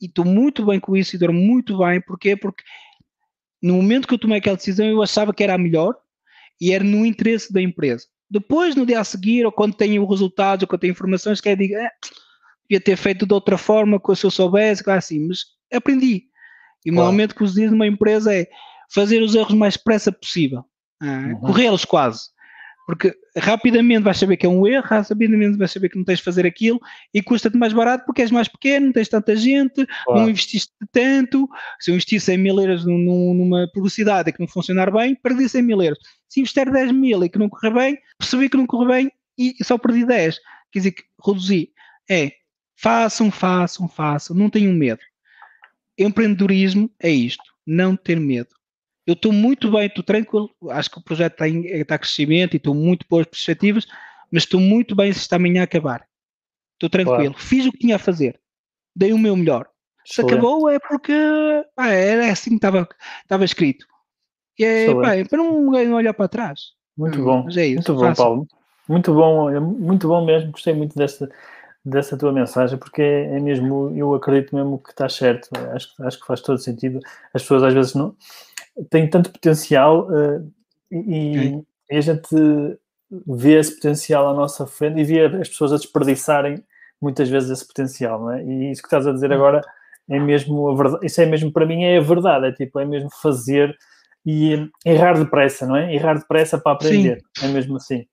estou 0.00 0.24
muito 0.24 0.64
bem 0.64 0.78
com 0.78 0.96
isso 0.96 1.16
e 1.16 1.18
durmo 1.18 1.38
muito 1.38 1.78
bem. 1.78 2.00
Porquê? 2.00 2.36
Porque 2.36 2.62
no 3.62 3.74
momento 3.74 4.06
que 4.06 4.14
eu 4.14 4.18
tomei 4.18 4.38
aquela 4.38 4.56
decisão, 4.56 4.86
eu 4.86 5.02
achava 5.02 5.34
que 5.34 5.42
era 5.42 5.54
a 5.54 5.58
melhor 5.58 5.94
e 6.60 6.72
era 6.72 6.84
no 6.84 7.04
interesse 7.04 7.52
da 7.52 7.60
empresa. 7.60 8.06
Depois, 8.30 8.76
no 8.76 8.86
dia 8.86 9.00
a 9.00 9.04
seguir, 9.04 9.44
ou 9.44 9.50
quando 9.50 9.74
tenho 9.74 10.06
resultados, 10.06 10.62
ou 10.62 10.68
quando 10.68 10.82
tenho 10.82 10.92
informações, 10.92 11.40
que 11.40 11.48
é 11.48 11.56
digo, 11.56 11.74
eh, 11.74 11.90
devia 12.68 12.80
ter 12.80 12.96
feito 12.96 13.26
de 13.26 13.34
outra 13.34 13.58
forma, 13.58 14.00
se 14.14 14.24
eu 14.24 14.30
soubesse, 14.30 14.88
assim, 14.88 15.26
mas 15.26 15.40
aprendi. 15.72 16.24
E 16.86 16.90
normalmente 16.90 17.32
o 17.32 17.36
que 17.36 17.46
se 17.48 17.54
diz 17.54 17.70
numa 17.70 17.86
empresa 17.86 18.34
é 18.34 18.46
fazer 18.94 19.20
os 19.20 19.34
erros 19.34 19.54
mais 19.54 19.74
depressa 19.74 20.12
possível, 20.12 20.64
uh, 21.02 21.06
uhum. 21.06 21.40
corrê-los 21.40 21.84
quase 21.84 22.30
porque 22.90 23.16
rapidamente 23.36 24.02
vais 24.02 24.18
saber 24.18 24.36
que 24.36 24.44
é 24.44 24.48
um 24.48 24.66
erro, 24.66 24.84
rapidamente 24.84 25.56
vais 25.56 25.70
saber 25.70 25.88
que 25.88 25.96
não 25.96 26.04
tens 26.04 26.18
de 26.18 26.24
fazer 26.24 26.44
aquilo 26.44 26.80
e 27.14 27.22
custa-te 27.22 27.56
mais 27.56 27.72
barato 27.72 28.04
porque 28.04 28.20
és 28.20 28.32
mais 28.32 28.48
pequeno, 28.48 28.86
não 28.86 28.92
tens 28.92 29.08
tanta 29.08 29.36
gente, 29.36 29.86
claro. 30.04 30.22
não 30.22 30.28
investiste 30.28 30.72
tanto. 30.90 31.48
Se 31.78 31.92
eu 31.92 31.94
investir 31.94 32.20
100 32.20 32.36
mil 32.38 32.58
euros 32.58 32.84
numa 32.84 33.68
publicidade 33.72 34.32
que 34.32 34.40
não 34.40 34.48
funcionar 34.48 34.90
bem, 34.90 35.14
perdi 35.14 35.48
100 35.48 35.62
mil 35.62 35.80
euros. 35.80 36.00
Se 36.28 36.40
investir 36.40 36.68
10 36.68 36.90
mil 36.90 37.22
e 37.22 37.28
que 37.28 37.38
não 37.38 37.48
correr 37.48 37.72
bem, 37.72 37.98
percebi 38.18 38.48
que 38.48 38.56
não 38.56 38.66
correu 38.66 38.88
bem 38.88 39.12
e 39.38 39.54
só 39.62 39.78
perdi 39.78 40.04
10. 40.04 40.40
Quer 40.72 40.78
dizer 40.80 40.90
que 40.90 41.04
reduzi. 41.24 41.70
É, 42.10 42.32
façam, 42.74 43.30
façam, 43.30 43.88
façam, 43.88 44.34
não 44.34 44.50
tenham 44.50 44.72
medo. 44.72 45.00
Empreendedorismo 45.96 46.90
é 46.98 47.08
isto, 47.08 47.44
não 47.64 47.94
ter 47.94 48.18
medo 48.18 48.59
eu 49.06 49.14
estou 49.14 49.32
muito 49.32 49.70
bem, 49.70 49.86
estou 49.86 50.04
tranquilo, 50.04 50.50
acho 50.70 50.90
que 50.90 50.98
o 50.98 51.02
projeto 51.02 51.32
está 51.32 51.48
em, 51.48 51.66
está 51.66 51.98
crescimento 51.98 52.54
e 52.54 52.58
estou 52.58 52.74
muito 52.74 53.06
boas 53.08 53.26
perspectivas, 53.26 53.86
mas 54.30 54.44
estou 54.44 54.60
muito 54.60 54.94
bem 54.94 55.12
se 55.12 55.20
está 55.20 55.36
amanhã 55.36 55.62
a 55.62 55.64
acabar. 55.64 56.06
Estou 56.74 56.88
tranquilo, 56.88 57.34
claro. 57.34 57.38
fiz 57.38 57.66
o 57.66 57.72
que 57.72 57.78
tinha 57.78 57.96
a 57.96 57.98
fazer, 57.98 58.40
dei 58.94 59.12
o 59.12 59.18
meu 59.18 59.36
melhor. 59.36 59.68
Se 60.04 60.22
acabou 60.22 60.68
é 60.68 60.78
porque 60.78 61.12
pá, 61.74 61.88
era 61.88 62.32
assim 62.32 62.50
que 62.50 62.56
estava, 62.56 62.88
estava 63.22 63.44
escrito. 63.44 63.86
E 64.58 64.64
é, 64.64 64.94
pá, 64.94 65.14
é 65.14 65.24
para 65.24 65.38
não 65.38 65.68
olhar 65.94 66.14
para 66.14 66.28
trás. 66.28 66.60
Muito 66.96 67.22
bom, 67.22 67.46
é 67.56 67.66
isso, 67.66 67.92
muito 67.92 67.94
bom, 67.94 68.14
Paulo. 68.14 68.46
Muito 68.88 69.14
bom, 69.14 69.60
muito 69.60 70.08
bom 70.08 70.24
mesmo, 70.24 70.50
gostei 70.50 70.74
muito 70.74 70.96
desta, 70.96 71.30
dessa 71.84 72.16
tua 72.16 72.32
mensagem, 72.32 72.78
porque 72.78 73.02
é, 73.02 73.36
é 73.36 73.40
mesmo, 73.40 73.92
eu 73.96 74.14
acredito 74.14 74.54
mesmo 74.54 74.78
que 74.78 74.90
está 74.90 75.08
certo, 75.08 75.48
acho, 75.74 75.88
acho 76.00 76.20
que 76.20 76.26
faz 76.26 76.40
todo 76.40 76.58
sentido. 76.58 77.00
As 77.32 77.42
pessoas 77.42 77.62
às 77.62 77.74
vezes 77.74 77.94
não, 77.94 78.14
tem 78.90 79.08
tanto 79.08 79.30
potencial 79.30 80.08
uh, 80.08 80.46
e, 80.90 81.62
e, 81.90 81.96
a 81.96 82.00
gente 82.00 82.28
vê 83.26 83.58
esse 83.58 83.74
potencial 83.74 84.28
à 84.28 84.34
nossa 84.34 84.66
frente 84.66 85.00
e 85.00 85.04
vê 85.04 85.24
as 85.24 85.48
pessoas 85.48 85.72
a 85.72 85.76
desperdiçarem 85.76 86.62
muitas 87.00 87.28
vezes 87.28 87.50
esse 87.50 87.66
potencial, 87.66 88.20
não 88.20 88.32
é? 88.32 88.44
E 88.44 88.70
isso 88.70 88.82
que 88.82 88.86
estás 88.86 89.06
a 89.06 89.12
dizer 89.12 89.32
agora 89.32 89.62
é 90.08 90.18
mesmo 90.18 90.68
a 90.68 90.76
verdade, 90.76 91.06
isso 91.06 91.20
é 91.20 91.26
mesmo 91.26 91.52
para 91.52 91.66
mim 91.66 91.84
é 91.84 91.98
a 91.98 92.02
verdade, 92.02 92.46
é 92.46 92.52
tipo, 92.52 92.78
é 92.78 92.84
mesmo 92.84 93.08
fazer 93.22 93.76
e 94.24 94.68
errar 94.84 95.18
depressa, 95.18 95.66
não 95.66 95.76
é? 95.76 95.94
Errar 95.94 96.14
depressa 96.14 96.58
para 96.58 96.72
aprender, 96.72 97.20
Sim. 97.36 97.46
é 97.46 97.48
mesmo 97.48 97.76
assim. 97.76 98.04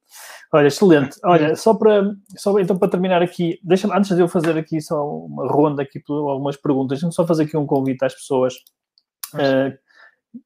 Olha, 0.53 0.67
excelente. 0.67 1.17
Olha, 1.25 1.55
só 1.55 1.73
para, 1.73 2.09
só, 2.37 2.57
então 2.59 2.77
para 2.77 2.89
terminar 2.89 3.21
aqui, 3.21 3.59
deixa 3.61 3.93
antes 3.93 4.15
de 4.15 4.21
eu 4.21 4.27
fazer 4.27 4.57
aqui 4.57 4.79
só 4.79 5.05
uma 5.05 5.45
ronda 5.47 5.83
aqui 5.83 5.99
por 5.99 6.29
algumas 6.29 6.55
perguntas, 6.55 6.97
deixa-me 6.97 7.13
só 7.13 7.27
fazer 7.27 7.43
aqui 7.43 7.57
um 7.57 7.65
convite 7.65 8.05
às 8.05 8.13
pessoas 8.13 8.53
uh, 9.33 9.77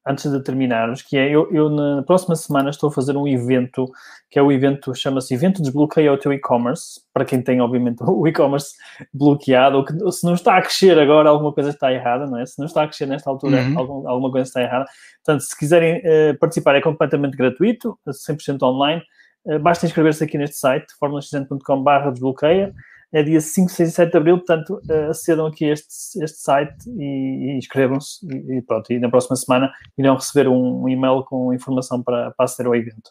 antes 0.06 0.30
de 0.30 0.42
terminarmos, 0.42 1.02
que 1.02 1.16
é, 1.16 1.28
eu, 1.28 1.48
eu, 1.52 1.68
na 1.68 2.02
próxima 2.02 2.34
semana 2.36 2.70
estou 2.70 2.88
a 2.88 2.92
fazer 2.92 3.16
um 3.16 3.26
evento, 3.26 3.90
que 4.30 4.38
é 4.38 4.42
o 4.42 4.50
evento, 4.50 4.94
chama-se 4.94 5.34
Evento 5.34 5.62
Desbloqueia 5.62 6.12
o 6.12 6.18
Teu 6.18 6.32
E-Commerce, 6.32 7.00
para 7.12 7.24
quem 7.24 7.42
tem, 7.42 7.60
obviamente, 7.60 8.02
o 8.06 8.26
e-commerce 8.26 8.74
bloqueado, 9.12 9.78
ou, 9.78 9.84
que, 9.84 9.92
ou 10.02 10.12
se 10.12 10.24
não 10.24 10.34
está 10.34 10.56
a 10.56 10.62
crescer 10.62 10.98
agora, 10.98 11.28
alguma 11.28 11.52
coisa 11.52 11.70
está 11.70 11.92
errada, 11.92 12.26
não 12.26 12.38
é? 12.38 12.46
Se 12.46 12.58
não 12.58 12.66
está 12.66 12.84
a 12.84 12.86
crescer 12.86 13.06
nesta 13.06 13.28
altura, 13.28 13.62
uhum. 13.62 13.78
algum, 13.78 14.08
alguma 14.08 14.30
coisa 14.30 14.48
está 14.48 14.62
errada. 14.62 14.86
Portanto, 15.24 15.42
se 15.42 15.56
quiserem 15.56 15.98
uh, 15.98 16.38
participar, 16.38 16.74
é 16.74 16.80
completamente 16.80 17.36
gratuito, 17.36 17.98
100% 18.08 18.62
online, 18.62 19.02
uh, 19.46 19.58
basta 19.58 19.86
inscrever-se 19.86 20.24
aqui 20.24 20.38
neste 20.38 20.56
site, 20.56 20.86
formulaxcom 20.98 21.82
barra 21.82 22.10
desbloqueia, 22.10 22.72
é 23.12 23.22
dia 23.22 23.40
5, 23.40 23.70
6 23.70 23.88
e 23.88 23.92
7 23.92 24.10
de 24.10 24.16
abril, 24.16 24.38
portanto, 24.38 24.80
uh, 24.88 25.10
acedam 25.10 25.46
aqui 25.46 25.66
a 25.66 25.72
este, 25.72 26.22
este 26.22 26.38
site 26.38 26.88
e, 26.88 27.52
e 27.52 27.58
inscrevam-se 27.58 28.26
e, 28.26 28.58
e, 28.58 28.62
pronto, 28.62 28.92
e 28.92 28.98
na 28.98 29.10
próxima 29.10 29.36
semana 29.36 29.72
irão 29.98 30.16
receber 30.16 30.48
um, 30.48 30.84
um 30.84 30.88
e-mail 30.88 31.22
com 31.24 31.52
informação 31.52 32.02
para, 32.02 32.30
para 32.30 32.44
aceder 32.44 32.66
ao 32.66 32.74
evento. 32.74 33.10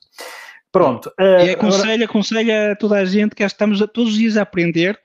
Pronto. 0.71 1.11
Uh, 1.19 1.45
e 1.45 1.49
aconselho, 1.51 1.83
agora... 1.83 2.05
aconselho 2.05 2.71
a 2.71 2.75
toda 2.75 2.97
a 2.97 3.05
gente 3.05 3.35
que 3.35 3.43
estamos 3.43 3.79
todos 3.93 4.13
os 4.13 4.17
dias 4.17 4.37
a 4.37 4.41
aprender 4.41 4.99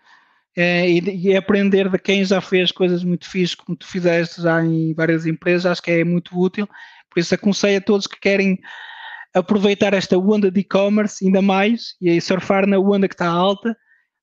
é, 0.56 0.88
e, 0.88 1.28
e, 1.28 1.36
aprender 1.36 1.90
de 1.90 1.98
quem 1.98 2.24
já 2.24 2.40
fez 2.40 2.72
coisas 2.72 3.04
muito 3.04 3.28
fixas, 3.28 3.54
como 3.54 3.76
tu 3.76 3.86
fizeste 3.86 4.40
já 4.40 4.64
em 4.64 4.94
várias 4.94 5.26
empresas, 5.26 5.66
acho 5.66 5.82
que 5.82 5.90
é 5.90 6.02
muito 6.02 6.38
útil. 6.38 6.66
Por 7.10 7.20
isso 7.20 7.34
aconselho 7.34 7.76
a 7.76 7.80
todos 7.80 8.06
que 8.06 8.18
querem 8.18 8.58
aproveitar 9.34 9.92
esta 9.92 10.16
onda 10.16 10.50
de 10.50 10.60
e-commerce 10.60 11.22
ainda 11.22 11.42
mais 11.42 11.94
e 12.00 12.18
surfar 12.22 12.66
na 12.66 12.78
onda 12.78 13.06
que 13.06 13.14
está 13.14 13.26
alta, 13.26 13.76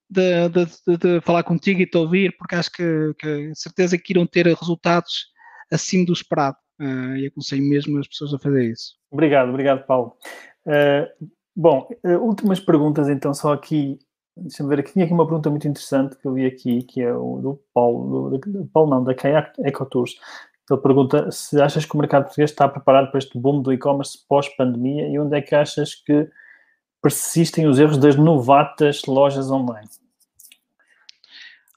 de, 0.09 0.49
de, 0.49 0.65
de, 0.65 0.97
de 0.97 1.21
falar 1.21 1.43
contigo 1.43 1.81
e 1.81 1.87
te 1.87 1.97
ouvir, 1.97 2.35
porque 2.37 2.55
acho 2.55 2.71
que, 2.71 3.13
que 3.19 3.51
certeza 3.55 3.97
que 3.97 4.13
irão 4.13 4.25
ter 4.25 4.45
resultados 4.47 5.27
acima 5.71 6.05
do 6.05 6.13
esperado. 6.13 6.57
Uh, 6.79 7.15
e 7.17 7.27
aconselho 7.27 7.63
mesmo 7.63 7.99
as 7.99 8.07
pessoas 8.07 8.33
a 8.33 8.39
fazer 8.39 8.71
isso. 8.71 8.95
Obrigado, 9.11 9.49
obrigado, 9.49 9.85
Paulo. 9.85 10.17
Uh, 10.65 11.27
bom, 11.55 11.87
uh, 12.03 12.17
últimas 12.17 12.59
perguntas 12.59 13.07
então, 13.07 13.33
só 13.33 13.53
aqui 13.53 13.99
Deixa-me 14.35 14.69
ver 14.69 14.79
aqui. 14.79 14.93
Tinha 14.93 15.05
aqui 15.05 15.13
uma 15.13 15.25
pergunta 15.25 15.49
muito 15.49 15.67
interessante 15.67 16.17
que 16.17 16.27
eu 16.27 16.33
vi 16.33 16.45
aqui, 16.45 16.81
que 16.83 17.01
é 17.01 17.13
o 17.13 17.39
do 17.39 17.61
Paulo, 17.73 18.31
do, 18.31 18.37
do 18.39 18.65
Paulo 18.65 18.89
não, 18.89 19.03
da 19.03 19.13
Kayak 19.13 19.53
Ecotours. 19.63 20.15
Ele 20.69 20.81
pergunta 20.81 21.29
se 21.29 21.61
achas 21.61 21.85
que 21.85 21.93
o 21.93 21.99
mercado 21.99 22.23
português 22.23 22.49
está 22.49 22.67
preparado 22.67 23.11
para 23.11 23.19
este 23.19 23.37
boom 23.37 23.61
do 23.61 23.71
e-commerce 23.71 24.17
pós-pandemia 24.27 25.07
e 25.07 25.19
onde 25.19 25.37
é 25.37 25.41
que 25.41 25.53
achas 25.53 25.93
que 25.93 26.27
persistem 27.03 27.67
os 27.67 27.77
erros 27.77 27.97
das 27.97 28.15
novatas 28.15 29.03
lojas 29.05 29.51
online? 29.51 29.89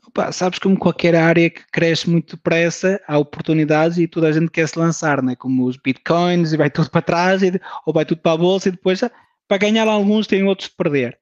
Opa, 0.06 0.30
sabes 0.30 0.60
como 0.60 0.78
qualquer 0.78 1.16
área 1.16 1.50
que 1.50 1.66
cresce 1.72 2.08
muito 2.08 2.36
depressa, 2.36 3.00
há 3.08 3.18
oportunidades 3.18 3.98
e 3.98 4.06
toda 4.06 4.28
a 4.28 4.32
gente 4.32 4.50
quer 4.50 4.68
se 4.68 4.78
lançar, 4.78 5.20
né? 5.20 5.34
como 5.34 5.66
os 5.66 5.76
bitcoins, 5.76 6.52
e 6.52 6.56
vai 6.56 6.70
tudo 6.70 6.88
para 6.88 7.02
trás, 7.02 7.42
e, 7.42 7.60
ou 7.84 7.92
vai 7.92 8.06
tudo 8.06 8.22
para 8.22 8.32
a 8.32 8.36
bolsa, 8.36 8.68
e 8.68 8.72
depois 8.72 9.00
para 9.48 9.58
ganhar 9.58 9.88
alguns 9.88 10.28
tem 10.28 10.44
outros 10.44 10.68
de 10.68 10.76
perder. 10.76 11.18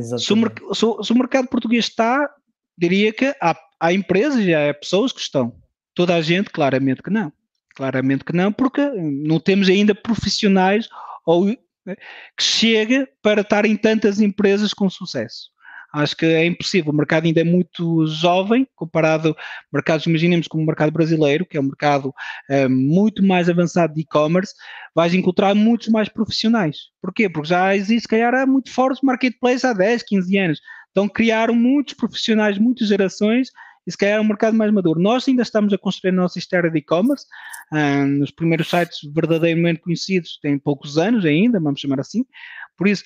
Se 0.00 0.32
o, 0.32 0.74
se, 0.74 0.86
o, 0.86 1.02
se 1.02 1.12
o, 1.12 1.18
mercado 1.18 1.48
português 1.48 1.86
está, 1.86 2.28
diria 2.78 3.12
que 3.12 3.34
há, 3.40 3.56
há 3.78 3.92
empresas 3.92 4.44
e 4.44 4.54
há 4.54 4.72
pessoas 4.72 5.12
que 5.12 5.20
estão. 5.20 5.54
Toda 5.94 6.14
a 6.14 6.22
gente, 6.22 6.50
claramente 6.50 7.02
que 7.02 7.10
não. 7.10 7.32
Claramente 7.76 8.24
que 8.24 8.32
não, 8.32 8.52
porque 8.52 8.80
não 8.90 9.38
temos 9.38 9.68
ainda 9.68 9.94
profissionais 9.94 10.88
ou 11.24 11.48
né, 11.84 11.96
que 12.36 12.42
chegue 12.42 13.06
para 13.22 13.40
estar 13.40 13.64
em 13.64 13.76
tantas 13.76 14.20
empresas 14.20 14.72
com 14.72 14.88
sucesso. 14.88 15.54
Acho 15.94 16.16
que 16.16 16.26
é 16.26 16.44
impossível. 16.44 16.92
O 16.92 16.96
mercado 16.96 17.24
ainda 17.24 17.40
é 17.40 17.44
muito 17.44 18.04
jovem, 18.08 18.66
comparado 18.74 19.36
mercados, 19.72 20.04
imaginemos 20.06 20.48
como 20.48 20.64
o 20.64 20.66
mercado 20.66 20.90
brasileiro, 20.90 21.46
que 21.46 21.56
é 21.56 21.60
um 21.60 21.66
mercado 21.66 22.08
uh, 22.08 22.68
muito 22.68 23.24
mais 23.24 23.48
avançado 23.48 23.94
de 23.94 24.00
e-commerce, 24.00 24.52
vais 24.92 25.14
encontrar 25.14 25.54
muitos 25.54 25.86
mais 25.88 26.08
profissionais. 26.08 26.76
Porquê? 27.00 27.28
Porque 27.28 27.48
já 27.48 27.76
existe, 27.76 28.02
se 28.02 28.08
calhar, 28.08 28.34
há 28.34 28.44
muito 28.44 28.72
forte 28.72 29.06
marketplace 29.06 29.64
há 29.64 29.72
10, 29.72 30.02
15 30.02 30.36
anos. 30.36 30.60
Então 30.90 31.08
criaram 31.08 31.54
muitos 31.54 31.94
profissionais, 31.94 32.58
muitas 32.58 32.88
gerações, 32.88 33.50
e 33.86 33.90
se 33.90 33.98
calhar 33.98 34.16
é 34.16 34.20
um 34.20 34.26
mercado 34.26 34.56
mais 34.56 34.72
maduro. 34.72 35.00
Nós 35.00 35.28
ainda 35.28 35.42
estamos 35.42 35.72
a 35.72 35.78
construir 35.78 36.10
a 36.10 36.14
nossa 36.14 36.38
história 36.38 36.70
de 36.70 36.78
e-commerce. 36.78 37.26
Um, 37.72 38.22
os 38.22 38.30
primeiros 38.30 38.68
sites 38.68 38.98
verdadeiramente 39.12 39.80
conhecidos 39.80 40.38
têm 40.40 40.58
poucos 40.58 40.96
anos 40.98 41.24
ainda, 41.24 41.60
vamos 41.60 41.80
chamar 41.80 42.00
assim. 42.00 42.24
Por 42.76 42.88
isso, 42.88 43.04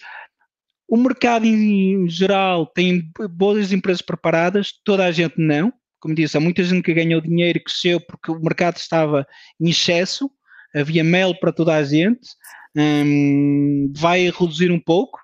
o 0.88 0.96
mercado 0.96 1.44
em 1.44 2.08
geral 2.08 2.66
tem 2.66 3.10
boas 3.30 3.72
empresas 3.72 4.02
preparadas, 4.02 4.72
toda 4.84 5.04
a 5.04 5.12
gente 5.12 5.34
não. 5.36 5.72
Como 6.00 6.14
disse, 6.14 6.36
há 6.36 6.40
muita 6.40 6.62
gente 6.62 6.82
que 6.82 6.94
ganhou 6.94 7.20
dinheiro 7.20 7.58
e 7.58 7.62
cresceu 7.62 8.00
porque 8.00 8.30
o 8.30 8.40
mercado 8.40 8.76
estava 8.76 9.26
em 9.60 9.68
excesso, 9.68 10.30
havia 10.74 11.02
mel 11.02 11.34
para 11.38 11.52
toda 11.52 11.74
a 11.74 11.82
gente, 11.82 12.28
um, 12.76 13.92
vai 13.96 14.30
reduzir 14.30 14.70
um 14.70 14.80
pouco. 14.80 15.18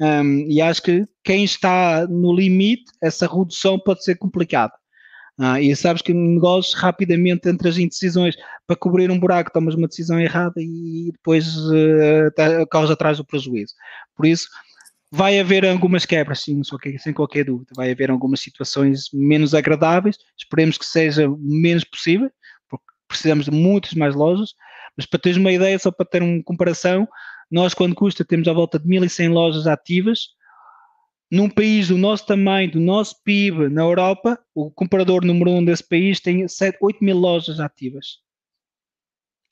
Um, 0.00 0.46
e 0.48 0.60
acho 0.60 0.82
que 0.82 1.04
quem 1.22 1.44
está 1.44 2.06
no 2.06 2.32
limite, 2.34 2.84
essa 3.02 3.26
redução 3.26 3.78
pode 3.78 4.04
ser 4.04 4.16
complicada. 4.16 4.72
Ah, 5.38 5.60
e 5.60 5.74
sabes 5.74 6.00
que 6.00 6.14
negócios 6.14 6.74
rapidamente 6.74 7.48
entre 7.48 7.68
as 7.68 7.76
indecisões 7.76 8.36
para 8.66 8.76
cobrir 8.76 9.10
um 9.10 9.18
buraco 9.18 9.52
tomas 9.52 9.74
uma 9.74 9.88
decisão 9.88 10.20
errada 10.20 10.54
e 10.58 11.10
depois 11.12 11.56
uh, 11.56 12.66
causa 12.70 12.92
atrás 12.92 13.18
do 13.18 13.24
prejuízo. 13.24 13.74
Por 14.16 14.26
isso, 14.26 14.48
vai 15.10 15.40
haver 15.40 15.66
algumas 15.66 16.04
quebras, 16.04 16.42
sim, 16.42 16.60
sem 16.98 17.12
qualquer 17.12 17.44
dúvida. 17.44 17.70
Vai 17.76 17.90
haver 17.90 18.10
algumas 18.10 18.40
situações 18.40 19.08
menos 19.12 19.54
agradáveis, 19.54 20.16
esperemos 20.36 20.78
que 20.78 20.86
seja 20.86 21.28
menos 21.38 21.84
possível, 21.84 22.30
porque 22.68 22.84
precisamos 23.08 23.46
de 23.46 23.50
muitas 23.50 23.94
mais 23.94 24.14
lojas, 24.14 24.54
mas 24.96 25.06
para 25.06 25.20
teres 25.20 25.38
uma 25.38 25.52
ideia, 25.52 25.78
só 25.78 25.90
para 25.90 26.06
ter 26.06 26.22
uma 26.22 26.42
comparação, 26.44 27.08
nós 27.50 27.74
quando 27.74 27.94
custa 27.94 28.24
temos 28.24 28.46
à 28.48 28.52
volta 28.52 28.78
de 28.78 28.86
1.100 28.88 29.32
lojas 29.32 29.66
ativas, 29.66 30.28
num 31.30 31.48
país 31.48 31.88
do 31.88 31.98
nosso 31.98 32.26
tamanho, 32.26 32.70
do 32.70 32.80
nosso 32.80 33.22
PIB, 33.22 33.68
na 33.68 33.82
Europa, 33.82 34.38
o 34.54 34.70
comparador 34.70 35.24
número 35.24 35.50
um 35.50 35.64
desse 35.64 35.82
país 35.82 36.20
tem 36.20 36.46
7, 36.46 36.78
8 36.80 37.02
mil 37.02 37.16
lojas 37.16 37.60
ativas. 37.60 38.18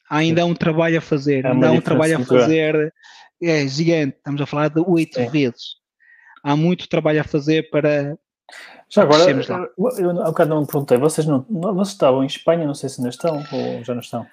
Há 0.08 0.18
ainda 0.18 0.42
há 0.42 0.44
um 0.44 0.54
trabalho 0.54 0.98
a 0.98 1.00
fazer, 1.00 1.44
é 1.44 1.48
ainda 1.48 1.68
há 1.68 1.72
um 1.72 1.80
trabalho 1.80 2.18
a 2.18 2.24
fazer 2.24 2.92
é 3.42 3.66
gigante, 3.66 4.16
estamos 4.16 4.40
a 4.40 4.46
falar 4.46 4.68
de 4.68 4.80
oito 4.80 5.18
vezes. 5.30 5.76
Há 6.44 6.56
muito 6.56 6.88
trabalho 6.88 7.20
a 7.20 7.24
fazer 7.24 7.68
para. 7.70 8.16
Já 8.88 9.02
agora, 9.02 9.30
eu, 9.98 10.10
há 10.20 10.26
bocado 10.26 10.50
não 10.50 10.60
me 10.60 10.66
perguntei, 10.66 10.98
vocês, 10.98 11.26
não, 11.26 11.44
vocês 11.48 11.88
estavam 11.88 12.22
em 12.22 12.26
Espanha, 12.26 12.66
não 12.66 12.74
sei 12.74 12.88
se 12.88 13.00
ainda 13.00 13.08
estão 13.08 13.42
ou 13.52 13.82
já 13.82 13.94
não 13.94 14.00
estão. 14.00 14.26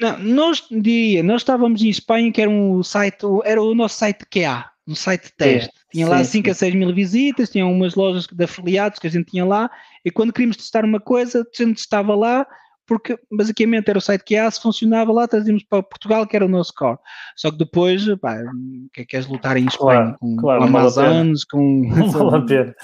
Não, 0.00 0.18
nós 0.18 0.66
diria, 0.70 1.22
nós 1.22 1.42
estávamos 1.42 1.82
em 1.82 1.88
Espanha, 1.88 2.32
que 2.32 2.40
era 2.40 2.50
um 2.50 2.82
site, 2.82 3.24
era 3.44 3.62
o 3.62 3.74
nosso 3.74 3.96
site 3.96 4.24
QA, 4.26 4.70
um 4.86 4.94
site 4.94 5.24
de 5.24 5.32
teste. 5.36 5.72
Tinha 5.90 6.06
sim, 6.06 6.12
lá 6.12 6.24
5 6.24 6.50
a 6.50 6.54
6 6.54 6.74
mil 6.74 6.94
visitas, 6.94 7.50
tinha 7.50 7.66
umas 7.66 7.94
lojas 7.94 8.26
de 8.26 8.44
afiliados 8.44 8.98
que 8.98 9.06
a 9.06 9.10
gente 9.10 9.30
tinha 9.30 9.44
lá, 9.44 9.70
e 10.04 10.10
quando 10.10 10.32
queríamos 10.32 10.56
testar 10.56 10.84
uma 10.84 11.00
coisa, 11.00 11.40
a 11.40 11.62
gente 11.62 11.78
estava 11.78 12.14
lá, 12.14 12.46
porque 12.86 13.18
basicamente 13.30 13.88
era 13.88 13.98
o 13.98 14.00
site 14.00 14.22
que 14.22 14.36
há, 14.36 14.48
se 14.48 14.62
funcionava 14.62 15.12
lá, 15.12 15.26
trazíamos 15.26 15.64
para 15.64 15.82
Portugal, 15.82 16.26
que 16.26 16.36
era 16.36 16.46
o 16.46 16.48
nosso 16.48 16.72
core. 16.72 16.98
Só 17.34 17.50
que 17.50 17.58
depois, 17.58 18.06
pá, 18.20 18.36
que 18.92 19.00
é 19.00 19.04
que 19.04 19.06
queres 19.06 19.26
lutar 19.26 19.56
em 19.56 19.66
Espanha? 19.66 20.02
Claro, 20.02 20.18
com, 20.20 20.36
claro, 20.36 20.60
com 20.60 20.66
Amazonas, 20.68 21.44
com. 21.44 21.82
Não 21.88 22.10
vale 22.10 22.36
a 22.36 22.40
pena. 22.46 22.74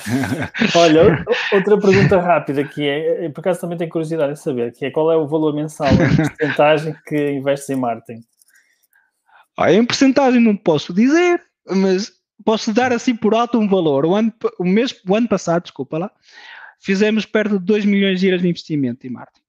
Olha, 0.75 1.25
outra 1.53 1.79
pergunta 1.79 2.21
rápida 2.21 2.65
que 2.65 2.89
é, 2.89 3.29
por 3.29 3.41
acaso 3.41 3.61
também 3.61 3.79
tenho 3.79 3.91
curiosidade 3.91 4.33
em 4.33 4.37
saber, 4.37 4.73
que 4.73 4.87
é 4.87 4.91
qual 4.91 5.13
é 5.13 5.17
o 5.17 5.29
valor 5.29 5.55
mensal 5.55 5.93
em 5.93 6.17
porcentagem 6.17 6.97
que 7.07 7.33
investes 7.33 7.71
em 7.71 7.77
marketing? 7.77 8.23
Ah, 9.57 9.73
em 9.73 9.85
porcentagem 9.85 10.41
não 10.41 10.57
posso 10.57 10.93
dizer, 10.93 11.41
mas 11.67 12.13
posso 12.45 12.73
dar 12.73 12.93
assim 12.93 13.15
por 13.15 13.35
alto 13.35 13.59
um 13.59 13.69
valor. 13.69 14.05
O 14.05 14.15
ano, 14.15 14.33
o 14.59 14.65
mês, 14.65 15.01
o 15.07 15.15
ano 15.15 15.29
passado, 15.29 15.63
desculpa 15.63 15.99
lá, 15.99 16.11
fizemos 16.81 17.25
perto 17.25 17.59
de 17.59 17.65
2 17.65 17.85
milhões 17.85 18.21
de 18.21 18.27
euros 18.27 18.43
de 18.43 18.49
investimento 18.49 19.07
em 19.07 19.11
marketing. 19.11 19.45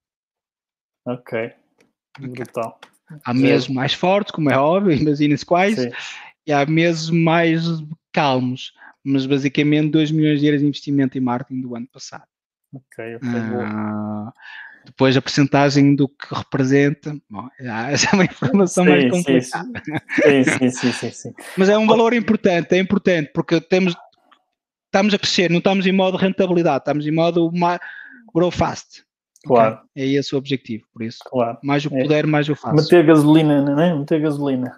Ok. 1.06 1.54
Brutal. 2.20 2.80
Há 3.26 3.34
meses 3.34 3.68
mais 3.68 3.94
fortes, 3.94 4.32
como 4.32 4.50
é 4.50 4.58
óbvio, 4.58 4.94
imagina-se 4.98 5.46
quais, 5.46 5.80
Sim. 5.80 5.90
e 6.48 6.54
há 6.54 6.66
meses 6.66 7.10
mais 7.10 7.64
calmos, 8.12 8.74
mas 9.04 9.26
basicamente 9.26 9.92
2 9.92 10.12
milhões 10.12 10.40
de 10.40 10.48
euros 10.48 10.62
de 10.62 10.68
investimento 10.68 11.18
em 11.18 11.22
marketing 11.22 11.62
do 11.62 11.76
ano 11.76 11.88
passado. 11.88 12.26
Ok, 12.74 13.16
ok. 13.16 13.30
Ah, 13.66 14.34
depois 14.86 15.16
a 15.16 15.22
porcentagem 15.22 15.96
do 15.96 16.08
que 16.08 16.34
representa, 16.34 17.16
bom, 17.30 17.48
essa 17.60 18.10
é 18.12 18.14
uma 18.14 18.26
informação 18.26 18.84
sim, 18.84 18.90
mais 18.90 19.10
complicada. 19.10 19.84
Sim, 20.22 20.44
sim, 20.44 20.70
sim, 20.70 20.92
sim, 20.92 21.12
sim, 21.12 21.34
Mas 21.58 21.70
é 21.70 21.78
um 21.78 21.88
valor 21.88 22.14
importante, 22.14 22.74
é 22.74 22.80
importante, 22.80 23.32
porque 23.34 23.62
temos, 23.62 23.96
estamos 24.86 25.14
a 25.14 25.18
crescer, 25.18 25.50
não 25.50 25.60
estamos 25.60 25.86
em 25.88 25.92
modo 25.92 26.18
rentabilidade, 26.18 26.80
estamos 26.80 27.08
em 27.08 27.12
modo 27.12 27.52
grow 28.34 28.52
fast. 28.52 29.04
Claro. 29.46 29.80
Okay? 29.92 30.04
É 30.04 30.20
esse 30.20 30.34
o 30.34 30.38
objetivo, 30.38 30.86
por 30.94 31.04
isso. 31.04 31.20
Claro. 31.26 31.58
Mais 31.62 31.86
o 31.86 31.94
é. 31.94 32.02
puder, 32.02 32.26
mais 32.26 32.48
eu 32.48 32.56
faço. 32.56 32.76
Meter 32.76 33.06
gasolina, 33.06 33.62
não 33.62 33.80
é? 33.80 33.94
Meter 33.94 34.22
gasolina. 34.22 34.72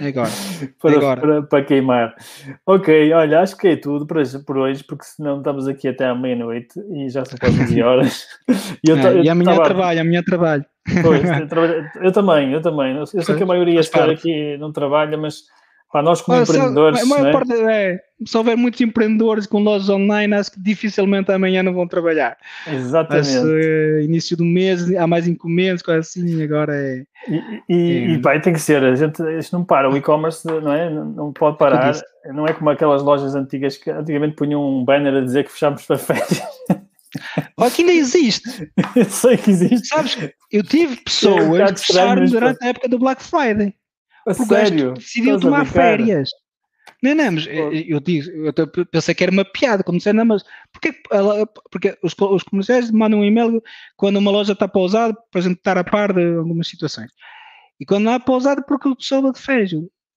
É 0.00 0.08
agora. 0.08 0.30
para, 0.80 0.92
é 0.92 0.96
agora. 0.96 1.20
Para, 1.20 1.42
para, 1.42 1.64
queimar. 1.64 2.14
Ok, 2.66 3.12
olha, 3.12 3.40
acho 3.40 3.56
que 3.56 3.68
é 3.68 3.76
tudo 3.76 4.06
por 4.06 4.16
hoje, 4.16 4.38
por 4.38 4.56
hoje 4.56 4.82
porque 4.82 5.04
senão 5.04 5.38
estamos 5.38 5.68
aqui 5.68 5.88
até 5.88 6.06
à 6.06 6.14
meia-noite 6.14 6.80
e 6.90 7.08
já 7.10 7.24
são 7.24 7.38
quase 7.38 7.60
11 7.60 7.82
horas. 7.82 8.26
e, 8.82 8.90
eu, 8.90 8.96
é, 8.96 9.12
eu, 9.12 9.24
e 9.24 9.28
amanhã 9.28 9.52
tava... 9.52 9.64
trabalho, 9.64 10.00
amanhã 10.00 10.22
trabalho. 10.22 10.64
Pois, 11.02 11.22
eu, 11.22 11.46
trabalho, 11.46 11.90
eu 12.02 12.12
também, 12.12 12.52
eu 12.52 12.62
também. 12.62 12.96
Eu 12.96 13.06
sei 13.06 13.36
que 13.36 13.42
a 13.42 13.46
maioria 13.46 13.80
está 13.80 14.10
aqui 14.10 14.56
não 14.56 14.72
trabalha, 14.72 15.18
mas 15.18 15.44
Para 15.90 16.02
nós 16.02 16.20
como 16.20 16.40
empreendedores. 16.42 17.00
Só, 17.00 17.26
é? 17.26 17.32
parte, 17.32 17.52
é, 17.52 18.00
se 18.26 18.36
houver 18.36 18.56
muitos 18.56 18.78
empreendedores 18.80 19.46
com 19.46 19.62
lojas 19.62 19.88
online, 19.88 20.34
acho 20.34 20.52
que 20.52 20.60
dificilmente 20.60 21.32
amanhã 21.32 21.62
não 21.62 21.72
vão 21.72 21.88
trabalhar. 21.88 22.36
Exatamente. 22.66 23.28
Mas, 23.28 23.44
uh, 23.44 24.00
início 24.00 24.36
do 24.36 24.44
mês, 24.44 24.94
há 24.94 25.06
mais 25.06 25.26
encomendas, 25.26 25.80
coisa 25.80 26.00
assim, 26.00 26.42
agora 26.42 26.76
é. 26.76 27.04
E, 27.28 27.34
e, 27.68 27.74
é. 27.74 28.10
e 28.10 28.16
vai, 28.18 28.38
tem 28.40 28.52
que 28.52 28.60
ser, 28.60 28.84
a 28.84 28.94
gente 28.94 29.22
isto 29.38 29.56
não 29.56 29.64
para, 29.64 29.90
o 29.90 29.96
e-commerce 29.96 30.46
não, 30.46 30.72
é, 30.72 30.90
não 30.90 31.32
pode 31.32 31.56
parar, 31.56 31.94
não 32.34 32.46
é 32.46 32.52
como 32.52 32.68
aquelas 32.68 33.02
lojas 33.02 33.34
antigas 33.34 33.78
que 33.78 33.90
antigamente 33.90 34.36
punham 34.36 34.62
um 34.62 34.84
banner 34.84 35.14
a 35.14 35.20
dizer 35.20 35.44
que 35.44 35.52
fechámos 35.52 35.86
para 35.86 35.96
férias. 35.96 36.42
Olha 37.56 37.70
que 37.70 37.82
ainda 37.82 37.94
existe. 37.94 38.70
Eu 38.94 39.04
sei 39.08 39.36
que 39.36 39.50
existe. 39.50 39.88
Sabes, 39.88 40.30
eu 40.52 40.62
tive 40.62 40.96
pessoas 40.96 41.58
é 41.58 41.64
um 41.64 41.74
que 41.74 41.80
fecharam 41.80 42.24
durante 42.26 42.62
a 42.62 42.68
época 42.68 42.88
do 42.88 42.98
Black 42.98 43.22
Friday. 43.22 43.74
A 44.28 44.32
o 44.32 44.46
sério? 44.46 44.94
decidiu 44.94 45.40
tomar 45.40 45.64
férias. 45.64 46.30
Não, 47.02 47.14
não, 47.14 47.32
mas 47.32 47.46
eu, 47.46 47.72
eu, 47.72 48.00
disse, 48.00 48.30
eu 48.30 48.86
pensei 48.86 49.14
que 49.14 49.22
era 49.22 49.30
uma 49.30 49.44
piada, 49.44 49.84
como 49.84 49.98
disseram, 49.98 50.18
não, 50.18 50.24
mas 50.24 50.42
porque, 50.72 50.92
porque 51.70 51.96
os, 52.02 52.14
os 52.18 52.42
comerciais 52.42 52.90
mandam 52.90 53.20
um 53.20 53.24
e-mail 53.24 53.62
quando 53.96 54.16
uma 54.16 54.30
loja 54.30 54.52
está 54.52 54.66
pausada 54.66 55.14
para 55.30 55.40
a 55.40 55.44
gente 55.44 55.58
estar 55.58 55.78
a 55.78 55.84
par 55.84 56.12
de 56.12 56.36
algumas 56.36 56.66
situações. 56.66 57.10
E 57.80 57.86
quando 57.86 58.04
não 58.04 58.14
há 58.14 58.20
pausada, 58.20 58.62
porque 58.62 58.88
o 58.88 58.96
pessoal 58.96 59.32
de 59.32 59.40
férias. 59.40 59.70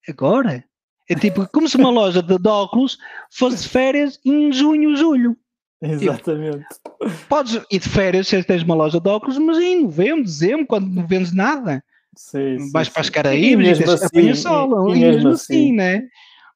Agora? 0.09 0.63
É 1.07 1.15
tipo, 1.15 1.47
como 1.53 1.69
se 1.69 1.77
uma 1.77 1.91
loja 1.91 2.21
de, 2.23 2.37
de 2.37 2.49
óculos 2.49 2.97
fosse 3.31 3.63
de 3.63 3.69
férias 3.69 4.19
em 4.25 4.51
junho, 4.51 4.95
julho. 4.95 5.37
Exatamente. 5.81 6.65
Tipo, 6.67 7.27
podes 7.27 7.61
ir 7.71 7.79
de 7.79 7.89
férias 7.89 8.27
se 8.27 8.43
tens 8.43 8.63
uma 8.63 8.75
loja 8.75 8.99
de 8.99 9.09
óculos, 9.09 9.37
mas 9.37 9.57
em 9.57 9.83
novembro, 9.83 10.23
dezembro, 10.23 10.65
quando 10.65 10.87
não 10.87 11.05
vendes 11.05 11.31
nada. 11.33 11.83
Sim, 12.15 12.59
sim, 12.59 12.71
vais 12.71 12.89
para 12.89 13.01
as 13.01 13.09
Caraíbas 13.09 13.79
e, 13.79 13.81
e 13.81 13.83
assim, 13.85 14.05
apanhas 14.05 14.43
e, 14.43 14.47
e, 14.47 14.99
mesmo 14.99 15.29
assim, 15.29 15.53
assim, 15.53 15.71
né? 15.73 16.03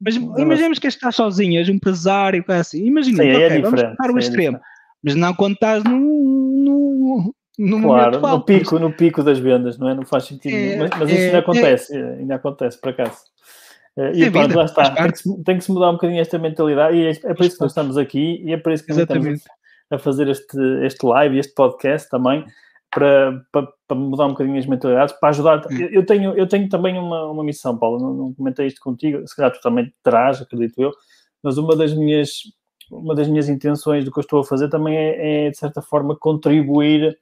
Mas 0.02 0.16
imaginemos 0.16 0.80
que 0.80 0.88
estás 0.88 1.16
sozinho, 1.16 1.60
és 1.60 1.70
um 1.70 1.74
empresário, 1.74 2.44
assim. 2.50 2.86
Imagina, 2.86 3.24
sim, 3.24 3.32
okay, 3.32 3.44
é 3.44 3.62
vamos 3.62 3.82
para 3.98 4.14
o 4.14 4.18
é 4.18 4.20
extremo. 4.20 4.60
Mas 5.02 5.16
não 5.16 5.34
quando 5.34 5.54
estás 5.54 5.84
no, 5.84 5.98
no, 5.98 7.36
no 7.58 7.82
claro, 7.82 8.20
no 8.20 8.42
pico, 8.42 8.80
no 8.80 8.92
pico 8.92 9.24
das 9.24 9.40
vendas, 9.40 9.78
não 9.78 9.90
é? 9.90 9.96
Não 9.96 10.06
faz 10.06 10.26
sentido. 10.26 10.56
É, 10.56 10.78
mas, 10.78 10.90
mas, 11.00 11.10
isso 11.10 11.22
é, 11.22 11.26
ainda 11.26 11.40
acontece, 11.40 11.96
é, 11.96 12.14
ainda 12.16 12.36
acontece, 12.36 12.82
por 12.82 12.90
acaso. 12.90 13.18
Eh, 13.98 14.12
e 14.16 14.32
pronto, 14.32 14.48
vida, 14.48 14.60
lá 14.60 14.66
está. 14.66 14.92
Tem 14.92 15.12
que, 15.12 15.18
se, 15.18 15.44
tem 15.44 15.58
que, 15.58 15.64
se, 15.64 15.72
mudar 15.72 15.90
um 15.90 15.94
bocadinho 15.94 16.20
esta 16.20 16.38
mentalidade 16.38 16.98
e 16.98 17.08
é, 17.08 17.12
é 17.12 17.34
por 17.34 17.46
isso 17.46 17.56
que 17.56 17.62
nós 17.62 17.72
estamos 17.72 17.98
aqui 17.98 18.42
e 18.44 18.52
é 18.52 18.58
por 18.58 18.74
isso 18.74 18.86
que 18.86 18.92
estamos 18.92 19.44
a 19.90 19.98
fazer 19.98 20.28
este, 20.28 20.58
este 20.84 21.06
live, 21.06 21.38
este 21.38 21.54
podcast 21.54 22.10
também, 22.10 22.44
para, 22.96 23.46
para, 23.52 23.68
para, 23.86 23.98
mudar 23.98 24.26
um 24.26 24.30
bocadinho 24.30 24.58
as 24.58 24.66
mentalidades, 24.66 25.14
para 25.20 25.30
ajudar. 25.30 25.66
Hum. 25.70 25.78
Eu 25.92 26.06
tenho, 26.06 26.34
eu 26.34 26.48
tenho 26.48 26.70
também 26.70 26.98
uma, 26.98 27.26
uma 27.26 27.44
missão, 27.44 27.78
Paulo, 27.78 28.00
não, 28.00 28.14
não 28.14 28.34
comentei 28.34 28.68
isto 28.68 28.80
contigo, 28.80 29.28
se 29.28 29.36
calhar 29.36 29.52
tu 29.52 29.60
também 29.60 29.94
terás, 30.02 30.42
acredito 30.42 30.82
eu, 30.82 30.92
mas 31.44 31.58
uma 31.58 31.76
das 31.76 31.94
minhas, 31.94 32.30
uma 32.90 33.14
das 33.14 33.28
minhas 33.28 33.50
intenções 33.50 34.06
do 34.06 34.12
que 34.14 34.20
eu 34.20 34.22
estou 34.22 34.40
a 34.40 34.46
fazer 34.46 34.70
também 34.70 34.96
é, 34.96 35.48
é 35.48 35.50
de 35.50 35.58
certa 35.58 35.82
forma, 35.82 36.16
contribuir 36.18 37.18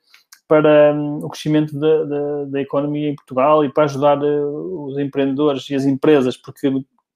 para 0.47 0.93
um, 0.93 1.25
o 1.25 1.29
crescimento 1.29 1.77
da, 1.79 2.03
da, 2.03 2.45
da, 2.45 2.61
economia 2.61 3.09
em 3.09 3.15
Portugal 3.15 3.65
e 3.65 3.73
para 3.73 3.85
ajudar 3.85 4.19
uh, 4.21 4.85
os 4.85 4.99
empreendedores 4.99 5.67
e 5.71 5.75
as 5.75 5.85
empresas, 5.85 6.37
porque, 6.37 6.71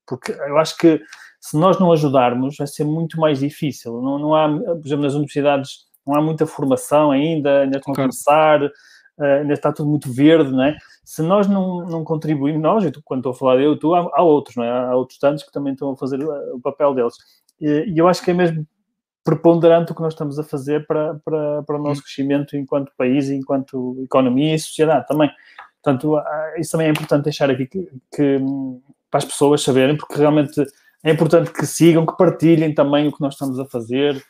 porque 0.07 0.31
eu 0.31 0.57
acho 0.57 0.75
que 0.77 0.99
se 1.39 1.55
nós 1.55 1.79
não 1.79 1.91
ajudarmos 1.91 2.57
vai 2.57 2.65
ser 2.65 2.85
muito 2.85 3.19
mais 3.19 3.39
difícil. 3.39 4.01
Não, 4.01 4.17
não 4.17 4.33
há, 4.33 4.49
por 4.49 4.81
exemplo, 4.83 5.03
nas 5.03 5.13
universidades 5.13 5.87
não 6.07 6.15
há 6.15 6.21
muita 6.21 6.47
formação 6.47 7.11
ainda, 7.11 7.61
ainda 7.61 7.77
estão 7.77 7.93
a 7.93 7.95
começar, 7.95 8.63
uh, 8.63 9.23
ainda 9.41 9.53
está 9.53 9.71
tudo 9.71 9.89
muito 9.89 10.11
verde, 10.11 10.51
não 10.51 10.63
é? 10.63 10.77
Se 11.03 11.21
nós 11.21 11.47
não, 11.47 11.85
não 11.85 12.03
contribuirmos, 12.03 12.61
nós, 12.61 12.85
eu, 12.85 12.91
quando 13.03 13.19
estou 13.19 13.31
a 13.31 13.35
falar 13.35 13.59
eu, 13.59 13.77
tu, 13.77 13.93
há, 13.93 14.09
há, 14.13 14.23
outros, 14.23 14.55
não 14.55 14.63
é? 14.63 14.69
Há 14.69 14.95
outros 14.95 15.19
tantos 15.19 15.43
que 15.43 15.51
também 15.51 15.73
estão 15.73 15.91
a 15.91 15.97
fazer 15.97 16.23
uh, 16.23 16.55
o 16.55 16.61
papel 16.61 16.93
deles. 16.93 17.15
E, 17.59 17.93
eu 17.95 18.07
acho 18.07 18.23
que 18.23 18.31
é 18.31 18.33
mesmo 18.33 18.65
preponderante 19.23 19.91
o 19.91 19.95
que 19.95 20.01
nós 20.01 20.13
estamos 20.13 20.39
a 20.39 20.43
fazer 20.43 20.87
para, 20.87 21.15
para, 21.15 21.61
para 21.63 21.75
o 21.75 21.83
nosso 21.83 22.01
crescimento 22.01 22.55
enquanto 22.55 22.93
país, 22.97 23.29
enquanto 23.29 23.97
economia 24.01 24.55
e 24.55 24.59
sociedade 24.59 25.05
também. 25.05 25.29
Portanto, 25.83 26.17
isso 26.57 26.71
também 26.71 26.87
é 26.87 26.89
importante 26.91 27.25
deixar 27.25 27.49
aqui 27.49 27.65
que, 27.65 27.89
que 28.15 28.39
para 29.11 29.17
as 29.17 29.25
pessoas 29.25 29.61
saberem, 29.63 29.97
porque 29.97 30.15
realmente 30.15 30.63
é 31.03 31.11
importante 31.11 31.51
que 31.51 31.65
sigam, 31.65 32.05
que 32.05 32.17
partilhem 32.17 32.73
também 32.73 33.07
o 33.07 33.11
que 33.11 33.21
nós 33.21 33.33
estamos 33.33 33.59
a 33.59 33.65
fazer, 33.65 34.21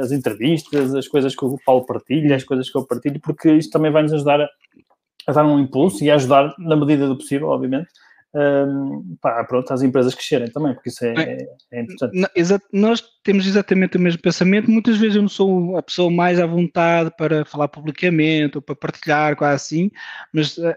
as 0.00 0.12
entrevistas, 0.12 0.94
as 0.94 1.08
coisas 1.08 1.34
que 1.34 1.44
o 1.44 1.58
Paulo 1.64 1.86
partilha, 1.86 2.36
as 2.36 2.44
coisas 2.44 2.70
que 2.70 2.76
eu 2.76 2.86
partilho, 2.86 3.20
porque 3.20 3.52
isto 3.52 3.70
também 3.70 3.90
vai 3.90 4.02
nos 4.02 4.12
ajudar 4.12 4.40
a, 4.40 4.48
a 5.26 5.32
dar 5.32 5.44
um 5.44 5.58
impulso 5.58 6.04
e 6.04 6.10
a 6.10 6.16
ajudar, 6.16 6.54
na 6.58 6.76
medida 6.76 7.06
do 7.06 7.16
possível, 7.16 7.48
obviamente, 7.48 7.88
um, 8.34 9.16
pá, 9.20 9.44
pronto, 9.44 9.72
as 9.72 9.82
empresas 9.82 10.12
crescerem 10.12 10.50
também, 10.50 10.74
porque 10.74 10.88
isso 10.88 11.04
é, 11.04 11.14
é, 11.16 11.48
é 11.70 11.82
importante. 11.82 12.28
nós 12.72 13.02
temos 13.22 13.46
exatamente 13.46 13.96
o 13.96 14.00
mesmo 14.00 14.20
pensamento. 14.20 14.68
Muitas 14.68 14.96
vezes 14.96 15.16
eu 15.16 15.22
não 15.22 15.28
sou 15.28 15.76
a 15.76 15.82
pessoa 15.82 16.10
mais 16.10 16.40
à 16.40 16.46
vontade 16.46 17.12
para 17.16 17.44
falar 17.44 17.68
publicamente 17.68 18.58
ou 18.58 18.62
para 18.62 18.74
partilhar, 18.74 19.36
quase 19.36 19.54
assim, 19.54 19.90
mas 20.32 20.58
uh, 20.58 20.74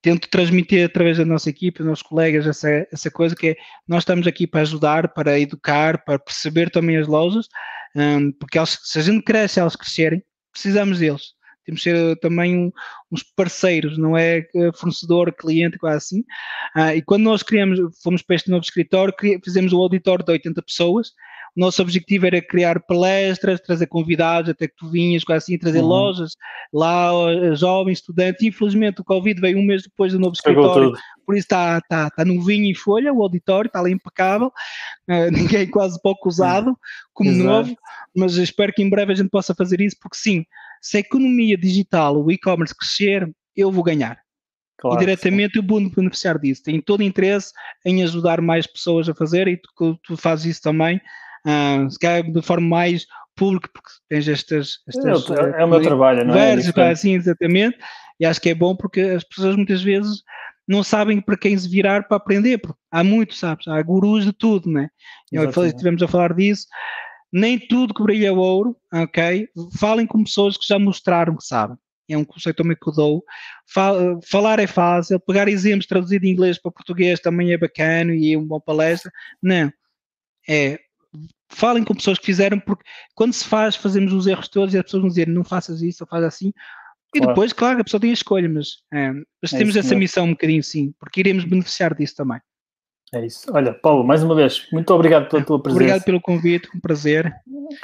tento 0.00 0.28
transmitir 0.28 0.84
através 0.84 1.18
da 1.18 1.24
nossa 1.24 1.50
equipe, 1.50 1.78
dos 1.78 1.88
nossos 1.88 2.02
colegas, 2.02 2.46
essa, 2.46 2.86
essa 2.92 3.10
coisa 3.10 3.34
que 3.34 3.48
é 3.48 3.56
nós 3.88 4.02
estamos 4.02 4.26
aqui 4.28 4.46
para 4.46 4.60
ajudar, 4.60 5.08
para 5.08 5.40
educar, 5.40 6.04
para 6.04 6.18
perceber 6.18 6.70
também 6.70 6.96
as 6.96 7.08
lojas, 7.08 7.48
porque 8.38 8.58
se 8.66 8.98
a 8.98 9.02
gente 9.02 9.24
cresce, 9.24 9.60
elas 9.60 9.76
crescerem, 9.76 10.22
precisamos 10.52 10.98
deles. 10.98 11.33
Temos 11.64 11.82
que 11.82 11.90
ser 11.90 12.16
também 12.20 12.56
um, 12.56 12.72
uns 13.10 13.22
parceiros, 13.22 13.98
não 13.98 14.16
é 14.16 14.46
fornecedor, 14.74 15.32
cliente, 15.32 15.78
quase 15.78 15.96
assim. 15.96 16.20
Uh, 16.76 16.96
e 16.96 17.02
quando 17.02 17.22
nós 17.22 17.42
criamos, 17.42 17.78
fomos 18.02 18.22
para 18.22 18.36
este 18.36 18.50
novo 18.50 18.62
escritório, 18.62 19.14
fizemos 19.42 19.72
o 19.72 19.80
auditório 19.80 20.24
de 20.24 20.32
80 20.32 20.62
pessoas, 20.62 21.12
o 21.56 21.60
nosso 21.60 21.80
objetivo 21.80 22.26
era 22.26 22.42
criar 22.42 22.80
palestras, 22.80 23.60
trazer 23.60 23.86
convidados, 23.86 24.50
até 24.50 24.66
que 24.66 24.74
tu 24.76 24.90
vinhas, 24.90 25.22
quase 25.22 25.44
assim, 25.44 25.58
trazer 25.58 25.80
uhum. 25.80 25.86
lojas 25.86 26.32
lá, 26.72 27.10
jovens, 27.54 27.98
estudantes. 27.98 28.42
Infelizmente, 28.42 29.00
o 29.00 29.04
Covid 29.04 29.40
veio 29.40 29.58
um 29.58 29.64
mês 29.64 29.84
depois 29.84 30.12
do 30.12 30.18
novo 30.18 30.34
escritório, 30.34 30.92
por 31.24 31.36
isso 31.36 31.44
está, 31.44 31.78
está, 31.78 32.08
está 32.08 32.24
novinho 32.24 32.64
em 32.64 32.74
folha, 32.74 33.12
o 33.12 33.22
auditório 33.22 33.68
está 33.68 33.78
ali 33.78 33.92
impecável, 33.92 34.48
uh, 35.08 35.30
ninguém 35.30 35.70
quase 35.70 36.00
pouco 36.02 36.28
usado, 36.28 36.76
como 37.12 37.30
Exato. 37.30 37.48
novo, 37.48 37.76
mas 38.16 38.36
espero 38.36 38.72
que 38.72 38.82
em 38.82 38.90
breve 38.90 39.12
a 39.12 39.16
gente 39.16 39.30
possa 39.30 39.54
fazer 39.54 39.80
isso, 39.80 39.96
porque 40.00 40.16
sim, 40.16 40.44
se 40.84 40.98
a 40.98 41.00
economia 41.00 41.56
digital, 41.56 42.22
o 42.22 42.30
e-commerce 42.30 42.76
crescer, 42.76 43.30
eu 43.56 43.72
vou 43.72 43.82
ganhar. 43.82 44.18
Claro, 44.78 44.96
e 44.96 45.00
diretamente 45.00 45.54
sim. 45.54 45.60
eu 45.60 45.66
vou 45.66 45.80
beneficiar 45.88 46.38
disso. 46.38 46.62
Tenho 46.62 46.82
todo 46.82 47.02
interesse 47.02 47.52
em 47.86 48.02
ajudar 48.02 48.42
mais 48.42 48.66
pessoas 48.66 49.08
a 49.08 49.14
fazer 49.14 49.48
e 49.48 49.56
tu, 49.56 49.98
tu 50.02 50.16
fazes 50.16 50.44
isso 50.44 50.62
também 50.62 51.00
uh, 51.46 51.90
se 51.90 51.98
calhar 51.98 52.30
de 52.30 52.42
forma 52.42 52.68
mais 52.68 53.06
pública, 53.34 53.70
porque 53.72 53.88
tens 54.10 54.28
estas. 54.28 54.78
estas 54.86 55.30
é, 55.30 55.62
é 55.62 55.64
o 55.64 55.68
meu 55.68 55.80
trabalho, 55.80 56.22
não 56.22 56.34
é? 56.34 56.54
é 56.54 56.90
assim, 56.90 57.14
exatamente, 57.14 57.78
e 58.20 58.26
acho 58.26 58.40
que 58.40 58.50
é 58.50 58.54
bom 58.54 58.76
porque 58.76 59.00
as 59.00 59.24
pessoas 59.24 59.56
muitas 59.56 59.82
vezes 59.82 60.22
não 60.68 60.82
sabem 60.82 61.18
para 61.18 61.36
quem 61.36 61.56
se 61.56 61.68
virar 61.68 62.06
para 62.06 62.18
aprender, 62.18 62.58
porque 62.58 62.78
há 62.90 63.02
muito, 63.02 63.34
sabes? 63.34 63.66
Há 63.68 63.80
gurus 63.82 64.24
de 64.24 64.32
tudo, 64.32 64.70
né? 64.70 64.88
Estivemos 65.32 66.02
a 66.02 66.08
falar 66.08 66.34
disso. 66.34 66.66
Nem 67.36 67.58
tudo 67.58 67.92
que 67.92 68.02
brilha 68.02 68.28
é 68.28 68.30
ouro, 68.30 68.76
ok? 68.92 69.48
Falem 69.76 70.06
com 70.06 70.22
pessoas 70.22 70.56
que 70.56 70.64
já 70.64 70.78
mostraram 70.78 71.36
que 71.36 71.44
sabem. 71.44 71.76
É 72.08 72.16
um 72.16 72.24
conceito 72.24 72.58
também 72.58 72.76
que 72.80 72.88
eu 72.88 72.92
dou. 72.92 73.24
Falar 74.24 74.60
é 74.60 74.68
fácil, 74.68 75.18
pegar 75.18 75.48
exemplos 75.48 75.86
traduzidos 75.86 76.28
em 76.28 76.32
inglês 76.32 76.60
para 76.60 76.70
português 76.70 77.18
também 77.18 77.52
é 77.52 77.58
bacana 77.58 78.14
e 78.14 78.34
é 78.34 78.38
uma 78.38 78.60
palestra. 78.60 79.10
Não. 79.42 79.72
É 80.48 80.78
falem 81.48 81.84
com 81.84 81.94
pessoas 81.94 82.18
que 82.18 82.26
fizeram, 82.26 82.58
porque 82.58 82.84
quando 83.14 83.32
se 83.32 83.44
faz, 83.44 83.76
fazemos 83.76 84.12
os 84.12 84.26
erros 84.26 84.48
todos 84.48 84.74
e 84.74 84.78
as 84.78 84.84
pessoas 84.84 85.02
vão 85.02 85.08
dizer 85.08 85.28
não 85.28 85.44
faças 85.44 85.82
isso 85.82 86.04
ou 86.04 86.08
faz 86.08 86.24
assim. 86.24 86.52
E 87.14 87.18
claro. 87.18 87.28
depois, 87.28 87.52
claro, 87.52 87.80
a 87.80 87.84
pessoa 87.84 88.00
tem 88.00 88.10
a 88.10 88.14
escolha, 88.14 88.48
mas, 88.48 88.78
é, 88.92 89.12
mas 89.40 89.52
é 89.52 89.58
temos 89.58 89.76
essa 89.76 89.88
mesmo. 89.88 90.00
missão 90.00 90.24
um 90.26 90.30
bocadinho 90.30 90.62
sim, 90.62 90.92
porque 90.98 91.20
iremos 91.20 91.44
beneficiar 91.44 91.94
disso 91.94 92.16
também. 92.16 92.40
É 93.12 93.24
isso. 93.24 93.46
Olha, 93.52 93.72
Paulo, 93.72 94.04
mais 94.04 94.22
uma 94.22 94.34
vez, 94.34 94.66
muito 94.72 94.92
obrigado 94.92 95.28
pela 95.28 95.44
tua 95.44 95.62
presença. 95.62 95.82
Obrigado 95.82 96.04
pelo 96.04 96.20
convite, 96.20 96.68
um 96.74 96.80
prazer. 96.80 97.32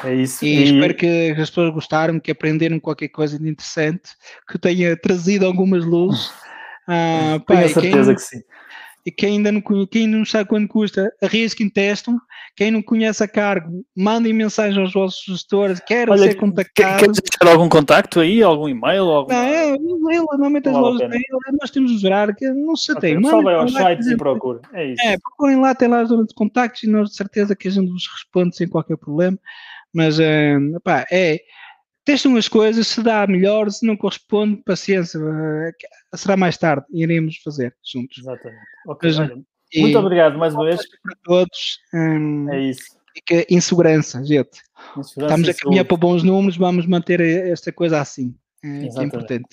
É 0.04 0.14
isso. 0.14 0.44
E, 0.44 0.48
e, 0.48 0.64
espero 0.64 0.94
que 0.94 1.30
as 1.38 1.48
pessoas 1.50 1.72
gostaram, 1.72 2.18
que 2.18 2.30
aprenderam 2.30 2.80
qualquer 2.80 3.08
coisa 3.08 3.38
de 3.38 3.48
interessante, 3.48 4.10
que 4.48 4.58
tenha 4.58 4.96
trazido 4.96 5.46
algumas 5.46 5.84
luzes. 5.84 6.32
Ah, 6.92 7.38
Tenho 7.46 7.66
a 7.66 7.68
certeza 7.68 8.06
quem, 8.06 8.14
que 8.16 8.20
sim. 8.20 8.42
E 9.04 9.10
quem 9.10 9.36
ainda 9.36 9.50
não, 9.50 9.62
quem 9.90 10.06
não 10.06 10.24
sabe 10.24 10.48
quanto 10.48 10.68
custa, 10.68 11.10
arrisquem, 11.22 11.70
testam. 11.70 12.20
Quem 12.56 12.70
não 12.70 12.82
conhece 12.82 13.22
a 13.22 13.28
cargo, 13.28 13.84
mandem 13.96 14.32
mensagem 14.32 14.78
aos 14.80 14.92
vossos 14.92 15.24
gestores, 15.24 15.80
quero 15.80 16.12
Olha, 16.12 16.24
ser 16.24 16.34
contactado. 16.34 16.98
Queres 16.98 17.18
deixar 17.18 17.54
algum 17.54 17.68
contacto 17.68 18.20
aí, 18.20 18.42
algum 18.42 18.68
e-mail? 18.68 19.04
Alguma... 19.04 19.34
Não, 19.34 19.48
é, 19.48 20.18
normalmente 20.18 20.68
as 20.68 20.74
lojas 20.74 21.10
têm, 21.10 21.22
nós 21.58 21.70
temos 21.70 21.92
de 21.92 21.98
gerar, 21.98 22.34
que 22.34 22.46
não 22.50 22.76
se 22.76 22.92
okay, 22.92 23.14
tem. 23.14 23.22
Só 23.24 23.40
vai 23.40 23.54
aos 23.54 23.72
sites 23.72 24.08
e 24.08 24.16
procura, 24.16 24.60
é 24.74 24.92
isso. 24.92 25.02
É, 25.02 25.16
procurem 25.18 25.60
lá, 25.60 25.74
tem 25.74 25.88
lá 25.88 26.00
as 26.00 26.08
zonas 26.08 26.26
de 26.26 26.34
contactos 26.34 26.82
e 26.82 26.88
nós 26.88 27.10
de 27.10 27.16
certeza 27.16 27.56
que 27.56 27.68
a 27.68 27.70
gente 27.70 27.90
vos 27.90 28.06
responde 28.12 28.56
sem 28.56 28.68
qualquer 28.68 28.96
problema. 28.96 29.38
Mas, 29.94 30.18
uh, 30.18 30.80
pá, 30.84 31.06
é 31.10 31.40
testam 32.04 32.36
as 32.36 32.48
coisas, 32.48 32.86
se 32.86 33.02
dá 33.02 33.26
melhor, 33.26 33.70
se 33.70 33.86
não 33.86 33.96
corresponde, 33.96 34.62
paciência, 34.64 35.18
eh, 35.18 35.72
será 36.16 36.36
mais 36.36 36.56
tarde, 36.56 36.84
iremos 36.90 37.36
fazer 37.42 37.74
juntos. 37.84 38.18
Exatamente. 38.18 38.62
Ok, 38.86 39.10
Mas, 39.10 39.18
olha, 39.18 39.42
E 39.72 39.80
muito 39.82 39.98
obrigado 39.98 40.38
mais 40.38 40.54
uma 40.54 40.64
vez. 40.64 40.80
Para 41.02 41.16
todos. 41.22 41.78
Hum, 41.94 42.48
é 42.50 42.60
isso. 42.60 43.00
Fica 43.14 43.46
em 43.48 43.60
segurança, 43.60 44.24
gente. 44.24 44.62
Insegurança 44.96 45.34
Estamos 45.34 45.48
a 45.48 45.54
caminhar 45.54 45.84
para 45.84 45.96
bons 45.96 46.22
números, 46.22 46.56
vamos 46.56 46.86
manter 46.86 47.20
esta 47.20 47.72
coisa 47.72 48.00
assim. 48.00 48.34
É, 48.62 48.68
é 48.68 49.02
importante. 49.02 49.48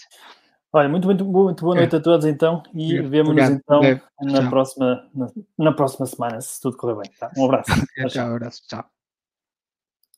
Olha, 0.71 0.89
muito, 0.89 1.05
muito, 1.05 1.25
muito 1.25 1.63
boa 1.63 1.75
noite 1.75 1.95
é. 1.95 1.97
a 1.97 2.01
todos 2.01 2.25
então 2.25 2.61
e 2.73 3.01
vemos-nos 3.01 3.49
então 3.49 3.81
na 4.21 4.49
próxima, 4.49 5.09
na, 5.15 5.27
na, 5.57 5.71
próxima 5.71 6.05
semana, 6.05 6.41
se 6.41 6.61
tudo 6.61 6.77
correr 6.77 6.95
bem. 6.95 7.11
Tá? 7.19 7.31
Um 7.37 7.45
abraço. 7.45 7.71
tchau, 7.95 8.09
tchau. 8.09 8.35
Abraço. 8.35 8.61
Tchau. 8.67 8.96